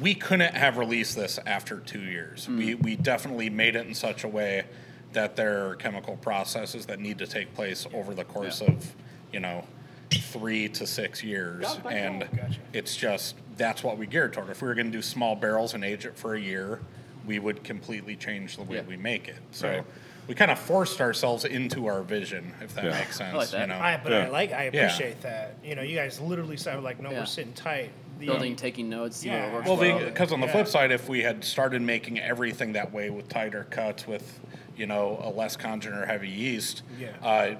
we 0.00 0.14
couldn't 0.14 0.54
have 0.54 0.76
released 0.78 1.16
this 1.16 1.38
after 1.46 1.80
two 1.80 2.00
years, 2.00 2.48
we 2.48 2.72
Hmm. 2.72 2.82
we 2.82 2.96
definitely 2.96 3.50
made 3.50 3.76
it 3.76 3.86
in 3.86 3.94
such 3.94 4.24
a 4.24 4.28
way 4.28 4.64
that 5.12 5.36
there 5.36 5.66
are 5.68 5.76
chemical 5.76 6.16
processes 6.16 6.86
that 6.86 6.98
need 7.00 7.18
to 7.18 7.26
take 7.26 7.54
place 7.54 7.86
over 7.92 8.14
the 8.14 8.24
course 8.24 8.60
of 8.60 8.94
you 9.32 9.40
know 9.40 9.64
three 10.10 10.68
to 10.70 10.86
six 10.86 11.22
years, 11.22 11.64
Got 11.82 11.92
and. 11.92 12.20
Gotcha. 12.20 12.58
it's 12.72 12.96
just 12.96 13.34
that's 13.56 13.82
what 13.82 13.98
we 13.98 14.06
geared 14.06 14.32
toward. 14.34 14.50
If 14.50 14.62
we 14.62 14.68
were 14.68 14.74
going 14.74 14.86
to 14.86 14.92
do 14.92 15.02
small 15.02 15.34
barrels 15.34 15.74
and 15.74 15.82
age 15.84 16.04
it 16.06 16.16
for 16.16 16.34
a 16.34 16.40
year, 16.40 16.80
we 17.26 17.38
would 17.38 17.64
completely 17.64 18.16
change 18.16 18.56
the 18.56 18.62
way 18.62 18.76
Yeah. 18.76 18.82
we 18.82 18.96
make 18.96 19.28
it. 19.28 19.36
So. 19.50 19.68
Right. 19.68 19.84
We 20.28 20.34
kind 20.34 20.50
of 20.50 20.58
forced 20.58 21.00
ourselves 21.00 21.44
into 21.44 21.86
our 21.86 22.02
vision, 22.02 22.52
if 22.60 22.74
that 22.74 22.84
Yeah. 22.84 22.98
makes 22.98 23.16
sense. 23.16 23.32
I 23.32 23.36
like 23.36 23.48
that. 23.50 23.60
You 23.60 23.66
know? 23.68 23.78
I, 23.78 24.00
but 24.02 24.12
I 24.12 24.28
like, 24.28 24.52
I 24.52 24.64
Yeah. 24.72 24.86
appreciate 24.86 25.20
that. 25.22 25.54
You 25.62 25.76
know, 25.76 25.82
you 25.82 25.94
guys 25.94 26.20
literally 26.20 26.56
sound 26.56 26.82
like, 26.82 26.98
no, 27.00 27.12
Yeah. 27.12 27.20
we're 27.20 27.26
sitting 27.26 27.52
tight. 27.52 27.90
The, 28.18 28.26
Building, 28.26 28.56
taking 28.56 28.88
notes, 28.88 29.18
see 29.18 29.28
Yeah. 29.28 29.44
what 29.44 29.52
works 29.52 29.68
Well, 29.68 29.76
well. 29.76 29.98
because 30.04 30.32
on 30.32 30.40
the 30.40 30.46
Yeah. 30.46 30.52
flip 30.52 30.66
side, 30.66 30.90
if 30.90 31.08
we 31.08 31.22
had 31.22 31.44
started 31.44 31.80
making 31.80 32.18
everything 32.18 32.72
that 32.72 32.92
way 32.92 33.08
with 33.10 33.28
tighter 33.28 33.68
cuts, 33.70 34.06
with 34.08 34.40
you 34.76 34.86
know 34.86 35.20
a 35.22 35.30
less 35.30 35.56
congener 35.56 36.06
heavy 36.06 36.28
yeast, 36.28 36.82
Yeah. 36.98 37.10
uh, 37.22 37.54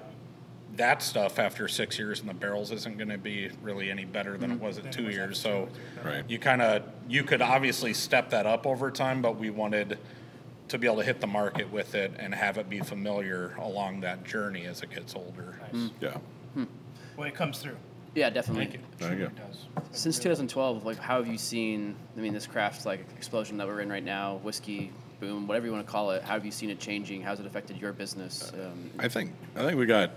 that 0.76 1.02
stuff 1.02 1.38
after 1.38 1.68
six 1.68 1.98
years 1.98 2.20
in 2.20 2.26
the 2.26 2.34
barrels 2.34 2.70
isn't 2.70 2.96
going 2.98 3.08
to 3.08 3.18
be 3.18 3.50
really 3.62 3.90
any 3.90 4.04
better 4.04 4.32
Mm-hmm. 4.32 4.40
than 4.40 4.50
it 4.52 4.60
was 4.60 4.78
at 4.78 4.92
two 4.92 5.10
years. 5.10 5.38
So 5.38 5.68
Right. 6.04 6.24
you 6.28 6.38
kind 6.38 6.60
of 6.62 6.82
you 7.08 7.22
could 7.22 7.40
obviously 7.42 7.94
step 7.94 8.30
that 8.30 8.46
up 8.46 8.66
over 8.66 8.90
time, 8.90 9.22
but 9.22 9.36
we 9.38 9.50
wanted 9.50 9.98
to 10.68 10.78
be 10.78 10.86
able 10.86 10.96
to 10.98 11.04
hit 11.04 11.20
the 11.20 11.26
market 11.28 11.70
with 11.70 11.94
it 11.94 12.12
and 12.18 12.34
have 12.34 12.58
it 12.58 12.68
be 12.68 12.80
familiar 12.80 13.54
along 13.58 14.00
that 14.00 14.24
journey 14.24 14.66
as 14.66 14.82
it 14.82 14.90
gets 14.90 15.14
older. 15.14 15.58
Yeah. 16.00 16.16
Well, 17.16 17.26
it 17.28 17.34
comes 17.34 17.58
through. 17.58 17.76
yeah, 18.14 18.28
definitely. 18.28 18.64
Thank 18.66 18.74
you. 18.74 18.80
There 18.98 19.18
you 19.18 19.26
go. 19.26 19.30
Since 19.92 20.18
2012, 20.18 20.84
like 20.84 20.98
how 20.98 21.16
have 21.16 21.26
you 21.28 21.38
seen? 21.38 21.94
I 22.16 22.20
mean, 22.20 22.34
this 22.34 22.46
craft 22.46 22.84
like 22.84 23.00
explosion 23.16 23.56
that 23.58 23.66
we're 23.66 23.80
in 23.80 23.88
right 23.88 24.04
now, 24.04 24.36
whiskey 24.42 24.92
boom, 25.20 25.46
whatever 25.46 25.64
you 25.64 25.72
want 25.72 25.86
to 25.86 25.90
call 25.90 26.10
it. 26.10 26.22
How 26.22 26.34
have 26.34 26.44
you 26.44 26.50
seen 26.52 26.68
it 26.68 26.78
changing? 26.78 27.22
How's 27.22 27.40
it 27.40 27.46
affected 27.46 27.78
your 27.78 27.92
business? 27.94 28.52
Um, 28.52 28.90
I 28.98 29.08
think 29.08 29.32
I 29.54 29.60
think 29.60 29.78
we 29.78 29.86
got 29.86 30.10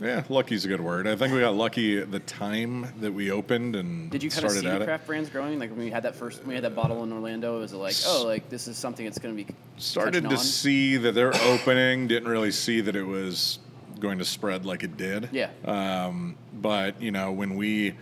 yeah, 0.00 0.24
lucky's 0.28 0.64
a 0.64 0.68
good 0.68 0.80
word. 0.80 1.06
I 1.06 1.16
think 1.16 1.32
we 1.32 1.40
got 1.40 1.54
lucky 1.54 1.98
at 1.98 2.10
the 2.10 2.20
time 2.20 2.92
that 3.00 3.12
we 3.12 3.30
opened 3.30 3.76
and 3.76 4.10
did 4.10 4.22
you 4.22 4.30
kind 4.30 4.44
of 4.44 4.50
started 4.50 4.68
see 4.68 4.72
at 4.72 4.78
the 4.78 4.82
it. 4.82 4.86
craft 4.86 5.06
brands 5.06 5.30
growing? 5.30 5.58
Like 5.58 5.70
when 5.70 5.78
we 5.78 5.90
had 5.90 6.02
that 6.02 6.14
first, 6.16 6.40
when 6.40 6.48
we 6.48 6.54
had 6.54 6.64
that 6.64 6.74
bottle 6.74 7.02
in 7.04 7.12
Orlando, 7.12 7.60
was 7.60 7.72
it 7.72 7.76
like, 7.76 7.94
oh, 8.06 8.24
like 8.26 8.48
this 8.48 8.66
is 8.68 8.76
something 8.76 9.04
that's 9.04 9.18
going 9.18 9.36
to 9.36 9.44
be 9.44 9.54
Started 9.76 10.14
catching 10.24 10.30
to 10.30 10.36
on? 10.36 10.42
see 10.42 10.96
that 10.96 11.12
they're 11.12 11.34
opening, 11.44 12.08
didn't 12.08 12.28
really 12.28 12.50
see 12.50 12.80
that 12.80 12.96
it 12.96 13.04
was 13.04 13.58
going 14.00 14.18
to 14.18 14.24
spread 14.24 14.66
like 14.66 14.82
it 14.82 14.96
did. 14.96 15.28
Yeah. 15.32 15.50
Um, 15.64 16.36
but 16.52 17.00
you 17.00 17.10
know, 17.10 17.32
when 17.32 17.54
we, 17.56 17.94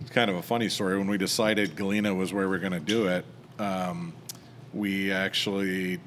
it's 0.00 0.10
kind 0.10 0.30
of 0.30 0.36
a 0.36 0.42
funny 0.42 0.68
story. 0.68 0.98
When 0.98 1.08
we 1.08 1.18
decided 1.18 1.76
Galena 1.76 2.14
was 2.14 2.32
where 2.32 2.48
we 2.48 2.56
are 2.56 2.60
going 2.60 2.72
to 2.72 2.80
do 2.80 3.08
it, 3.08 3.24
um, 3.58 4.12
we 4.72 5.12
actually 5.12 6.00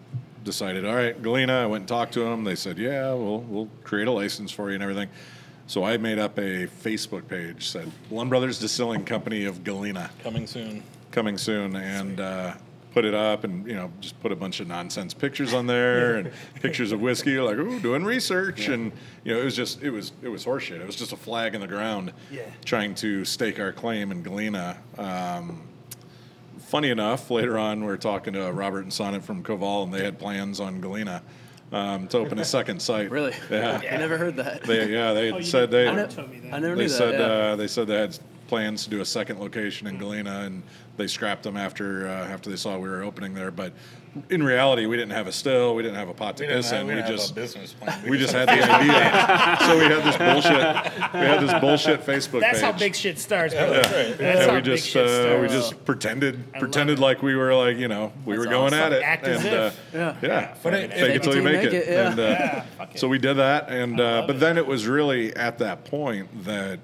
decided, 0.47 0.85
all 0.85 0.95
right, 0.95 1.21
Galena. 1.21 1.53
I 1.61 1.65
went 1.67 1.81
and 1.83 1.87
talked 1.87 2.13
to 2.13 2.21
them. 2.21 2.43
They 2.43 2.55
said, 2.55 2.79
yeah, 2.79 3.13
we'll 3.13 3.41
we'll 3.41 3.69
create 3.83 4.07
a 4.07 4.11
license 4.11 4.51
for 4.51 4.69
you 4.69 4.73
and 4.75 4.81
everything. 4.83 5.09
So 5.67 5.83
I 5.83 5.97
made 5.97 6.17
up 6.17 6.37
a 6.39 6.65
Facebook 6.67 7.27
page 7.27 7.67
said 7.67 7.91
Blaum 8.09 8.29
Brothers 8.29 8.57
Distilling 8.57 9.03
Company 9.05 9.45
of 9.45 9.63
Galena 9.63 10.09
Coming 10.23 10.47
soon. 10.47 10.81
coming 11.11 11.37
soon 11.37 11.75
and 11.75 12.19
uh, 12.21 12.53
put 12.93 13.03
it 13.03 13.13
up 13.13 13.43
and 13.43 13.67
you 13.67 13.75
know 13.75 13.91
just 13.99 14.17
put 14.21 14.31
a 14.31 14.35
bunch 14.35 14.61
of 14.61 14.67
nonsense 14.69 15.13
pictures 15.13 15.53
on 15.53 15.67
there 15.67 16.15
and 16.15 16.31
pictures 16.61 16.91
of 16.93 17.01
whiskey 17.01 17.37
like 17.37 17.57
ooh 17.57 17.79
doing 17.81 18.05
research 18.05 18.69
and 18.69 18.93
you 19.25 19.33
know 19.33 19.39
it 19.41 19.43
was 19.43 19.55
just 19.57 19.83
it 19.83 19.89
was 19.91 20.13
it 20.23 20.29
was 20.29 20.45
horseshit 20.45 20.79
it 20.79 20.87
was 20.87 20.95
just 20.95 21.11
a 21.11 21.17
flag 21.17 21.53
in 21.53 21.59
the 21.61 21.67
ground 21.67 22.13
Yeah. 22.31 22.43
trying 22.63 22.95
to 22.95 23.25
stake 23.25 23.59
our 23.59 23.73
claim 23.73 24.11
in 24.13 24.23
Galena 24.23 24.77
um, 24.97 25.61
funny 26.67 26.89
enough 26.89 27.31
later 27.31 27.57
on 27.57 27.81
we 27.83 27.89
are 27.89 27.95
talking 27.97 28.33
to 28.33 28.51
Robert 28.51 28.81
and 28.81 28.91
Sonat 28.91 29.23
from 29.23 29.41
Koval 29.41 29.83
and 29.83 29.93
they 29.93 30.03
had 30.03 30.19
plans 30.19 30.59
on 30.59 30.81
Galena 30.81 31.23
um, 31.71 32.07
to 32.09 32.17
open 32.17 32.39
a 32.39 32.45
second 32.57 32.81
site 32.81 33.09
Really? 33.09 33.33
yeah 33.49 33.79
I 33.89 33.95
never 33.95 34.17
heard 34.17 34.35
that. 34.35 34.63
they 34.63 34.91
yeah 34.91 35.13
they 35.13 35.31
Oh, 35.31 35.35
had 35.37 35.45
said 35.45 35.71
they 35.71 35.87
I, 35.87 35.95
know- 35.95 36.05
ne- 36.05 36.11
told 36.13 36.29
me 36.29 36.39
that. 36.41 36.53
I 36.53 36.59
never 36.59 36.75
they 36.75 36.83
knew 36.83 36.89
said 36.89 37.13
that. 37.13 37.19
yeah. 37.19 37.51
uh, 37.51 37.55
they 37.55 37.67
said 37.67 37.87
they 37.87 37.95
had 37.99 38.19
plans 38.47 38.83
to 38.83 38.89
do 38.89 38.99
a 39.01 39.05
second 39.05 39.39
location 39.39 39.87
in 39.87 39.97
Galena, 39.97 40.41
and 40.41 40.63
they 40.95 41.05
scrapped 41.07 41.43
them 41.43 41.57
after 41.57 42.07
uh, 42.07 42.11
after 42.27 42.49
they 42.49 42.55
saw 42.55 42.77
we 42.77 42.87
were 42.87 43.03
opening 43.03 43.33
there. 43.33 43.51
But 43.51 43.73
in 44.29 44.43
reality, 44.43 44.85
we 44.85 44.95
didn't 44.97 45.11
have 45.13 45.27
a 45.27 45.31
still, 45.31 45.75
we 45.75 45.83
didn't 45.83 45.97
have 45.97 46.09
a 46.09 46.13
pot 46.13 46.37
to 46.37 46.43
We 46.45 46.53
piss 46.53 46.69
have, 46.71 46.81
in. 46.81 46.87
we 46.87 46.95
We 46.95 47.01
just 47.07 47.35
business 47.35 47.73
plan. 47.73 48.09
we 48.09 48.17
just 48.17 48.33
had 48.33 48.47
the 48.47 48.53
idea. 48.53 49.57
so 49.65 49.77
we 49.77 49.83
had 49.85 50.03
this 50.03 50.17
bullshit. 50.17 51.13
We 51.13 51.19
had 51.19 51.41
this 51.41 51.59
bullshit 51.59 52.05
Facebook 52.05 52.41
That's 52.41 52.59
page. 52.59 52.71
how 52.71 52.77
big 52.77 52.95
shit 52.95 53.19
starts, 53.19 53.53
bro. 53.53 53.69
that's 53.73 53.89
That's 53.89 54.19
right. 54.19 54.21
yeah, 54.21 54.45
how 54.47 54.53
we 54.55 54.55
big 54.61 54.65
just 54.65 54.87
shit 54.89 55.07
uh, 55.07 55.39
we 55.41 55.47
just 55.47 55.85
pretended 55.85 56.35
love 56.53 56.59
pretended 56.61 56.99
like 56.99 57.21
we 57.21 57.35
were 57.35 57.53
like 57.55 57.77
you 57.77 57.87
know 57.87 58.11
we 58.25 58.33
That's 58.35 58.45
were 58.45 58.51
going 58.51 58.73
awesome. 58.73 58.79
at 58.79 58.93
it 58.93 59.03
Act 59.03 59.27
as 59.27 59.45
and 59.45 59.55
uh, 59.55 59.57
if. 59.61 59.79
Yeah. 59.93 60.15
yeah, 60.21 60.55
But 60.63 60.73
it- 60.73 60.91
fake 60.93 61.15
it 61.15 61.23
till 61.23 61.35
you 61.35 61.41
make 61.43 61.63
it, 61.63 61.73
yeah. 61.87 62.09
and 62.11 62.19
uh, 62.19 62.23
Yeah, 62.23 62.85
so 62.95 63.07
we 63.07 63.17
did 63.19 63.35
that 63.35 63.69
and 63.69 63.99
uh, 63.99 64.23
but 64.27 64.35
it. 64.35 64.39
then 64.39 64.57
it 64.57 64.65
was 64.65 64.87
really 64.87 65.35
at 65.35 65.57
that 65.59 65.85
point 65.85 66.43
that 66.45 66.79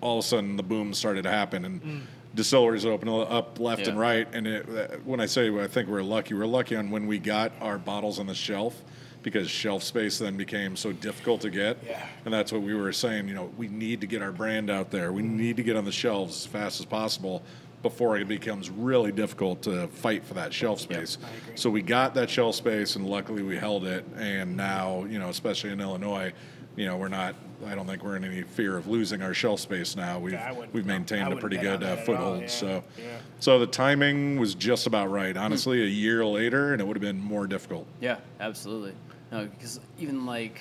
all 0.00 0.18
of 0.18 0.24
a 0.24 0.28
sudden 0.28 0.56
the 0.56 0.62
boom 0.62 0.92
started 0.94 1.22
to 1.22 1.30
happen 1.30 1.64
and 1.64 1.82
Mm. 1.82 2.00
Distilleries 2.34 2.86
open 2.86 3.08
up 3.08 3.58
left 3.58 3.86
and 3.88 3.98
right 3.98 4.28
and 4.32 4.46
it, 4.46 4.68
uh, 4.68 4.96
when 5.04 5.20
I 5.20 5.26
say 5.26 5.50
I 5.50 5.66
think 5.66 5.88
we're 5.88 6.02
lucky 6.02 6.34
we're 6.34 6.46
lucky 6.46 6.76
on 6.76 6.90
when 6.90 7.06
we 7.06 7.18
got 7.18 7.52
our 7.60 7.76
bottles 7.78 8.18
on 8.18 8.26
the 8.26 8.34
shelf 8.34 8.82
because 9.22 9.50
shelf 9.50 9.82
space 9.82 10.18
then 10.18 10.36
became 10.36 10.76
so 10.76 10.92
difficult 10.92 11.42
to 11.42 11.50
get. 11.50 11.78
Yeah. 11.84 12.06
and 12.24 12.32
that's 12.32 12.52
what 12.52 12.62
we 12.62 12.74
were 12.74 12.92
saying 12.92 13.28
you 13.28 13.34
know 13.34 13.50
we 13.56 13.68
need 13.68 14.00
to 14.02 14.06
get 14.06 14.22
our 14.22 14.32
brand 14.32 14.70
out 14.70 14.90
there. 14.90 15.12
We 15.12 15.22
need 15.22 15.56
to 15.56 15.62
get 15.62 15.76
on 15.76 15.84
the 15.84 15.92
shelves 15.92 16.36
as 16.36 16.46
fast 16.46 16.80
as 16.80 16.86
possible 16.86 17.42
before 17.82 18.18
it 18.18 18.28
becomes 18.28 18.68
really 18.68 19.10
difficult 19.10 19.62
to 19.62 19.88
fight 19.88 20.22
for 20.24 20.34
that 20.34 20.52
shelf 20.52 20.80
space. 20.80 21.16
So 21.54 21.70
we 21.70 21.80
got 21.80 22.14
that 22.14 22.28
shelf 22.28 22.54
space 22.54 22.94
and 22.94 23.06
luckily 23.06 23.42
we 23.42 23.56
held 23.56 23.86
it. 23.86 24.04
And 24.16 24.56
now 24.56 25.04
you 25.04 25.18
know 25.18 25.30
especially 25.30 25.70
in 25.70 25.80
illinois 25.80 26.32
you 26.76 26.86
know 26.86 26.96
we're 26.96 27.08
not 27.08 27.34
i 27.66 27.74
don't 27.74 27.86
think 27.86 28.02
we're 28.02 28.16
in 28.16 28.24
any 28.24 28.42
fear 28.42 28.76
of 28.76 28.86
losing 28.86 29.22
our 29.22 29.34
shelf 29.34 29.60
space 29.60 29.96
now 29.96 30.18
we've 30.18 30.32
Yeah, 30.32 30.54
we've 30.72 30.86
maintained 30.86 31.32
a 31.32 31.36
pretty 31.36 31.56
good 31.56 31.82
uh, 31.82 31.86
that 31.86 31.92
at 31.92 31.98
all, 32.00 32.04
foothold 32.04 32.40
yeah, 32.42 32.46
so 32.48 32.84
yeah. 32.98 33.04
so 33.38 33.58
the 33.58 33.66
timing 33.66 34.38
was 34.38 34.54
just 34.54 34.86
about 34.86 35.10
right 35.10 35.36
honestly 35.36 35.82
a 35.82 35.86
year 35.86 36.24
later 36.24 36.72
and 36.72 36.80
it 36.80 36.86
would 36.86 36.96
have 36.96 37.02
been 37.02 37.20
more 37.20 37.46
difficult 37.46 37.86
Yeah, 38.00 38.18
absolutely. 38.40 38.94
No, 39.32 39.46
because 39.46 39.78
even 39.98 40.26
like 40.26 40.60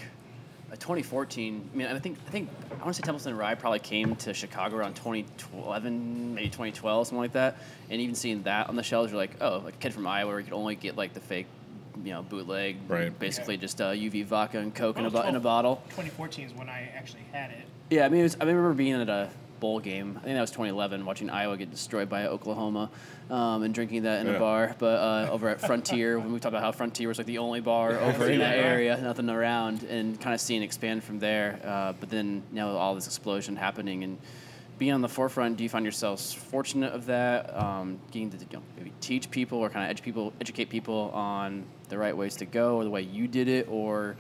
uh, 0.72 0.76
2014. 0.76 1.70
I 1.74 1.78
mean, 1.78 1.88
I 1.88 1.98
think 1.98 2.18
I 2.28 2.30
think 2.30 2.50
I 2.70 2.76
want 2.76 2.90
to 2.90 2.94
say 2.94 3.02
Templeton 3.02 3.36
Rye 3.36 3.56
probably 3.56 3.80
came 3.80 4.16
to 4.18 4.34
Chicago 4.34 4.78
around 4.78 4.96
2011, 4.96 6.36
maybe 6.36 6.48
2012, 6.48 7.08
something 7.08 7.18
like 7.20 7.34
that. 7.34 7.58
And 7.90 8.00
even 8.00 8.14
seeing 8.14 8.44
that 8.44 8.70
on 8.70 8.76
the 8.76 8.84
shelves, 8.84 9.12
you're 9.12 9.20
like, 9.20 9.36
oh, 9.42 9.62
like 9.66 9.74
a 9.76 9.78
kid 9.78 9.94
from 9.94 10.06
Iowa, 10.06 10.30
where 10.30 10.40
you 10.40 10.46
could 10.46 10.54
only 10.54 10.76
get 10.76 10.96
like 10.96 11.14
the 11.14 11.20
fake, 11.20 11.48
you 12.04 12.12
know, 12.14 12.22
bootleg, 12.24 12.78
Right. 12.88 13.18
Basically 13.18 13.58
just 13.58 13.80
uh, 13.82 13.92
UV 13.92 14.26
vodka 14.26 14.60
and 14.60 14.74
Coke 14.74 14.98
in 14.98 15.06
a, 15.06 15.10
Well, 15.10 15.24
bo- 15.24 15.30
in 15.30 15.36
a 15.36 15.40
bottle. 15.40 15.78
2014 15.90 16.46
is 16.48 16.54
when 16.54 16.70
I 16.70 16.92
actually 16.96 17.24
had 17.32 17.52
it. 17.52 17.66
Yeah, 17.90 18.06
I 18.06 18.10
mean, 18.10 18.22
it 18.22 18.24
was, 18.24 18.38
I 18.40 18.46
remember 18.46 18.74
being 18.74 18.94
at 18.94 19.10
a 19.10 19.30
bowl 19.60 19.80
game. 19.80 20.12
I 20.22 20.24
think 20.24 20.36
that 20.36 20.42
was 20.42 20.52
2011, 20.52 21.04
watching 21.06 21.30
Iowa 21.30 21.58
get 21.58 21.70
destroyed 21.72 22.08
by 22.08 22.28
Oklahoma, 22.28 22.90
um, 23.30 23.64
and 23.64 23.74
drinking 23.74 24.04
that 24.04 24.22
in 24.22 24.28
Yeah. 24.28 24.34
a 24.34 24.40
bar. 24.40 24.76
But 24.80 25.00
uh, 25.00 25.32
over 25.32 25.50
at 25.50 25.60
Frontier, 25.60 26.18
when 26.18 26.32
we 26.32 26.40
talked 26.40 26.54
about 26.54 26.62
how 26.64 26.72
Frontier 26.72 27.08
was 27.10 27.18
like 27.18 27.28
the 27.28 27.40
only 27.40 27.60
bar 27.60 27.92
over 28.00 28.30
in 28.30 28.40
that 28.40 28.58
area, 28.58 28.98
nothing 29.02 29.30
around, 29.30 29.84
and 29.84 30.20
kind 30.22 30.34
of 30.34 30.40
seeing 30.40 30.62
it 30.62 30.66
expand 30.66 31.04
from 31.04 31.20
there. 31.20 31.60
Uh, 31.64 31.94
but 32.00 32.10
then 32.10 32.42
you 32.52 32.56
know 32.56 32.78
all 32.78 32.96
this 32.96 33.06
explosion 33.08 33.56
happening 33.58 34.04
and 34.06 34.18
being 34.78 34.94
on 34.94 35.02
the 35.02 35.10
forefront. 35.10 35.58
Do 35.58 35.64
you 35.64 35.70
find 35.70 35.84
yourselves 35.84 36.32
fortunate 36.32 36.94
of 36.94 37.08
that? 37.08 37.54
Um, 37.54 38.00
getting 38.12 38.30
to 38.32 38.38
you 38.38 38.46
know, 38.54 38.62
maybe 38.78 38.94
teach 39.02 39.30
people 39.30 39.58
or 39.60 39.70
kind 39.70 39.92
of 39.92 39.98
edu- 39.98 40.02
people, 40.04 40.32
educate 40.40 40.70
people 40.70 41.12
on 41.14 41.66
the 41.90 41.98
right 41.98 42.16
ways 42.16 42.36
to 42.38 42.46
go 42.46 42.78
or 42.78 42.84
the 42.84 42.90
way 42.90 43.02
you 43.02 43.28
did 43.28 43.48
it, 43.48 43.68
or 43.70 44.16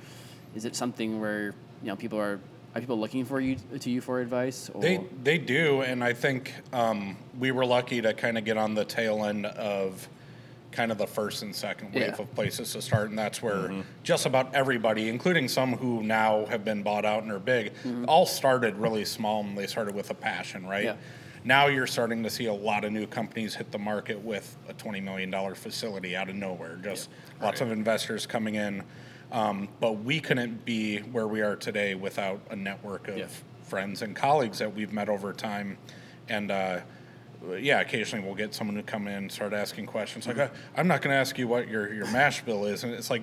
is 0.55 0.65
it 0.65 0.75
something 0.75 1.21
where 1.21 1.53
you 1.81 1.87
know 1.87 1.95
people 1.95 2.19
are 2.19 2.39
are 2.75 2.81
people 2.81 2.99
looking 2.99 3.25
for 3.25 3.39
you 3.39 3.55
to 3.79 3.89
you 3.89 4.01
for 4.01 4.19
advice? 4.19 4.69
Or? 4.73 4.81
They 4.81 5.03
they 5.23 5.37
do, 5.37 5.81
and 5.81 6.03
I 6.03 6.13
think 6.13 6.53
um, 6.73 7.15
we 7.39 7.51
were 7.51 7.65
lucky 7.65 8.01
to 8.01 8.13
kind 8.13 8.37
of 8.37 8.43
get 8.43 8.57
on 8.57 8.73
the 8.75 8.85
tail 8.85 9.23
end 9.25 9.45
of 9.45 10.07
kind 10.71 10.91
of 10.91 10.99
the 10.99 11.07
first 11.07 11.41
and 11.41 11.55
second 11.55 11.91
wave 11.95 12.03
Yeah. 12.09 12.21
of 12.21 12.35
places 12.35 12.73
to 12.73 12.81
start, 12.81 13.09
and 13.09 13.17
that's 13.17 13.41
where 13.41 13.55
Mm-hmm. 13.69 13.81
just 14.03 14.27
about 14.27 14.53
everybody, 14.53 15.09
including 15.09 15.47
some 15.47 15.73
who 15.73 16.03
now 16.03 16.45
have 16.45 16.63
been 16.63 16.83
bought 16.83 17.05
out 17.05 17.23
and 17.23 17.31
are 17.31 17.39
big, 17.39 17.73
Mm-hmm. 17.83 18.05
all 18.07 18.27
started 18.27 18.75
really 18.75 19.03
small 19.05 19.41
and 19.41 19.57
they 19.57 19.65
started 19.65 19.95
with 19.95 20.11
a 20.11 20.13
passion, 20.13 20.67
right? 20.67 20.83
Yeah. 20.85 20.95
Now 21.43 21.67
you're 21.67 21.87
starting 21.87 22.23
to 22.23 22.29
see 22.29 22.45
a 22.45 22.53
lot 22.53 22.83
of 22.83 22.91
new 22.91 23.07
companies 23.07 23.55
hit 23.55 23.71
the 23.71 23.77
market 23.79 24.19
with 24.23 24.57
a 24.67 24.73
twenty 24.73 24.99
million 24.99 25.29
dollar 25.31 25.55
facility 25.55 26.15
out 26.15 26.29
of 26.29 26.35
nowhere. 26.35 26.77
Just 26.83 27.09
lots 27.41 27.61
of 27.61 27.71
investors 27.71 28.25
coming 28.25 28.55
in, 28.55 28.83
um, 29.31 29.69
but 29.79 29.93
we 30.03 30.19
couldn't 30.19 30.65
be 30.65 30.99
where 30.99 31.27
we 31.27 31.41
are 31.41 31.55
today 31.55 31.95
without 31.95 32.41
a 32.49 32.55
network 32.55 33.07
of 33.07 33.17
Yeah. 33.17 33.27
friends 33.63 34.01
and 34.01 34.15
colleagues 34.15 34.59
that 34.59 34.73
we've 34.75 34.93
met 34.93 35.09
over 35.09 35.33
time, 35.33 35.77
and. 36.27 36.51
Uh, 36.51 36.79
yeah, 37.57 37.79
occasionally 37.79 38.25
we'll 38.25 38.35
get 38.35 38.53
someone 38.53 38.75
to 38.75 38.83
come 38.83 39.07
in 39.07 39.13
and 39.13 39.31
start 39.31 39.53
asking 39.53 39.85
questions 39.85 40.27
like, 40.27 40.35
Mm-hmm. 40.35 40.53
"I- 40.75 40.79
"I'm 40.81 40.89
not 40.89 41.01
going 41.01 41.13
to 41.13 41.17
ask 41.17 41.37
you 41.37 41.47
what 41.47 41.69
your 41.69 41.93
your 41.93 42.05
mash 42.11 42.41
bill 42.43 42.65
is," 42.65 42.83
and 42.83 42.93
it's 42.93 43.09
like, 43.09 43.21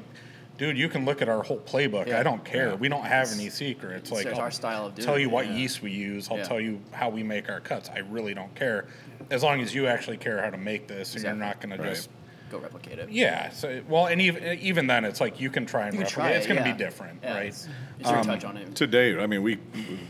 "Dude, 0.58 0.78
you 0.78 0.88
can 0.88 1.04
look 1.04 1.20
at 1.22 1.28
our 1.28 1.42
whole 1.42 1.58
playbook. 1.60 2.06
Yeah. 2.06 2.20
I 2.20 2.22
don't 2.22 2.44
care. 2.44 2.74
We 2.76 2.88
don't 2.88 3.04
have 3.04 3.30
any 3.32 3.50
secrets. 3.50 4.10
Like, 4.10 4.26
it's 4.26 4.34
I'll 4.38 4.44
our 4.44 4.50
style 4.50 4.86
of 4.86 4.94
doing 4.94 5.06
tell 5.06 5.18
you 5.18 5.28
what 5.30 5.46
yeah. 5.46 5.54
yeast 5.56 5.82
we 5.82 5.90
use. 5.90 6.28
I'll 6.30 6.38
Yeah. 6.38 6.44
tell 6.44 6.60
you 6.60 6.80
how 6.92 7.08
we 7.10 7.22
make 7.22 7.48
our 7.50 7.60
cuts. 7.60 7.90
I 7.94 7.98
really 7.98 8.34
don't 8.34 8.54
care, 8.54 8.86
as 9.30 9.42
long 9.42 9.60
as 9.60 9.74
you 9.74 9.86
actually 9.86 10.16
care 10.16 10.42
how 10.42 10.50
to 10.50 10.56
make 10.58 10.86
this, 10.88 11.10
and 11.14 11.16
Exactly. 11.24 11.28
you're 11.38 11.46
not 11.46 11.60
going 11.60 11.70
Right. 11.80 11.82
to 11.88 11.94
just." 11.94 12.10
Go 12.50 12.58
replicate 12.58 12.98
it. 12.98 13.10
Yeah. 13.10 13.50
So 13.50 13.82
well, 13.88 14.06
and 14.06 14.20
even 14.20 14.58
even 14.60 14.86
then, 14.86 15.04
it's 15.04 15.20
like 15.20 15.40
you 15.40 15.50
can 15.50 15.66
try 15.66 15.86
and 15.86 15.94
You 15.94 16.00
replicate. 16.00 16.14
try 16.14 16.30
it's 16.30 16.46
going 16.46 16.62
to 16.62 16.68
yeah. 16.68 16.72
be 16.74 16.78
different, 16.78 17.20
Yeah, 17.22 17.34
right? 17.34 17.46
It's, 17.46 17.68
it's 17.98 18.10
your 18.10 18.22
touch 18.22 18.44
on 18.44 18.56
it. 18.56 18.74
to 18.76 18.86
date, 18.86 19.18
I 19.18 19.26
mean, 19.26 19.42
we 19.42 19.58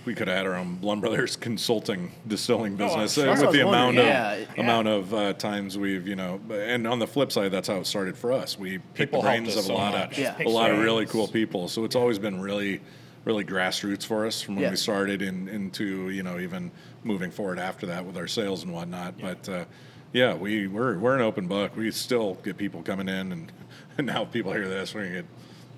we 0.04 0.14
could 0.14 0.28
have 0.28 0.36
had 0.36 0.46
our 0.46 0.54
own 0.54 0.76
Blaum 0.82 1.00
Brothers 1.00 1.36
consulting 1.48 2.12
distilling 2.26 2.76
business 2.76 3.14
sure. 3.14 3.30
uh, 3.30 3.40
with 3.40 3.52
the 3.52 3.66
amount 3.66 3.98
of 3.98 4.04
Yeah, 4.06 4.44
amount 4.58 4.88
of 4.88 5.14
uh, 5.14 5.32
times 5.34 5.78
we've 5.78 6.06
you 6.06 6.16
know. 6.16 6.40
And 6.50 6.86
on 6.86 6.98
the 6.98 7.06
flip 7.06 7.32
side, 7.32 7.52
that's 7.52 7.68
how 7.68 7.76
it 7.76 7.86
started 7.86 8.16
for 8.18 8.32
us. 8.32 8.58
We 8.58 8.78
picked 8.78 8.94
People 9.12 9.22
the 9.22 9.28
helped 9.30 9.44
brains 9.44 9.56
us 9.56 9.64
of 9.64 9.64
a 9.64 9.68
so 9.68 9.74
lot 9.74 9.92
much. 9.94 10.12
of 10.12 10.18
Yeah. 10.18 10.36
a 10.44 10.48
lot 10.48 10.70
of 10.70 10.78
really 10.78 11.06
cool 11.06 11.28
people. 11.28 11.68
So 11.68 11.84
it's 11.84 11.96
always 11.96 12.18
been 12.18 12.40
really 12.40 12.80
really 13.24 13.44
grassroots 13.44 14.04
for 14.06 14.24
us 14.26 14.40
from 14.42 14.54
when 14.56 14.64
Yeah. 14.64 14.70
we 14.70 14.76
started 14.76 15.20
in, 15.22 15.48
into 15.48 16.10
you 16.10 16.22
know 16.22 16.38
even 16.38 16.70
moving 17.02 17.30
forward 17.30 17.58
after 17.58 17.86
that 17.86 18.04
with 18.04 18.16
our 18.16 18.26
sales 18.28 18.62
and 18.62 18.72
whatnot. 18.72 19.18
But 19.20 19.48
uh, 19.48 19.64
yeah, 20.12 20.34
we 20.34 20.66
we're 20.66 20.98
we're 20.98 21.14
an 21.16 21.22
open 21.22 21.46
book. 21.46 21.76
We 21.76 21.90
still 21.90 22.34
get 22.42 22.56
people 22.56 22.82
coming 22.82 23.08
in, 23.08 23.32
and, 23.32 23.52
and 23.98 24.06
now 24.06 24.24
people 24.24 24.52
hear 24.52 24.68
this, 24.68 24.94
we're 24.94 25.04
gonna 25.04 25.14
get 25.16 25.24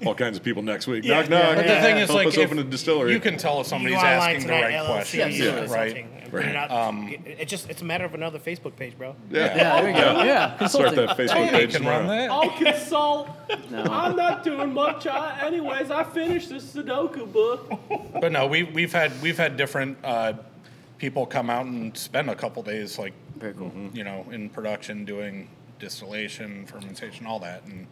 all 0.06 0.14
kinds 0.14 0.36
of 0.36 0.44
people 0.44 0.62
next 0.62 0.86
week. 0.86 1.04
Yeah, 1.04 1.20
knock 1.22 1.30
knock. 1.30 1.56
But 1.56 1.66
the 1.66 1.80
thing 1.80 1.96
is, 1.96 2.06
Help 2.08 2.18
like, 2.18 2.28
us 2.28 2.36
if 2.36 2.46
open 2.46 2.58
a 2.60 2.64
distillery. 2.64 3.12
you 3.12 3.18
can 3.20 3.36
tell 3.36 3.60
if 3.60 3.66
somebody's 3.66 3.96
go 3.96 4.04
online 4.04 4.36
asking 4.36 4.46
the 4.46 4.52
right 4.52 4.74
LLC, 4.74 4.86
questions, 4.86 5.38
Yeah, 5.40 5.46
or 5.46 5.66
right? 5.66 5.88
something, 5.90 6.08
and 6.22 6.30
put 6.30 6.42
it 6.44 6.46
Right. 6.46 6.56
out. 6.56 6.94
It- 7.26 7.40
it 7.40 7.48
just 7.48 7.68
it's 7.68 7.82
a 7.82 7.84
matter 7.84 8.04
of 8.04 8.14
another 8.14 8.38
Facebook 8.38 8.76
page, 8.76 8.96
bro. 8.96 9.16
Yeah. 9.30 9.56
Yeah, 9.56 9.80
there 9.82 9.92
we 9.92 9.98
go. 9.98 10.22
Yeah, 10.22 10.46
Start 10.46 10.58
consulting. 10.58 10.94
that 11.06 11.16
Facebook 11.16 11.44
You 11.46 11.50
page 11.50 11.72
can 11.74 11.84
run 11.84 12.02
tomorrow. 12.02 12.06
that. 12.06 12.30
I'll 12.30 12.50
consult. 12.72 13.28
No. 13.72 13.82
I'm 13.82 14.14
not 14.14 14.44
doing 14.44 14.72
much. 14.72 15.06
I, 15.08 15.44
anyways, 15.44 15.90
I 15.90 16.04
finished 16.04 16.50
this 16.50 16.64
Sudoku 16.72 17.32
book. 17.32 17.72
But 18.20 18.30
no, 18.30 18.46
we 18.46 18.62
we've 18.62 18.92
had 18.92 19.10
we've 19.20 19.36
had 19.38 19.56
different 19.56 19.98
uh, 20.04 20.34
people 20.98 21.26
come 21.26 21.50
out 21.50 21.66
and 21.66 21.96
spend 21.96 22.30
a 22.30 22.36
couple 22.36 22.62
days, 22.62 22.98
like 23.00 23.14
Very 23.39 23.55
cool. 23.55 23.72
you 23.93 24.05
know, 24.05 24.26
in 24.30 24.49
production 24.51 25.05
doing 25.05 25.49
distillation, 25.78 26.66
fermentation, 26.66 27.26
all 27.26 27.39
that, 27.41 27.64
and 27.64 27.86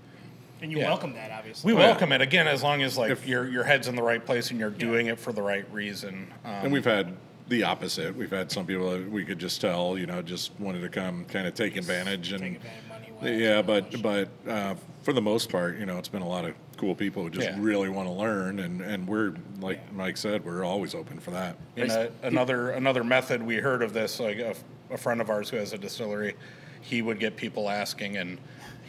And 0.63 0.73
you 0.73 0.79
Yeah. 0.79 0.87
welcome 0.89 1.13
that, 1.15 1.31
obviously. 1.31 1.73
we 1.75 1.79
yeah. 1.79 1.87
welcome 1.89 2.13
it 2.13 2.23
again 2.23 2.49
as 2.49 2.63
long 2.63 2.83
as 2.83 2.97
like 2.97 3.11
If- 3.11 3.27
your 3.27 3.47
your 3.47 3.65
head's 3.65 3.89
in 3.89 3.95
the 3.95 4.03
right 4.03 4.25
place 4.25 4.51
and 4.51 4.59
you're 4.59 4.71
doing 4.71 5.07
it 5.09 5.19
for 5.21 5.31
the 5.33 5.43
right 5.43 5.67
reason. 5.71 6.29
Um, 6.47 6.51
And 6.65 6.73
we've 6.73 6.85
had 6.85 7.13
the 7.49 7.63
opposite. 7.63 8.17
We've 8.17 8.31
had 8.31 8.51
some 8.51 8.65
people 8.67 8.91
that 8.91 9.11
we 9.11 9.25
could 9.25 9.39
just 9.39 9.61
tell, 9.61 9.99
you 9.99 10.07
know, 10.07 10.23
just 10.23 10.51
wanted 10.59 10.81
to 10.81 10.89
come 10.89 11.27
kind 11.27 11.47
of 11.47 11.53
take 11.55 11.77
advantage 11.77 12.33
and 12.33 12.43
Take 12.43 12.55
advantage 12.57 13.41
yeah, 13.41 13.61
but 13.63 14.03
but 14.03 14.29
uh, 14.49 14.75
for 15.03 15.13
the 15.13 15.21
most 15.23 15.51
part, 15.51 15.79
you 15.79 15.85
know, 15.87 15.99
it's 15.99 16.09
been 16.09 16.23
a 16.23 16.29
lot 16.29 16.45
of 16.47 16.55
cool 16.79 16.95
people 16.95 17.23
who 17.23 17.31
just 17.31 17.49
Yeah. 17.49 17.57
really 17.59 17.89
want 17.91 18.09
to 18.09 18.13
learn, 18.13 18.59
and 18.61 18.81
and 18.81 19.07
we're 19.07 19.35
like 19.61 19.93
Mike 19.93 20.17
said, 20.17 20.43
we're 20.45 20.65
always 20.65 20.95
open 20.95 21.19
for 21.21 21.31
that. 21.33 21.57
And 21.77 21.91
uh, 21.91 22.09
another 22.23 22.71
another 22.71 23.05
method 23.05 23.43
we 23.43 23.57
heard 23.57 23.83
of 23.83 23.93
this, 23.93 24.19
like 24.21 24.39
a, 24.39 24.55
a 24.91 24.97
friend 24.99 25.21
of 25.21 25.31
ours 25.31 25.51
who 25.51 25.57
has 25.57 25.73
a 25.73 25.79
distillery, 25.79 26.35
he 26.81 27.03
would 27.03 27.19
get 27.19 27.37
people 27.37 27.69
asking, 27.69 28.17
and 28.17 28.39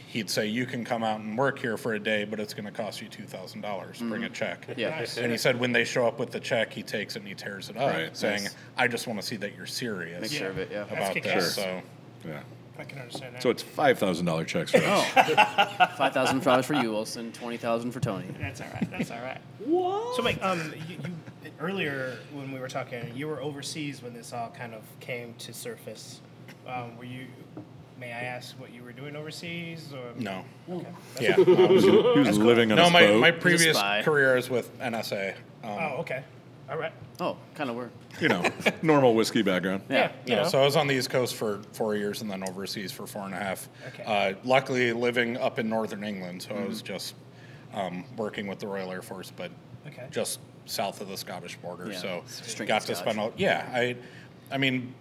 he'd 0.08 0.30
say, 0.30 0.46
"You 0.46 0.66
can 0.66 0.84
come 0.84 1.02
out 1.02 1.20
and 1.20 1.36
work 1.36 1.58
here 1.58 1.76
for 1.76 1.94
a 1.94 1.98
day, 2.00 2.24
but 2.24 2.38
it's 2.40 2.54
going 2.54 2.64
to 2.66 2.70
cost 2.70 3.00
you 3.02 3.08
two 3.08 3.24
thousand 3.24 3.60
dollars. 3.62 3.98
Bring 4.00 4.24
a 4.24 4.28
check." 4.28 4.66
Yeah. 4.76 4.90
Nice. 4.90 5.16
And 5.18 5.30
he 5.32 5.38
said 5.38 5.58
when 5.58 5.72
they 5.72 5.84
show 5.84 6.06
up 6.06 6.18
with 6.18 6.30
the 6.30 6.40
check, 6.40 6.72
he 6.72 6.82
takes 6.82 7.16
it 7.16 7.20
and 7.20 7.28
he 7.28 7.34
tears 7.34 7.68
it 7.70 7.76
up, 7.76 7.92
Right. 7.92 8.16
saying, 8.16 8.44
Nice. 8.44 8.56
"I 8.76 8.88
just 8.88 9.06
want 9.06 9.20
to 9.20 9.26
see 9.26 9.36
that 9.36 9.54
you're 9.56 9.66
serious 9.66 10.20
Make 10.22 10.30
sure 10.32 10.50
of 10.50 10.58
it. 10.58 10.68
Yeah. 10.70 10.84
That's 10.84 10.92
about 10.92 11.14
kick-ass. 11.14 11.34
this." 11.34 11.54
So 11.56 11.82
Yeah. 12.26 12.40
I 12.80 12.84
can 12.84 13.00
understand 13.00 13.34
that. 13.34 13.42
So 13.42 13.50
it's 13.50 13.62
five 13.62 13.98
thousand 13.98 14.26
dollar 14.26 14.44
checks 14.44 14.70
for 14.70 14.78
us. 14.78 15.04
Five 15.98 16.12
thousand 16.14 16.44
dollars 16.44 16.64
for 16.64 16.74
you, 16.74 16.92
Wilson. 16.92 17.32
Twenty 17.32 17.56
thousand 17.56 17.90
for 17.90 17.98
Tony. 17.98 18.26
That's 18.38 18.60
all 18.60 18.68
right. 18.72 18.88
That's 18.92 19.10
all 19.10 19.20
right. 19.20 19.40
What? 19.58 20.14
So, 20.14 20.22
Mike, 20.22 20.38
um, 20.42 20.72
you, 20.88 20.94
you 20.94 21.10
earlier 21.60 22.18
when 22.32 22.52
we 22.52 22.58
were 22.58 22.68
talking, 22.68 23.10
you 23.14 23.28
were 23.28 23.40
overseas 23.40 24.02
when 24.02 24.14
this 24.14 24.32
all 24.32 24.50
kind 24.56 24.74
of 24.74 24.82
came 25.00 25.34
to 25.38 25.52
surface. 25.52 26.20
Um, 26.66 26.96
were 26.96 27.04
you? 27.04 27.26
May 28.00 28.12
I 28.12 28.20
ask 28.20 28.58
what 28.60 28.72
you 28.72 28.84
were 28.84 28.92
doing 28.92 29.16
overseas? 29.16 29.92
Or 29.92 30.12
no, 30.20 30.44
Okay. 30.70 30.86
yeah. 31.20 31.34
he 31.34 31.42
was, 31.42 31.82
he 31.84 31.90
was 31.90 32.38
living 32.38 32.70
on 32.70 32.76
no, 32.78 32.86
a 32.86 32.90
my, 32.90 33.00
boat. 33.06 33.20
my 33.20 33.30
previous 33.32 33.76
spy. 33.76 34.02
career 34.02 34.36
is 34.36 34.48
with 34.48 34.76
NSA. 34.78 35.34
Um, 35.64 35.70
Oh, 35.70 35.96
okay. 36.00 36.22
All 36.70 36.78
right. 36.78 36.92
Oh, 37.18 37.36
kind 37.56 37.70
of 37.70 37.76
weird. 37.76 37.90
You 38.20 38.28
know, 38.28 38.44
normal 38.82 39.14
whiskey 39.14 39.42
background. 39.42 39.82
Yeah, 39.88 40.12
you 40.26 40.34
Yeah, 40.34 40.42
know. 40.42 40.48
so 40.48 40.60
I 40.62 40.64
was 40.64 40.76
on 40.76 40.86
the 40.86 40.94
East 40.94 41.10
Coast 41.10 41.34
for 41.34 41.60
four 41.72 41.96
years 41.96 42.20
and 42.22 42.30
then 42.30 42.46
overseas 42.48 42.92
for 42.92 43.06
four 43.06 43.22
and 43.22 43.34
a 43.34 43.38
half. 43.38 43.68
Okay. 43.88 44.04
Uh, 44.04 44.34
luckily, 44.44 44.92
living 44.92 45.36
up 45.38 45.58
in 45.58 45.68
northern 45.68 46.04
England, 46.04 46.42
so 46.42 46.54
I 46.54 46.66
was 46.66 46.78
Mm-hmm. 46.82 46.86
just 46.86 47.14
um, 47.74 48.04
working 48.16 48.46
with 48.46 48.60
the 48.60 48.68
Royal 48.68 48.92
Air 48.92 49.02
Force, 49.02 49.32
but 49.34 49.50
Okay. 49.88 50.06
just 50.10 50.38
south 50.68 51.00
of 51.00 51.08
the 51.08 51.16
Scottish 51.16 51.56
border. 51.56 51.90
Yeah, 51.90 51.98
So 51.98 52.22
got 52.64 52.82
to 52.82 52.88
to 52.88 52.94
spend. 52.94 53.16
Scotch. 53.16 53.32
A, 53.36 53.40
yeah, 53.40 53.68
I, 53.72 53.96
I 54.50 54.58
mean, 54.58 54.94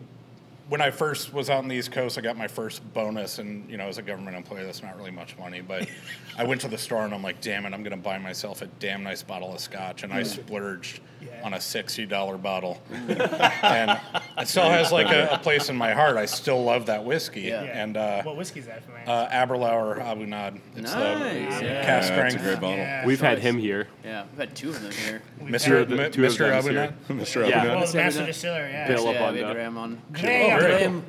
when 0.69 0.81
I 0.81 0.91
first 0.91 1.33
was 1.33 1.49
out 1.49 1.59
on 1.59 1.67
the 1.67 1.75
East 1.75 1.91
Coast, 1.91 2.17
I 2.17 2.21
got 2.21 2.37
my 2.37 2.47
first 2.47 2.81
bonus, 2.93 3.39
and 3.39 3.69
you 3.69 3.77
know, 3.77 3.87
as 3.87 3.97
a 3.97 4.01
government 4.01 4.35
employee, 4.35 4.63
that's 4.65 4.83
not 4.83 4.97
really 4.97 5.11
much 5.11 5.37
money. 5.37 5.61
But 5.61 5.87
I 6.37 6.43
went 6.43 6.61
to 6.61 6.67
the 6.67 6.77
store 6.77 7.05
and 7.05 7.13
I'm 7.13 7.23
like, 7.23 7.41
damn 7.41 7.65
it, 7.65 7.73
I'm 7.73 7.83
gonna 7.83 7.97
buy 7.97 8.17
myself 8.17 8.61
a 8.61 8.67
damn 8.79 9.03
nice 9.03 9.23
bottle 9.23 9.53
of 9.53 9.59
Scotch, 9.59 10.03
and 10.03 10.11
I 10.13 10.23
splurged. 10.23 10.99
On 11.43 11.53
a 11.53 11.61
sixty 11.61 12.05
dollar 12.05 12.37
bottle, 12.37 12.81
and 12.91 13.99
it 14.37 14.47
still 14.47 14.69
has 14.69 14.91
like 14.91 15.07
a, 15.11 15.29
a 15.33 15.37
place 15.37 15.69
in 15.69 15.75
my 15.75 15.93
heart. 15.93 16.17
I 16.17 16.25
still 16.25 16.63
love 16.63 16.85
that 16.87 17.03
whiskey, 17.05 17.41
Yeah. 17.41 17.63
Yeah. 17.63 17.83
and 17.83 17.97
uh, 17.97 18.23
what 18.23 18.35
whiskey's 18.37 18.65
that 18.67 18.83
for 18.83 18.91
my 18.91 19.05
uh, 19.05 19.29
Aberlour 19.29 19.99
A'bunadh. 19.99 20.59
It's 20.75 20.93
Nice, 20.93 21.59
the 21.59 21.65
yeah. 21.65 21.83
cast 21.85 22.09
Yeah, 22.09 22.15
that's 22.23 22.35
a 22.35 22.37
great 22.39 22.59
bottle. 22.59 22.77
Yeah. 22.77 23.05
We've 23.05 23.21
had 23.21 23.39
him 23.39 23.57
here. 23.57 23.87
Yeah, 24.03 24.25
we've 24.31 24.39
had 24.39 24.55
two 24.55 24.69
of 24.69 24.81
them 24.81 24.91
here. 24.91 25.21
Mr. 25.41 25.87
Two 25.87 25.99
M- 25.99 26.11
two 26.11 26.21
Mr. 26.21 26.37
them's 26.39 26.65
Abu 26.65 26.69
here. 26.69 26.93
Nad. 27.09 27.17
Mr. 27.19 27.47
Yeah. 27.49 27.57
Abu 27.59 27.67
Well, 27.69 27.79
Nad. 27.79 27.87
the 27.89 27.97
master 27.97 28.25
distiller, 28.25 28.67
yeah. 28.69 28.87
Bill 28.87 29.07
up 29.07 29.13
yeah, 29.15 29.27
on 29.27 29.33
we 29.33 29.39
Graham 29.41 29.77
on. 29.77 30.01
Graham. 30.11 30.59
Graham. 30.59 31.03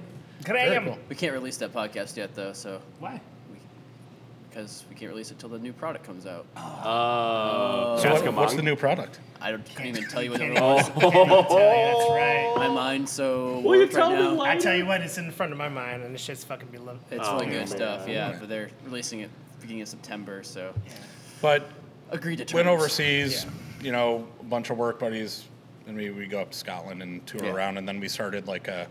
Graham. 0.45 0.95
We 1.09 1.17
can't 1.17 1.33
release 1.33 1.57
that 1.59 1.73
podcast 1.73 2.17
yet, 2.17 2.35
though, 2.35 2.53
so 2.53 2.81
Why? 3.01 3.21
Because 4.49 4.85
we 4.89 4.95
can't 4.95 5.11
release 5.11 5.31
it 5.31 5.39
till 5.39 5.49
the 5.49 5.59
new 5.59 5.73
product 5.73 6.05
comes 6.05 6.27
out. 6.27 6.47
Uh, 6.57 7.99
So 7.99 8.13
what- 8.13 8.35
what's 8.35 8.55
the 8.55 8.63
new 8.63 8.77
product? 8.77 9.21
I 9.41 9.51
don't, 9.51 9.65
couldn't 9.75 9.87
even 9.97 10.09
tell 10.09 10.23
you 10.23 10.33
what 10.33 10.41
it 10.41 10.53
Can't 10.55 10.65
was. 10.65 10.89
even 10.89 11.01
tell 11.01 11.13
you, 11.13 11.27
that's 11.27 12.11
right. 12.11 12.53
My 12.57 12.69
mind's 12.69 13.13
so 13.13 13.61
Will 13.61 13.75
you 13.75 13.81
warped 13.83 13.93
tell 13.95 14.11
right 14.13 14.19
me 14.31 14.37
now. 14.37 14.41
I 14.43 14.57
tell 14.57 14.75
you 14.75 14.87
what, 14.87 15.01
it's 15.01 15.19
in 15.19 15.27
the 15.27 15.33
front 15.33 15.53
of 15.53 15.59
my 15.59 15.69
mind, 15.69 16.03
and 16.03 16.15
this 16.15 16.21
shit's 16.23 16.45
fucking 16.45 16.69
below. 16.69 16.99
It's 17.11 17.27
Oh, 17.29 17.35
really 17.35 17.47
man. 17.47 17.59
good 17.61 17.69
stuff, 17.69 18.09
yeah. 18.09 18.37
But 18.39 18.49
they're 18.49 18.71
releasing 18.85 19.21
it 19.21 19.31
beginning 19.61 19.83
of 19.83 19.89
September, 19.89 20.43
so 20.43 20.73
But 21.43 21.69
agreed 22.11 22.37
to 22.37 22.45
terms. 22.45 22.55
went 22.55 22.69
overseas, 22.69 23.45
Yeah. 23.45 23.51
you 23.81 23.93
know, 23.93 24.27
a 24.41 24.45
bunch 24.45 24.71
of 24.71 24.77
work 24.79 24.99
buddies, 24.99 25.45
and 25.87 25.97
we, 25.97 26.11
we 26.11 26.27
go 26.27 26.41
up 26.41 26.51
to 26.51 26.59
Scotland 26.59 27.03
and 27.03 27.25
tour 27.27 27.45
Yeah. 27.45 27.53
around, 27.53 27.77
and 27.79 27.87
then 27.87 28.01
we 28.01 28.09
started 28.09 28.47
like 28.49 28.67
a, 28.69 28.89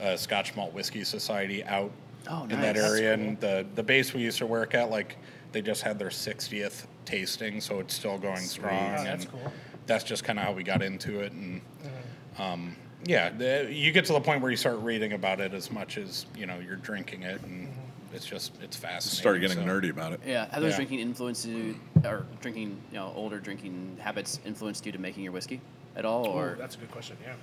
a 0.00 0.18
Scotch 0.18 0.54
Malt 0.56 0.74
Whiskey 0.74 1.04
Society 1.04 1.64
out 1.64 1.90
Oh, 2.28 2.42
in 2.44 2.48
that 2.60 2.74
nice. 2.74 2.74
That's 2.82 2.92
area, 2.94 3.14
and 3.14 3.38
the 3.40 3.66
the 3.74 3.82
base 3.82 4.12
we 4.14 4.20
used 4.22 4.38
to 4.38 4.46
work 4.46 4.74
at, 4.74 4.90
like 4.90 5.16
they 5.52 5.62
just 5.62 5.82
had 5.82 5.98
their 5.98 6.08
60th 6.10 6.86
tasting, 7.04 7.60
so 7.60 7.78
it's 7.80 7.94
still 7.94 8.18
going 8.18 8.38
strong. 8.42 8.74
Oh, 8.98 9.04
that's 9.04 9.24
and 9.24 9.32
cool. 9.32 9.52
That's 9.86 10.04
just 10.04 10.24
kind 10.24 10.38
of 10.38 10.44
how 10.44 10.52
we 10.52 10.62
got 10.62 10.82
into 10.82 11.20
it, 11.20 11.32
and 11.32 11.60
Mm-hmm. 11.84 12.42
um, 12.42 12.76
yeah, 13.04 13.30
the, 13.30 13.68
you 13.70 13.92
get 13.92 14.04
to 14.06 14.12
the 14.14 14.20
point 14.20 14.42
where 14.42 14.50
you 14.50 14.56
start 14.56 14.78
reading 14.80 15.12
about 15.12 15.40
it 15.40 15.54
as 15.54 15.70
much 15.70 15.96
as 15.98 16.26
you 16.36 16.46
know 16.46 16.58
you're 16.58 16.76
drinking 16.76 17.22
it, 17.22 17.40
and 17.42 17.68
Mm-hmm. 17.68 18.16
it's 18.16 18.26
just 18.26 18.52
it's 18.62 18.76
fascinating. 18.76 19.18
Start 19.20 19.40
getting 19.40 19.58
so. 19.58 19.64
nerdy 19.64 19.90
about 19.90 20.12
it. 20.12 20.20
Yeah, 20.26 20.46
have 20.50 20.60
those 20.62 20.72
Yeah. 20.72 20.76
drinking 20.76 20.98
influences 21.00 21.46
you, 21.46 21.80
or 22.04 22.26
drinking, 22.40 22.76
you 22.90 22.98
know, 22.98 23.12
older 23.14 23.38
drinking 23.38 23.96
habits 24.00 24.40
influenced 24.44 24.84
you 24.86 24.92
to 24.92 24.98
making 24.98 25.22
your 25.22 25.32
whiskey 25.32 25.60
at 25.94 26.04
all, 26.04 26.26
Ooh, 26.26 26.30
or 26.30 26.56
that's 26.58 26.74
a 26.74 26.78
good 26.78 26.90
question. 26.90 27.16
Yeah. 27.24 27.34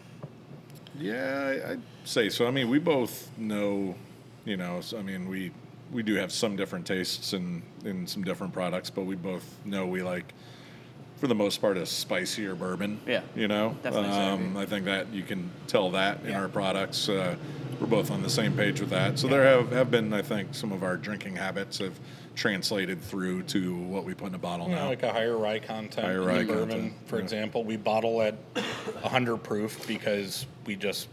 Yeah, 0.99 1.47
I- 1.67 1.71
I'd 1.71 1.81
say 2.03 2.29
so. 2.29 2.47
I 2.47 2.51
mean, 2.51 2.69
we 2.69 2.77
both 2.79 3.29
know, 3.38 3.95
you 4.45 4.57
know, 4.57 4.81
so, 4.81 4.97
I 4.97 5.01
mean, 5.01 5.27
we 5.29 5.51
we 5.91 6.01
do 6.01 6.15
have 6.15 6.31
some 6.31 6.55
different 6.55 6.85
tastes 6.87 7.33
in 7.33 7.61
in 7.85 8.07
some 8.07 8.23
different 8.23 8.53
products, 8.53 8.89
but 8.89 9.03
we 9.05 9.15
both 9.15 9.45
know 9.65 9.85
we 9.85 10.01
like, 10.01 10.33
for 11.17 11.27
the 11.27 11.35
most 11.35 11.61
part, 11.61 11.77
a 11.77 11.85
spicier 11.85 12.55
bourbon. 12.57 12.99
Yeah, 13.07 13.21
you 13.35 13.47
know, 13.47 13.77
definitely 13.83 14.11
so. 14.11 14.17
um, 14.17 14.57
I 14.57 14.65
think 14.65 14.85
that 14.85 15.11
you 15.13 15.23
can 15.23 15.49
tell 15.67 15.91
that 15.91 16.21
in 16.23 16.31
Yeah. 16.31 16.41
our 16.41 16.47
products. 16.49 17.09
Uh, 17.09 17.35
we're 17.79 17.87
both 17.87 18.11
on 18.11 18.21
the 18.21 18.29
same 18.29 18.53
page 18.53 18.79
with 18.79 18.91
that. 18.91 19.17
So 19.19 19.27
there 19.27 19.43
have, 19.43 19.71
have 19.71 19.91
been, 19.91 20.13
I 20.13 20.21
think, 20.21 20.53
some 20.53 20.71
of 20.71 20.83
our 20.83 20.95
drinking 20.95 21.35
habits 21.35 21.79
have 21.79 21.99
translated 22.35 23.01
through 23.01 23.43
to 23.43 23.75
what 23.75 24.05
we 24.05 24.13
put 24.13 24.27
in 24.29 24.35
a 24.35 24.39
bottle 24.39 24.67
You 24.69 24.75
know, 24.75 24.83
now. 24.83 24.89
like 24.89 25.03
a 25.03 25.11
higher 25.11 25.35
rye 25.35 25.59
content 25.59 26.05
Higher 26.05 26.21
in 26.21 26.25
rye 26.27 26.37
the 26.43 26.53
bourbon, 26.53 26.69
content, 26.69 26.93
for 27.07 27.17
yeah. 27.17 27.23
example. 27.23 27.63
We 27.65 27.75
bottle 27.77 28.21
at 28.21 28.35
100 29.01 29.37
proof 29.37 29.85
because 29.87 30.45
we 30.65 30.75
just 30.75 31.07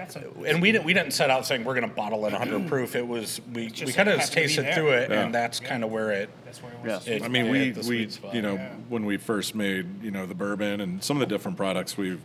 That's 0.00 0.16
a. 0.16 0.24
and 0.46 0.62
we 0.62 0.72
didn't 0.72 0.84
we 0.86 0.94
didn't 0.94 1.12
set 1.12 1.30
out 1.30 1.44
saying 1.46 1.62
we're 1.64 1.74
going 1.74 1.88
to 1.88 1.94
bottle 1.94 2.24
it 2.26 2.32
100 2.32 2.66
proof. 2.68 2.96
It 2.96 3.06
was 3.06 3.40
we 3.52 3.66
just 3.68 3.86
we 3.86 3.92
kind 3.92 4.08
of 4.08 4.16
happened 4.18 4.32
tasted 4.34 4.74
through 4.74 4.92
it, 4.92 5.10
Yeah. 5.10 5.24
and 5.24 5.34
that's 5.34 5.60
kind 5.60 5.84
of 5.84 5.90
where 5.90 6.10
it. 6.10 6.30
That's 6.44 6.62
where 6.62 6.72
it 6.72 6.78
Yeah. 7.06 7.14
it 7.14 7.22
I 7.22 7.28
mean, 7.28 7.46
hit 7.52 7.76
we 7.76 7.88
we 8.06 8.08
you 8.32 8.42
know 8.42 8.54
Yeah. 8.54 8.70
when 8.88 9.04
we 9.04 9.18
first 9.18 9.54
made 9.54 10.02
you 10.02 10.10
know 10.10 10.24
the 10.26 10.34
bourbon 10.34 10.80
and 10.80 11.04
some 11.04 11.16
of 11.20 11.20
the 11.28 11.32
different 11.34 11.56
products 11.56 11.96
we've 11.98 12.20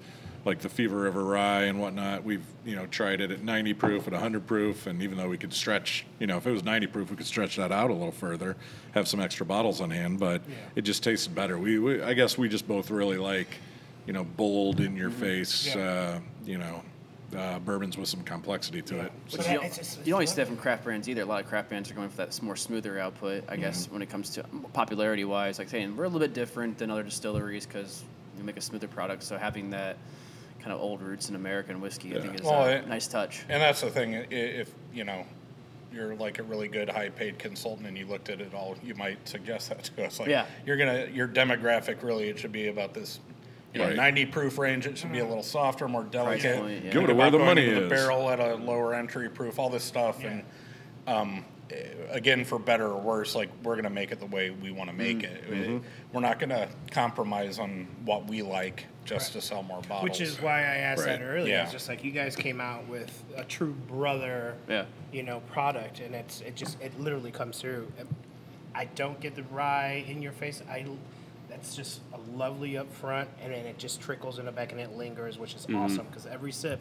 like 0.46 0.60
the 0.60 0.70
Fever 0.70 0.98
River 0.98 1.24
Rye 1.24 1.64
and 1.64 1.80
whatnot. 1.82 2.24
We've 2.24 2.46
you 2.64 2.76
know 2.76 2.86
tried 2.86 3.20
it 3.20 3.32
at 3.32 3.44
90 3.44 3.74
proof, 3.74 4.08
at 4.08 4.14
100 4.14 4.46
proof, 4.48 4.88
and 4.88 5.02
even 5.04 5.18
though 5.18 5.28
we 5.28 5.38
could 5.38 5.52
stretch, 5.54 6.06
you 6.20 6.28
know, 6.28 6.38
if 6.38 6.46
it 6.48 6.52
was 6.52 6.64
90 6.64 6.88
proof, 6.88 7.10
we 7.10 7.18
could 7.18 7.26
stretch 7.26 7.56
that 7.58 7.72
out 7.72 7.90
a 7.90 7.94
little 7.94 8.12
further, 8.12 8.56
have 8.94 9.08
some 9.08 9.20
extra 9.20 9.46
bottles 9.46 9.82
on 9.82 9.90
hand, 9.90 10.20
but 10.20 10.42
it 10.76 10.84
just 10.84 11.04
tasted 11.04 11.34
better. 11.36 11.58
We, 11.58 11.80
we 11.80 12.02
I 12.02 12.14
guess 12.14 12.38
we 12.38 12.48
just 12.48 12.68
both 12.68 12.90
really 12.92 13.18
like 13.18 13.48
you 14.06 14.14
know 14.14 14.24
bold 14.24 14.80
in 14.80 14.96
your 14.96 15.10
face, 15.10 15.68
Mm-hmm. 15.70 15.80
Yeah. 15.80 15.86
uh, 16.16 16.20
you 16.46 16.58
know. 16.60 16.82
Uh, 17.36 17.60
bourbons 17.60 17.98
with 17.98 18.08
some 18.08 18.22
complexity 18.24 18.82
to 18.84 19.00
it. 19.06 19.12
So- 19.28 19.38
But 19.38 19.48
you, 19.48 19.54
don't, 19.56 19.66
it's 19.66 19.78
just- 19.78 19.98
you 20.00 20.06
don't 20.06 20.14
always 20.14 20.30
see 20.30 20.36
that 20.38 20.48
from 20.48 20.58
craft 20.58 20.84
brands 20.84 21.10
either. 21.10 21.24
A 21.24 21.26
lot 21.26 21.42
of 21.42 21.48
craft 21.50 21.70
brands 21.70 21.90
are 21.92 21.94
going 21.94 22.08
for 22.10 22.18
that 22.18 22.42
more 22.42 22.56
smoother 22.56 23.00
output. 23.00 23.44
I 23.50 23.58
guess 23.58 23.88
when 23.90 24.02
it 24.02 24.10
comes 24.10 24.30
to 24.32 24.44
popularity 24.74 25.26
wise, 25.26 25.60
like 25.60 25.68
saying 25.70 25.98
we're 25.98 26.04
a 26.04 26.08
little 26.08 26.20
bit 26.26 26.34
different 26.34 26.78
than 26.78 26.92
other 26.92 27.04
distilleries 27.04 27.66
because 27.66 28.04
we 28.38 28.44
make 28.44 28.58
a 28.58 28.62
smoother 28.62 28.88
product. 28.88 29.24
So 29.24 29.38
having 29.38 29.72
that 29.72 29.98
kind 30.60 30.72
of 30.72 30.80
old 30.80 31.02
roots 31.02 31.28
in 31.30 31.36
American 31.36 31.82
whiskey, 31.82 32.16
I 32.16 32.22
think 32.22 32.36
is 32.36 32.42
Well, 32.42 32.66
a 32.66 32.72
it- 32.78 32.88
nice 32.88 33.08
touch. 33.08 33.44
And 33.50 33.62
that's 33.62 33.82
the 33.82 33.90
thing. 33.90 34.14
If 34.30 34.72
you 34.94 35.04
know 35.04 35.26
you're 35.92 36.16
like 36.16 36.40
a 36.40 36.44
really 36.44 36.68
good 36.68 36.90
high 36.90 37.10
paid 37.10 37.40
consultant 37.40 37.88
and 37.88 37.98
you 37.98 38.06
looked 38.06 38.30
at 38.30 38.40
it 38.40 38.54
all, 38.54 38.76
you 38.84 38.94
might 38.96 39.28
suggest 39.28 39.70
that 39.70 39.84
to 39.84 40.06
us. 40.06 40.20
Like, 40.20 40.30
Yeah. 40.30 40.46
You're 40.66 40.78
gonna 40.78 41.08
your 41.12 41.28
demographic 41.28 42.02
really 42.04 42.30
it 42.30 42.38
should 42.40 42.52
be 42.52 42.68
about 42.68 42.94
this. 42.94 43.20
You 43.76 43.82
know, 43.82 43.88
Right. 43.88 43.96
90 43.98 44.26
proof 44.28 44.58
range. 44.58 44.88
It 44.88 44.98
should 44.98 45.12
be 45.12 45.20
a 45.20 45.26
little 45.28 45.44
softer, 45.44 45.90
more 45.90 46.06
delicate. 46.06 46.60
point, 46.60 46.86
yeah. 46.86 46.92
Give 46.92 47.04
it 47.04 47.08
Think 47.08 47.18
where 47.20 47.28
about 47.28 47.32
the 47.34 47.38
going 47.40 47.46
money 47.50 47.66
into 47.68 47.84
is. 47.84 47.90
The 47.90 47.96
barrel 47.96 48.30
at 48.30 48.40
a 48.40 48.56
lower 48.56 48.94
entry 48.94 49.30
proof, 49.30 49.60
all 49.60 49.70
this 49.70 49.84
stuff, 49.84 50.24
and 50.24 50.44
um, 51.08 51.44
eh, 51.72 51.76
again, 52.10 52.46
for 52.46 52.58
better 52.58 52.88
or 52.88 53.02
worse, 53.02 53.36
like 53.36 53.50
we're 53.64 53.76
gonna 53.76 53.90
make 53.90 54.14
it 54.14 54.22
the 54.22 54.28
way 54.28 54.50
we 54.50 54.72
want 54.72 54.90
to 54.90 54.96
make 54.96 55.20
Mm-hmm. 55.20 55.54
it. 55.54 55.70
Eh, 55.70 55.80
We're 56.14 56.22
not 56.22 56.40
gonna 56.40 56.70
compromise 56.92 57.60
on 57.60 57.88
what 58.06 58.28
we 58.28 58.42
like 58.44 58.86
just 59.04 59.34
to 59.34 59.42
sell 59.42 59.62
more 59.62 59.82
bottles. 59.82 60.04
Which 60.04 60.22
is 60.22 60.42
why 60.42 60.60
I 60.62 60.78
asked 60.78 61.06
Right. 61.06 61.20
that 61.20 61.22
earlier. 61.22 61.54
Yeah. 61.54 61.64
It's 61.64 61.74
just 61.74 61.90
like 61.90 62.02
you 62.02 62.12
guys 62.12 62.38
came 62.38 62.62
out 62.62 62.88
with 62.88 63.12
a 63.36 63.44
true 63.44 63.74
brother, 63.90 64.56
Yeah. 64.70 64.86
you 65.12 65.22
know, 65.24 65.42
product, 65.52 66.00
and 66.00 66.16
it's 66.16 66.40
it 66.40 66.56
just 66.56 66.82
it 66.82 66.98
literally 66.98 67.32
comes 67.32 67.60
through. 67.60 67.92
I 68.74 68.86
don't 68.86 69.20
get 69.20 69.36
the 69.36 69.44
rye 69.44 70.06
in 70.08 70.22
your 70.22 70.32
face. 70.32 70.64
I 70.70 70.86
that's 71.50 71.76
just 71.76 72.00
a 72.14 72.15
lovely 72.36 72.78
up 72.78 72.92
front, 72.92 73.30
and 73.42 73.54
then 73.54 73.66
it 73.66 73.78
just 73.78 74.02
trickles 74.02 74.40
in 74.40 74.46
the 74.46 74.52
back 74.52 74.72
and 74.72 74.82
it 74.82 74.96
lingers, 74.98 75.38
which 75.38 75.56
is 75.56 75.66
Mm-hmm. 75.66 75.76
awesome 75.78 76.06
because 76.08 76.26
every 76.26 76.52
sip, 76.52 76.80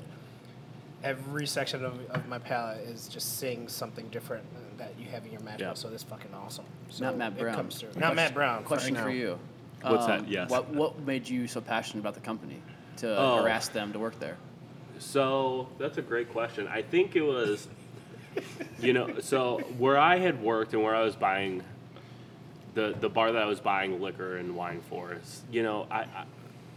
every 1.02 1.46
section 1.46 1.84
of, 1.84 1.98
of 2.10 2.26
my 2.28 2.38
palate 2.38 2.80
is 2.88 3.08
just 3.08 3.38
saying 3.38 3.68
something 3.68 4.08
different 4.08 4.44
that 4.78 4.92
you 4.98 5.06
have 5.06 5.24
in 5.24 5.32
your 5.32 5.40
mouth. 5.42 5.60
Yeah. 5.60 5.74
So 5.74 5.88
that's 5.88 6.02
fucking 6.02 6.32
awesome. 6.34 6.64
So 6.90 7.04
Not 7.04 7.16
Matt 7.16 7.38
Brown. 7.38 7.54
comes 7.54 7.80
through. 7.80 7.90
Not 7.96 8.14
Matt 8.16 8.34
Brown. 8.34 8.64
Question 8.64 8.94
for 8.96 9.10
you. 9.10 9.38
What's 9.82 10.06
that? 10.06 10.20
Um, 10.20 10.26
Yes. 10.28 10.50
What 10.50 10.68
What 10.70 10.98
made 11.00 11.28
you 11.28 11.46
so 11.46 11.60
passionate 11.60 12.00
about 12.00 12.14
the 12.14 12.20
company 12.20 12.56
to 12.98 13.16
Oh. 13.16 13.36
harass 13.42 13.68
them 13.68 13.92
to 13.92 13.98
work 13.98 14.18
there? 14.18 14.36
So 14.98 15.68
that's 15.78 15.98
a 15.98 16.02
great 16.02 16.30
question. 16.32 16.66
I 16.68 16.82
think 16.82 17.16
it 17.16 17.22
was, 17.22 17.68
you 18.80 18.92
know, 18.92 19.18
so 19.20 19.58
where 19.78 19.98
I 19.98 20.16
had 20.18 20.42
worked 20.42 20.72
and 20.72 20.82
where 20.82 20.94
I 20.94 21.02
was 21.02 21.16
buying, 21.16 21.62
the 22.74 22.94
the 23.00 23.08
bar 23.08 23.32
that 23.32 23.42
I 23.42 23.46
was 23.46 23.60
buying 23.60 24.00
liquor 24.00 24.36
and 24.36 24.54
wine 24.56 24.80
for 24.88 25.14
is, 25.14 25.42
you 25.50 25.62
know, 25.62 25.86
I, 25.90 26.00
I 26.00 26.24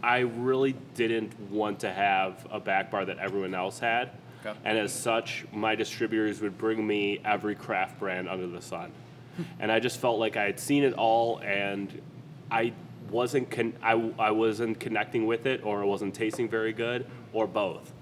I 0.02 0.18
really 0.20 0.74
didn't 0.94 1.38
want 1.50 1.80
to 1.80 1.92
have 1.92 2.46
a 2.52 2.60
back 2.60 2.90
bar 2.90 3.04
that 3.04 3.18
everyone 3.18 3.54
else 3.54 3.80
had, 3.80 4.10
Okay. 4.46 4.56
and 4.64 4.78
as 4.78 4.92
such, 4.92 5.44
my 5.52 5.74
distributors 5.74 6.40
would 6.40 6.56
bring 6.56 6.86
me 6.86 7.20
every 7.24 7.56
craft 7.56 7.98
brand 7.98 8.28
under 8.28 8.46
the 8.46 8.62
sun, 8.62 8.92
and 9.60 9.72
I 9.72 9.80
just 9.80 9.98
felt 9.98 10.18
like 10.20 10.36
I 10.36 10.44
had 10.44 10.60
seen 10.60 10.84
it 10.84 10.94
all 10.94 11.38
and 11.38 12.00
I 12.50 12.72
wasn't 13.10 13.50
con- 13.50 13.74
I, 13.82 13.92
I 14.18 14.30
wasn't 14.30 14.78
connecting 14.78 15.26
with 15.26 15.46
it 15.46 15.64
or 15.64 15.82
it 15.82 15.86
wasn't 15.86 16.14
tasting 16.14 16.48
very 16.48 16.72
good 16.72 17.06
or 17.32 17.46
both. 17.46 17.92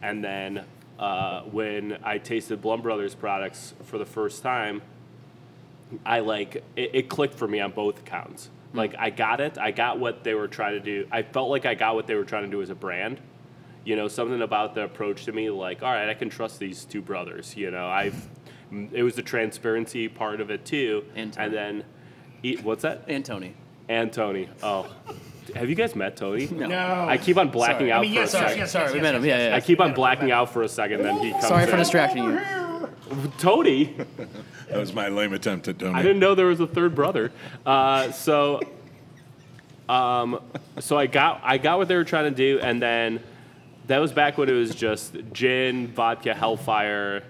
And 0.00 0.22
then 0.24 0.64
uh, 0.98 1.42
when 1.42 1.98
I 2.04 2.18
tasted 2.18 2.62
Blaum 2.62 2.80
Brothers 2.82 3.14
products 3.14 3.74
for 3.84 3.98
the 3.98 4.04
first 4.06 4.42
time, 4.42 4.80
I 6.04 6.20
like 6.20 6.56
it, 6.76 6.90
it 6.94 7.08
clicked 7.08 7.34
for 7.34 7.46
me 7.48 7.60
on 7.60 7.72
both 7.72 7.98
accounts. 8.00 8.50
Hmm. 8.72 8.78
Like 8.78 8.94
I 8.98 9.10
got 9.10 9.40
it. 9.40 9.58
I 9.58 9.70
got 9.70 9.98
what 9.98 10.24
they 10.24 10.34
were 10.34 10.48
trying 10.48 10.72
to 10.74 10.80
do. 10.80 11.06
I 11.12 11.22
felt 11.22 11.50
like 11.50 11.66
I 11.66 11.74
got 11.74 11.94
what 11.94 12.06
they 12.06 12.14
were 12.14 12.24
trying 12.24 12.44
to 12.44 12.50
do 12.50 12.62
as 12.62 12.70
a 12.70 12.74
brand. 12.74 13.20
You 13.84 13.96
know, 13.96 14.08
something 14.08 14.40
about 14.40 14.74
the 14.74 14.82
approach 14.84 15.26
to 15.26 15.32
me, 15.32 15.50
like, 15.50 15.82
all 15.82 15.92
right, 15.92 16.08
I 16.08 16.14
can 16.14 16.30
trust 16.30 16.58
these 16.58 16.84
two 16.86 17.02
brothers. 17.02 17.54
You 17.56 17.70
know, 17.70 17.86
I've. 17.86 18.28
It 18.92 19.02
was 19.02 19.14
the 19.14 19.22
transparency 19.22 20.08
part 20.08 20.40
of 20.40 20.50
it 20.50 20.64
too, 20.64 21.04
And 21.14 21.36
and 21.38 21.52
then, 21.52 21.84
e- 22.42 22.56
what's 22.62 22.82
that? 22.82 23.04
And 23.08 23.24
Tony. 23.24 23.54
And 23.88 24.10
Tony. 24.12 24.48
Oh, 24.62 24.90
Have 25.54 25.68
you 25.68 25.76
guys 25.76 25.94
met 25.94 26.16
Tony? 26.16 26.46
No. 26.50 26.66
No. 26.66 27.06
I 27.08 27.18
keep 27.18 27.36
on 27.36 27.50
blacking 27.50 27.80
Sorry. 27.88 27.92
out 27.92 27.98
I 27.98 28.02
mean, 28.02 28.14
for 28.14 28.20
yes, 28.20 28.34
a 28.34 28.38
yes, 28.38 28.42
second. 28.48 28.58
yes, 28.58 28.70
Sorry, 28.72 28.84
yes, 28.86 28.92
we 28.94 28.98
yes, 28.98 29.02
met 29.02 29.14
him. 29.14 29.24
Yeah, 29.26 29.48
yeah. 29.50 29.54
I 29.56 29.60
keep 29.60 29.80
on 29.80 29.92
blacking 29.94 30.32
out 30.32 30.50
for 30.52 30.62
a 30.62 30.68
second, 30.68 31.02
then 31.02 31.18
he 31.18 31.30
comes 31.32 31.46
Sorry 31.46 31.66
for 31.66 31.72
in. 31.72 31.78
distracting 31.78 32.24
you. 32.24 32.40
Tony. 33.38 33.96
That 34.68 34.78
was 34.78 34.94
my 34.94 35.08
lame 35.08 35.34
attempt 35.34 35.68
at 35.68 35.78
Tony. 35.78 35.94
I 35.94 36.02
didn't 36.02 36.20
know 36.20 36.34
there 36.34 36.46
was 36.46 36.58
a 36.58 36.66
third 36.66 36.94
brother. 36.94 37.30
Uh, 37.66 38.10
so, 38.10 38.60
um, 39.88 40.40
so 40.80 40.98
I 40.98 41.06
got 41.06 41.42
I 41.44 41.58
got 41.58 41.78
what 41.78 41.86
they 41.86 41.94
were 41.94 42.02
trying 42.02 42.24
to 42.24 42.36
do, 42.36 42.58
and 42.60 42.80
then 42.80 43.20
that 43.86 43.98
was 43.98 44.12
back 44.12 44.38
when 44.38 44.48
it 44.48 44.52
was 44.52 44.74
just 44.74 45.14
gin, 45.32 45.88
vodka, 45.88 46.34
Hellfire, 46.34 47.22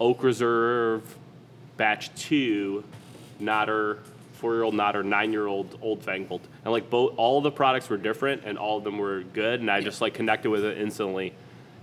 Oak 0.00 0.22
Reserve, 0.22 1.02
batch 1.76 2.14
two, 2.14 2.84
Knotter, 3.40 3.98
four-year-old 4.34 4.74
Knotter, 4.74 5.02
nine-year-old 5.04 5.78
Old 5.82 6.04
Fangbolt, 6.06 6.40
and 6.64 6.72
like 6.72 6.88
both 6.88 7.14
all 7.16 7.40
the 7.40 7.50
products 7.50 7.90
were 7.90 7.96
different, 7.96 8.42
and 8.44 8.56
all 8.56 8.78
of 8.78 8.84
them 8.84 8.98
were 8.98 9.22
good, 9.22 9.60
and 9.60 9.70
I 9.70 9.80
just 9.80 10.00
like 10.00 10.14
connected 10.14 10.48
with 10.48 10.64
it 10.64 10.78
instantly, 10.78 11.34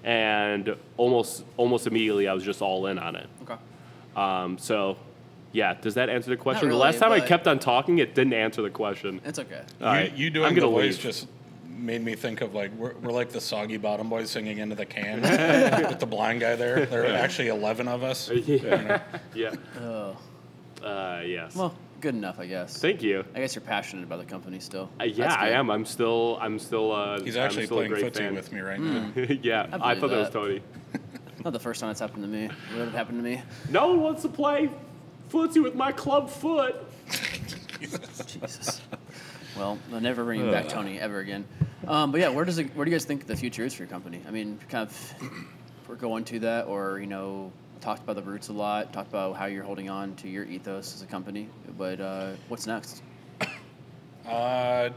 and 0.04 0.76
almost 0.97 1.43
almost 1.58 1.88
immediately 1.88 2.28
I 2.28 2.34
was 2.34 2.43
just 2.43 2.62
all 2.62 2.88
in 2.88 3.00
on 3.00 3.16
it. 3.16 3.28
Okay. 3.43 3.56
Um, 4.16 4.58
so, 4.58 4.97
yeah, 5.52 5.74
does 5.76 5.95
that 5.95 6.10
answer 6.10 6.30
the 6.30 6.38
question? 6.38 6.68
really, 6.68 6.78
the 6.78 6.84
last 6.84 7.00
time 7.00 7.12
I 7.12 7.20
kept 7.20 7.47
on 7.47 7.60
talking, 7.60 8.00
it 8.00 8.16
didn't 8.16 8.34
answer 8.34 8.62
the 8.62 8.70
question. 8.70 9.22
It's 9.26 9.39
okay. 9.39 9.62
All 9.82 9.88
right, 9.88 10.12
you, 10.12 10.26
you 10.26 10.30
doing 10.30 10.47
I'm 10.47 10.56
the 10.56 10.62
gonna 10.62 10.72
voice 10.72 10.95
leave. 10.95 11.00
just 11.00 11.28
made 11.66 12.04
me 12.04 12.16
think 12.16 12.41
of 12.41 12.54
like 12.54 12.72
we're, 12.74 12.93
we're 12.95 13.12
like 13.12 13.30
the 13.30 13.39
soggy 13.39 13.78
bottom 13.78 14.10
boys 14.10 14.30
singing 14.30 14.58
into 14.58 14.76
the 14.76 14.86
can 14.86 15.22
with 15.88 16.00
the 16.00 16.06
blind 16.06 16.41
guy 16.41 16.56
there. 16.56 16.86
There 16.86 17.04
are 17.06 17.16
actually 17.16 17.47
eleven 17.47 17.88
of 17.88 18.04
us. 18.04 18.30
yeah. 18.45 19.02
yeah. 19.34 19.56
Oh. 19.80 20.18
Uh, 20.84 21.22
yes. 21.26 21.56
Well, 21.56 21.76
good 22.00 22.16
enough, 22.16 22.39
I 22.39 22.47
guess. 22.47 22.80
Thank 22.80 23.02
you. 23.02 23.24
I 23.36 23.39
guess 23.39 23.56
you're 23.56 23.62
passionate 23.62 24.04
about 24.04 24.20
the 24.20 24.26
company 24.26 24.60
still. 24.60 24.89
Uh, 25.00 25.06
yeah, 25.06 25.34
I 25.34 25.50
am. 25.50 25.70
I'm 25.70 25.86
still. 25.86 26.38
I'm 26.41 26.60
still. 26.60 26.91
Uh, 26.91 27.22
He's 27.22 27.38
actually 27.38 27.66
still 27.66 27.80
a 27.80 27.88
playing 27.88 27.91
great 28.02 28.14
footsie 28.14 28.18
fan. 28.18 28.36
with 28.36 28.52
me 28.52 28.62
right 28.62 28.80
now. 28.80 29.12
yeah, 29.16 29.68
I 29.72 29.91
I, 29.91 29.95
believe 29.95 30.00
thought 30.00 30.10
that 30.10 30.18
was. 30.18 30.30
Tony. 30.30 30.62
Not 31.43 31.54
the 31.54 31.60
first 31.60 31.80
time 31.80 31.89
it's 31.91 32.00
happened 32.00 32.24
to 32.24 32.30
me. 32.30 32.50
Would 32.74 32.86
have 32.86 32.93
happened 32.93 33.20
to 33.20 33.24
me? 33.24 33.41
No 33.70 33.88
one 33.89 34.02
wants 34.02 34.22
to 34.24 34.30
play 34.30 34.70
footsie 35.30 35.64
with 35.64 35.76
my 35.76 35.91
club 35.91 36.30
foot. 36.30 36.76
Jesus. 38.26 38.82
Well, 39.58 39.78
I'll 39.93 40.02
never 40.02 40.24
bring 40.24 40.41
you 40.41 40.52
back 40.52 40.68
Tony 40.68 41.00
ever 41.00 41.20
again. 41.20 41.45
Um, 41.88 42.12
but 42.12 42.20
yeah, 42.22 42.30
where 42.30 42.45
does 42.45 42.58
it, 42.60 42.76
where 42.76 42.86
do 42.86 42.91
you 42.91 42.95
guys 42.95 43.06
think 43.06 43.26
the 43.26 43.36
future 43.36 43.64
is 43.64 43.74
for 43.74 43.84
your 43.84 43.89
company? 43.89 44.22
I 44.28 44.32
mean, 44.32 44.60
kind 44.70 44.88
of, 44.88 45.14
we're 45.88 45.95
going 45.95 46.24
to 46.26 46.39
that, 46.39 46.68
or 46.68 47.00
you 47.00 47.08
know, 47.08 47.52
talked 47.82 48.03
about 48.03 48.15
the 48.15 48.21
roots 48.21 48.49
a 48.49 48.53
lot, 48.53 48.91
talked 48.93 49.09
about 49.09 49.36
how 49.36 49.45
you're 49.45 49.63
holding 49.63 49.89
on 49.89 50.15
to 50.15 50.27
your 50.27 50.43
ethos 50.45 50.93
as 50.95 51.01
a 51.01 51.05
company. 51.05 51.47
But 51.77 51.99
uh, 52.01 52.32
what's 52.47 52.67
next? 52.67 53.01
Uh, 54.27 54.89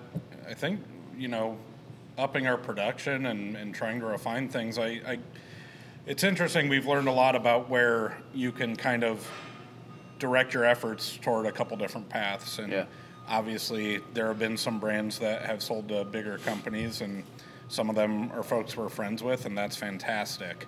I 0.48 0.54
think 0.54 0.80
you 1.16 1.28
know, 1.28 1.56
upping 2.18 2.46
our 2.46 2.56
production 2.56 3.26
and, 3.26 3.56
and 3.56 3.74
trying 3.74 4.00
to 4.00 4.06
refine 4.06 4.48
things. 4.48 4.78
I, 4.78 5.00
I, 5.06 5.18
it's 6.06 6.24
interesting. 6.24 6.68
We've 6.68 6.86
learned 6.86 7.08
a 7.08 7.12
lot 7.12 7.36
about 7.36 7.68
where 7.70 8.16
you 8.34 8.50
can 8.50 8.74
kind 8.76 9.04
of 9.04 9.26
direct 10.18 10.54
your 10.54 10.64
efforts 10.64 11.18
toward 11.20 11.46
a 11.46 11.52
couple 11.52 11.76
different 11.76 12.08
paths. 12.08 12.58
And 12.58 12.72
Yeah. 12.72 12.84
obviously, 13.28 14.00
there 14.14 14.26
have 14.28 14.38
been 14.38 14.56
some 14.56 14.80
brands 14.80 15.18
that 15.20 15.42
have 15.42 15.62
sold 15.62 15.88
to 15.88 16.04
bigger 16.04 16.38
companies, 16.38 17.00
and 17.02 17.24
some 17.68 17.88
of 17.88 17.94
them 17.96 18.30
are 18.32 18.42
folks 18.42 18.76
we're 18.76 18.88
friends 18.88 19.22
with, 19.22 19.46
and 19.46 19.56
that's 19.56 19.76
fantastic. 19.76 20.66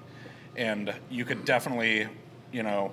And 0.57 0.95
you 1.11 1.25
could 1.25 1.45
definitely, 1.45 2.09
you 2.53 2.63
know, 2.63 2.93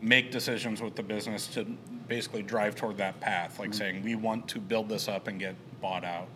make 0.00 0.30
decisions 0.30 0.80
with 0.80 0.96
the 0.96 1.02
business 1.02 1.46
to 1.48 1.64
basically 2.08 2.42
drive 2.42 2.74
toward 2.74 2.96
that 2.98 3.20
path, 3.20 3.58
like 3.58 3.70
mm-hmm. 3.70 3.78
saying 3.78 4.02
we 4.02 4.14
want 4.14 4.48
to 4.48 4.58
build 4.58 4.88
this 4.88 5.08
up 5.08 5.28
and 5.28 5.38
get 5.38 5.54
bought 5.80 6.04
out, 6.04 6.28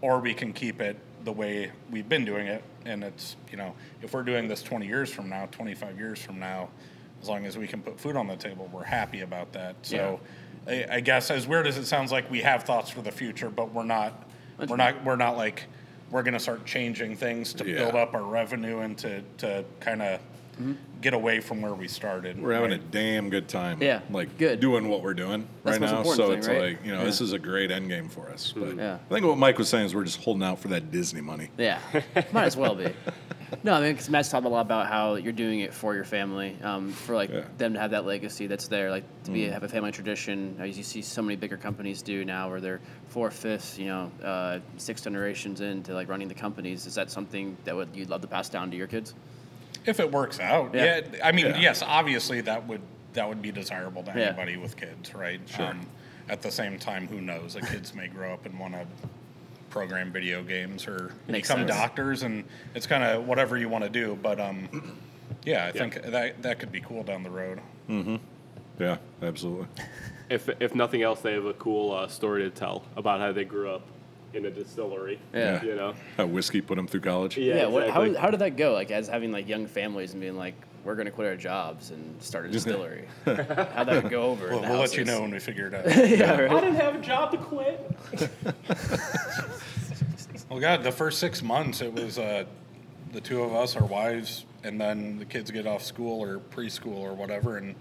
or 0.00 0.20
we 0.20 0.34
can 0.34 0.52
keep 0.52 0.80
it 0.80 0.96
the 1.24 1.32
way 1.32 1.70
we've 1.90 2.08
been 2.08 2.24
doing 2.24 2.46
it. 2.46 2.62
And 2.84 3.04
it's, 3.04 3.36
you 3.50 3.56
know, 3.56 3.74
if 4.02 4.14
we're 4.14 4.22
doing 4.22 4.48
this 4.48 4.62
20 4.62 4.86
years 4.86 5.12
from 5.12 5.28
now, 5.28 5.46
25 5.46 5.98
years 5.98 6.18
from 6.18 6.38
now, 6.38 6.70
as 7.20 7.28
long 7.28 7.44
as 7.44 7.58
we 7.58 7.66
can 7.66 7.82
put 7.82 8.00
food 8.00 8.16
on 8.16 8.26
the 8.26 8.36
table, 8.36 8.70
we're 8.72 8.84
happy 8.84 9.20
about 9.20 9.52
that. 9.52 9.76
So, 9.82 10.20
I, 10.66 10.86
I 10.90 11.00
guess 11.00 11.30
as 11.30 11.46
weird 11.46 11.66
as 11.66 11.76
it 11.76 11.86
sounds 11.86 12.10
like, 12.10 12.30
we 12.30 12.40
have 12.40 12.62
thoughts 12.62 12.90
for 12.90 13.02
the 13.02 13.10
future, 13.10 13.50
but 13.50 13.74
we're 13.74 13.84
not, 13.84 14.26
we're 14.68 14.76
not, 14.76 15.04
we're 15.04 15.16
not 15.16 15.36
like 15.36 15.66
we're 16.10 16.22
going 16.22 16.34
to 16.34 16.40
start 16.40 16.64
changing 16.66 17.16
things 17.16 17.52
to 17.54 17.64
Yeah. 17.68 17.76
build 17.78 17.94
up 17.94 18.14
our 18.14 18.22
revenue 18.22 18.78
and 18.80 18.96
to 18.98 19.22
to 19.38 19.64
kind 19.80 20.02
of 20.02 20.20
Mm-hmm. 20.60 20.72
get 21.00 21.14
away 21.14 21.40
from 21.40 21.62
where 21.62 21.72
we 21.74 21.88
started. 21.88 22.40
We're 22.40 22.52
having 22.52 22.72
a 22.72 22.78
damn 22.78 23.30
good 23.30 23.48
time. 23.48 23.82
Yeah, 23.82 24.00
Like 24.10 24.36
good. 24.36 24.60
doing 24.60 24.88
what 24.88 25.02
we're 25.02 25.14
doing 25.14 25.48
That's 25.64 25.78
right 25.78 25.90
now. 25.90 26.02
So 26.02 26.10
important 26.32 26.38
it's 26.38 26.48
right? 26.48 26.60
like, 26.60 26.84
you 26.84 26.92
know, 26.92 27.04
this 27.04 27.20
is 27.22 27.32
a 27.32 27.38
great 27.38 27.70
end 27.70 27.88
game 27.88 28.08
for 28.10 28.28
us. 28.28 28.52
But 28.54 28.76
Yeah. 28.76 28.98
I 29.10 29.14
think 29.14 29.24
what 29.26 29.38
Mike 29.38 29.56
was 29.58 29.68
saying 29.70 29.86
is 29.86 29.94
we're 29.94 30.04
just 30.04 30.22
holding 30.22 30.42
out 30.42 30.58
for 30.58 30.68
that 30.68 30.90
Disney 30.90 31.22
money. 31.22 31.48
Yeah, 31.56 31.78
might 32.32 32.44
as 32.44 32.56
well 32.56 32.74
be. 32.74 32.92
No, 33.64 33.72
I 33.72 33.80
mean, 33.80 33.92
because 33.92 34.08
Matt's 34.10 34.28
talked 34.28 34.46
a 34.46 34.48
lot 34.48 34.60
about 34.60 34.86
how 34.86 35.14
you're 35.16 35.32
doing 35.32 35.60
it 35.60 35.74
for 35.74 35.94
your 35.94 36.04
family, 36.04 36.56
um, 36.62 36.92
for 36.92 37.14
like 37.16 37.30
Yeah. 37.30 37.44
them 37.58 37.72
to 37.74 37.80
have 37.80 37.90
that 37.92 38.04
legacy 38.06 38.46
that's 38.46 38.68
there, 38.68 38.90
like 38.90 39.02
to 39.24 39.30
Mm. 39.30 39.34
be 39.34 39.44
have 39.48 39.62
a 39.64 39.68
family 39.68 39.90
tradition, 39.90 40.54
as 40.60 40.76
you 40.78 40.84
see 40.84 41.02
so 41.02 41.20
many 41.22 41.34
bigger 41.34 41.56
companies 41.56 42.00
do 42.02 42.24
now, 42.24 42.48
where 42.50 42.60
they're 42.60 42.80
four 43.08 43.30
fifths, 43.30 43.76
you 43.78 43.86
know, 43.86 44.12
uh, 44.22 44.58
six 44.76 45.00
generations 45.00 45.60
into 45.62 45.94
like 45.94 46.08
running 46.08 46.28
the 46.28 46.34
companies. 46.34 46.86
Is 46.86 46.94
that 46.94 47.10
something 47.10 47.56
that 47.64 47.74
would 47.74 47.88
you'd 47.94 48.10
love 48.10 48.20
to 48.20 48.28
pass 48.28 48.48
down 48.48 48.70
to 48.70 48.76
your 48.76 48.86
kids? 48.86 49.14
If 49.86 50.00
it 50.00 50.10
works 50.12 50.38
out, 50.40 50.74
Yeah. 50.74 51.00
yeah. 51.12 51.26
I 51.26 51.32
mean, 51.32 51.46
Yeah. 51.46 51.58
yes, 51.58 51.82
obviously 51.82 52.40
that 52.42 52.66
would 52.66 52.82
that 53.12 53.28
would 53.28 53.42
be 53.42 53.50
desirable 53.50 54.04
to 54.04 54.12
Yeah. 54.14 54.26
anybody 54.26 54.56
with 54.56 54.76
kids, 54.76 55.14
right? 55.14 55.40
Sure. 55.46 55.74
at 56.28 56.42
the 56.42 56.50
same 56.52 56.78
time, 56.78 57.08
who 57.08 57.20
knows? 57.20 57.54
The 57.54 57.60
kids 57.60 57.92
may 57.92 58.06
grow 58.06 58.32
up 58.32 58.46
and 58.46 58.56
want 58.56 58.72
to 58.74 58.86
program 59.68 60.12
video 60.12 60.44
games 60.44 60.86
or 60.86 61.12
Makes 61.26 61.48
become 61.48 61.66
sense. 61.66 61.70
doctors, 61.72 62.22
and 62.22 62.44
it's 62.76 62.86
kind 62.86 63.02
of 63.02 63.26
whatever 63.26 63.56
you 63.56 63.68
want 63.68 63.82
to 63.82 63.90
do. 63.90 64.16
But 64.22 64.38
um, 64.38 64.96
yeah, 65.44 65.66
I 65.66 65.72
think 65.72 66.00
that 66.02 66.40
that 66.42 66.58
could 66.60 66.70
be 66.70 66.80
cool 66.80 67.02
down 67.02 67.24
the 67.24 67.30
road. 67.30 67.60
Mm-hmm. 67.88 68.16
Yeah, 68.78 68.98
absolutely. 69.22 69.66
If 70.28 70.48
if 70.60 70.72
nothing 70.76 71.02
else, 71.02 71.20
they 71.20 71.32
have 71.32 71.46
a 71.46 71.54
cool 71.54 71.92
uh, 71.92 72.06
story 72.06 72.42
to 72.42 72.50
tell 72.50 72.84
about 72.96 73.18
how 73.18 73.32
they 73.32 73.44
grew 73.44 73.68
up 73.70 73.82
in 74.34 74.46
a 74.46 74.50
distillery. 74.50 75.18
Yeah. 75.32 75.62
You 75.62 75.76
know. 75.76 75.94
How 76.16 76.26
whiskey 76.26 76.60
put 76.60 76.76
them 76.76 76.86
through 76.86 77.00
college. 77.00 77.36
Yeah. 77.36 77.66
what, 77.66 77.90
how, 77.90 78.02
exactly. 78.02 78.20
how 78.20 78.30
did 78.30 78.40
that 78.40 78.56
go? 78.56 78.72
Like 78.72 78.90
as 78.90 79.08
having 79.08 79.32
like 79.32 79.48
young 79.48 79.66
families 79.66 80.12
and 80.12 80.20
being 80.20 80.36
like, 80.36 80.54
we're 80.84 80.94
gonna 80.94 81.10
quit 81.10 81.28
our 81.28 81.36
jobs 81.36 81.90
and 81.90 82.22
start 82.22 82.46
a 82.46 82.48
distillery. 82.52 83.06
How'd 83.24 83.36
that 83.88 84.08
go 84.08 84.22
over? 84.22 84.48
in 84.48 84.60
We'll, 84.60 84.70
we'll 84.70 84.80
let 84.80 84.96
you 84.96 85.04
know 85.04 85.20
when 85.20 85.30
we 85.30 85.38
figure 85.38 85.66
it 85.66 85.74
out. 85.74 85.84
yeah, 86.08 86.40
right. 86.40 86.50
I 86.50 86.60
didn't 86.60 86.76
have 86.76 86.94
a 86.94 87.00
job 87.00 87.32
to 87.32 87.38
quit. 87.38 87.90
Well, 90.50 90.58
God, 90.58 90.82
the 90.82 90.90
first 90.90 91.20
six 91.20 91.42
months 91.42 91.80
it 91.80 91.92
was 91.92 92.18
uh, 92.18 92.44
the 93.12 93.20
two 93.20 93.40
of 93.42 93.54
us, 93.54 93.76
our 93.76 93.86
wives, 93.86 94.46
and 94.64 94.80
then 94.80 95.16
the 95.20 95.24
kids 95.24 95.52
get 95.52 95.64
off 95.64 95.84
school 95.84 96.20
or 96.20 96.40
preschool 96.40 96.98
or 96.98 97.14
whatever, 97.14 97.56
and 97.56 97.76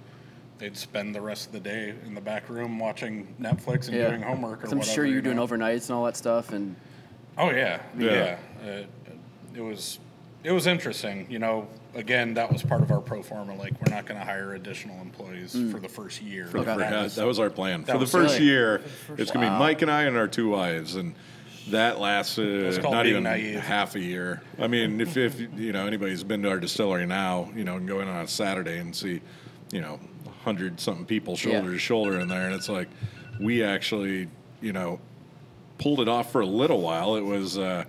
they'd 0.60 0.78
spend 0.78 1.16
the 1.16 1.22
rest 1.22 1.48
of 1.48 1.54
the 1.54 1.60
day 1.60 1.94
in 2.06 2.14
the 2.14 2.22
back 2.22 2.50
room 2.50 2.78
watching 2.78 3.34
Netflix 3.42 3.88
and 3.88 3.96
Yeah. 3.98 4.10
doing 4.10 4.22
homework 4.22 4.60
or 4.60 4.64
'Cause 4.64 4.72
I'm 4.74 4.80
whatever. 4.80 4.94
sure 4.96 5.06
you're 5.06 5.22
doing 5.22 5.38
know? 5.38 5.48
overnights 5.48 5.90
and 5.90 5.92
all 5.98 6.06
that 6.06 6.18
stuff, 6.18 6.52
and 6.52 6.76
Oh 7.38 7.50
yeah, 7.52 7.80
Yeah. 7.98 8.36
yeah. 8.64 8.70
Uh, 8.70 8.84
it 9.56 9.62
was 9.62 10.00
it 10.44 10.52
was 10.54 10.68
interesting. 10.68 11.26
You 11.30 11.40
know, 11.40 11.68
again, 11.96 12.34
that 12.36 12.52
was 12.52 12.64
part 12.64 12.82
of 12.82 12.92
our 12.92 13.02
pro 13.02 13.22
forma. 13.22 13.56
Like, 13.56 13.74
we're 13.82 13.94
not 13.94 14.06
going 14.06 14.18
to 14.18 14.26
hire 14.26 14.54
additional 14.54 15.02
employees 15.02 15.52
for 15.70 15.80
the 15.82 15.90
first 15.90 16.22
year. 16.22 16.48
Okay. 16.56 16.64
That 16.64 16.80
Yeah, 16.80 17.04
was- 17.04 17.16
that 17.16 17.26
was 17.26 17.40
our 17.40 17.50
plan. 17.50 17.84
that 17.84 17.92
For 17.92 17.98
the 17.98 18.06
first 18.06 18.36
Really? 18.36 18.46
year, 18.46 18.82
it's 19.18 19.32
going 19.32 19.46
to 19.46 19.52
be 19.52 19.60
Mike 19.60 19.82
and 19.82 19.92
I 19.92 20.04
and 20.04 20.16
our 20.16 20.30
two 20.30 20.48
wives. 20.50 20.96
And 20.96 21.14
that 21.72 22.00
lasted 22.00 22.82
called 22.82 22.94
not 22.94 23.06
even 23.06 23.24
naive. 23.24 23.60
half 23.60 23.96
a 23.96 24.00
year. 24.00 24.42
I 24.58 24.68
mean, 24.68 25.02
if, 25.02 25.18
if 25.18 25.42
you 25.58 25.74
know 25.74 25.86
anybody's 25.86 26.24
been 26.24 26.42
to 26.44 26.50
our 26.50 26.60
distillery 26.60 27.06
now, 27.06 27.50
you 27.54 27.66
know, 27.66 27.76
and 27.76 27.86
go 27.86 28.00
in 28.00 28.08
on 28.08 28.24
a 28.24 28.28
Saturday 28.30 28.78
and 28.78 28.96
see, 28.96 29.20
you 29.74 29.82
know, 29.82 30.00
hundred 30.50 30.80
something 30.80 31.06
people 31.06 31.36
shoulder 31.36 31.68
Yeah. 31.68 31.74
to 31.74 31.78
shoulder 31.78 32.20
in 32.20 32.28
there, 32.28 32.46
and 32.48 32.56
it's 32.56 32.70
like 32.70 32.88
we 33.40 33.64
actually, 33.64 34.28
you 34.62 34.74
know, 34.74 35.00
pulled 35.78 36.00
it 36.00 36.08
off 36.10 36.32
for 36.32 36.42
a 36.42 36.46
little 36.46 36.82
while. 36.82 37.16
It 37.16 37.22
was 37.24 37.56
uh, 37.58 37.86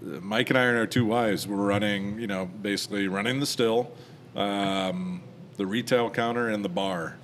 Mike 0.00 0.48
and 0.48 0.58
I 0.58 0.62
and 0.64 0.78
our 0.78 0.86
two 0.86 1.04
wives 1.04 1.46
were 1.46 1.56
running, 1.58 2.18
you 2.18 2.26
know, 2.26 2.46
basically 2.46 3.06
running 3.06 3.38
the 3.38 3.44
still, 3.46 3.92
um, 4.34 5.22
the 5.58 5.66
retail 5.66 6.08
counter, 6.10 6.48
and 6.48 6.64
the 6.64 6.70
bar. 6.70 7.16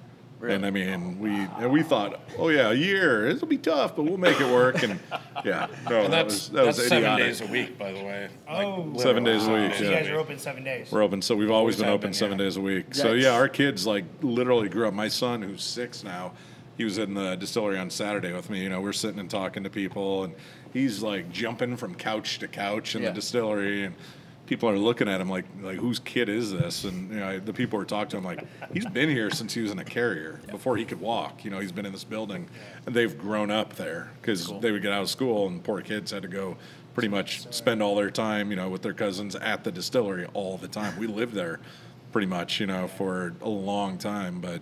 And 0.43 0.64
I 0.64 0.70
mean, 0.70 1.18
we 1.18 1.30
and 1.30 1.70
we 1.70 1.82
thought, 1.82 2.20
oh 2.38 2.49
yeah, 2.49 2.70
a 2.70 2.74
year, 2.74 3.30
this 3.32 3.41
will 3.43 3.49
be 3.49 3.59
tough, 3.59 3.95
but 3.95 4.05
we'll 4.05 4.16
make 4.16 4.41
it 4.41 4.51
work. 4.51 4.82
And 4.82 4.99
yeah, 5.45 5.66
no, 5.88 6.03
and 6.03 6.12
that 6.12 6.24
was 6.26 6.49
that 6.51 6.64
was 6.66 6.76
seven 6.76 6.99
idiotic. 6.99 7.26
days 7.26 7.41
a 7.43 7.47
week, 7.47 7.78
by 7.78 7.93
the 7.93 8.03
way. 8.03 8.28
Oh, 8.49 8.53
like, 8.55 8.66
Oh. 8.66 8.93
Seven 8.99 9.24
days 9.24 9.47
a 9.47 9.53
week, 9.53 9.74
So 9.74 9.84
you 9.84 9.91
guys 9.91 10.09
are 10.09 10.16
open 10.16 10.38
seven 10.38 10.64
days. 10.64 10.91
We're 10.91 11.03
open, 11.03 11.20
so 11.20 11.36
we've 11.36 11.51
always 11.51 11.76
been 11.76 11.88
open 11.88 12.09
been, 12.09 12.12
seven 12.14 12.38
yeah. 12.38 12.45
days 12.47 12.57
a 12.57 12.61
week. 12.61 12.95
So 12.95 13.12
yeah, 13.12 13.32
our 13.34 13.49
kids 13.49 13.86
like 13.86 14.05
literally 14.22 14.68
grew 14.68 14.88
up. 14.88 14.95
My 14.95 15.09
son, 15.09 15.43
who's 15.43 15.62
six 15.62 16.03
now, 16.03 16.32
he 16.78 16.84
was 16.84 16.97
in 16.97 17.12
the 17.14 17.34
distillery 17.36 17.78
on 17.78 17.91
Saturday 17.91 18.32
with 18.32 18.49
me. 18.49 18.62
You 18.62 18.70
know, 18.70 18.80
we're 18.80 18.93
sitting 18.93 19.20
and 19.20 19.28
talking 19.28 19.62
to 19.64 19.70
people, 19.70 20.24
and 20.24 20.34
he's 20.72 21.03
like 21.03 21.30
jumping 21.30 21.76
from 21.76 21.95
couch 21.95 22.38
to 22.38 22.49
couch 22.49 22.95
in 22.97 23.03
Yeah. 23.03 23.09
the 23.11 23.16
distillery, 23.16 23.84
and 23.84 23.95
people 24.51 24.68
are 24.68 24.76
looking 24.76 25.09
at 25.09 25.20
him 25.20 25.30
like, 25.30 25.44
like 25.62 25.78
whose 25.78 26.01
kid 26.01 26.28
is 26.28 26.51
this? 26.51 26.82
And 26.82 27.09
you 27.09 27.20
know, 27.20 27.38
the 27.38 27.53
people 27.53 27.78
were 27.78 27.84
talking 27.84 28.11
to 28.11 28.16
him 28.16 28.24
like, 28.24 28.44
he's 28.72 28.84
been 28.84 29.09
here 29.09 29.30
since 29.30 29.55
he 29.55 29.62
was 29.62 29.70
in 29.70 29.78
a 29.78 29.84
carrier 29.84 30.40
before 30.51 30.76
he 30.76 30.84
could 30.84 31.01
walk. 31.01 31.44
You 31.44 31.53
know, 31.53 31.61
he's 31.61 31.70
been 31.70 31.86
in 31.86 31.92
this 31.92 32.03
building, 32.03 32.48
and 32.84 32.92
they've 32.92 33.16
grown 33.16 33.53
up 33.53 33.76
there 33.76 34.11
because 34.20 34.53
they 34.61 34.72
would 34.72 34.82
get 34.82 34.92
out 34.92 35.03
of 35.03 35.09
school, 35.09 35.46
and 35.46 35.62
poor 35.62 35.80
kids 35.82 36.11
had 36.11 36.22
to 36.22 36.28
go 36.28 36.57
pretty 36.94 37.07
much 37.07 37.46
spend 37.55 37.80
all 37.80 37.94
their 37.94 38.11
time, 38.11 38.51
you 38.51 38.57
know, 38.57 38.68
with 38.68 38.82
their 38.82 38.92
cousins 38.92 39.36
at 39.36 39.62
the 39.62 39.70
distillery 39.70 40.26
all 40.34 40.59
the 40.59 40.66
time. 40.66 40.98
We 40.98 41.07
lived 41.07 41.34
there 41.34 41.61
pretty 42.11 42.26
much, 42.26 42.59
you 42.59 42.66
know, 42.66 42.88
for 42.88 43.32
a 43.42 43.48
long 43.48 43.98
time, 43.98 44.40
but 44.40 44.61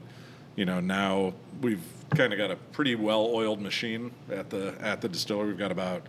you 0.54 0.66
know, 0.66 0.80
now 0.80 1.32
we've 1.62 1.80
kind 2.14 2.34
of 2.34 2.38
got 2.38 2.50
a 2.50 2.56
pretty 2.56 2.94
well-oiled 2.94 3.62
machine 3.62 4.10
at 4.30 4.50
the 4.50 4.74
at 4.82 5.00
the 5.00 5.08
distillery. 5.08 5.48
We've 5.48 5.58
got 5.58 5.72
about 5.72 6.06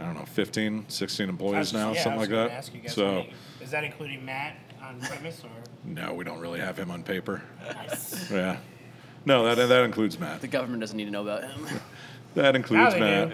I 0.00 0.04
don't 0.04 0.14
know, 0.14 0.24
15, 0.24 0.86
16 0.88 1.28
employees 1.28 1.72
now, 1.72 1.92
Yeah, 1.92 2.02
something 2.02 2.20
like 2.20 2.30
that. 2.30 2.50
ask 2.50 2.74
you 2.74 2.80
guys 2.80 2.94
So, 2.94 3.06
many- 3.06 3.32
is 3.60 3.70
that 3.70 3.84
including 3.84 4.24
Matt 4.24 4.56
on 4.82 4.98
premise 5.00 5.42
or? 5.44 5.50
no, 5.84 6.14
we 6.14 6.24
don't 6.24 6.40
really 6.40 6.60
have 6.60 6.78
him 6.78 6.90
on 6.90 7.02
paper. 7.02 7.42
Nice. 7.74 8.30
Yeah. 8.30 8.56
No, 9.26 9.54
that 9.54 9.68
that 9.68 9.84
includes 9.84 10.18
Matt. 10.18 10.40
The 10.40 10.48
government 10.48 10.80
doesn't 10.80 10.96
need 10.96 11.04
to 11.04 11.10
know 11.10 11.22
about 11.22 11.44
him. 11.44 11.66
That 12.34 12.54
includes 12.54 12.94
they 12.94 13.00
Matt. 13.00 13.30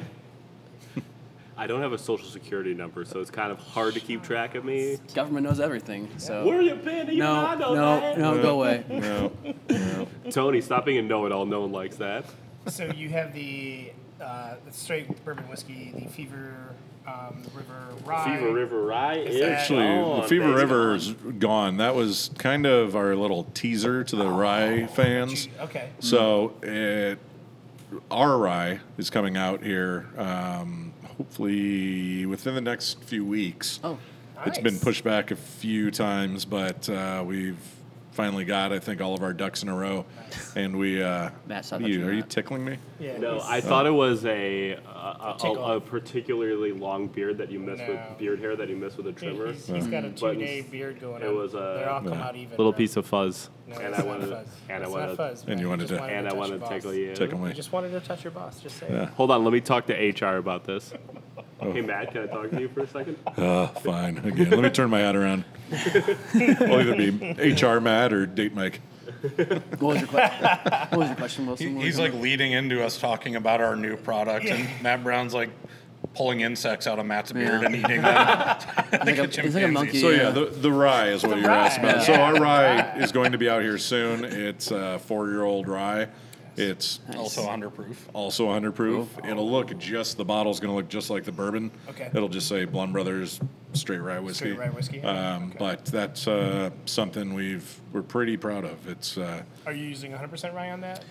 do. 0.95 1.03
I 1.59 1.67
don't 1.67 1.83
have 1.83 1.93
a 1.93 1.99
social 1.99 2.27
security 2.29 2.73
number, 2.73 3.05
so 3.05 3.21
it's 3.21 3.31
kind 3.31 3.53
of 3.53 3.59
hard 3.59 3.93
to 3.93 4.01
keep 4.01 4.23
track 4.23 4.55
of 4.55 4.65
me. 4.65 4.97
government 5.15 5.47
knows 5.47 5.61
everything. 5.61 6.09
So 6.17 6.47
Where 6.47 6.59
are 6.59 6.63
you 6.63 6.75
been? 6.77 7.07
Even 7.09 7.19
no, 7.19 7.35
I 7.47 7.55
know 7.57 7.75
no, 7.75 8.01
that. 8.01 8.19
no, 8.19 8.43
go 8.43 8.55
away. 8.63 8.85
No. 8.89 10.09
Tony, 10.31 10.63
stop 10.63 10.87
being 10.87 10.97
a 10.99 11.03
know-it-all. 11.03 11.45
No 11.45 11.61
one 11.61 11.73
likes 11.73 11.97
that. 11.97 12.25
So 12.69 12.87
you 12.87 13.11
have 13.11 13.35
the, 13.35 13.93
uh, 14.21 14.55
the 14.65 14.73
straight 14.73 15.25
bourbon 15.25 15.49
whiskey, 15.49 15.93
the 15.95 16.09
Fever 16.09 16.75
um, 17.07 17.43
River 17.55 17.95
Rye. 18.05 18.25
Fever 18.37 18.53
River 18.53 18.83
Rye 18.83 19.17
is 19.19 19.41
Actually, 19.43 19.85
gone, 19.85 20.23
the 20.23 20.29
Fever 20.29 20.45
baby. 20.49 20.57
River's 20.57 21.13
gone. 21.13 21.77
That 21.77 21.95
was 21.95 22.31
kind 22.39 22.67
of 22.67 22.97
our 22.97 23.15
little 23.15 23.45
teaser 23.55 24.03
to 24.05 24.17
the 24.17 24.29
Rye 24.29 24.87
fans. 24.87 25.49
Okay. 25.61 25.91
So 26.01 26.55
it, 26.63 27.19
our 28.11 28.37
rye 28.37 28.81
is 28.99 29.11
coming 29.11 29.37
out 29.37 29.63
here, 29.63 30.07
um, 30.17 30.93
hopefully 31.17 32.27
within 32.27 32.55
the 32.55 32.61
next 32.61 33.03
few 33.05 33.25
weeks. 33.25 33.81
Oh, 33.85 33.99
Nice. 34.37 34.49
It's 34.49 34.59
been 34.59 34.79
pushed 34.79 35.03
back 35.03 35.31
a 35.31 35.37
few 35.37 35.91
times, 35.91 36.45
but 36.45 36.91
uh, 36.91 37.25
we've 37.27 37.57
finally 38.17 38.47
got, 38.47 38.73
I 38.73 38.79
think, 38.79 39.03
all 39.03 39.13
of 39.15 39.23
our 39.23 39.35
ducks 39.35 39.63
in 39.63 39.69
a 39.69 39.77
row. 39.77 40.07
And 40.57 40.77
we, 40.79 41.03
uh, 41.03 41.29
Matt, 41.47 41.67
stop 41.67 41.83
you, 41.83 41.89
touching 41.89 42.03
are 42.05 42.13
you 42.13 42.23
that. 42.23 42.31
tickling 42.31 42.65
me? 42.65 42.79
Yeah. 42.99 43.19
No, 43.19 43.35
he's- 43.35 43.47
I 43.47 43.61
thought 43.61 43.87
it 43.87 43.91
was 43.91 44.25
a 44.25 44.71
a, 44.73 44.79
a, 44.79 45.37
Tickle. 45.39 45.59
a, 45.65 45.77
a 45.77 45.81
particularly 45.81 46.73
long 46.73 47.07
beard 47.09 47.37
that 47.39 47.51
you 47.53 47.59
miss 47.61 47.79
No. 47.79 47.89
with 47.91 48.19
beard 48.19 48.41
hair 48.41 48.57
that 48.57 48.69
you 48.71 48.75
miss 48.77 48.97
with 48.97 49.07
a 49.07 49.13
trimmer. 49.13 49.53
He's, 49.53 49.67
he's 49.67 49.87
got 49.87 50.05
a 50.05 50.11
two-day 50.11 50.63
beard 50.63 50.99
going 51.01 51.23
it 51.23 51.29
on. 51.29 51.37
was 51.37 51.55
a- 51.55 51.59
They 51.79 51.85
all 51.85 52.01
come 52.01 52.13
Yeah. 52.15 52.25
out 52.27 52.35
even. 52.37 52.51
Little 52.57 52.73
now. 52.73 52.79
piece 52.79 52.97
of 52.97 53.07
fuzz, 53.07 53.51
No, 53.69 53.77
and 53.77 53.85
it's 53.89 53.99
I 53.99 53.99
not 54.03 54.07
wanted, 54.09 54.29
fuzz. 54.31 54.49
and 54.71 54.83
I 54.83 54.87
It's 54.87 54.91
wanted, 54.95 55.07
not 55.09 55.17
fuzz. 55.17 55.45
And 55.47 55.61
you 55.61 55.69
wanted 55.69 55.89
just 55.89 56.01
to- 56.01 56.07
and 56.07 56.27
I 56.27 56.31
touch 56.31 56.39
wanted 56.39 56.53
to 56.55 56.59
boss. 56.61 56.69
tickle 56.71 56.95
you. 56.95 57.15
Tickle 57.15 57.39
me. 57.39 57.49
You 57.49 57.55
just 57.55 57.73
wanted 57.73 57.91
to 57.91 58.01
touch 58.01 58.25
your 58.25 58.31
boss. 58.33 58.61
Just 58.61 58.79
say. 58.79 58.87
it. 58.87 58.93
Yeah. 58.93 59.05
Hold 59.11 59.31
on, 59.31 59.45
let 59.45 59.53
me 59.53 59.61
talk 59.61 59.87
to 59.87 59.93
HR 59.95 60.39
about 60.39 60.65
this. 60.65 60.93
Hey 61.61 61.81
Matt, 61.81 62.13
can 62.13 62.25
I 62.25 62.27
talk 62.27 62.51
to 62.51 62.61
you 62.61 62.69
for 62.69 62.81
a 62.81 62.87
second? 62.87 63.17
Uh, 63.27 63.67
fine. 63.81 64.19
Again, 64.19 64.51
let 64.51 64.61
me 64.61 64.71
turn 64.71 64.91
my 64.91 65.01
hat 65.01 65.17
around. 65.17 65.45
I'll 65.73 66.81
either 66.81 66.95
be 66.97 67.11
HR 67.55 67.81
Matt 67.81 68.13
or 68.13 68.27
Date 68.27 68.55
Mike. 68.55 68.81
what 69.39 69.81
was 69.81 70.01
your 70.01 70.09
question? 70.09 70.45
What 70.91 70.97
was 70.99 71.09
your 71.09 71.17
question, 71.17 71.47
Wilson? 71.47 71.69
He- 71.69 71.75
was 71.75 71.85
He's 71.85 71.99
your- 71.99 72.09
like 72.11 72.21
leading 72.21 72.53
into 72.53 72.85
us 72.85 72.99
talking 72.99 73.37
about 73.37 73.61
our 73.63 73.75
new 73.75 73.97
product, 73.97 74.47
and 74.47 74.69
Matt 74.83 75.03
Brown's 75.03 75.33
like 75.33 75.49
pulling 76.15 76.41
insects 76.41 76.87
out 76.87 76.99
of 76.99 77.07
Matt's 77.07 77.33
beard 77.33 77.63
Yeah. 77.63 77.67
and 77.67 77.77
eating 77.85 78.03
them. 78.03 78.57
He's 78.91 79.01
like 79.19 79.19
a, 79.39 79.43
he's 79.43 79.55
like 79.55 79.65
a 79.65 79.69
monkey. 79.69 79.99
So 80.01 80.11
yeah, 80.11 80.23
yeah. 80.25 80.31
the, 80.31 80.45
the 80.47 80.71
rye 80.73 81.09
is 81.09 81.23
what 81.23 81.39
you're 81.39 81.49
rye, 81.49 81.67
asking 81.67 81.85
about. 81.85 81.97
yeah. 81.97 82.03
So 82.05 82.13
our 82.15 82.35
rye 82.35 82.99
is 82.99 83.13
going 83.13 83.33
to 83.33 83.39
be 83.39 83.49
out 83.49 83.63
here 83.63 83.79
soon. 83.79 84.25
It's 84.25 84.71
a 84.71 84.99
four-year-old 85.01 85.69
rye. 85.69 86.09
It's 86.57 87.01
Also 87.17 87.43
100 87.43 87.71
proof. 87.71 88.09
also 88.15 88.47
100 88.47 88.73
proof. 88.73 89.09
It'll 89.29 89.51
look 89.51 89.77
just 89.79 90.17
the 90.17 90.25
bottle's 90.25 90.59
going 90.61 90.71
to 90.73 90.77
look 90.77 90.89
just 90.89 91.11
like 91.11 91.25
the 91.25 91.33
bourbon. 91.33 91.71
Okay. 91.91 92.11
It'll 92.15 92.29
just 92.29 92.49
say 92.49 92.67
Blaum 92.67 92.93
Brothers 92.93 93.41
Straight 93.75 93.99
Rye 93.99 94.19
Whiskey. 94.21 94.53
Straight 94.53 94.59
rye 94.59 94.71
whiskey, 94.71 95.03
Um, 95.03 95.49
okay. 95.49 95.57
But 95.59 95.85
that's 95.87 96.27
uh, 96.27 96.71
something 96.87 97.35
we've 97.35 97.79
we're 97.93 98.03
pretty 98.03 98.37
proud 98.39 98.65
of. 98.65 98.89
It's 98.89 99.19
uh, 99.19 99.43
Are 99.67 99.73
you 99.73 99.85
using 99.87 100.13
100% 100.13 100.55
rye 100.55 100.71
on 100.71 100.81
that? 100.81 101.05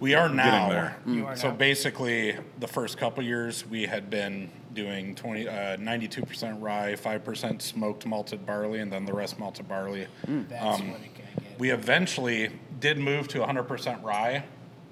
We 0.00 0.14
are 0.14 0.28
now. 0.28 0.68
there. 0.68 0.96
You 1.06 1.26
are 1.26 1.36
So 1.36 1.50
now. 1.50 1.56
basically, 1.56 2.36
the 2.58 2.66
first 2.66 2.98
couple 2.98 3.22
years 3.22 3.64
we 3.66 3.86
had 3.86 4.10
been 4.10 4.50
doing 4.74 5.14
20, 5.14 5.48
uh, 5.48 5.52
92% 5.78 6.60
rye, 6.60 6.94
5% 6.96 7.62
smoked 7.62 8.04
malted 8.04 8.44
barley, 8.44 8.80
and 8.80 8.92
then 8.92 9.06
the 9.06 9.14
rest 9.14 9.38
malted 9.38 9.66
barley. 9.68 10.06
That's 10.26 10.80
Um, 10.80 10.90
what 10.90 11.00
it 11.00 11.14
can 11.14 11.24
get. 11.44 11.58
We 11.58 11.70
eventually 11.70 12.50
did 12.78 12.98
move 12.98 13.26
to 13.28 13.38
100% 13.38 14.02
rye, 14.02 14.44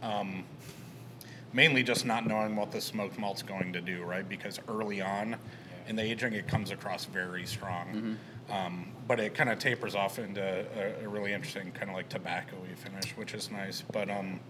um, 0.05 0.45
mainly 1.53 1.83
just 1.83 2.05
not 2.05 2.27
knowing 2.27 2.55
what 2.57 2.71
the 2.71 2.81
smoked 2.81 3.19
malt's 3.19 3.43
going 3.43 3.73
to 3.73 3.81
do, 3.81 4.03
right? 4.03 4.29
Because 4.29 4.61
early 4.69 5.01
on 5.01 5.37
in 5.89 5.97
the 5.97 6.03
aging, 6.03 6.33
it 6.35 6.47
comes 6.47 6.71
across 6.71 7.05
very 7.07 7.47
strong. 7.47 8.17
Um, 8.51 8.89
but 9.09 9.21
it 9.21 9.35
kind 9.35 9.49
of 9.49 9.59
tapers 9.59 9.95
off 9.95 10.19
into 10.19 10.43
a, 10.43 11.05
a 11.05 11.09
really 11.09 11.33
interesting 11.33 11.73
kind 11.73 11.89
of 11.91 11.97
like 11.97 12.09
tobacco-y 12.11 12.75
finish, 12.75 13.17
which 13.17 13.33
is 13.35 13.51
nice. 13.51 13.83
But 13.93 14.11
um, 14.11 14.41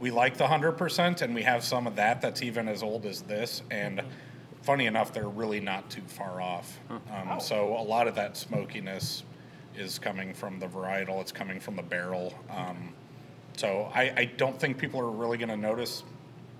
we 0.00 0.10
like 0.10 0.36
the 0.36 0.44
100%, 0.44 1.22
and 1.22 1.34
we 1.34 1.42
have 1.42 1.64
some 1.64 1.86
of 1.86 1.96
that 1.96 2.20
that's 2.20 2.42
even 2.42 2.68
as 2.68 2.82
old 2.82 3.06
as 3.06 3.22
this. 3.22 3.62
And 3.70 4.02
funny 4.62 4.86
enough, 4.86 5.12
they're 5.14 5.28
really 5.28 5.60
not 5.60 5.88
too 5.90 6.02
far 6.06 6.40
off. 6.42 6.78
Um, 6.90 7.40
so 7.40 7.76
a 7.78 7.82
lot 7.82 8.06
of 8.06 8.14
that 8.16 8.36
smokiness 8.36 9.22
is 9.76 9.98
coming 9.98 10.34
from 10.34 10.58
the 10.58 10.66
varietal, 10.66 11.20
it's 11.20 11.32
coming 11.32 11.58
from 11.60 11.76
the 11.76 11.82
barrel. 11.82 12.34
Um, 12.50 12.92
so 13.56 13.90
I, 13.94 14.12
I 14.16 14.24
don't 14.36 14.58
think 14.58 14.78
people 14.78 15.00
are 15.00 15.10
really 15.10 15.38
going 15.38 15.48
to 15.48 15.56
notice 15.56 16.04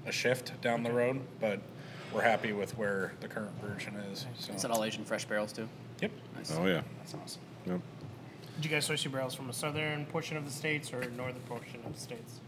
a 0.06 0.12
shift 0.12 0.60
down 0.60 0.82
the 0.82 0.92
road, 0.92 1.20
but 1.40 1.60
we're 2.12 2.22
happy 2.22 2.52
with 2.52 2.76
where 2.76 3.12
the 3.20 3.28
current 3.28 3.52
version 3.62 3.94
is. 4.12 4.26
So. 4.38 4.52
Is 4.52 4.62
that 4.62 4.70
all 4.70 4.84
Asian 4.84 5.04
fresh 5.04 5.24
barrels 5.24 5.52
too? 5.52 5.68
Yep. 6.00 6.10
Nice. 6.36 6.56
oh 6.58 6.66
yeah. 6.66 6.82
That's 6.98 7.14
awesome. 7.14 7.40
Yep. 7.66 7.80
Did 8.56 8.64
you 8.64 8.70
guys 8.70 8.84
source 8.84 9.04
your 9.04 9.12
barrels 9.12 9.34
from 9.34 9.48
a 9.48 9.52
southern 9.52 10.04
portion 10.06 10.36
of 10.36 10.44
the 10.44 10.50
states 10.50 10.92
or 10.92 11.08
northern 11.10 11.42
portion 11.42 11.80
of 11.86 11.94
the 11.94 12.00
states? 12.00 12.40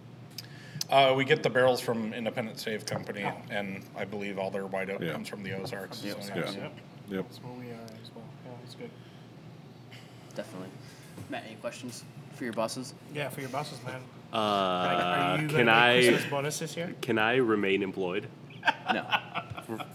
Uh, 0.90 1.14
we 1.16 1.24
get 1.24 1.42
the 1.42 1.48
barrels 1.48 1.80
from 1.80 2.12
Independent 2.12 2.58
Stave 2.58 2.84
Company, 2.84 3.24
and 3.48 3.82
I 3.96 4.04
believe 4.04 4.38
all 4.38 4.50
their 4.50 4.66
white 4.66 4.90
oak 4.90 5.00
Yeah. 5.00 5.12
comes 5.12 5.28
from 5.28 5.42
the 5.42 5.54
Ozarks. 5.54 6.00
The 6.00 6.10
so, 6.10 6.18
Ozarks, 6.18 6.54
Yeah. 6.54 6.62
Yep. 6.62 6.72
Yep. 7.08 7.24
That's 7.24 7.42
where 7.42 7.52
we 7.54 7.70
are 7.70 7.84
as 8.02 8.10
well. 8.14 8.24
Yeah, 8.44 8.52
it's 8.62 8.74
good. 8.74 8.90
Definitely. 10.34 10.68
Matt, 11.30 11.44
any 11.46 11.56
questions 11.56 12.04
for 12.34 12.44
your 12.44 12.52
bosses? 12.52 12.92
Yeah, 13.14 13.28
for 13.30 13.40
your 13.40 13.48
bosses, 13.50 13.78
man. 13.84 14.02
Uh, 14.34 14.36
are 14.36 15.40
you 15.40 15.48
can 15.48 15.68
I 15.68 15.94
make 15.94 16.08
Christmas 16.08 16.30
bonus 16.30 16.58
this 16.58 16.76
year? 16.76 16.94
can 17.00 17.18
I 17.18 17.36
remain 17.36 17.82
employed 17.82 18.26
No. 18.92 19.06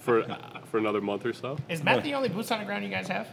for 0.01 0.25
for 0.71 0.77
another 0.77 1.01
month 1.01 1.25
or 1.25 1.33
so? 1.33 1.57
Is 1.67 1.83
Matt 1.83 2.03
the 2.03 2.13
only 2.13 2.29
boots 2.29 2.51
on 2.51 2.59
the 2.59 2.65
ground 2.65 2.83
you 2.83 2.89
guys 2.89 3.07
have? 3.09 3.27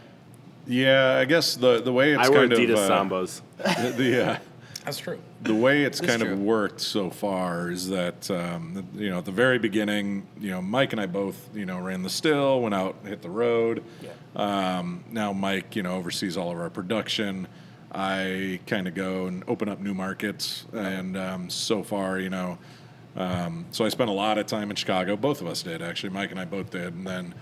Yeah, 0.65 1.17
I 1.21 1.25
guess 1.25 1.55
the 1.55 1.81
the 1.81 1.93
way 1.93 2.11
it's 2.13 2.27
I 2.27 2.29
wear 2.29 2.47
kind 2.47 2.51
Adidas 2.51 2.73
of 2.73 2.77
uh, 2.79 2.89
Sambas. 2.89 3.41
the, 3.57 3.89
the, 3.91 4.31
uh, 4.31 4.37
That's 4.83 4.97
true. 4.99 5.17
the 5.43 5.55
way 5.55 5.83
it's 5.83 6.01
kind 6.01 6.21
true. 6.21 6.33
of 6.33 6.39
worked 6.39 6.81
so 6.81 7.09
far 7.09 7.71
is 7.71 7.87
that 7.87 8.29
um, 8.29 8.85
you 8.93 9.09
know 9.09 9.19
at 9.19 9.25
the 9.25 9.31
very 9.31 9.59
beginning, 9.59 10.27
you 10.39 10.51
know, 10.51 10.61
Mike 10.61 10.91
and 10.91 10.99
I 10.99 11.05
both 11.05 11.49
you 11.55 11.65
know 11.65 11.79
ran 11.79 12.03
the 12.03 12.09
still, 12.09 12.61
went 12.61 12.75
out, 12.75 12.95
hit 13.05 13.21
the 13.21 13.29
road. 13.29 13.81
Yeah. 14.01 14.09
Um, 14.35 15.05
now 15.09 15.31
Mike, 15.31 15.75
you 15.77 15.83
know, 15.83 15.95
oversees 15.95 16.35
all 16.35 16.51
of 16.51 16.59
our 16.59 16.69
production. 16.69 17.47
I 17.97 18.59
kind 18.67 18.87
of 18.87 18.93
go 18.93 19.25
and 19.25 19.43
open 19.47 19.67
up 19.67 19.79
new 19.79 19.95
markets, 19.95 20.67
and 20.71 21.17
um, 21.17 21.49
so 21.49 21.81
far, 21.81 22.19
you 22.19 22.29
know, 22.29 22.59
um, 23.15 23.65
so 23.71 23.85
I 23.85 23.89
spent 23.89 24.11
a 24.11 24.13
lot 24.13 24.37
of 24.37 24.45
time 24.45 24.69
in 24.69 24.75
Chicago. 24.75 25.17
Both 25.17 25.41
of 25.41 25.47
us 25.47 25.63
did 25.63 25.81
actually. 25.81 26.11
Mike 26.11 26.29
and 26.29 26.39
I 26.39 26.45
both 26.45 26.69
did, 26.69 26.93
and 26.93 27.07
then 27.07 27.33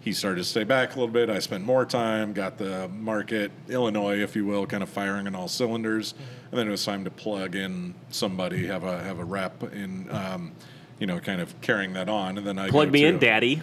he 0.00 0.12
started 0.12 0.36
to 0.36 0.44
stay 0.44 0.64
back 0.64 0.96
a 0.96 0.98
little 0.98 1.12
bit. 1.12 1.30
I 1.30 1.38
spent 1.38 1.64
more 1.64 1.86
time, 1.86 2.34
got 2.34 2.58
the 2.58 2.88
market, 2.88 3.52
Illinois, 3.70 4.18
if 4.18 4.36
you 4.36 4.44
will, 4.44 4.66
kind 4.66 4.82
of 4.82 4.90
firing 4.90 5.26
on 5.26 5.34
all 5.34 5.48
cylinders, 5.48 6.12
and 6.50 6.60
then 6.60 6.68
it 6.68 6.70
was 6.70 6.84
time 6.84 7.04
to 7.04 7.10
plug 7.10 7.54
in 7.54 7.94
somebody, 8.10 8.66
have 8.66 8.84
a 8.84 9.02
have 9.02 9.18
a 9.18 9.24
rep 9.24 9.62
in. 9.72 10.10
Um, 10.10 10.52
you 10.98 11.06
know, 11.06 11.18
kind 11.20 11.40
of 11.40 11.58
carrying 11.60 11.92
that 11.94 12.08
on, 12.08 12.38
and 12.38 12.46
then 12.46 12.58
I 12.58 12.70
Plug 12.70 12.90
me 12.90 13.02
to- 13.02 13.08
in, 13.08 13.18
Daddy. 13.18 13.62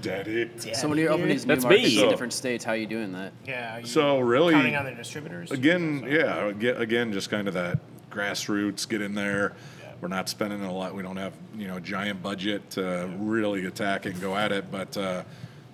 Daddy. 0.00 0.50
So 0.74 0.88
when 0.88 0.98
you're 0.98 1.10
opening 1.10 1.28
these 1.28 1.46
new 1.46 1.54
That's 1.54 1.64
markets 1.64 1.94
me. 1.96 2.02
in 2.02 2.08
different 2.08 2.32
states, 2.32 2.64
how 2.64 2.72
are 2.72 2.76
you 2.76 2.86
doing 2.86 3.12
that? 3.12 3.32
Yeah. 3.46 3.76
Are 3.76 3.80
you 3.80 3.86
So 3.86 4.18
really, 4.20 4.54
counting 4.54 4.76
on 4.76 4.84
the 4.84 4.92
distributors? 4.92 5.50
again, 5.50 6.04
yeah, 6.08 6.46
aga- 6.48 6.78
again, 6.78 7.12
just 7.12 7.30
kind 7.30 7.48
of 7.48 7.54
that 7.54 7.78
grassroots, 8.10 8.88
get 8.88 9.02
in 9.02 9.14
there. 9.14 9.54
We're 10.00 10.08
not 10.08 10.28
spending 10.28 10.62
a 10.62 10.72
lot. 10.72 10.94
We 10.94 11.02
don't 11.02 11.16
have 11.16 11.32
you 11.56 11.66
know 11.66 11.76
a 11.76 11.80
giant 11.80 12.22
budget 12.22 12.70
to 12.70 13.10
really 13.18 13.66
attack 13.66 14.06
and 14.06 14.20
go 14.20 14.36
at 14.36 14.52
it, 14.52 14.70
but 14.70 14.96
uh, 14.96 15.24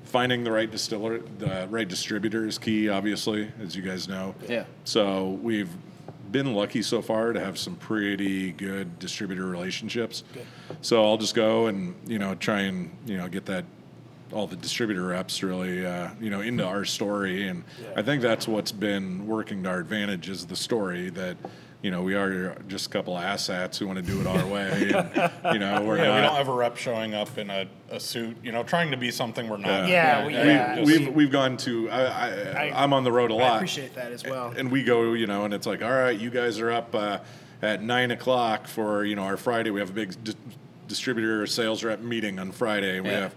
finding 0.05 0.45
the 0.45 0.51
right 0.51 0.71
distiller, 0.71 1.21
the 1.39 1.67
right 1.71 1.87
distributor 1.87 2.47
is 2.47 2.57
key. 2.59 2.89
Obviously, 2.89 3.51
as 3.63 3.77
you 3.77 3.83
guys 3.83 4.09
know. 4.09 4.35
Yeah. 4.49 4.65
So 4.85 5.39
we've 5.43 5.69
been 6.35 6.53
lucky 6.53 6.83
so 6.83 7.01
far 7.01 7.33
to 7.33 7.39
have 7.39 7.57
some 7.57 7.77
pretty 7.77 8.51
good 8.51 8.99
distributor 8.99 9.47
relationships. 9.47 10.25
So 10.81 11.05
I'll 11.05 11.17
just 11.17 11.37
go 11.37 11.67
and 11.67 11.95
you 12.09 12.19
know 12.19 12.35
try 12.35 12.63
and 12.63 12.91
you 13.07 13.17
know 13.17 13.29
get 13.29 13.47
that 13.47 13.65
all 14.33 14.49
the 14.49 14.57
distributor 14.57 15.07
reps 15.07 15.45
really, 15.45 15.87
uh, 15.87 16.09
you 16.21 16.31
know, 16.31 16.41
into 16.41 16.67
our 16.67 16.85
story, 16.85 17.47
and 17.47 17.63
I 17.95 18.03
think 18.03 18.21
that's 18.21 18.49
what's 18.49 18.73
been 18.73 19.29
working 19.29 19.63
to 19.63 19.69
our 19.69 19.79
advantage 19.79 20.29
is 20.29 20.45
the 20.47 20.57
story 20.57 21.09
that. 21.11 21.37
You 21.85 21.91
know, 21.91 22.01
we 22.01 22.15
are 22.15 22.57
just 22.67 22.87
a 22.87 22.89
couple 22.89 23.15
of 23.15 23.23
assets 23.23 23.77
who 23.77 23.87
want 23.87 23.99
to 23.99 24.03
do 24.03 24.19
it 24.19 24.27
our 24.27 24.47
way. 24.47 24.91
And, 24.91 25.53
you 25.53 25.59
know, 25.59 25.83
we're 25.85 25.99
Yeah, 26.03 26.15
we 26.17 26.23
don't 26.23 26.35
have 26.35 26.49
a 26.49 26.53
rep 26.55 26.79
showing 26.79 27.13
up 27.13 27.37
in 27.37 27.51
a, 27.51 27.69
a 27.91 28.01
suit, 28.01 28.39
you 28.43 28.53
know, 28.53 28.63
trying 28.63 28.91
to 28.93 28.97
be 28.97 29.11
something 29.11 29.51
we're 29.51 29.59
not. 29.59 29.87
Yeah, 29.87 30.27
we- 30.27 30.33
yeah. 30.33 30.77
just- 30.77 30.87
we've 30.91 31.15
we've 31.15 31.31
gone 31.31 31.59
to 31.59 31.91
I, 31.91 32.01
I, 32.05 32.29
I- 32.69 32.83
I'm 32.83 32.95
on 32.95 33.05
the 33.05 33.13
road 33.13 33.31
a 33.31 33.35
lot. 33.35 33.53
I 33.53 33.57
appreciate 33.57 33.95
that 33.97 34.13
as 34.13 34.25
well. 34.25 34.55
And 34.57 34.71
we 34.73 34.83
go, 34.83 35.13
you 35.13 35.27
know, 35.27 35.45
and 35.45 35.53
it's 35.53 35.67
like, 35.67 35.83
all 35.83 35.91
right, 35.93 36.19
you 36.19 36.31
guys 36.31 36.59
are 36.59 36.71
up 36.73 36.95
uh, 36.95 37.19
at 37.61 37.83
nine 37.83 38.13
o'clock 38.13 38.67
for 38.67 39.05
you 39.05 39.15
know 39.15 39.25
our 39.25 39.37
Friday. 39.37 39.69
We 39.71 39.81
have 39.81 39.91
a 39.91 39.93
big 39.93 40.25
di- 40.25 40.33
distributor 40.89 41.47
sales 41.47 41.85
rep 41.85 42.01
meeting 42.01 42.39
on 42.39 42.51
Friday. 42.51 43.01
We 43.01 43.11
Yeah. 43.11 43.21
have 43.21 43.35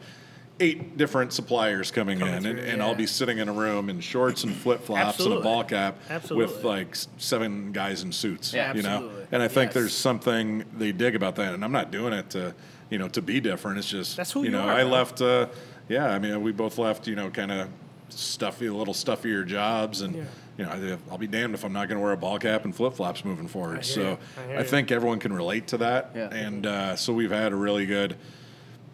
eight 0.59 0.97
different 0.97 1.33
suppliers 1.33 1.91
coming, 1.91 2.19
Coming 2.19 2.35
in, 2.35 2.45
and, 2.45 2.59
through, 2.59 2.67
and 2.69 2.81
I'll 2.81 2.95
be 2.95 3.05
sitting 3.07 3.37
in 3.37 3.47
a 3.49 3.53
room 3.53 3.89
in 3.89 3.99
shorts 3.99 4.43
and 4.43 4.55
flip 4.55 4.83
flops 4.83 5.19
and 5.19 5.33
a 5.33 5.39
ball 5.41 5.63
cap 5.63 5.97
with 6.31 6.63
like 6.63 6.95
seven 7.17 7.71
guys 7.71 8.03
in 8.03 8.11
suits. 8.11 8.53
Yeah, 8.53 8.73
you 8.73 8.81
know, 8.81 9.09
and 9.31 9.41
I 9.43 9.47
think 9.47 9.67
Yes. 9.69 9.73
there's 9.75 9.93
something 9.95 10.65
they 10.77 10.91
dig 10.91 11.15
about 11.15 11.35
that, 11.35 11.53
and 11.53 11.63
I'm 11.63 11.71
not 11.71 11.91
doing 11.91 12.13
it 12.13 12.29
to 12.31 12.53
you 12.89 12.97
know 12.97 13.07
to 13.09 13.21
be 13.21 13.39
different. 13.39 13.77
It's 13.79 13.89
just 13.89 14.17
That's 14.17 14.31
who 14.31 14.39
you 14.39 14.45
you 14.45 14.51
know 14.51 14.61
are, 14.61 14.71
I 14.71 14.83
man. 14.83 14.91
left. 14.91 15.21
Uh, 15.21 15.47
yeah, 15.89 16.07
I 16.09 16.19
mean 16.19 16.41
we 16.41 16.51
both 16.51 16.77
left. 16.77 17.07
You 17.07 17.15
know, 17.15 17.29
kind 17.29 17.51
of 17.51 17.69
stuffy, 18.09 18.65
a 18.67 18.73
little 18.73 18.93
stuffier 18.93 19.43
jobs, 19.45 20.01
and 20.01 20.15
Yeah. 20.15 20.23
you 20.57 20.65
know, 20.65 20.71
I- 20.71 21.11
I'll 21.11 21.17
be 21.17 21.27
damned 21.27 21.53
if 21.53 21.63
I'm 21.65 21.73
not 21.73 21.87
going 21.89 21.97
to 21.99 22.03
wear 22.03 22.13
a 22.13 22.17
ball 22.17 22.39
cap 22.39 22.63
and 22.65 22.73
flip 22.75 22.93
flops 22.93 23.23
moving 23.25 23.47
forward. 23.47 23.83
hear 23.83 23.83
so. 23.83 24.17
I 24.49 24.59
I, 24.59 24.63
think 24.63 24.91
everyone 24.91 25.19
can 25.19 25.33
relate 25.33 25.67
to 25.67 25.77
that, 25.79 26.11
Yeah. 26.15 26.29
and 26.33 26.65
uh, 26.65 26.95
so 26.95 27.13
we've 27.13 27.31
had 27.31 27.51
a 27.51 27.55
really 27.55 27.85
good, 27.85 28.15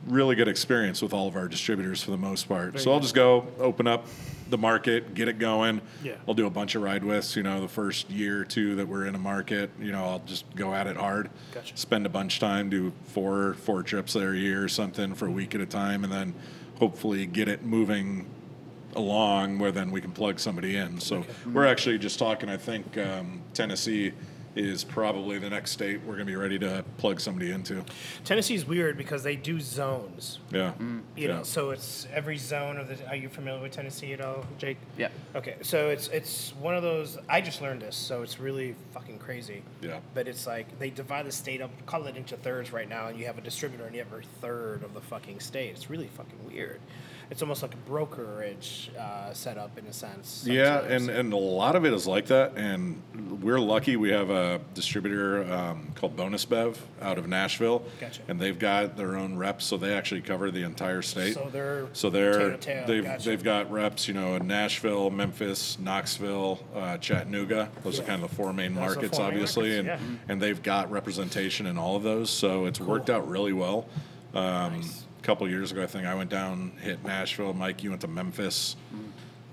really 0.07 0.35
good 0.35 0.47
experience 0.47 1.01
with 1.01 1.13
all 1.13 1.27
of 1.27 1.35
our 1.35 1.47
distributors 1.47 2.03
for 2.03 2.11
the 2.11 2.17
most 2.17 2.47
part. 2.47 2.79
so 2.79 2.91
I'll 2.91 2.99
just 2.99 3.15
go 3.15 3.47
open 3.59 3.87
up 3.87 4.05
the 4.49 4.57
market, 4.57 5.13
get 5.15 5.27
it 5.27 5.39
going. 5.39 5.81
Yeah. 6.03 6.15
I'll 6.27 6.33
do 6.33 6.45
a 6.45 6.49
bunch 6.49 6.75
of 6.75 6.81
ride 6.83 7.03
withs. 7.03 7.35
You 7.35 7.43
know, 7.43 7.61
the 7.61 7.67
first 7.67 8.09
year 8.09 8.41
or 8.41 8.45
two 8.45 8.75
that 8.75 8.87
we're 8.87 9.05
in 9.05 9.15
a 9.15 9.19
market, 9.19 9.69
you 9.79 9.91
know, 9.91 10.03
I'll 10.03 10.19
just 10.25 10.45
go 10.55 10.73
at 10.73 10.85
it 10.87 10.97
hard. 10.97 11.29
Gotcha. 11.53 11.75
Spend 11.77 12.05
a 12.05 12.09
bunch 12.09 12.35
of 12.35 12.39
time, 12.41 12.69
do 12.69 12.91
four 13.05 13.55
four 13.55 13.83
trips 13.83 14.13
there 14.13 14.33
a 14.33 14.37
year 14.37 14.63
or 14.63 14.67
something 14.67 15.15
for 15.15 15.27
a 15.27 15.31
week 15.31 15.55
at 15.55 15.61
a 15.61 15.65
time, 15.65 16.03
and 16.03 16.11
then 16.11 16.33
hopefully 16.79 17.25
get 17.25 17.47
it 17.47 17.63
moving 17.63 18.25
along 18.95 19.57
where 19.57 19.71
then 19.71 19.89
we 19.89 20.01
can 20.01 20.11
plug 20.11 20.39
somebody 20.39 20.75
in. 20.75 20.99
So 20.99 21.25
we're 21.51 21.65
actually 21.65 21.97
just 21.97 22.19
talking. 22.19 22.49
I 22.49 22.57
think 22.57 22.97
um, 22.97 23.41
Tennessee 23.53 24.11
is 24.55 24.83
probably 24.83 25.39
the 25.39 25.49
next 25.49 25.71
state 25.71 25.99
we're 26.01 26.13
going 26.13 26.19
to 26.27 26.31
be 26.31 26.35
ready 26.35 26.59
to 26.59 26.83
plug 26.97 27.19
somebody 27.19 27.51
into. 27.51 27.83
Tennessee's 28.23 28.65
weird 28.65 28.97
because 28.97 29.23
they 29.23 29.35
do 29.35 29.59
zones. 29.59 30.39
Yeah. 30.51 30.73
Mm. 30.79 31.01
You 31.15 31.27
Yeah. 31.27 31.37
know, 31.37 31.43
so 31.43 31.71
it's 31.71 32.07
every 32.13 32.37
zone 32.37 32.77
of 32.77 32.87
the. 32.87 33.07
Are 33.09 33.15
you 33.15 33.29
familiar 33.29 33.61
with 33.61 33.71
Tennessee 33.71 34.13
at 34.13 34.21
all, 34.21 34.45
Jake? 34.57 34.77
Yeah. 34.97 35.09
Okay, 35.35 35.55
so 35.61 35.89
it's 35.89 36.07
it's 36.09 36.53
one 36.59 36.75
of 36.75 36.83
those. 36.83 37.17
I 37.27 37.41
just 37.41 37.61
learned 37.61 37.81
this, 37.81 37.95
so 37.95 38.21
it's 38.21 38.39
really 38.39 38.75
fucking 38.93 39.19
crazy. 39.19 39.63
Yeah. 39.81 39.99
But 40.13 40.27
it's 40.27 40.45
like 40.45 40.77
they 40.79 40.89
divide 40.89 41.25
the 41.25 41.31
state 41.31 41.61
up, 41.61 41.71
call 41.85 42.05
it 42.07 42.15
into 42.15 42.37
thirds 42.37 42.71
right 42.71 42.87
now, 42.87 43.07
and 43.07 43.17
you 43.19 43.25
have 43.25 43.37
a 43.37 43.41
distributor 43.41 43.87
in 43.87 43.95
every 43.95 44.25
third 44.41 44.83
of 44.83 44.93
the 44.93 45.01
fucking 45.01 45.39
state. 45.39 45.71
It's 45.71 45.89
really 45.89 46.07
fucking 46.07 46.45
weird. 46.47 46.79
It's 47.29 47.41
almost 47.41 47.61
like 47.61 47.73
a 47.73 47.77
brokerage 47.89 48.91
uh, 48.99 49.33
setup 49.33 49.77
in 49.77 49.85
a 49.85 49.93
sense. 49.93 50.45
Yeah, 50.47 50.81
and, 50.81 51.09
and 51.09 51.33
a 51.33 51.37
lot 51.37 51.75
of 51.75 51.85
it 51.85 51.93
is 51.93 52.05
like 52.05 52.27
that. 52.27 52.53
And 52.55 53.01
we're 53.41 53.59
lucky 53.59 53.95
we 53.95 54.09
have 54.11 54.29
a 54.29 54.59
distributor 54.73 55.51
um, 55.51 55.91
called 55.95 56.15
Bonus 56.15 56.45
Bev 56.45 56.79
out 57.01 57.17
of 57.17 57.27
Nashville. 57.27 57.83
Gotcha. 57.99 58.21
And 58.27 58.39
they've 58.39 58.57
got 58.57 58.97
their 58.97 59.15
own 59.15 59.35
reps, 59.37 59.65
so 59.65 59.77
they 59.77 59.93
actually 59.93 60.21
cover 60.21 60.51
the 60.51 60.63
entire 60.63 61.01
state. 61.01 61.33
So 61.33 61.49
they're 61.51 61.87
so 61.93 62.09
they're 62.09 62.57
they've 62.57 63.03
gotcha. 63.03 63.29
they've 63.29 63.43
got 63.43 63.71
reps, 63.71 64.07
you 64.07 64.13
know, 64.13 64.35
in 64.35 64.47
Nashville, 64.47 65.09
Memphis, 65.09 65.77
Knoxville, 65.79 66.59
uh, 66.75 66.97
Chattanooga. 66.97 67.69
Those 67.83 67.99
are 67.99 68.03
kind 68.03 68.23
of 68.23 68.29
the 68.29 68.35
four 68.35 68.53
main 68.53 68.73
Those 68.73 68.95
markets, 68.95 69.17
four 69.17 69.25
main 69.27 69.33
obviously, 69.33 69.83
markets, 69.83 70.01
and 70.01 70.11
yeah. 70.11 70.17
and 70.29 70.41
they've 70.41 70.61
got 70.61 70.91
representation 70.91 71.65
in 71.65 71.77
all 71.77 71.95
of 71.95 72.03
those. 72.03 72.29
So 72.29 72.65
it's 72.65 72.79
worked 72.79 73.09
out 73.09 73.27
really 73.27 73.53
well. 73.53 73.87
Um, 74.33 74.73
Nice. 74.73 75.05
A 75.23 75.25
couple 75.25 75.47
years 75.47 75.71
ago, 75.71 75.81
I 75.81 75.87
think 75.87 76.05
I 76.05 76.13
went 76.15 76.29
down, 76.29 76.73
hit 76.81 77.01
Nashville. 77.05 77.53
Mike, 77.53 77.81
you 77.81 77.91
went 77.91 78.01
to 78.01 78.09
Memphis. 78.09 78.75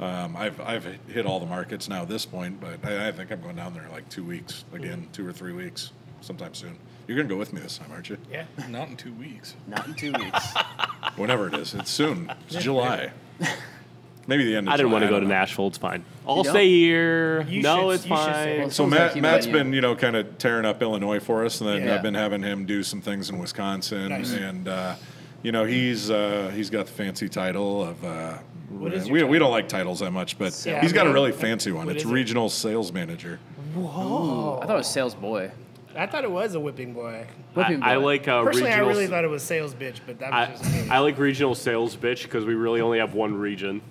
Um, 0.01 0.35
I've 0.37 0.61
I've 0.61 0.85
hit 1.07 1.27
all 1.27 1.39
the 1.39 1.47
markets 1.47 1.89
now 1.89 2.03
at 2.03 2.09
this 2.09 2.27
point, 2.27 2.61
but 2.61 2.85
I, 2.85 3.07
I 3.09 3.13
think 3.13 3.31
I'm 3.31 3.41
going 3.41 3.55
down 3.55 3.73
there 3.75 3.85
in 3.85 3.93
like 3.93 4.09
two 4.09 4.25
weeks 4.25 4.65
again, 4.73 5.07
two 5.13 5.25
or 5.25 5.33
three 5.33 5.53
weeks, 5.53 5.93
sometime 6.23 6.55
soon. 6.55 6.77
You're 7.07 7.17
gonna 7.17 7.29
go 7.29 7.37
with 7.37 7.53
me 7.53 7.61
this 7.61 7.79
time, 7.79 7.93
aren't 7.93 8.09
you? 8.09 8.19
yeah. 8.33 8.47
Not 8.69 8.89
in 8.89 8.97
two 8.97 9.13
weeks. 9.13 9.55
Not 9.69 9.87
in 9.87 9.95
two 9.95 10.11
weeks. 10.13 10.45
Whenever 11.17 11.47
it 11.47 11.55
is, 11.55 11.73
it's 11.75 11.91
soon. 11.91 12.33
It's 12.49 12.57
July. 12.65 13.13
Maybe 14.27 14.45
the 14.47 14.57
end. 14.57 14.67
of 14.69 14.73
July. 14.73 14.75
I 14.75 14.77
didn't 14.77 14.91
want 14.91 15.05
to 15.05 15.09
go 15.11 15.21
to 15.21 15.27
know. 15.27 15.31
Nashville. 15.35 15.69
It's 15.69 15.79
fine. 15.79 16.05
I'll 16.27 16.43
don't? 16.43 16.53
stay 16.53 16.69
here. 16.69 17.43
You 17.43 17.63
no, 17.63 17.77
should- 17.83 17.95
it's 17.95 18.07
you 18.09 18.17
should 18.17 18.23
stay. 18.25 18.33
fine. 18.55 18.61
Well, 18.63 18.71
So 18.71 18.87
Matt, 18.87 19.01
like 19.15 19.23
Matt's 19.23 19.23
Matt's 19.23 19.47
might, 19.47 19.53
been, 19.53 19.73
you 19.73 19.81
know, 19.83 19.95
kind 19.95 20.17
of 20.17 20.37
tearing 20.39 20.65
up 20.65 20.83
Illinois 20.83 21.21
for 21.21 21.45
us, 21.45 21.61
and 21.61 21.71
then 21.71 21.85
Yeah. 21.85 21.95
I've 21.95 22.03
been 22.03 22.15
having 22.15 22.43
him 22.43 22.65
do 22.67 22.83
some 22.83 23.01
things 23.01 23.31
in 23.31 23.39
Wisconsin, 23.39 24.09
Nice. 24.09 24.33
and 24.33 24.67
uh, 24.67 24.95
you 25.43 25.53
know, 25.53 25.65
he's 25.65 26.11
uh, 26.11 26.51
he's 26.55 26.71
got 26.71 26.87
the 26.87 26.93
fancy 26.93 27.29
title 27.29 27.83
of. 27.85 28.05
Uh, 28.05 28.39
What 28.71 28.93
is 28.95 29.07
your 29.09 29.15
we, 29.15 29.25
we 29.25 29.39
don't 29.39 29.51
like 29.51 29.69
titles 29.69 30.01
that 30.01 30.11
much, 30.13 30.39
but 30.39 30.61
Yeah, 30.67 30.81
he's 30.81 30.93
got 30.93 31.07
a 31.07 31.13
really 31.13 31.33
fancy 31.33 31.73
one. 31.73 31.87
What 31.87 31.97
it's 31.97 32.05
is 32.05 32.11
it? 32.11 32.15
regional 32.15 32.49
sales 32.49 32.93
manager. 32.93 33.39
Whoa. 33.75 34.61
I 34.63 34.67
thought 34.67 34.75
it 34.75 34.79
was 34.79 34.91
sales 34.91 35.15
boy. 35.15 35.51
I 35.97 36.07
thought 36.07 36.23
it 36.23 36.31
was 36.31 36.55
a 36.55 36.61
whipping 36.61 36.93
boy. 36.95 37.27
Whipping 37.55 37.83
I, 37.83 37.95
I 37.95 37.97
like 37.97 38.29
uh, 38.29 38.45
Personally, 38.45 38.69
regional. 38.71 38.87
I 38.87 38.89
really 38.93 39.07
thought 39.09 39.25
it 39.25 39.31
was 39.31 39.43
sales 39.43 39.75
bitch, 39.75 39.97
but 40.07 40.19
that 40.21 40.31
was 40.31 40.61
I, 40.61 40.63
just 40.63 40.85
me. 40.85 40.89
I 40.91 40.99
like 41.01 41.19
regional 41.19 41.55
sales 41.57 41.97
bitch 41.97 42.23
because 42.23 42.45
we 42.45 42.55
really 42.55 42.81
only 42.81 42.99
have 43.01 43.15
one 43.15 43.35
region. 43.35 43.83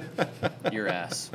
your 0.72 0.88
ass. 0.88 1.30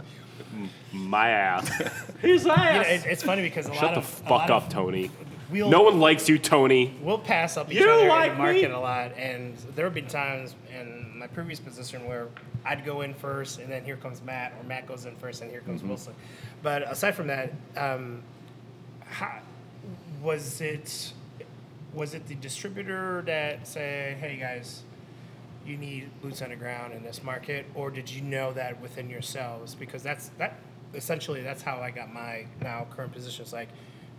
My 0.91 1.30
ass. 1.30 1.68
His 2.22 2.43
You 2.43 2.49
know, 2.49 2.54
ass. 2.56 2.86
it, 3.06 3.06
it's 3.10 3.24
funny 3.24 3.41
because 3.43 3.68
a 3.68 3.74
Shut 3.74 3.82
lot 3.84 3.91
the 3.93 3.99
of 3.99 4.04
a 4.04 4.08
fuck 4.08 4.30
lot 4.30 4.49
up, 4.51 4.64
of- 4.64 4.70
Tony. 4.70 5.10
We'll, 5.54 5.70
No 5.70 5.84
one 5.84 5.99
likes 5.99 6.28
you, 6.28 6.39
Tony. 6.39 6.95
we'll 6.99 7.20
pass 7.20 7.58
up 7.58 7.72
each 7.72 7.78
You 7.80 7.88
other 7.88 8.08
like 8.08 8.32
in 8.32 8.38
the 8.38 8.43
market 8.43 8.70
me? 8.70 8.76
a 8.76 8.80
lot, 8.80 9.16
and 9.16 9.56
there 9.76 9.86
have 9.86 9.93
been 9.93 10.08
times 10.08 10.56
in 10.76 11.20
my 11.20 11.28
previous 11.28 11.60
position 11.60 12.08
where 12.08 12.28
I'd 12.66 12.84
go 12.84 13.01
in 13.01 13.14
first, 13.14 13.60
and 13.60 13.72
then 13.72 13.86
here 13.86 13.95
comes 13.97 14.20
Matt, 14.24 14.54
or 14.60 14.64
Matt 14.68 14.88
goes 14.88 15.06
in 15.06 15.16
first, 15.18 15.43
and 15.43 15.51
here 15.51 15.62
comes 15.62 15.82
Mm-hmm. 15.82 15.89
Wilson. 15.89 16.16
But 16.64 16.91
aside 16.91 17.12
from 17.14 17.28
that, 17.28 17.54
um, 17.78 18.24
how, 19.06 19.41
was 20.24 20.60
it 20.60 21.14
was 21.93 22.16
it 22.16 22.26
the 22.28 22.34
distributor 22.36 23.22
that 23.28 23.68
said, 23.68 24.18
"Hey 24.18 24.38
guys"? 24.38 24.82
You 25.68 25.78
need 25.78 26.10
boots 26.22 26.41
on 26.41 26.49
the 26.49 26.56
ground 26.58 26.93
in 26.93 27.04
this 27.04 27.24
market, 27.24 27.66
or 27.76 27.91
did 27.91 28.10
you 28.10 28.22
know 28.24 28.51
that 28.54 28.82
within 28.82 29.08
yourselves? 29.10 29.76
Because 29.76 30.01
that's 30.01 30.30
that. 30.39 30.56
Essentially, 30.95 31.41
that's 31.41 31.62
how 31.62 31.78
I 31.78 31.91
got 31.91 32.12
my 32.12 32.45
now 32.62 32.86
current 32.95 33.14
position. 33.14 33.43
It's 33.43 33.54
like, 33.54 33.70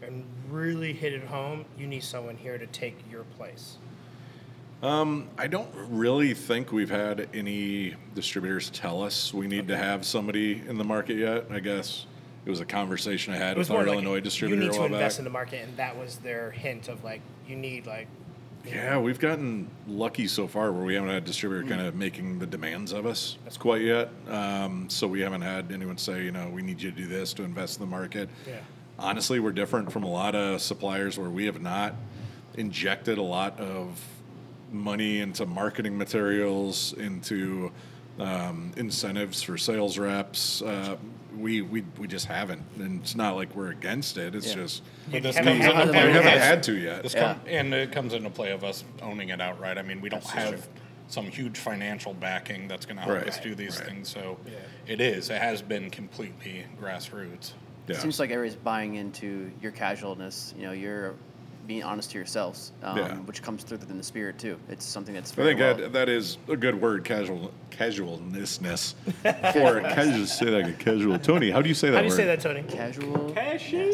and 0.06 0.24
really 0.50 0.92
hit 0.92 1.12
it 1.12 1.24
home. 1.24 1.64
You 1.78 1.86
need 1.86 2.04
someone 2.04 2.36
here 2.36 2.58
to 2.58 2.66
take 2.66 2.96
your 3.10 3.24
place. 3.36 3.78
I 4.82 5.46
don't 5.48 5.70
really 5.88 6.34
think 6.34 6.70
we've 6.72 6.90
had 6.90 7.28
any 7.32 7.94
distributors 8.14 8.68
tell 8.70 9.02
us 9.02 9.32
we 9.32 9.46
need 9.46 9.68
to 9.68 9.76
have 9.76 10.04
somebody 10.04 10.62
in 10.68 10.76
the 10.76 10.84
market 10.84 11.16
yet. 11.16 11.46
I 11.50 11.60
guess 11.60 12.06
it 12.44 12.50
was 12.50 12.60
a 12.60 12.66
conversation 12.66 13.32
I 13.32 13.38
had 13.38 13.56
with 13.56 13.70
our 13.70 13.78
like 13.78 13.86
Illinois 13.88 14.16
you 14.16 14.20
distributor 14.20 14.62
need 14.62 14.72
to 14.72 14.84
invest 14.84 15.16
back. 15.16 15.18
in 15.20 15.24
the 15.24 15.30
market, 15.30 15.66
and 15.66 15.76
that 15.78 15.96
was 15.96 16.18
their 16.18 16.50
hint 16.50 16.88
of 16.88 17.02
like 17.02 17.22
you 17.48 17.56
need 17.56 17.86
like 17.86 18.08
Yeah, 18.66 18.98
we've 18.98 19.18
gotten 19.18 19.70
lucky 19.88 20.26
so 20.26 20.46
far 20.46 20.70
where 20.72 20.84
we 20.84 20.94
haven't 20.94 21.08
had 21.10 21.22
a 21.22 21.26
distributor 21.26 21.66
kind 21.66 21.80
of 21.80 21.94
making 21.94 22.38
the 22.38 22.46
demands 22.46 22.92
of 22.92 23.06
us 23.06 23.38
That's 23.44 23.56
quite 23.56 23.80
yet. 23.82 24.10
Um, 24.28 24.90
so 24.90 25.06
we 25.06 25.20
haven't 25.20 25.42
had 25.42 25.72
anyone 25.72 25.96
say, 25.96 26.24
you 26.24 26.32
know, 26.32 26.48
we 26.50 26.60
need 26.62 26.82
you 26.82 26.90
to 26.90 26.96
do 26.96 27.06
this 27.06 27.32
to 27.34 27.42
invest 27.42 27.78
in 27.80 27.86
the 27.86 27.90
market. 27.90 28.28
Yeah. 28.46 28.56
Honestly, 28.98 29.40
we're 29.40 29.52
different 29.52 29.90
from 29.92 30.04
a 30.04 30.10
lot 30.10 30.34
of 30.34 30.60
suppliers 30.60 31.18
where 31.18 31.30
we 31.30 31.46
have 31.46 31.60
not 31.60 31.94
injected 32.56 33.18
a 33.18 33.22
lot 33.22 33.58
of 33.58 34.00
money 34.70 35.20
into 35.20 35.44
marketing 35.46 35.98
materials, 35.98 36.92
into 36.94 37.72
um, 38.20 38.72
incentives 38.76 39.42
for 39.42 39.58
sales 39.58 39.98
reps. 39.98 40.62
Uh, 40.62 40.96
we, 41.36 41.62
we, 41.62 41.82
we 41.98 42.06
just 42.06 42.26
haven't. 42.26 42.62
And 42.78 43.00
it's 43.00 43.16
not 43.16 43.34
like 43.34 43.54
we're 43.56 43.72
against 43.72 44.16
it. 44.16 44.36
It's 44.36 44.46
Yeah. 44.48 44.54
just 44.54 44.82
But 45.10 45.24
this 45.24 45.36
haven't- 45.36 45.60
comes 45.62 45.64
into 45.72 45.86
we 45.86 45.90
play. 45.92 46.02
done 46.12 46.12
haven't 46.22 46.38
had 46.40 46.62
to 46.64 46.78
yet. 46.78 47.02
This 47.02 47.14
Yeah. 47.14 47.34
come, 47.34 47.40
and 47.48 47.74
it 47.74 47.90
comes 47.90 48.12
into 48.12 48.30
play 48.30 48.52
of 48.52 48.62
us 48.62 48.84
owning 49.02 49.30
it 49.30 49.40
outright. 49.40 49.76
I 49.78 49.82
mean, 49.82 50.00
we 50.00 50.08
don't 50.08 50.22
have 50.28 50.68
some 51.08 51.26
huge 51.26 51.58
financial 51.58 52.14
backing 52.14 52.68
that's 52.68 52.86
going 52.86 52.96
to 52.96 53.02
help 53.02 53.16
Right, 53.18 53.28
us 53.28 53.38
do 53.40 53.56
these 53.56 53.78
right. 53.80 53.88
things. 53.88 54.08
So 54.08 54.38
it 54.86 55.00
is. 55.00 55.28
It 55.30 55.42
has 55.42 55.60
been 55.60 55.90
completely 55.90 56.64
grassroots. 56.80 57.52
Yeah. 57.86 57.98
Seems 57.98 58.18
like 58.18 58.30
everybody's 58.30 58.56
buying 58.56 58.94
into 58.94 59.50
your 59.60 59.72
casualness. 59.72 60.54
You 60.56 60.64
know, 60.64 60.72
you're 60.72 61.14
being 61.66 61.82
honest 61.82 62.10
to 62.10 62.18
yourselves, 62.18 62.72
um, 62.82 62.96
Yeah. 62.98 63.14
which 63.20 63.42
comes 63.42 63.62
through 63.62 63.78
in 63.88 63.96
the 63.96 64.02
spirit 64.02 64.38
too. 64.38 64.58
It's 64.68 64.84
something 64.84 65.14
that's 65.14 65.32
I 65.32 65.34
very 65.34 65.48
think 65.48 65.60
well. 65.60 65.74
that 65.76 65.92
that 65.94 66.08
is 66.08 66.36
a 66.48 66.56
good 66.56 66.80
word, 66.80 67.04
casual 67.04 67.52
casualness 67.70 68.94
for 69.22 69.80
casual. 69.80 70.26
Say 70.26 70.46
that 70.50 70.58
again, 70.58 70.76
casual. 70.78 71.18
Tony, 71.18 71.50
how 71.50 71.62
do 71.62 71.68
you 71.68 71.74
say 71.74 71.88
that 71.90 71.96
how 71.96 72.00
do 72.02 72.06
you 72.06 72.10
word? 72.10 72.16
say 72.16 72.24
that, 72.26 72.40
Tony? 72.40 72.62
casual. 72.68 73.32
Cashy? 73.32 73.92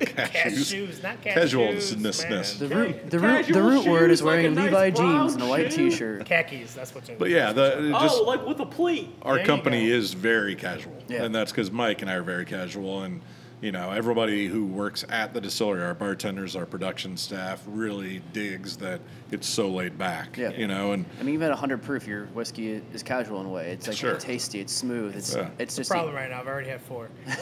Yes. 0.00 0.30
Cashews, 0.32 1.02
not 1.02 1.22
cashews. 1.22 1.34
Casualness-ness. 1.34 2.58
The 2.58 2.68
root, 2.68 3.10
the 3.10 3.18
root, 3.18 3.46
the 3.46 3.52
Casual 3.52 3.62
root 3.62 3.86
word 3.86 4.10
is 4.10 4.18
shoes, 4.18 4.24
like 4.26 4.32
wearing 4.32 4.46
a 4.46 4.50
nice 4.50 4.64
Levi 4.66 4.90
brown 4.90 5.20
jeans 5.28 5.34
and 5.34 5.42
a 5.42 5.46
white 5.46 5.72
shoe. 5.72 5.90
T-shirt. 5.90 6.26
Khakis, 6.26 6.74
that's 6.74 6.94
what's 6.94 7.08
in 7.08 7.18
But 7.18 7.30
yeah, 7.30 7.52
the 7.52 7.78
it 7.88 7.92
oh, 7.94 8.00
just 8.00 8.18
oh, 8.18 8.24
like 8.24 8.44
with 8.46 8.60
a 8.60 8.66
pleat. 8.66 9.08
our 9.22 9.34
There 9.34 9.40
you 9.42 9.46
company 9.46 9.88
go. 9.88 9.94
is 9.94 10.12
very 10.14 10.54
casual, 10.54 10.92
Yeah. 11.08 11.24
and 11.24 11.34
that's 11.34 11.52
because 11.52 11.70
Mike 11.70 12.02
and 12.02 12.10
I 12.10 12.14
are 12.14 12.22
very 12.22 12.44
casual, 12.44 13.02
and 13.02 13.20
you 13.62 13.72
know 13.72 13.90
everybody 13.90 14.46
who 14.46 14.64
works 14.66 15.04
at 15.08 15.32
the 15.32 15.40
distillery, 15.40 15.82
our 15.82 15.94
bartenders, 15.94 16.54
our 16.56 16.66
production 16.66 17.16
staff, 17.16 17.62
really 17.66 18.20
digs 18.32 18.76
that 18.78 19.00
it's 19.30 19.46
so 19.48 19.68
laid 19.70 19.96
back. 19.96 20.36
Yeah. 20.36 20.50
you 20.50 20.66
know, 20.66 20.92
and 20.92 21.04
I 21.18 21.22
mean, 21.22 21.34
even 21.34 21.46
at 21.46 21.50
100 21.52 21.82
proof, 21.82 22.06
your 22.06 22.26
whiskey 22.26 22.82
is 22.92 23.02
casual 23.02 23.40
in 23.40 23.46
a 23.46 23.50
way. 23.50 23.70
It's 23.70 23.88
like 23.88 23.96
Sure. 23.96 24.16
tasty, 24.16 24.60
it's 24.60 24.72
smooth, 24.72 25.16
it's 25.16 25.34
Yeah. 25.34 25.48
it's 25.58 25.74
just 25.76 25.90
Problem 25.90 26.14
right 26.14 26.28
now. 26.30 26.40
I've 26.40 26.46
already 26.46 26.68
had 26.68 26.82
four. 26.82 27.08
you 27.26 27.32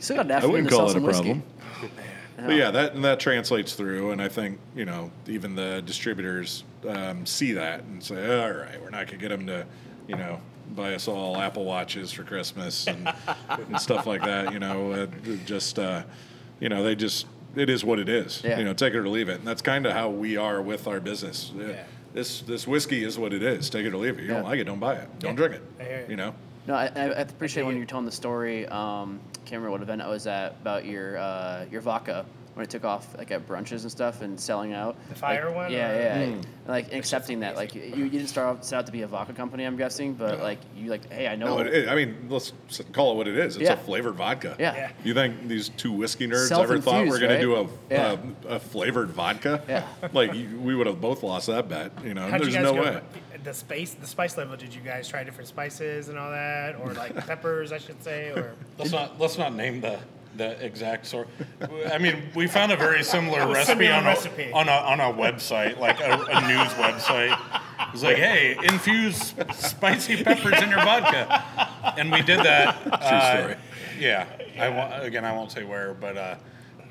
still 0.00 0.16
got 0.16 0.26
an 0.26 0.32
I 0.32 0.34
afternoon 0.36 0.50
wouldn't 0.52 0.68
to 0.68 0.74
sell 0.74 0.78
call 0.78 0.86
it 0.86 0.90
a 0.90 0.92
some 0.92 1.02
whiskey. 1.02 1.42
problem. 1.70 1.92
But 2.46 2.54
yeah, 2.54 2.70
that 2.70 2.94
and 2.94 3.04
that 3.04 3.18
translates 3.18 3.74
through, 3.74 4.12
and 4.12 4.22
I 4.22 4.28
think 4.28 4.60
you 4.76 4.84
know 4.84 5.10
even 5.26 5.56
the 5.56 5.82
distributors 5.84 6.62
um, 6.88 7.26
see 7.26 7.52
that 7.54 7.82
and 7.82 8.00
say, 8.02 8.14
"All 8.40 8.52
right, 8.52 8.80
we're 8.80 8.90
not 8.90 9.06
gonna 9.06 9.18
get 9.18 9.30
them 9.30 9.44
to, 9.48 9.66
you 10.06 10.16
know, 10.16 10.40
buy 10.74 10.94
us 10.94 11.08
all 11.08 11.36
Apple 11.36 11.64
Watches 11.64 12.12
for 12.12 12.22
Christmas 12.22 12.86
and, 12.86 13.12
and 13.48 13.80
stuff 13.80 14.06
like 14.06 14.22
that." 14.22 14.52
You 14.52 14.58
know, 14.58 14.92
uh, 14.92 15.06
just 15.46 15.78
uh, 15.78 16.02
you 16.60 16.68
know, 16.68 16.82
they 16.82 16.94
just 16.94 17.26
it 17.56 17.68
is 17.70 17.84
what 17.84 17.98
it 17.98 18.08
is. 18.08 18.42
Yeah. 18.44 18.58
You 18.58 18.64
know, 18.64 18.72
take 18.74 18.94
it 18.94 18.98
or 18.98 19.08
leave 19.08 19.28
it, 19.28 19.38
and 19.38 19.46
that's 19.46 19.62
kind 19.62 19.86
of 19.86 19.92
how 19.92 20.10
we 20.10 20.36
are 20.36 20.60
with 20.62 20.86
our 20.86 21.00
business. 21.00 21.52
Uh, 21.58 21.62
Yeah. 21.64 21.84
This 22.14 22.40
this 22.40 22.66
whiskey 22.66 23.04
is 23.04 23.18
what 23.18 23.32
it 23.34 23.42
is. 23.42 23.68
Take 23.68 23.84
it 23.84 23.92
or 23.92 23.98
leave 23.98 24.18
it. 24.18 24.22
You 24.22 24.28
don't 24.28 24.42
like 24.44 24.58
it, 24.58 24.64
don't 24.64 24.80
buy 24.80 24.94
it. 24.94 25.08
Don't 25.18 25.32
Yeah. 25.38 25.46
drink 25.48 25.54
it. 25.78 26.06
You. 26.08 26.10
You 26.12 26.16
know. 26.16 26.34
No, 26.66 26.74
I, 26.74 26.86
I 26.96 27.02
I 27.02 27.20
appreciate 27.20 27.64
when 27.64 27.76
you're 27.76 27.84
telling 27.86 28.06
the 28.06 28.12
story. 28.12 28.66
Um, 28.68 29.20
can't 29.44 29.52
remember 29.60 29.70
what 29.70 29.82
event 29.82 30.00
I 30.02 30.08
was 30.08 30.26
at 30.26 30.52
about 30.60 30.84
your 30.86 31.18
uh, 31.18 31.66
your 31.70 31.80
vodka 31.82 32.24
when 32.58 32.64
it 32.64 32.70
took 32.70 32.84
off 32.84 33.16
like 33.16 33.30
at 33.30 33.46
brunches 33.46 33.82
and 33.82 33.90
stuff 33.90 34.20
and 34.20 34.38
selling 34.38 34.72
out. 34.72 34.96
The 35.10 35.14
fire 35.14 35.46
Like, 35.46 35.54
one, 35.54 35.72
Yeah, 35.72 35.90
or- 35.90 35.94
yeah. 36.00 36.14
Hmm. 36.26 36.32
and, 36.32 36.46
Like 36.66 36.86
and 36.86 36.94
accepting 36.94 37.38
that, 37.40 37.54
like 37.54 37.72
you, 37.74 37.82
you 37.82 38.08
didn't 38.10 38.26
start 38.26 38.48
out 38.48 38.64
set 38.64 38.80
out 38.80 38.86
to 38.86 38.92
be 38.92 39.02
a 39.02 39.06
vodka 39.06 39.32
company, 39.32 39.62
I'm 39.64 39.76
guessing, 39.76 40.14
but 40.14 40.40
like 40.40 40.58
you 40.76 40.90
like, 40.90 41.08
hey, 41.10 41.28
I 41.28 41.36
know. 41.36 41.56
No, 41.56 41.58
it, 41.60 41.68
it, 41.72 41.88
I 41.88 41.94
mean, 41.94 42.26
let's 42.28 42.52
call 42.92 43.12
it 43.12 43.14
what 43.16 43.28
it 43.28 43.38
is. 43.38 43.54
It's 43.56 43.62
Yeah. 43.64 43.74
a 43.74 43.76
flavored 43.76 44.16
vodka. 44.16 44.56
Yeah. 44.58 44.74
Yeah. 44.74 44.90
You 45.04 45.14
think 45.14 45.46
these 45.46 45.68
two 45.70 45.92
whiskey 45.92 46.26
nerds 46.26 46.50
ever 46.50 46.78
thought 46.80 47.04
we 47.04 47.10
Self-infused, 47.10 47.10
were 47.12 47.18
going 47.20 47.36
to 47.36 47.40
do 47.40 47.54
a. 47.56 47.68
Yeah. 47.90 48.16
a 48.48 48.54
a 48.56 48.58
flavored 48.58 49.10
vodka? 49.10 49.62
Yeah. 49.68 49.86
Like 50.12 50.32
we 50.32 50.74
would 50.74 50.88
have 50.88 51.00
both 51.00 51.22
lost 51.22 51.46
that 51.46 51.68
bet. 51.68 51.92
You 52.04 52.14
know, 52.14 52.28
How'd 52.28 52.40
there's 52.40 52.48
you 52.54 52.60
guys 52.60 52.64
no 52.64 52.74
go? 52.74 52.82
way. 52.82 53.00
The 53.44 53.54
spice, 53.54 53.94
the 53.94 54.06
spice 54.06 54.36
level. 54.36 54.56
Did 54.56 54.74
you 54.74 54.80
guys 54.80 55.06
try 55.08 55.22
different 55.22 55.46
spices 55.48 56.08
and 56.08 56.18
all 56.18 56.30
that, 56.32 56.74
or 56.80 56.92
like 56.94 57.14
peppers, 57.26 57.70
I 57.70 57.78
should 57.78 58.02
say, 58.02 58.30
or 58.30 58.54
Let's 58.78 58.90
not 58.90 59.18
let's 59.20 59.38
not 59.38 59.54
name 59.54 59.80
the 59.80 59.98
the 60.38 60.64
exact 60.64 61.06
sort. 61.06 61.28
I 61.92 61.98
mean, 61.98 62.22
we 62.34 62.46
found 62.46 62.72
a 62.72 62.76
very 62.76 63.04
similar 63.04 63.46
recipe 63.46 63.84
similar 63.84 63.92
on 63.92 64.04
recipe. 64.04 64.44
a 64.44 64.52
on 64.52 64.68
a 64.68 64.72
on 64.72 65.00
a 65.00 65.12
website, 65.12 65.78
like 65.78 66.00
a, 66.00 66.12
a 66.12 66.40
news 66.48 66.72
website. 66.74 67.38
It 67.88 67.92
was 67.92 68.02
like, 68.02 68.16
hey, 68.16 68.56
infuse 68.62 69.34
spicy 69.54 70.22
peppers 70.24 70.62
in 70.62 70.70
your 70.70 70.78
vodka, 70.78 71.94
and 71.98 72.10
we 72.10 72.22
did 72.22 72.38
that. 72.40 72.76
uh, 72.90 73.38
story. 73.38 73.56
Yeah, 73.98 74.26
I 74.58 74.68
won't, 74.68 75.04
again, 75.04 75.24
I 75.24 75.32
won't 75.32 75.50
say 75.50 75.64
where, 75.64 75.92
but 75.92 76.16
uh, 76.16 76.36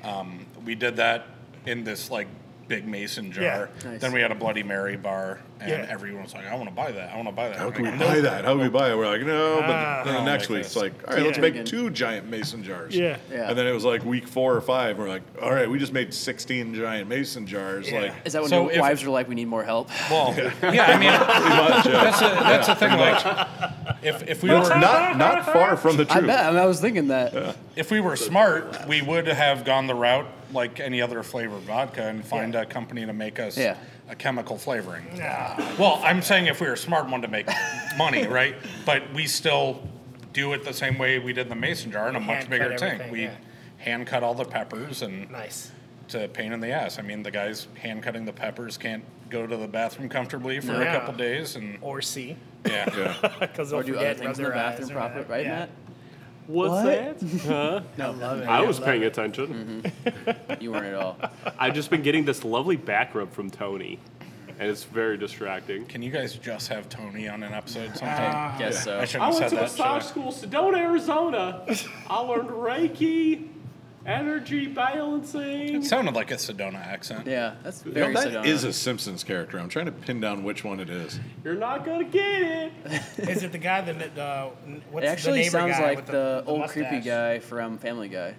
um, 0.04 0.46
we 0.64 0.74
did 0.74 0.96
that 0.96 1.26
in 1.66 1.84
this 1.84 2.10
like 2.10 2.28
big 2.68 2.86
mason 2.86 3.32
jar. 3.32 3.42
Yeah. 3.82 3.90
Nice. 3.90 4.00
Then 4.00 4.12
we 4.12 4.20
had 4.20 4.30
a 4.30 4.34
Bloody 4.34 4.62
Mary 4.62 4.96
bar, 4.96 5.40
and 5.58 5.70
Yeah. 5.70 5.86
everyone 5.88 6.22
was 6.22 6.34
like, 6.34 6.46
I 6.46 6.54
want 6.54 6.68
to 6.68 6.74
buy 6.74 6.92
that. 6.92 7.10
I 7.12 7.16
want 7.16 7.26
to 7.28 7.32
buy 7.32 7.48
that. 7.48 7.56
How 7.56 7.70
can 7.70 7.84
we 7.84 7.90
like, 7.90 7.98
buy 7.98 8.20
that? 8.20 8.44
How 8.44 8.52
can 8.52 8.60
we 8.62 8.68
buy 8.68 8.90
it? 8.92 8.96
We're 8.96 9.06
like, 9.06 9.22
no, 9.22 9.56
but 9.62 9.70
Ah. 9.70 10.02
then 10.04 10.14
the 10.14 10.22
next 10.24 10.50
make 10.50 10.58
week 10.58 10.66
it's 10.66 10.76
like, 10.76 10.92
all 11.08 11.14
right, 11.14 11.24
let's 11.24 11.38
make 11.38 11.64
two 11.64 11.88
giant 11.90 12.28
mason 12.28 12.62
jars. 12.62 12.94
Yeah. 12.94 13.16
Yeah. 13.32 13.48
And 13.48 13.58
then 13.58 13.66
it 13.66 13.72
was 13.72 13.84
like 13.86 14.04
week 14.04 14.28
four 14.28 14.54
or 14.54 14.60
five. 14.60 14.98
We're 14.98 15.08
like, 15.08 15.22
all 15.40 15.50
right, 15.52 15.68
we 15.68 15.78
just 15.78 15.92
made 15.94 16.12
16 16.12 16.74
giant 16.74 17.08
mason 17.08 17.46
jars. 17.46 17.90
Yeah. 17.90 18.00
Like, 18.02 18.12
Is 18.26 18.34
that 18.34 18.42
when 18.42 18.50
So 18.50 18.62
your 18.64 18.72
if- 18.72 18.80
wives 18.80 19.02
are 19.02 19.10
like, 19.10 19.28
we 19.28 19.34
need 19.34 19.48
more 19.48 19.64
help? 19.64 19.88
Well, 20.10 20.34
yeah, 20.36 20.52
I 20.62 20.98
mean, 20.98 21.10
pretty 21.18 21.48
much, 21.48 21.86
yeah. 21.86 22.04
that's 22.04 22.20
a, 22.20 22.24
that's 22.24 22.66
the 22.68 22.74
thing. 22.74 22.90
Like, 22.98 23.68
if 24.02 24.28
if 24.28 24.42
we 24.42 24.50
It's 24.50 24.68
were 24.68 24.76
not 24.78 25.16
not 25.16 25.44
far 25.46 25.76
from 25.76 25.96
the 25.96 26.02
I 26.10 26.16
truth. 26.18 26.26
bet. 26.26 26.44
I, 26.44 26.50
mean, 26.50 26.60
I 26.60 26.66
was 26.66 26.80
thinking 26.80 27.08
that. 27.08 27.56
if 27.76 27.90
we 27.90 28.00
were 28.00 28.14
smart, 28.14 28.86
we 28.86 29.00
would 29.02 29.26
have 29.26 29.64
gone 29.64 29.86
the 29.86 29.94
route 29.94 30.26
like 30.52 30.80
any 30.80 31.02
other 31.02 31.22
flavored 31.22 31.62
vodka 31.62 32.04
and 32.06 32.24
find 32.24 32.54
Yeah. 32.54 32.62
a 32.62 32.66
company 32.66 33.04
to 33.06 33.12
make 33.12 33.38
us 33.38 33.56
Yeah. 33.58 33.76
a 34.08 34.14
chemical 34.14 34.56
flavoring. 34.58 35.04
Nah. 35.16 35.56
Well, 35.78 36.00
I'm 36.02 36.22
saying 36.22 36.46
if 36.46 36.60
we 36.60 36.66
were 36.66 36.72
a 36.74 36.76
smart 36.78 37.08
one 37.08 37.22
to 37.22 37.28
make 37.28 37.46
money, 37.96 38.26
right? 38.40 38.54
But 38.86 39.12
we 39.12 39.26
still 39.26 39.82
do 40.32 40.52
it 40.52 40.64
the 40.64 40.72
same 40.74 40.98
way 40.98 41.18
we 41.18 41.32
did 41.32 41.48
the 41.48 41.54
mason 41.54 41.90
jar 41.92 42.08
in 42.08 42.16
a 42.16 42.20
much 42.20 42.38
Hand 42.38 42.50
bigger 42.50 42.68
tank. 42.76 42.82
everything, 42.94 43.12
We 43.12 43.22
yeah. 43.24 43.30
hand 43.78 44.06
cut 44.06 44.22
all 44.22 44.34
the 44.34 44.44
peppers 44.44 45.02
and 45.02 45.30
nice? 45.30 45.70
it's 46.04 46.14
a 46.14 46.28
pain 46.28 46.52
in 46.52 46.60
the 46.60 46.70
ass. 46.70 46.98
I 46.98 47.02
mean, 47.02 47.22
the 47.22 47.30
guys 47.30 47.66
hand 47.80 48.02
cutting 48.02 48.24
the 48.24 48.32
peppers 48.32 48.78
can't 48.78 49.04
go 49.30 49.46
to 49.46 49.56
the 49.56 49.68
bathroom 49.68 50.08
comfortably 50.08 50.60
for 50.60 50.72
Yeah. 50.72 50.94
a 50.94 50.98
couple 50.98 51.12
days 51.14 51.56
and 51.56 51.76
Or 51.82 52.00
C, 52.00 52.36
yeah. 52.64 52.88
Yeah. 52.96 53.32
because 53.40 53.70
they'll 53.70 53.80
Or 53.80 53.82
do 53.82 53.92
forget 53.94 54.16
other 54.16 54.24
rub 54.24 54.24
things 54.26 54.38
in 54.38 54.44
the 54.44 54.50
their 54.50 54.58
eyes 54.58 54.70
bathroom 54.78 54.90
or 54.90 54.94
properly, 54.94 55.24
whatever. 55.24 55.32
right, 55.34 55.44
yeah. 55.46 55.58
Matt? 55.58 55.68
What's 56.48 56.70
What? 56.72 56.84
that? 56.84 57.40
Huh? 57.46 57.80
I 57.98 58.06
love 58.08 58.40
it. 58.40 58.48
I 58.48 58.62
was 58.62 58.78
love 58.78 58.86
paying 58.88 59.02
it. 59.02 59.06
attention. 59.06 59.92
Mm-hmm. 60.04 60.62
You 60.62 60.72
weren't 60.72 60.86
at 60.86 60.94
all. 60.94 61.18
I've 61.58 61.74
just 61.74 61.90
been 61.90 62.02
getting 62.02 62.24
this 62.24 62.42
lovely 62.44 62.76
back 62.76 63.14
rub 63.14 63.30
from 63.32 63.50
Tony, 63.50 63.98
and 64.58 64.68
it's 64.70 64.84
very 64.84 65.16
distracting. 65.18 65.84
Can 65.84 66.00
you 66.02 66.10
guys 66.10 66.34
just 66.34 66.68
have 66.68 66.88
Tony 66.88 67.28
on 67.28 67.42
an 67.42 67.52
episode 67.52 67.94
sometime? 67.96 68.58
Guess 68.58 68.82
so. 68.84 68.96
I 68.98 69.02
I 69.02 69.04
shouldn't 69.04 69.24
have 69.24 69.34
went 69.34 69.36
said 69.36 69.48
to 69.50 69.54
that. 69.56 69.70
should 69.70 69.80
I? 69.82 69.94
massage 69.98 70.04
school, 70.08 70.32
Sedona, 70.32 70.78
Arizona. 70.78 71.64
I 72.08 72.20
learned 72.20 72.48
Reiki, 72.48 73.48
energy 74.08 74.66
balancing. 74.66 75.76
It 75.76 75.84
sounded 75.84 76.14
like 76.14 76.30
a 76.30 76.34
Sedona 76.36 76.74
accent. 76.84 77.26
Yeah, 77.26 77.54
that's 77.62 77.84
You 77.84 77.92
know, 77.92 78.00
very 78.00 78.14
that 78.14 78.28
Sedona. 78.28 78.46
is 78.46 78.64
a 78.64 78.72
Simpsons 78.72 79.22
character. 79.22 79.58
I'm 79.58 79.68
trying 79.68 79.86
to 79.86 79.92
pin 79.92 80.20
down 80.20 80.42
which 80.42 80.64
one 80.64 80.80
it 80.80 80.90
is. 80.90 81.20
You're 81.44 81.54
not 81.54 81.84
gonna 81.84 82.04
get 82.04 82.42
it. 82.42 82.72
Is 83.18 83.42
it 83.42 83.52
the 83.52 83.58
guy 83.58 83.80
that 83.82 84.18
uh, 84.18 84.48
what's 84.90 85.04
It 85.06 85.08
actually 85.08 85.32
the 85.32 85.38
neighbor 85.44 85.50
sounds 85.50 85.72
guy 85.78 85.82
like 85.82 85.96
with 85.98 86.06
the, 86.06 86.12
the, 86.12 86.44
old 86.46 86.60
mustache? 86.60 86.88
creepy 86.88 87.04
guy 87.04 87.38
from 87.38 87.78
Family 87.78 88.08
Guy. 88.08 88.34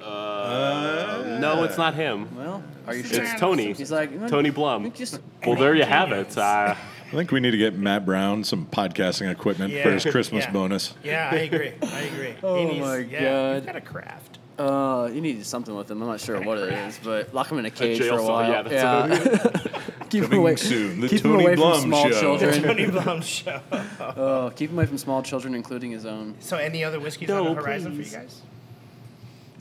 No, 0.00 1.64
it's 1.64 1.76
not 1.78 1.94
him. 1.94 2.34
Well, 2.36 2.62
are 2.86 2.94
you 2.94 3.02
sure? 3.04 3.22
It's 3.22 3.38
Tony. 3.38 3.72
He's 3.74 3.92
like 3.92 4.10
"Mm, 4.10 4.28
Tony 4.28 4.50
Blaum. 4.50 4.94
Just 4.94 5.20
Well, 5.46 5.56
there 5.56 5.74
you 5.74 5.84
have 5.84 6.12
it. 6.12 6.36
Uh, 6.38 6.74
I 7.12 7.12
think 7.12 7.32
we 7.32 7.40
need 7.40 7.50
to 7.50 7.56
get 7.56 7.74
Matt 7.76 8.06
Brown 8.06 8.44
some 8.44 8.66
podcasting 8.66 9.30
equipment 9.30 9.72
for 9.82 9.90
his 9.90 10.04
Christmas 10.04 10.44
Yeah. 10.44 10.52
bonus. 10.52 10.94
Yeah, 11.02 11.28
I 11.32 11.36
agree. 11.38 11.72
I 11.82 12.00
agree. 12.02 12.34
Oh 12.42 12.56
He 12.56 12.64
needs- 12.66 12.80
my 12.86 12.96
yeah, 12.98 13.54
He's 13.54 13.64
God. 13.64 13.66
got 13.66 13.76
a 13.76 13.80
craft. 13.80 14.38
uh, 14.58 15.10
you 15.12 15.20
need 15.20 15.44
something 15.44 15.74
with 15.74 15.90
him. 15.90 16.00
I'm 16.02 16.08
not 16.08 16.20
sure 16.20 16.40
what 16.40 16.58
it 16.58 16.72
is, 16.72 17.00
but 17.02 17.34
lock 17.34 17.50
him 17.50 17.58
in 17.58 17.66
a 17.66 17.70
cage 17.70 17.98
jail 17.98 18.08
for 18.10 18.14
a 18.14 18.18
cell, 18.18 18.28
while. 18.28 18.50
yeah, 18.50 18.62
that's 18.62 19.52
keep 20.10 20.22
him 20.24 20.30
Coming 20.30 20.38
away. 20.40 20.56
soon, 20.56 21.00
the 21.00 21.08
keep 21.08 21.24
him 21.24 21.34
away 21.34 21.56
Blaum 21.56 21.72
from 21.80 21.82
small 21.90 22.10
Show. 22.10 22.20
children. 22.20 22.62
Tony 22.62 22.86
Blaum 22.86 23.22
show. 23.44 23.60
Oh, 24.00 24.52
keep 24.54 24.70
him 24.70 24.76
away 24.78 24.86
from 24.86 24.98
small 24.98 25.22
children, 25.22 25.54
including 25.54 25.90
his 25.90 26.04
own. 26.06 26.34
So, 26.40 26.56
any 26.58 26.84
other 26.84 27.00
whiskeys 27.00 27.28
No, 27.28 27.46
on 27.48 27.54
the 27.56 27.60
horizon 27.62 27.94
please. 27.96 28.12
for 28.12 28.18
you 28.18 28.22
guys? 28.24 28.40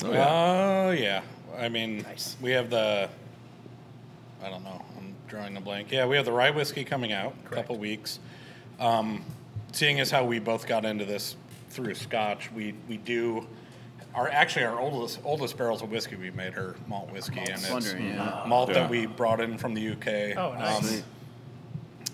Oh, 0.06 0.12
yeah. 0.12 0.28
Oh 0.88 0.92
yeah. 0.92 1.22
I 1.58 1.70
mean, 1.70 2.02
Nice. 2.04 2.36
we 2.42 2.52
have 2.52 2.70
the. 2.70 3.10
I 4.44 4.50
don't 4.50 4.64
know. 4.64 4.82
I'm 5.30 5.38
drawing 5.38 5.58
a 5.58 5.62
blank. 5.62 5.92
Yeah, 5.92 6.08
we 6.08 6.16
have 6.16 6.26
the 6.26 6.32
rye 6.32 6.50
whiskey 6.50 6.84
coming 6.84 7.14
out 7.14 7.36
in 7.42 7.48
a 7.48 7.56
couple 7.56 7.78
weeks. 7.78 8.20
Um, 8.80 9.24
seeing 9.72 10.00
as 10.00 10.10
how 10.10 10.26
we 10.26 10.40
both 10.40 10.66
got 10.66 10.86
into 10.86 11.06
this 11.06 11.36
through 11.70 11.94
Scotch, 11.96 12.52
we 12.52 12.74
we 12.88 12.98
do. 12.98 13.48
Our 14.16 14.28
actually 14.30 14.66
our 14.66 14.80
oldest 14.80 15.20
oldest 15.24 15.56
barrels 15.56 15.84
of 15.84 15.92
whiskey 15.92 16.16
we 16.16 16.32
made 16.32 16.56
are 16.58 16.76
malt 16.88 17.12
whiskey, 17.12 17.40
and 17.42 17.50
it's 17.50 17.70
wondering, 17.70 18.08
yeah. 18.08 18.44
malt 18.48 18.70
Yeah. 18.70 18.76
that 18.76 18.90
we 18.90 19.06
brought 19.06 19.40
in 19.40 19.58
from 19.60 19.76
the 19.76 19.90
UK. 19.92 20.36
Oh, 20.36 20.54
nice. 20.54 20.98
Um, 21.00 21.04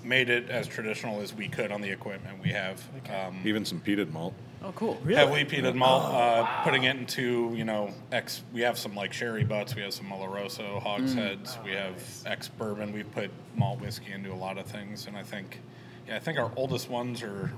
made 0.04 0.30
it 0.30 0.50
as 0.50 0.68
traditional 0.68 1.22
as 1.22 1.34
we 1.34 1.48
could 1.48 1.72
on 1.72 1.82
the 1.82 1.90
equipment 1.90 2.44
we 2.44 2.50
have. 2.50 2.84
Um, 3.10 3.40
Even 3.46 3.64
some 3.66 3.80
peated 3.80 4.12
malt. 4.12 4.34
Oh, 4.64 4.72
cool. 4.76 4.98
Really? 5.04 5.16
heavily 5.20 5.46
peated 5.46 5.76
malt, 5.76 6.06
uh, 6.14 6.64
putting 6.64 6.84
it 6.86 6.96
into 6.96 7.54
you 7.56 7.64
know 7.66 7.92
ex. 8.12 8.42
We 8.54 8.62
have 8.62 8.78
some 8.78 8.96
like 8.96 9.14
sherry 9.14 9.44
butts. 9.44 9.76
We 9.76 9.82
have 9.84 9.94
some 9.94 10.08
Oloroso 10.08 10.82
hogsheads. 10.82 11.58
We 11.64 11.72
have 11.72 12.02
ex 12.26 12.48
bourbon. 12.48 12.92
We 12.92 13.04
put 13.04 13.30
malt 13.56 13.80
whiskey 13.80 14.12
into 14.12 14.32
a 14.32 14.36
lot 14.36 14.58
of 14.58 14.66
things, 14.66 15.06
and 15.08 15.16
I 15.16 15.24
think, 15.24 15.60
yeah, 16.08 16.16
I 16.16 16.20
think 16.20 16.40
our 16.40 16.52
oldest 16.56 16.90
ones 16.90 17.22
are 17.22 17.52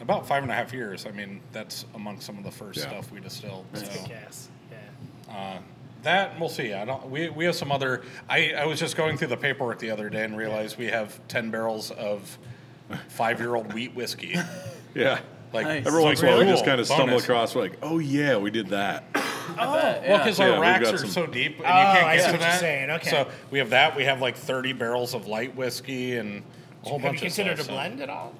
about 0.00 0.26
five 0.26 0.42
and 0.42 0.50
a 0.50 0.54
half 0.54 0.72
years. 0.72 1.04
I 1.04 1.10
mean, 1.10 1.40
that's 1.52 1.84
among 1.94 2.20
some 2.20 2.38
of 2.38 2.44
the 2.44 2.50
first 2.50 2.78
Yeah. 2.78 2.86
stuff 2.88 3.12
we 3.12 3.20
distilled. 3.20 3.66
So. 3.74 3.86
Kick 3.86 4.10
ass. 4.26 4.48
Yeah. 4.70 5.34
Uh, 5.36 5.58
that 6.02 6.40
we'll 6.40 6.48
see. 6.48 6.72
I 6.72 6.86
don't. 6.86 7.10
We, 7.10 7.28
we 7.28 7.44
have 7.44 7.54
some 7.54 7.70
other. 7.70 8.02
I, 8.30 8.52
I 8.54 8.64
was 8.64 8.78
just 8.78 8.96
going 8.96 9.18
through 9.18 9.28
the 9.28 9.36
paperwork 9.36 9.78
the 9.80 9.90
other 9.90 10.08
day 10.08 10.24
and 10.24 10.34
realized 10.38 10.78
we 10.78 10.86
have 10.86 11.20
ten 11.28 11.50
barrels 11.50 11.90
of 11.90 12.38
five 13.08 13.38
year 13.40 13.54
old 13.54 13.74
wheat 13.74 13.94
whiskey. 13.94 14.36
Yeah. 14.92 15.20
Like 15.52 15.66
Nice. 15.66 15.86
Every 15.86 16.02
once 16.02 16.20
in 16.22 16.28
a 16.28 16.30
while, 16.30 16.38
we 16.40 16.44
just 16.46 16.64
kind 16.64 16.80
of 16.80 16.86
stumble 16.86 17.06
Bonus. 17.06 17.24
across, 17.24 17.54
we're 17.54 17.62
like, 17.62 17.78
oh, 17.82 17.98
yeah, 17.98 18.36
we 18.36 18.50
did 18.52 18.68
that. 18.68 19.04
I 19.14 19.18
bet, 19.56 20.08
Well, 20.08 20.18
because 20.18 20.38
Yeah, 20.38 20.44
our 20.46 20.50
we've 20.52 20.60
racks 20.60 20.84
got 20.84 20.94
are 20.94 20.98
some- 20.98 21.08
so 21.10 21.26
deep, 21.26 21.56
and 21.58 21.66
Oh, 21.66 21.68
you 21.68 21.74
can't 21.74 22.06
I 22.06 22.16
get 22.16 22.24
see 22.24 22.26
to 22.26 22.32
what 22.32 22.40
you're 22.40 22.50
that. 22.50 22.60
saying, 22.60 22.90
okay. 22.90 23.10
So 23.10 23.28
we 23.50 23.58
have 23.58 23.70
that. 23.70 23.96
We 23.96 24.04
have 24.04 24.20
like 24.20 24.36
30 24.36 24.72
barrels 24.74 25.12
of 25.12 25.26
light 25.26 25.56
whiskey 25.56 26.16
and 26.16 26.42
a 26.84 26.88
whole 26.88 26.98
Have 26.98 27.02
you 27.04 27.08
bunch 27.08 27.16
of 27.16 27.22
considered 27.22 27.54
stuff. 27.58 27.66
a 27.66 27.68
so- 27.68 27.72
blend 27.72 28.00
at 28.00 28.08
all? 28.10 28.32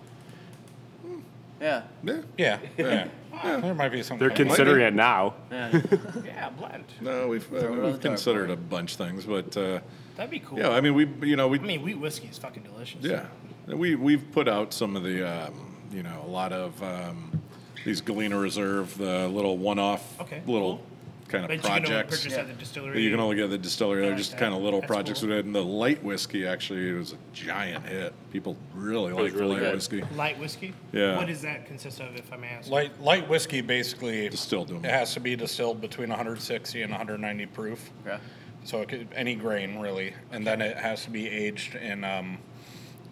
Yeah. 1.61 1.83
Yeah. 2.05 2.21
Yeah, 2.39 2.59
yeah. 2.79 3.09
There 3.61 3.75
might 3.75 3.91
be 3.91 4.03
some. 4.03 4.19
They're 4.19 4.29
kind 4.31 4.41
of- 4.43 4.47
considering 4.49 4.87
it 4.87 4.95
now. 4.95 5.35
Yeah. 5.51 5.81
Yeah, 6.25 6.51
blend. 6.51 6.85
No, 7.01 7.29
we've 7.29 7.53
uh, 7.53 7.57
it 7.57 7.83
we've 7.83 8.01
considered 8.01 8.51
a 8.51 8.57
bunch 8.57 8.93
of 8.93 8.99
things, 8.99 9.25
but 9.25 9.57
uh, 9.57 9.81
That'd 10.17 10.31
be 10.31 10.41
cool. 10.41 10.59
yeah, 10.59 10.71
I 10.71 10.81
mean 10.81 10.95
we 10.95 11.07
you 11.29 11.37
know 11.37 11.49
we 11.49 11.59
I 11.59 11.63
mean, 11.63 11.83
wheat 11.83 11.99
whiskey 11.99 12.29
is 12.29 12.39
fucking 12.39 12.63
delicious. 12.63 13.03
yeah 13.05 13.27
we 13.67 13.95
we've 13.95 14.31
put 14.33 14.49
out 14.49 14.73
some 14.75 14.97
of 14.97 15.03
the 15.05 15.27
um, 15.47 15.70
you 15.91 16.03
know 16.03 16.23
a 16.27 16.29
lot 16.31 16.53
of 16.53 16.81
um, 16.83 17.41
these 17.85 18.01
Galena 18.01 18.39
Reserve 18.39 18.97
the 18.99 19.29
little 19.29 19.57
one-off 19.59 20.21
Okay, 20.21 20.43
little 20.47 20.77
cool. 20.77 20.85
kind 21.29 21.47
But 21.49 21.51
of 21.51 21.57
you 21.57 21.63
can 21.63 21.71
only 21.73 21.81
projects. 21.89 22.17
purchase 22.23 22.35
at 22.39 22.47
the 22.49 22.53
distillery. 22.55 23.03
you 23.03 23.11
can 23.11 23.21
only 23.21 23.37
get 23.37 23.45
at 23.45 23.51
the 23.51 23.59
distillery. 23.59 24.03
They're 24.03 24.17
just 24.17 24.37
kind 24.37 24.55
of 24.55 24.61
little 24.63 24.81
That's 24.81 24.91
projects 24.91 25.21
cool. 25.21 25.31
we 25.31 25.35
did. 25.37 25.47
And 25.47 25.55
the 25.55 25.63
light 25.65 26.03
whiskey 26.05 26.47
actually 26.47 26.91
it 26.91 26.95
was 26.95 27.13
a 27.13 27.17
giant 27.33 27.87
hit. 27.87 28.13
People 28.33 28.57
really 28.75 29.13
like 29.13 29.33
the 29.33 29.39
really 29.39 29.55
light 29.55 29.61
good. 29.61 29.75
whiskey. 29.75 30.03
Light 30.15 30.39
whiskey. 30.39 30.73
Yeah. 30.93 31.17
What 31.17 31.27
does 31.29 31.43
that 31.43 31.67
consist 31.67 32.01
of, 32.01 32.15
if 32.17 32.33
I 32.33 32.37
may 32.37 32.49
ask? 32.49 32.71
Light 32.71 33.01
light 33.01 33.29
whiskey 33.29 33.61
basically 33.61 34.29
Distilled 34.29 34.69
them. 34.69 34.85
It 34.85 34.91
has 34.91 35.15
to 35.15 35.21
be 35.21 35.35
distilled 35.37 35.81
between 35.81 36.09
160 36.11 36.83
and 36.83 36.91
190 36.93 37.47
proof. 37.47 37.91
Okay. 38.07 38.19
So 38.63 38.83
it 38.83 38.89
could, 38.91 39.09
any 39.15 39.35
grain 39.37 39.79
really, 39.79 40.13
and 40.33 40.47
then 40.47 40.61
it 40.61 40.77
has 40.77 41.03
to 41.05 41.11
be 41.11 41.27
aged 41.27 41.77
in 41.77 42.05
um, 42.05 42.37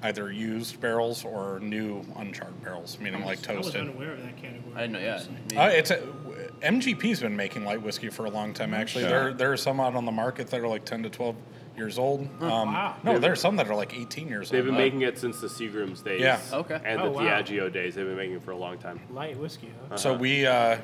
either 0.03 0.31
used 0.31 0.81
barrels 0.81 1.25
or 1.25 1.59
new 1.61 2.05
uncharred 2.17 2.63
barrels, 2.63 2.99
meaning 3.01 3.25
like 3.25 3.39
toasted. 3.43 3.51
I 3.55 3.57
was 3.59 3.67
toasted. 3.67 3.81
unaware 3.83 4.13
of 4.13 4.23
that 4.23 4.37
category. 4.37 4.73
I 4.77 4.81
didn't 4.83 4.93
know. 4.93 4.99
Yeah. 5.01 5.23
Me- 5.51 5.57
Uh, 5.57 5.69
it's 5.69 5.91
a, 5.91 5.97
MGP's 6.63 7.21
been 7.21 7.37
making 7.37 7.65
light 7.65 7.83
whiskey 7.83 8.09
for 8.09 8.25
a 8.27 8.31
long 8.31 8.53
time. 8.55 8.75
Actually, 8.75 9.05
Yeah. 9.05 9.11
there 9.11 9.33
there 9.33 9.53
are 9.53 9.57
some 9.57 9.81
out 9.81 9.95
on 9.97 10.05
the 10.05 10.13
market 10.13 10.49
that 10.49 10.61
are 10.61 10.69
like 10.69 10.85
10 10.85 11.03
to 11.05 11.11
12 11.11 11.37
years 11.77 11.99
old. 11.99 12.23
Um, 12.41 12.73
Wow. 12.73 12.97
No, 13.05 13.19
there 13.19 13.33
are 13.33 13.37
some 13.37 13.57
that 13.57 13.69
are 13.69 13.75
like 13.75 13.95
18 13.97 14.29
years 14.29 14.49
old. 14.49 14.53
They've 14.53 14.61
old. 14.67 14.77
been 14.77 14.85
making 14.85 15.03
it 15.03 15.19
since 15.19 15.41
the 15.41 15.47
Seagram's 15.49 16.01
days. 16.03 16.21
Yeah. 16.21 16.41
Okay. 16.53 16.81
And 16.85 17.01
Oh, 17.01 17.05
the 17.07 17.11
wow. 17.11 17.23
Diageo 17.23 17.73
days. 17.73 17.95
They've 17.95 18.07
been 18.07 18.17
making 18.17 18.37
it 18.37 18.43
for 18.43 18.51
a 18.53 18.57
long 18.57 18.79
time. 18.79 19.01
Light 19.11 19.37
whiskey. 19.39 19.71
Huh? 19.89 19.97
So 19.97 20.15
we 20.15 20.47
uh, 20.47 20.79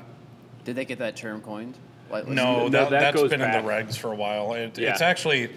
Did 0.64 0.76
they 0.76 0.84
get 0.84 0.98
that 0.98 1.16
term 1.16 1.40
coined? 1.40 1.76
Light 2.10 2.24
whiskey? 2.26 2.34
No, 2.36 2.64
No, 2.64 2.68
that, 2.68 2.90
that 2.90 3.00
that's 3.00 3.16
goes 3.20 3.30
been 3.30 3.40
in 3.42 3.50
the 3.50 3.68
regs 3.68 3.96
for 3.96 4.12
a 4.12 4.16
while. 4.16 4.54
It, 4.54 4.78
It's 4.78 5.00
actually 5.00 5.50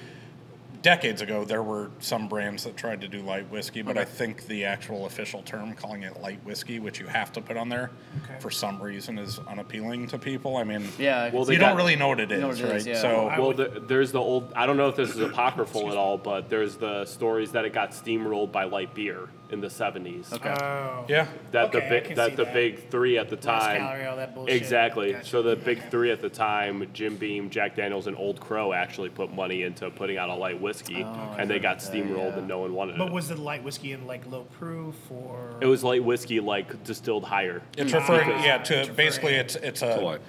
decades 0.81 1.21
ago. 1.21 1.43
There 1.45 1.63
were 1.63 1.89
some 1.99 2.27
brands 2.27 2.63
that 2.63 2.77
tried 2.77 3.01
to 3.01 3.07
do 3.07 3.21
light 3.21 3.49
whiskey, 3.51 3.81
but 3.81 3.97
I 3.97 4.05
think 4.05 4.45
the 4.47 4.65
actual 4.65 5.05
official 5.05 5.41
term, 5.43 5.73
calling 5.73 6.03
it 6.03 6.19
light 6.21 6.39
whiskey, 6.45 6.79
which 6.79 6.99
you 6.99 7.07
have 7.07 7.31
to 7.33 7.41
put 7.41 7.57
on 7.57 7.69
there, 7.69 7.91
Okay. 8.23 8.39
for 8.39 8.49
some 8.49 8.81
reason 8.81 9.17
is 9.17 9.39
unappealing 9.47 10.07
to 10.07 10.17
people. 10.17 10.57
I 10.57 10.63
mean, 10.63 10.87
Yeah. 10.97 11.29
Well, 11.33 11.51
you 11.51 11.57
don't 11.59 11.77
really 11.77 11.95
know 11.95 12.07
what 12.09 12.19
it 12.19 12.31
is, 12.31 12.43
what 12.43 12.59
it 12.59 12.63
right? 12.63 12.75
is, 12.75 12.87
yeah. 12.87 13.01
So 13.01 13.27
Well, 13.37 13.53
the, 13.53 13.83
there's 13.87 14.11
the 14.11 14.19
old. 14.19 14.51
I 14.55 14.65
don't 14.65 14.77
know 14.77 14.89
if 14.89 14.95
this 14.95 15.09
is 15.11 15.19
apocryphal 15.21 15.89
at 15.91 15.97
all, 15.97 16.17
but 16.17 16.49
there's 16.49 16.75
the 16.77 17.05
stories 17.05 17.51
that 17.53 17.65
it 17.65 17.73
got 17.73 17.91
steamrolled 17.91 18.51
by 18.51 18.65
light 18.65 18.93
beer 18.93 19.29
in 19.49 19.61
the 19.61 19.67
70s. 19.67 20.33
Okay. 20.33 20.49
Oh. 20.61 21.05
yeah, 21.07 21.27
That 21.51 21.65
Okay, 21.73 21.77
I 21.77 21.81
the 21.81 21.89
big 21.89 22.03
can 22.05 22.15
that 22.15 22.29
see 22.31 22.35
the 22.35 22.43
that. 22.45 22.53
big 22.53 22.89
three 22.89 23.17
at 23.17 23.29
the 23.29 23.35
Less 23.37 23.45
time. 23.45 23.77
calorie, 23.81 24.05
all 24.05 24.17
that 24.17 24.35
bullshit. 24.35 24.55
Exactly. 24.55 25.13
Gotcha. 25.13 25.25
So 25.25 25.41
the 25.41 25.55
big 25.55 25.89
three 25.89 26.11
at 26.11 26.19
the 26.21 26.29
time, 26.29 26.85
Jim 26.93 27.15
Beam, 27.15 27.49
Jack 27.49 27.75
Daniels, 27.75 28.07
and 28.07 28.17
Old 28.17 28.39
Crow 28.41 28.73
actually 28.73 29.09
put 29.09 29.33
money 29.33 29.63
into 29.63 29.89
putting 29.89 30.17
out 30.17 30.29
a 30.29 30.33
light 30.35 30.59
whiskey, 30.61 31.03
Oh, 31.03 31.07
I 31.07 31.41
and 31.41 31.49
they 31.49 31.59
got 31.59 31.81
remember 31.81 32.13
that, 32.13 32.17
steamrolled, 32.19 32.31
yeah. 32.33 32.39
and 32.39 32.47
no 32.47 32.59
one 32.59 32.73
wanted 32.73 32.93
it. 32.95 32.97
But 32.97 33.07
it. 33.07 33.13
was 33.13 33.29
the 33.29 33.35
light 33.37 33.63
whiskey 33.63 33.93
in 33.93 34.05
like 34.05 34.25
low 34.29 34.43
proof 34.59 34.95
or? 35.09 35.55
It 35.61 35.65
was 35.67 35.83
light 35.83 36.03
whiskey, 36.03 36.39
like 36.41 36.83
distilled 36.83 37.23
higher. 37.23 37.61
it's 37.77 37.93
referring 37.93 38.27
Because- 38.27 38.45
yeah 38.45 38.57
to 38.57 38.79
It's 38.81 38.89
basically 38.89 39.35
it's 39.35 39.55
it's 39.55 39.81
a 39.81 39.95
light. 39.97 40.19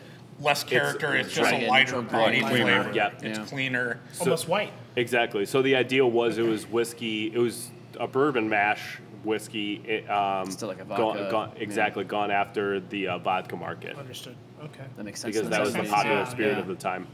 less 0.40 0.62
character. 0.62 1.16
It's, 1.16 1.34
just 1.34 1.50
right, 1.50 1.64
a 1.64 1.66
lighter 1.66 1.96
neutral 2.00 2.20
body 2.20 2.40
body, 2.40 2.54
cleaner. 2.54 2.82
flavor. 2.84 2.94
Yep. 2.96 3.24
It's 3.24 3.38
Yeah. 3.40 3.44
cleaner. 3.46 4.00
almost 4.20 4.46
white. 4.48 4.72
Exactly. 4.94 5.44
So 5.44 5.60
the 5.62 5.74
idea 5.74 6.06
was 6.06 6.38
it 6.38 6.42
was 6.46 6.66
whiskey. 6.70 7.32
It 7.34 7.38
was 7.38 7.70
a 7.98 8.06
bourbon 8.06 8.48
mash 8.48 8.98
whiskey. 9.24 9.76
It, 9.86 10.08
um, 10.10 10.50
Still 10.50 10.68
like 10.68 10.80
a 10.80 10.84
vodka, 10.84 11.28
gone- 11.30 11.52
yeah. 11.56 11.62
exactly 11.62 12.04
gone 12.04 12.30
after 12.30 12.80
the 12.80 13.08
uh, 13.08 13.18
vodka 13.18 13.56
market 13.56 13.96
Understood. 13.96 14.36
Okay. 14.62 14.84
That 14.96 15.04
makes 15.04 15.20
sense. 15.20 15.34
because 15.36 15.50
that 15.50 15.60
was 15.60 15.72
the 15.72 15.82
popular 15.84 16.18
yeah. 16.18 16.24
spirit 16.24 16.52
Yeah. 16.54 16.58
of 16.60 16.66
the 16.66 16.74
time. 16.74 17.06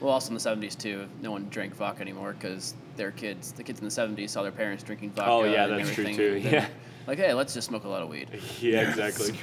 Well, 0.00 0.12
also 0.12 0.28
in 0.28 0.34
the 0.34 0.40
'70s 0.40 0.76
too, 0.78 1.06
no 1.22 1.30
one 1.30 1.48
drank 1.50 1.74
vodka 1.76 2.02
anymore 2.02 2.34
because 2.38 2.74
their 2.96 3.10
kids, 3.12 3.52
the 3.52 3.62
kids 3.62 3.80
in 3.80 3.84
the 3.86 3.90
'70s, 3.90 4.30
saw 4.30 4.42
their 4.42 4.52
parents 4.52 4.82
drinking 4.84 5.10
vodka. 5.12 5.30
Oh, 5.30 5.44
yeah, 5.44 5.64
and 5.66 5.78
that's 5.78 5.94
true, 5.94 6.04
everything, 6.04 6.16
too, 6.16 6.40
then, 6.40 6.52
yeah. 6.52 6.66
Like, 7.06 7.18
hey, 7.18 7.34
let's 7.34 7.52
just 7.52 7.68
smoke 7.68 7.84
a 7.84 7.88
lot 7.88 8.00
of 8.02 8.08
weed 8.08 8.28
Yeah, 8.60 8.88
exactly. 8.88 9.34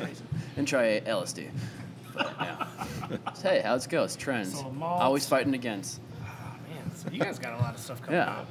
and 0.57 0.67
try 0.67 0.99
LSD. 1.01 1.49
But, 2.13 2.33
yeah. 2.39 2.67
So, 3.35 3.49
hey, 3.49 3.61
how's 3.63 3.85
it 3.85 3.89
go? 3.89 4.03
It's 4.03 4.15
trends. 4.15 4.53
So. 4.59 4.73
Always 4.81 5.25
fighting 5.27 5.53
against. 5.53 5.99
Oh, 6.23 6.55
man, 6.69 6.95
so 6.95 7.09
you 7.11 7.19
guys 7.19 7.37
got 7.39 7.53
a 7.59 7.61
lot 7.61 7.73
of 7.75 7.79
stuff 7.81 8.01
coming 8.01 8.19
Yeah. 8.19 8.29
out. 8.39 8.45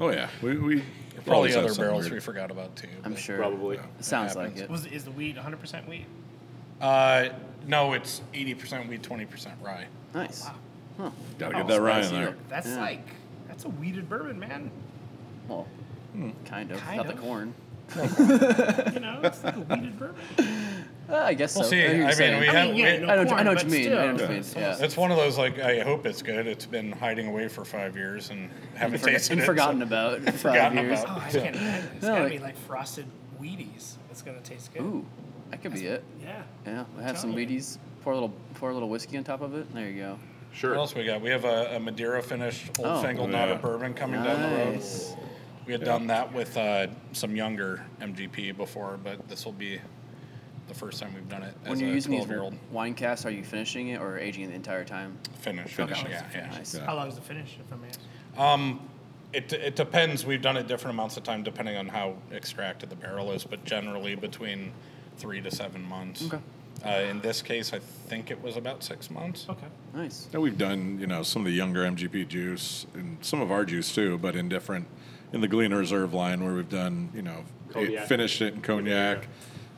Oh 0.00 0.10
yeah, 0.10 0.28
we 0.42 0.56
we 0.58 0.82
Probably 1.16 1.32
always 1.34 1.54
have 1.54 1.64
other 1.64 1.68
something 1.74 1.84
barrels 1.84 2.02
weird. 2.04 2.12
we 2.14 2.20
forgot 2.20 2.50
about 2.50 2.74
too. 2.76 2.88
I'm 3.04 3.12
but- 3.12 3.20
sure. 3.20 3.36
Probably. 3.38 3.76
It 3.76 3.82
sounds 4.04 4.34
like 4.36 4.46
happens. 4.56 4.60
it. 4.62 4.70
Was 4.70 4.86
is 4.86 5.04
the 5.04 5.10
wheat 5.12 5.36
100% 5.36 5.88
wheat? 5.88 6.06
Uh, 6.80 7.28
no, 7.66 7.92
it's 7.94 8.20
80% 8.34 8.88
wheat, 8.88 9.02
20% 9.02 9.48
rye. 9.62 9.86
Nice. 10.12 10.44
Huh. 10.98 11.10
Gotta 11.38 11.54
Oh, 11.56 11.58
get 11.58 11.68
that 11.68 11.80
rye 11.80 11.98
in 11.98 12.04
spicy. 12.04 12.22
there. 12.24 12.36
That's 12.48 12.66
Yeah. 12.68 12.80
like 12.80 13.06
that's 13.48 13.64
a 13.64 13.68
wheated 13.68 14.08
bourbon, 14.08 14.38
man. 14.38 14.70
Well, 15.48 15.66
kind 16.44 16.70
of. 16.70 16.78
Kind 16.80 16.96
Not 16.98 17.06
the 17.06 17.12
of. 17.14 17.20
corn. 17.20 17.54
You 17.96 19.00
know, 19.00 19.20
it's 19.22 19.42
like 19.44 19.56
a 19.56 19.60
wheated 19.60 19.98
bourbon. 19.98 20.20
Uh, 21.08 21.16
I 21.16 21.34
guess 21.34 21.54
We'll 21.54 21.64
so. 21.64 21.70
see. 21.70 21.76
hear 21.76 21.88
I 21.90 22.06
mean, 22.06 22.12
saying. 22.12 22.40
we 22.40 22.48
I 22.48 22.52
have. 22.52 22.66
mean, 22.68 22.76
yeah, 22.76 22.92
we- 23.00 23.06
no 23.06 23.12
I 23.12 23.16
know, 23.16 23.22
what 23.22 23.30
you- 23.30 23.36
I 23.36 23.42
know 23.42 23.50
what 23.50 23.58
you 23.64 23.68
but 23.68 23.72
mean. 23.72 23.92
I 23.92 24.06
know 24.06 24.12
what 24.12 24.20
you 24.22 24.28
mean. 24.28 24.36
it's 24.38 24.54
Yeah. 24.56 24.76
It's 24.80 24.96
one 24.96 25.10
of 25.10 25.16
those 25.18 25.36
like 25.36 25.58
I 25.58 25.80
hope 25.80 26.06
it's 26.06 26.22
good. 26.22 26.46
It's 26.46 26.66
been 26.66 26.92
hiding 26.92 27.26
away 27.28 27.48
for 27.48 27.64
five 27.64 27.96
years 27.96 28.30
and 28.30 28.48
haven't 28.74 28.98
Forgot- 29.00 29.12
tasted 29.12 29.32
and 29.34 29.40
it. 29.42 29.44
forgotten 29.44 29.80
so- 29.80 29.86
about 29.86 30.20
five 30.24 30.40
Forgotten 30.40 30.78
years. 30.78 31.00
about. 31.02 31.18
Oh, 31.18 31.22
I 31.26 31.30
can't 31.30 31.56
imagine. 31.56 31.90
It's 31.94 32.02
No, 32.02 32.08
gotta 32.08 32.22
like- 32.22 32.32
be 32.32 32.38
like 32.38 32.56
frosted 32.56 33.06
Wheaties. 33.40 33.94
It's 34.10 34.22
gonna 34.22 34.40
taste 34.40 34.72
good. 34.72 34.82
Ooh, 34.82 35.04
that 35.50 35.60
could 35.62 35.74
be 35.74 35.86
it. 35.86 36.02
Yeah. 36.22 36.42
Yeah, 36.66 36.84
we 36.96 37.02
have 37.02 37.18
some 37.18 37.32
you. 37.36 37.46
Wheaties. 37.46 37.78
Pour 38.02 38.12
a 38.12 38.16
little, 38.16 38.32
pour 38.54 38.70
a 38.70 38.72
little 38.72 38.88
whiskey 38.88 39.16
on 39.18 39.24
top 39.24 39.40
of 39.42 39.54
it. 39.54 39.72
There 39.74 39.88
you 39.88 40.00
go. 40.02 40.18
Sure. 40.52 40.70
What 40.70 40.74
Sure. 40.74 40.74
else 40.76 40.94
we 40.94 41.04
got? 41.04 41.20
We 41.20 41.30
have 41.30 41.44
a, 41.44 41.76
a 41.76 41.80
Madeira 41.80 42.22
finished 42.22 42.70
Old 42.78 42.88
Oh. 42.88 43.02
Fangled 43.02 43.28
Oh, 43.28 43.32
Not 43.32 43.48
yeah. 43.48 43.54
a 43.54 43.58
Bourbon 43.58 43.92
coming 43.92 44.22
down 44.22 44.40
the 44.40 44.56
road. 44.56 44.74
Nice. 44.74 45.14
We 45.66 45.72
had 45.72 45.82
done 45.84 46.06
that 46.08 46.32
with 46.32 46.56
uh, 46.56 46.86
some 47.12 47.34
younger 47.34 47.82
MGP 48.00 48.56
before, 48.56 48.98
but 49.02 49.26
this 49.28 49.44
will 49.46 49.52
be 49.52 49.80
the 50.74 50.80
first 50.80 51.00
time 51.00 51.14
we've 51.14 51.28
done 51.28 51.42
it 51.42 51.54
as 51.64 51.70
When 51.70 51.80
you're 51.80 51.90
a 51.90 51.94
using 51.94 52.12
these 52.12 52.24
12 52.24 52.30
year 52.30 52.42
old 52.42 52.54
wine 52.70 52.94
casks, 52.94 53.24
are 53.24 53.30
you 53.30 53.44
finishing 53.44 53.88
it 53.88 54.00
or 54.00 54.18
aging 54.18 54.44
it 54.44 54.48
the 54.48 54.54
entire 54.54 54.84
time? 54.84 55.16
finish. 55.38 55.72
Finish. 55.72 56.02
Yeah, 56.08 56.26
yeah. 56.34 56.50
Nice. 56.50 56.74
Yeah. 56.74 56.84
How 56.84 56.96
long 56.96 57.08
is 57.08 57.14
the 57.14 57.20
finish, 57.20 57.56
if 57.60 57.72
I 57.72 57.76
may 57.76 57.88
ask? 57.88 58.00
Um, 58.36 58.80
it, 59.32 59.52
it 59.52 59.76
depends. 59.76 60.26
We've 60.26 60.42
done 60.42 60.56
it 60.56 60.66
different 60.66 60.94
amounts 60.94 61.16
of 61.16 61.22
time 61.22 61.42
depending 61.42 61.76
on 61.76 61.88
how 61.88 62.16
extracted 62.32 62.90
the 62.90 62.96
barrel 62.96 63.32
is, 63.32 63.44
but 63.44 63.64
generally 63.64 64.14
between 64.14 64.72
three 65.16 65.40
to 65.40 65.50
seven 65.50 65.82
months. 65.82 66.26
Okay. 66.26 66.40
Uh, 66.84 67.08
in 67.08 67.20
this 67.20 67.40
case, 67.40 67.72
I 67.72 67.78
think 67.78 68.30
it 68.30 68.42
was 68.42 68.56
about 68.56 68.82
six 68.82 69.10
months. 69.10 69.46
Okay. 69.48 69.66
Nice. 69.94 70.28
And 70.32 70.42
we've 70.42 70.58
done, 70.58 70.98
you 70.98 71.06
know, 71.06 71.22
some 71.22 71.42
of 71.42 71.46
the 71.46 71.52
younger 71.52 71.82
MGP 71.84 72.28
juice 72.28 72.86
and 72.94 73.16
some 73.22 73.40
of 73.40 73.50
our 73.50 73.64
juice 73.64 73.94
too, 73.94 74.18
but 74.18 74.36
in 74.36 74.48
different, 74.48 74.86
in 75.32 75.40
the 75.40 75.48
Galena 75.48 75.76
Reserve 75.76 76.12
line 76.12 76.44
where 76.44 76.54
we've 76.54 76.68
done, 76.68 77.10
you 77.14 77.22
know, 77.22 77.44
it, 77.74 78.06
finished 78.06 78.42
it 78.42 78.54
in 78.54 78.60
cognac, 78.60 79.26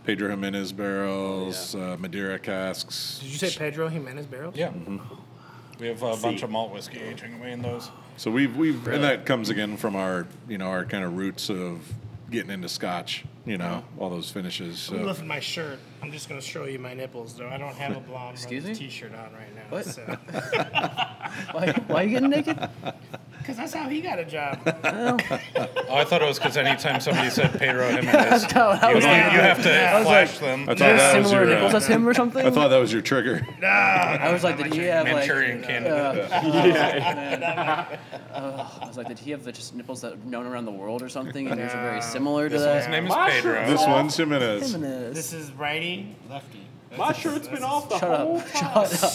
Pedro 0.06 0.34
Ximénez 0.36 0.74
barrels, 0.74 1.74
uh, 1.74 1.96
Madeira 1.98 2.38
casks. 2.38 3.18
Did 3.18 3.28
you 3.28 3.38
say 3.38 3.50
Pedro 3.58 3.88
Ximénez 3.90 4.30
barrels? 4.30 4.54
Yeah. 4.56 4.68
Mm-hmm. 4.68 4.98
We 5.80 5.88
have 5.88 6.00
a 6.02 6.16
bunch 6.16 6.42
of 6.44 6.50
malt 6.50 6.72
whiskey 6.72 7.00
aging 7.00 7.34
away 7.34 7.50
in 7.50 7.60
those. 7.60 7.90
So 8.16 8.30
we've 8.30 8.56
we've 8.56 8.86
and 8.86 9.02
that 9.02 9.26
comes 9.26 9.50
again 9.50 9.76
from 9.76 9.96
our, 9.96 10.26
you 10.48 10.58
know, 10.58 10.68
our 10.68 10.84
kind 10.84 11.04
of 11.04 11.16
roots 11.16 11.50
of 11.50 11.80
getting 12.30 12.50
into 12.50 12.68
Scotch, 12.68 13.24
you 13.44 13.58
know, 13.58 13.84
all 13.98 14.08
those 14.08 14.30
finishes. 14.30 14.88
I'm 14.90 14.98
So. 14.98 15.04
lifting 15.04 15.26
my 15.26 15.40
shirt. 15.40 15.80
I'm 16.00 16.12
just 16.12 16.28
gonna 16.28 16.40
show 16.40 16.64
you 16.64 16.78
my 16.78 16.94
nipples, 16.94 17.34
though. 17.34 17.48
I 17.48 17.58
don't 17.58 17.74
have 17.74 17.96
a 17.96 18.00
blonde 18.00 18.36
Excuse 18.36 18.64
me? 18.64 18.74
T-shirt 18.74 19.12
on 19.12 19.32
right 19.32 19.54
now. 19.54 19.62
What? 19.70 19.84
So. 19.84 20.02
Why, 21.52 21.72
why 21.88 22.00
are 22.00 22.04
you 22.04 22.10
getting 22.10 22.30
naked? 22.30 22.58
Because 23.46 23.58
that's 23.58 23.74
how 23.74 23.88
he 23.88 24.00
got 24.00 24.18
a 24.18 24.24
job. 24.24 24.58
Oh, 24.66 25.16
I 25.94 26.04
thought 26.04 26.20
it 26.20 26.24
was 26.26 26.36
because 26.38 26.56
anytime 26.56 27.00
somebody 27.00 27.30
said 27.30 27.56
Pedro 27.56 27.88
Ximénez, 27.90 28.42
you, 28.42 28.48
No, 28.56 28.72
that 28.76 28.92
was 28.92 29.04
you 29.04 29.10
like- 29.10 29.22
have 29.22 29.62
to 29.62 29.88
I 29.88 29.98
was 29.98 30.06
flash 30.08 30.38
them. 30.38 30.62
I 30.62 30.66
thought 30.66 30.78
that 30.78 31.18
was 31.18 31.26
similar 31.28 31.46
your. 31.46 31.54
nipples 31.54 31.74
Uh, 31.74 31.76
as 31.76 31.86
him 31.86 32.08
or 32.08 32.14
something? 32.14 32.44
I 32.44 32.50
thought 32.50 32.68
that 32.68 32.78
was 32.78 32.92
your 32.92 33.02
trigger. 33.02 33.46
I 33.64 34.32
was 34.32 34.42
like, 34.42 34.56
did 34.58 34.74
he 34.74 34.80
have 34.86 35.06
like? 35.06 35.14
Manchurian 35.14 35.62
candy. 35.62 35.90
Uh, 35.90 36.26
I 38.34 38.86
was 38.86 38.96
like, 38.96 39.08
did 39.08 39.18
he 39.18 39.30
have 39.30 39.44
the 39.44 39.52
just 39.52 39.74
nipples 39.74 40.00
that 40.00 40.14
are 40.14 40.18
known 40.24 40.46
around 40.46 40.64
the 40.64 40.72
world 40.72 41.02
or 41.02 41.08
something? 41.08 41.48
And 41.48 41.60
yours 41.60 41.72
are 41.72 41.82
very 41.82 42.02
similar 42.02 42.48
to 42.48 42.54
His 42.54 42.64
that. 42.64 42.90
name 42.90 43.06
is 43.06 43.14
Pedro. 43.14 43.66
This 43.66 43.86
one's 43.86 44.16
Jimenez. 44.16 44.72
Jimenez. 44.72 45.14
this 45.14 45.32
is 45.32 45.52
righty, 45.52 46.16
lefty. 46.28 46.66
My 46.98 47.12
shirt's 47.12 47.48
been 47.48 47.62
off 47.62 47.88
the 47.88 47.98
Shut 47.98 48.20
whole 48.20 48.38
up! 48.38 48.48
Shut 48.48 49.04
up! 49.04 49.10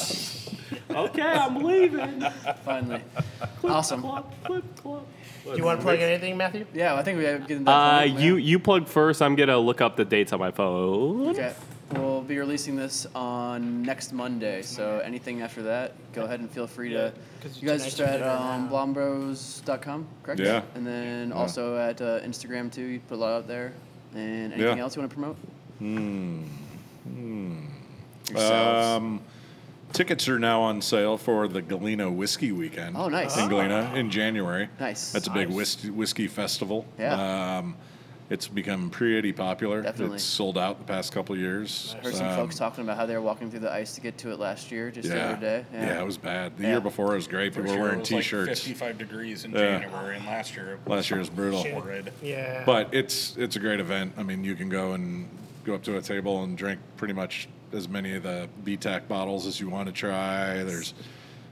Okay, 0.90 1.22
I'm 1.22 1.64
leaving. 1.64 2.22
Finally, 2.66 3.02
awesome. 3.64 4.02
Clop, 4.02 4.34
clip, 4.44 4.64
clop. 4.78 5.06
Do 5.44 5.56
you 5.58 5.64
want 5.64 5.80
to 5.80 5.84
plug 5.84 6.00
anything, 6.00 6.38
Matthew? 6.38 6.66
Yeah, 6.74 6.96
I 6.96 7.04
think 7.04 7.18
we 7.18 7.26
have 7.26 7.48
getting 7.48 7.64
that. 7.66 7.72
Uh, 7.72 8.00
point, 8.02 8.14
yeah. 8.14 8.20
you 8.20 8.36
you 8.38 8.60
plug 8.60 8.88
first. 8.88 9.22
I'm 9.22 9.36
gonna 9.36 9.58
look 9.58 9.82
up 9.82 9.96
the 9.98 10.06
dates 10.06 10.34
on 10.34 10.40
my 10.40 10.52
phone. 10.52 11.30
Okay. 11.30 11.54
We'll 11.94 12.22
be 12.22 12.38
releasing 12.38 12.78
this 12.78 13.06
on 13.14 13.82
next 13.84 14.14
Monday, 14.14 14.62
so 14.62 15.00
anything 15.04 15.42
after 15.42 15.64
that, 15.64 15.92
go 16.14 16.24
ahead 16.24 16.40
and 16.40 16.50
feel 16.50 16.66
free 16.68 16.90
to. 16.94 17.12
'cause 17.42 17.62
You 17.62 17.68
guys 17.68 17.80
tonight's 17.82 18.00
are 18.00 18.04
at 18.06 18.18
dinner 18.20 18.30
um, 18.30 18.70
blaumbros.com, 18.70 20.08
correct? 20.24 20.40
Yeah. 20.40 20.62
And 20.76 20.88
then 20.88 21.34
also 21.34 21.76
at 21.78 22.00
uh, 22.02 22.20
Instagram 22.22 22.72
too. 22.72 22.84
You 22.84 23.00
put 23.02 23.16
a 23.16 23.18
lot 23.18 23.34
out 23.34 23.48
there. 23.48 23.74
And 24.14 24.54
anything 24.54 24.78
Yeah. 24.78 24.84
else 24.84 24.96
you 24.96 25.02
want 25.02 25.12
to 25.12 25.16
promote? 25.16 25.38
yourselves? 28.30 28.88
Um, 28.88 29.22
tickets 29.94 30.28
are 30.30 30.40
now 30.40 30.62
on 30.62 30.82
sale 30.82 31.18
for 31.18 31.48
the 31.48 31.62
Galena 31.62 32.10
Whiskey 32.12 32.52
Weekend. 32.52 32.96
Oh, 32.98 33.10
nice. 33.10 33.38
In 33.38 33.50
Galena 33.50 33.92
in 33.96 34.10
January. 34.10 34.70
Nice. 34.80 35.12
That's 35.12 35.28
a 35.28 35.32
big 35.32 35.50
Nice. 35.50 35.56
whiskey, 35.58 35.90
whiskey 35.90 36.28
festival. 36.28 36.86
Yeah. 37.00 37.58
Um, 37.60 37.76
it's 38.30 38.48
become 38.48 38.90
pretty 38.90 39.34
popular. 39.34 39.82
Definitely. 39.82 40.16
It's 40.16 40.24
sold 40.24 40.58
out 40.58 40.78
the 40.78 40.86
past 40.86 41.12
couple 41.14 41.36
of 41.36 41.42
years. 41.42 41.98
Heard 42.02 42.16
some 42.16 42.28
Um, 42.28 42.36
folks 42.38 42.58
talking 42.58 42.82
about 42.86 42.96
how 42.96 43.06
they 43.06 43.14
were 43.14 43.22
walking 43.22 43.52
through 43.52 43.60
the 43.60 43.74
ice 43.74 43.94
to 43.96 44.02
get 44.02 44.18
to 44.20 44.32
it 44.32 44.40
last 44.40 44.72
year, 44.72 44.90
just 44.90 45.10
the 45.10 45.22
other 45.22 45.36
day. 45.42 45.66
Yeah. 45.74 45.86
yeah 45.88 46.02
it 46.02 46.06
was 46.06 46.18
bad. 46.18 46.56
The 46.56 46.64
Yeah. 46.64 46.70
year 46.70 46.80
before 46.80 47.12
it 47.12 47.16
was 47.18 47.28
great. 47.28 47.52
People 47.54 47.64
First 47.64 47.72
were 47.74 47.76
year 47.76 47.80
it 47.80 47.90
wearing 47.90 48.00
was 48.00 48.08
t-shirts. 48.08 48.48
55 48.62 48.98
degrees 48.98 49.44
in 49.44 49.52
Yeah. 49.52 49.80
January, 49.80 50.16
and 50.16 50.26
last 50.26 50.56
year 50.56 50.72
it 50.76 50.80
was 50.86 50.96
Last 50.96 51.10
year 51.10 51.20
was 51.20 51.30
brutal. 51.30 51.62
Shit. 51.64 51.74
horrid. 51.74 52.14
Yeah. 52.24 52.64
But 52.66 52.94
it's 52.94 53.36
it's 53.38 53.58
a 53.58 53.60
great 53.60 53.82
event. 53.82 54.14
I 54.18 54.24
mean, 54.24 54.46
you 54.46 54.56
can 54.56 54.70
go 54.70 54.94
and 54.94 55.28
go 55.66 55.76
up 55.76 55.84
to 55.84 55.98
a 55.98 56.02
table 56.02 56.42
and 56.44 56.58
drink 56.58 56.80
pretty 56.96 57.14
much 57.14 57.50
as 57.74 57.88
many 57.88 58.16
of 58.16 58.24
the 58.24 58.50
BTAC 58.64 59.08
bottles 59.08 59.46
as 59.48 59.60
you 59.60 59.70
want 59.70 59.88
to 59.88 59.94
try. 59.94 60.64
There's, 60.64 60.94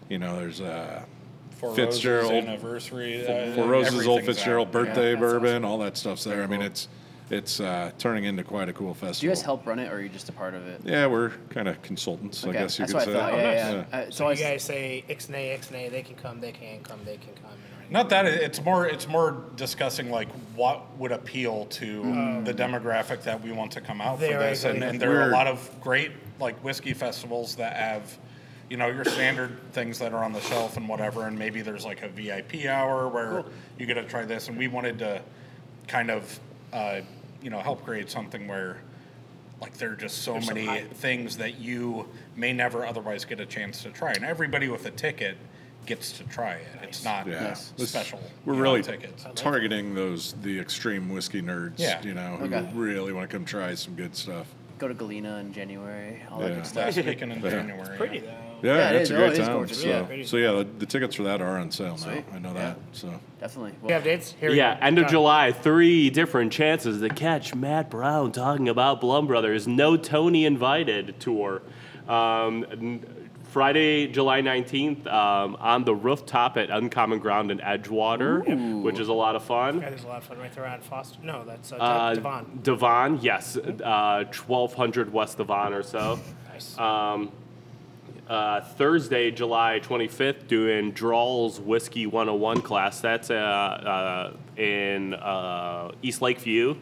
you 0.10 0.20
know, 0.20 0.36
there's 0.38 0.62
uh, 0.62 1.04
Four 1.52 1.76
Fitzgerald- 1.76 2.32
Roses 2.32 2.48
anniversary. 2.48 3.28
uh, 3.28 3.54
Four 3.56 3.68
Roses 3.68 4.08
Old 4.08 4.24
Fitzgerald 4.24 4.68
out. 4.68 4.72
birthday 4.74 5.12
that's 5.12 5.20
bourbon, 5.20 5.50
awesome. 5.64 5.66
all 5.66 5.78
that 5.80 5.98
stuff's 5.98 6.24
there. 6.24 6.44
I 6.44 6.48
mean, 6.48 6.62
it's 6.62 6.88
it's 7.30 7.60
uh, 7.60 7.92
turning 8.00 8.24
into 8.24 8.44
quite 8.44 8.70
a 8.70 8.74
cool 8.74 8.94
festival. 8.96 9.20
Do 9.20 9.26
you 9.28 9.30
guys 9.32 9.42
help 9.44 9.68
run 9.68 9.78
it, 9.78 9.92
or 9.92 9.98
are 9.98 10.02
you 10.02 10.10
just 10.10 10.30
a 10.30 10.32
part 10.32 10.56
of 10.56 10.66
it? 10.68 10.82
Yeah, 10.84 11.06
we're 11.06 11.30
kind 11.50 11.68
of 11.68 11.80
consultants, 11.84 12.44
I 12.44 12.50
Okay, 12.50 12.58
guess 12.60 12.80
you 12.80 12.88
that's 12.88 13.06
could 13.06 13.14
what 13.14 13.20
say. 13.20 13.20
I 13.24 13.30
thought. 13.30 13.34
Oh, 13.34 13.38
yeah, 13.38 13.44
nice. 13.44 13.56
yeah. 13.56 13.72
Yeah. 13.92 13.98
Uh, 14.00 14.02
it's 14.08 14.18
so 14.18 14.24
always 14.24 14.40
you 14.40 14.46
guys 14.46 14.64
say 14.64 15.04
ixnay, 15.08 15.56
ixnay, 15.60 15.92
they 15.92 16.02
can 16.02 16.16
come, 16.16 16.40
they 16.42 16.52
can't 16.52 16.82
come, 16.84 17.00
they 17.06 17.18
can 17.18 17.34
come. 17.36 17.52
And 17.90 17.94
Not 17.96 18.10
that 18.10 18.28
it's 18.28 18.64
more 18.64 18.86
it's 18.86 19.08
more 19.08 19.44
discussing 19.56 20.12
like 20.12 20.30
what 20.56 20.96
would 21.00 21.12
appeal 21.12 21.66
to 21.66 22.04
the 22.44 22.54
demographic 22.54 23.24
that 23.24 23.42
we 23.42 23.52
want 23.52 23.72
to 23.72 23.82
come 23.82 24.00
out 24.00 24.20
for 24.20 24.26
this, 24.40 24.64
and, 24.64 24.84
and 24.84 25.00
there 25.00 25.20
are 25.22 25.30
a 25.30 25.32
lot 25.32 25.48
of 25.48 25.70
great 25.82 26.12
like 26.40 26.56
whiskey 26.64 26.94
festivals 26.94 27.56
that 27.56 27.76
have, 27.76 28.16
you 28.70 28.78
know, 28.78 28.88
your 28.90 29.06
standard 29.06 29.58
things 29.74 29.98
that 30.00 30.14
are 30.14 30.24
on 30.24 30.34
the 30.34 30.40
shelf 30.42 30.78
and 30.78 30.88
whatever, 30.88 31.26
and 31.26 31.38
maybe 31.38 31.62
there's 31.64 31.84
like 31.84 32.04
a 32.04 32.10
VIP 32.10 32.66
hour 32.68 33.08
where 33.08 33.44
you 33.80 33.88
get 33.88 33.96
to 33.96 34.04
try 34.04 34.24
this, 34.24 34.50
and 34.50 34.58
we 34.58 34.68
wanted 34.68 35.00
to 35.00 35.20
kind 35.88 36.12
of, 36.12 36.40
uh, 36.72 37.02
you 37.42 37.50
know, 37.50 37.60
help 37.60 37.84
create 37.84 38.10
something 38.12 38.48
where. 38.48 38.82
Like 39.62 39.78
there 39.78 39.92
are 39.92 39.96
just 39.96 40.20
so 40.20 40.36
There's 40.36 40.54
many 40.54 40.84
things 40.94 41.36
that 41.36 41.60
you 41.60 42.08
may 42.38 42.54
never 42.54 42.86
otherwise 42.86 43.26
get 43.26 43.42
a 43.42 43.46
chance 43.46 43.84
to 43.84 43.90
try, 43.90 44.14
and 44.14 44.24
everybody 44.24 44.70
with 44.70 44.86
a 44.86 44.92
ticket 44.92 45.36
gets 45.90 46.12
to 46.14 46.24
try 46.26 46.54
it. 46.54 46.68
It's 46.84 47.04
not 47.04 47.26
Yeah. 47.28 47.44
Nice. 47.50 47.70
This- 47.76 47.90
special. 47.90 48.20
We're 48.46 48.54
you 48.54 48.58
know, 48.60 48.64
really 48.64 48.84
tickets. 48.84 49.26
targeting 49.36 49.96
those 49.96 50.36
the 50.44 50.58
extreme 50.60 51.10
whiskey 51.10 51.42
nerds, 51.42 51.74
Yeah. 51.78 52.02
you 52.04 52.14
know, 52.14 52.38
Okay. 52.44 52.64
who 52.72 52.80
really 52.80 53.12
want 53.12 53.30
to 53.30 53.36
come 53.36 53.44
try 53.46 53.74
some 53.76 53.96
good 53.96 54.16
stuff. 54.16 54.48
go 54.78 54.88
to 54.88 54.94
Galena 54.94 55.40
in 55.40 55.52
January, 55.52 56.22
all 56.32 56.40
that 56.40 56.50
Yeah. 56.52 56.56
good 56.56 56.66
stuff. 56.66 56.86
Last 56.96 57.06
weekend 57.06 57.34
in 57.34 57.40
Yeah. 57.44 57.50
January. 57.50 57.98
Pretty 57.98 58.20
though. 58.20 58.28
Yeah, 58.62 58.76
Yeah, 58.78 58.90
it 58.92 58.96
it's 58.96 59.10
is. 59.10 59.12
a 59.12 59.16
Oh, 59.16 59.18
great 59.20 59.32
it 59.34 59.40
is 59.40 59.48
time. 59.48 59.58
gorgeous, 59.58 59.82
So, 59.82 59.88
yeah. 59.90 60.02
Pretty. 60.04 60.24
so 60.24 60.38
yeah, 60.38 60.52
the, 60.54 60.68
the 60.80 60.86
tickets 60.86 61.16
for 61.16 61.24
that 61.24 61.42
are 61.42 61.58
on 61.58 61.70
sale 61.70 61.98
now. 62.00 62.24
I 62.34 62.40
know 62.40 62.50
Yeah. 62.54 62.54
that. 62.54 62.78
So 62.94 63.10
Definitely. 63.42 63.74
You 63.86 63.94
have 63.94 64.04
dates? 64.06 64.36
Here 64.40 64.52
we 64.52 64.56
Yeah, 64.58 64.76
go. 64.80 64.86
end 64.86 64.98
of 65.00 65.06
Go. 65.08 65.10
July, 65.12 65.52
three 65.52 66.10
different 66.10 66.54
chances 66.54 67.02
to 67.02 67.10
catch 67.10 67.54
Matt 67.56 67.90
Brown 67.90 68.32
talking 68.32 68.70
about 68.70 69.02
Blaum 69.02 69.28
Brothers. 69.28 69.68
No 69.68 69.98
Tony 69.98 70.46
invited 70.46 71.16
tour. 71.20 71.62
Um, 72.08 72.66
n- 72.72 73.06
Friday, 73.50 74.08
July 74.08 74.42
19th, 74.42 75.08
um, 75.08 75.56
on 75.60 75.84
the 75.84 75.94
rooftop 75.96 76.56
at 76.58 76.70
Uncommon 76.70 77.18
Ground 77.20 77.50
in 77.50 77.58
Edgewater, 77.60 78.82
which 78.84 79.00
is 79.00 79.08
a 79.08 79.14
lot 79.14 79.36
of 79.36 79.44
fun. 79.44 79.82
Yeah, 79.82 79.90
there's 79.90 80.04
a 80.04 80.08
lot 80.08 80.18
of 80.20 80.24
fun 80.26 80.38
right 80.38 80.54
there 80.54 80.68
on 80.68 80.82
Foster. 80.82 81.18
No, 81.24 81.44
that's 81.44 81.72
uh, 81.72 81.78
Uh, 81.78 82.14
Devon. 82.14 82.60
Devon, 82.62 83.20
yes, 83.22 83.58
uh, 83.58 84.24
1200 84.26 85.12
West 85.12 85.38
Devon 85.40 85.74
or 85.74 85.82
so. 85.82 86.20
Nice. 86.54 86.78
Um, 86.78 87.32
uh, 88.28 88.62
Thursday, 88.62 89.32
July 89.32 89.80
25th, 89.84 90.48
doing 90.48 90.94
Drawls 90.94 91.60
Whiskey 91.60 92.06
101 92.06 92.62
class. 92.62 93.02
That's 93.02 93.32
uh, 93.32 93.34
uh, 93.34 94.62
in 94.62 95.16
uh, 95.16 95.92
East 96.04 96.22
Lakeview, 96.22 96.76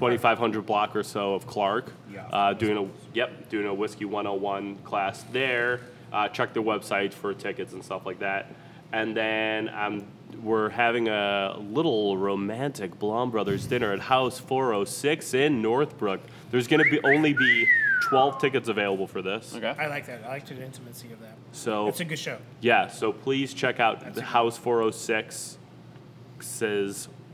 2,500 0.00 0.64
block 0.64 0.96
or 0.96 1.02
so 1.02 1.34
of 1.34 1.46
Clark. 1.46 1.92
Yeah. 2.10 2.26
Uh, 2.32 2.54
doing 2.54 2.78
a 2.78 2.88
yep, 3.14 3.50
doing 3.50 3.66
a 3.66 3.74
Whiskey 3.74 4.06
101 4.06 4.78
class 4.78 5.24
there. 5.30 5.80
Uh, 6.10 6.26
check 6.28 6.54
their 6.54 6.62
website 6.62 7.12
for 7.12 7.34
tickets 7.34 7.74
and 7.74 7.84
stuff 7.84 8.06
like 8.06 8.18
that. 8.20 8.46
And 8.92 9.14
then 9.14 9.68
um, 9.68 10.04
we're 10.42 10.70
having 10.70 11.08
a 11.08 11.56
little 11.60 12.16
romantic 12.16 12.98
Blaum 12.98 13.30
Brothers 13.30 13.66
dinner 13.66 13.92
at 13.92 14.00
House 14.00 14.38
406 14.40 15.34
in 15.34 15.60
Northbrook. 15.60 16.20
There's 16.50 16.66
going 16.66 16.82
to 16.82 16.90
be 16.90 16.98
only 17.04 17.34
be 17.34 17.68
12 18.08 18.40
tickets 18.40 18.68
available 18.70 19.06
for 19.06 19.20
this. 19.20 19.54
Okay. 19.54 19.74
I 19.78 19.86
like 19.86 20.06
that. 20.06 20.24
I 20.24 20.28
like 20.28 20.46
the 20.46 20.64
intimacy 20.64 21.12
of 21.12 21.20
that. 21.20 21.34
So 21.52 21.88
It's 21.88 22.00
a 22.00 22.06
good 22.06 22.18
show. 22.18 22.38
yeah, 22.62 22.88
so 22.88 23.12
please 23.12 23.52
check 23.52 23.78
out 23.78 24.14
the 24.14 24.22
House 24.22 24.58
406's 24.58 25.58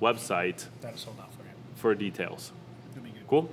website 0.03 0.65
That 0.83 0.95
is 0.95 1.01
sold 1.01 1.17
out 1.21 1.26
for 1.87 1.95
details. 1.95 2.53
It'll 2.93 3.05
be 3.05 3.11
good. 3.11 3.29
Cool? 3.29 3.49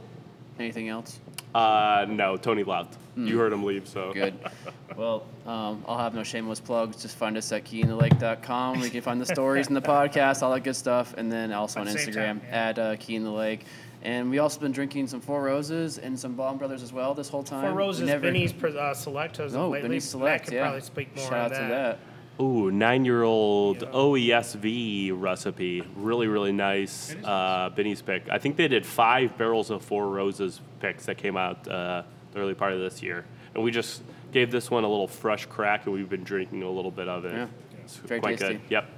Anything 0.60 0.89
else? 0.89 1.19
Uh, 1.53 2.07
no, 2.10 2.35
Tony 2.35 2.64
left. 2.64 2.97
You 3.15 3.38
heard 3.38 3.53
him 3.53 3.64
leave, 3.64 3.88
so. 3.88 4.11
Good. 4.14 4.34
Well, 4.95 5.23
um, 5.47 5.84
I'll 5.88 5.97
have 5.97 6.14
no 6.14 6.22
shameless 6.22 6.60
plugs. 6.60 7.01
Just 7.01 7.18
find 7.18 7.35
us 7.35 7.51
at 7.51 7.64
keyinthelake.com 7.65 8.76
where 8.76 8.85
you 8.85 8.91
can 8.91 9.01
find 9.01 9.19
the 9.19 9.26
stories 9.26 9.65
and 9.65 9.76
the 9.76 9.81
podcast, 9.81 10.43
all 10.43 10.53
that 10.53 10.60
good 10.60 10.76
stuff. 10.76 11.15
And 11.18 11.31
then 11.31 11.51
also 11.51 11.80
on 11.80 11.88
At 11.88 11.95
Instagram 11.95 12.14
time, 12.14 12.41
yeah. 12.47 12.69
at 12.69 12.77
uh, 12.77 12.95
Key 12.97 13.15
in 13.15 13.23
the 13.23 13.31
Lake. 13.31 13.65
And 14.03 14.30
we 14.30 14.38
also 14.38 14.60
been 14.60 14.72
drinking 14.72 15.07
some 15.07 15.19
Four 15.19 15.41
Roses 15.41 15.97
and 15.97 16.19
some 16.19 16.35
Blaum 16.35 16.60
Brothers 16.60 16.84
as 16.84 16.93
well 16.93 17.15
this 17.15 17.27
whole 17.27 17.41
time. 17.41 17.61
Four 17.64 17.73
Roses, 17.73 18.05
never- 18.05 18.22
Binny's 18.22 18.53
pre- 18.53 18.77
uh, 18.77 18.93
Select 18.93 19.39
as 19.39 19.53
No, 19.55 19.65
of 19.65 19.72
lately. 19.72 19.89
Binny's 19.89 20.03
Matt 20.03 20.11
Select, 20.11 20.43
could 20.45 20.53
yeah. 20.53 20.61
probably 20.61 20.81
speak 20.81 21.15
more 21.15 21.26
Shout 21.26 21.34
on 21.34 21.39
out 21.39 21.49
to 21.61 21.68
that. 21.73 21.99
Ooh, 22.43 22.71
nine-year-old 22.71 23.79
OESV 23.79 25.11
recipe. 25.15 25.81
Really, 25.95 26.27
really 26.27 26.51
nice. 26.51 27.15
Uh, 27.23 27.69
Binny's 27.73 28.01
pick. 28.01 28.27
I 28.29 28.37
think 28.37 28.57
they 28.57 28.67
did 28.67 28.85
five 28.85 29.37
barrels 29.37 29.69
of 29.69 29.81
Four 29.83 30.09
Roses 30.09 30.59
picks 30.81 31.05
that 31.05 31.17
came 31.17 31.37
out 31.37 31.65
uh, 31.67 32.03
the 32.33 32.39
early 32.39 32.53
part 32.53 32.73
of 32.73 32.79
this 32.79 33.01
year, 33.01 33.23
and 33.55 33.63
we 33.63 33.71
just 33.71 34.03
gave 34.33 34.51
this 34.51 34.69
one 34.69 34.83
a 34.83 34.89
little 34.89 35.07
fresh 35.07 35.45
crack, 35.45 35.85
and 35.85 35.93
we've 35.93 36.09
been 36.09 36.23
drinking 36.23 36.63
a 36.63 36.69
little 36.69 36.91
bit 36.91 37.07
of 37.07 37.23
it. 37.25 37.33
Yeah. 37.33 37.47
It's 37.83 37.95
Very 37.97 38.19
quite 38.19 38.37
tasty. 38.39 38.55
good. 38.55 38.61
Yep. 38.69 38.89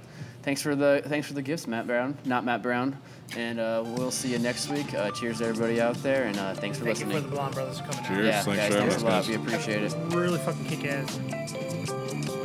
Thanks 0.42 0.62
for 0.62 0.74
the 0.76 1.02
thanks 1.06 1.26
for 1.26 1.34
the 1.34 1.42
gifts, 1.42 1.66
Matt 1.66 1.86
Brown. 1.88 2.16
Not 2.24 2.44
Matt 2.44 2.62
Brown. 2.62 2.96
And 3.36 3.58
uh, 3.58 3.82
we'll 3.84 4.12
see 4.12 4.28
you 4.30 4.38
next 4.38 4.68
week. 4.70 4.94
Uh, 4.94 5.10
cheers 5.10 5.38
to 5.38 5.46
everybody 5.46 5.80
out 5.80 5.96
there, 6.04 6.24
and 6.26 6.38
uh, 6.38 6.54
thanks 6.54 6.78
for 6.78 6.84
Thank 6.84 7.00
you 7.00 7.06
listening. 7.06 7.24
for 7.24 7.30
the 7.30 7.36
Blaum 7.36 7.52
Brothers 7.52 7.80
coming 7.80 8.04
Cheers. 8.04 8.26
yeah, 8.26 8.42
Thanks 8.42 8.46
guys, 8.60 8.68
for 8.72 8.74
having 8.74 8.90
thanks 8.90 8.94
a 8.94 8.96
us, 8.96 9.02
lot. 9.02 9.10
guys. 9.10 9.28
We 9.28 9.34
appreciate 9.34 9.82
it. 9.82 9.94
Really 10.16 10.38
fucking 10.38 10.64
kick 10.66 10.84
ass. 10.84 12.35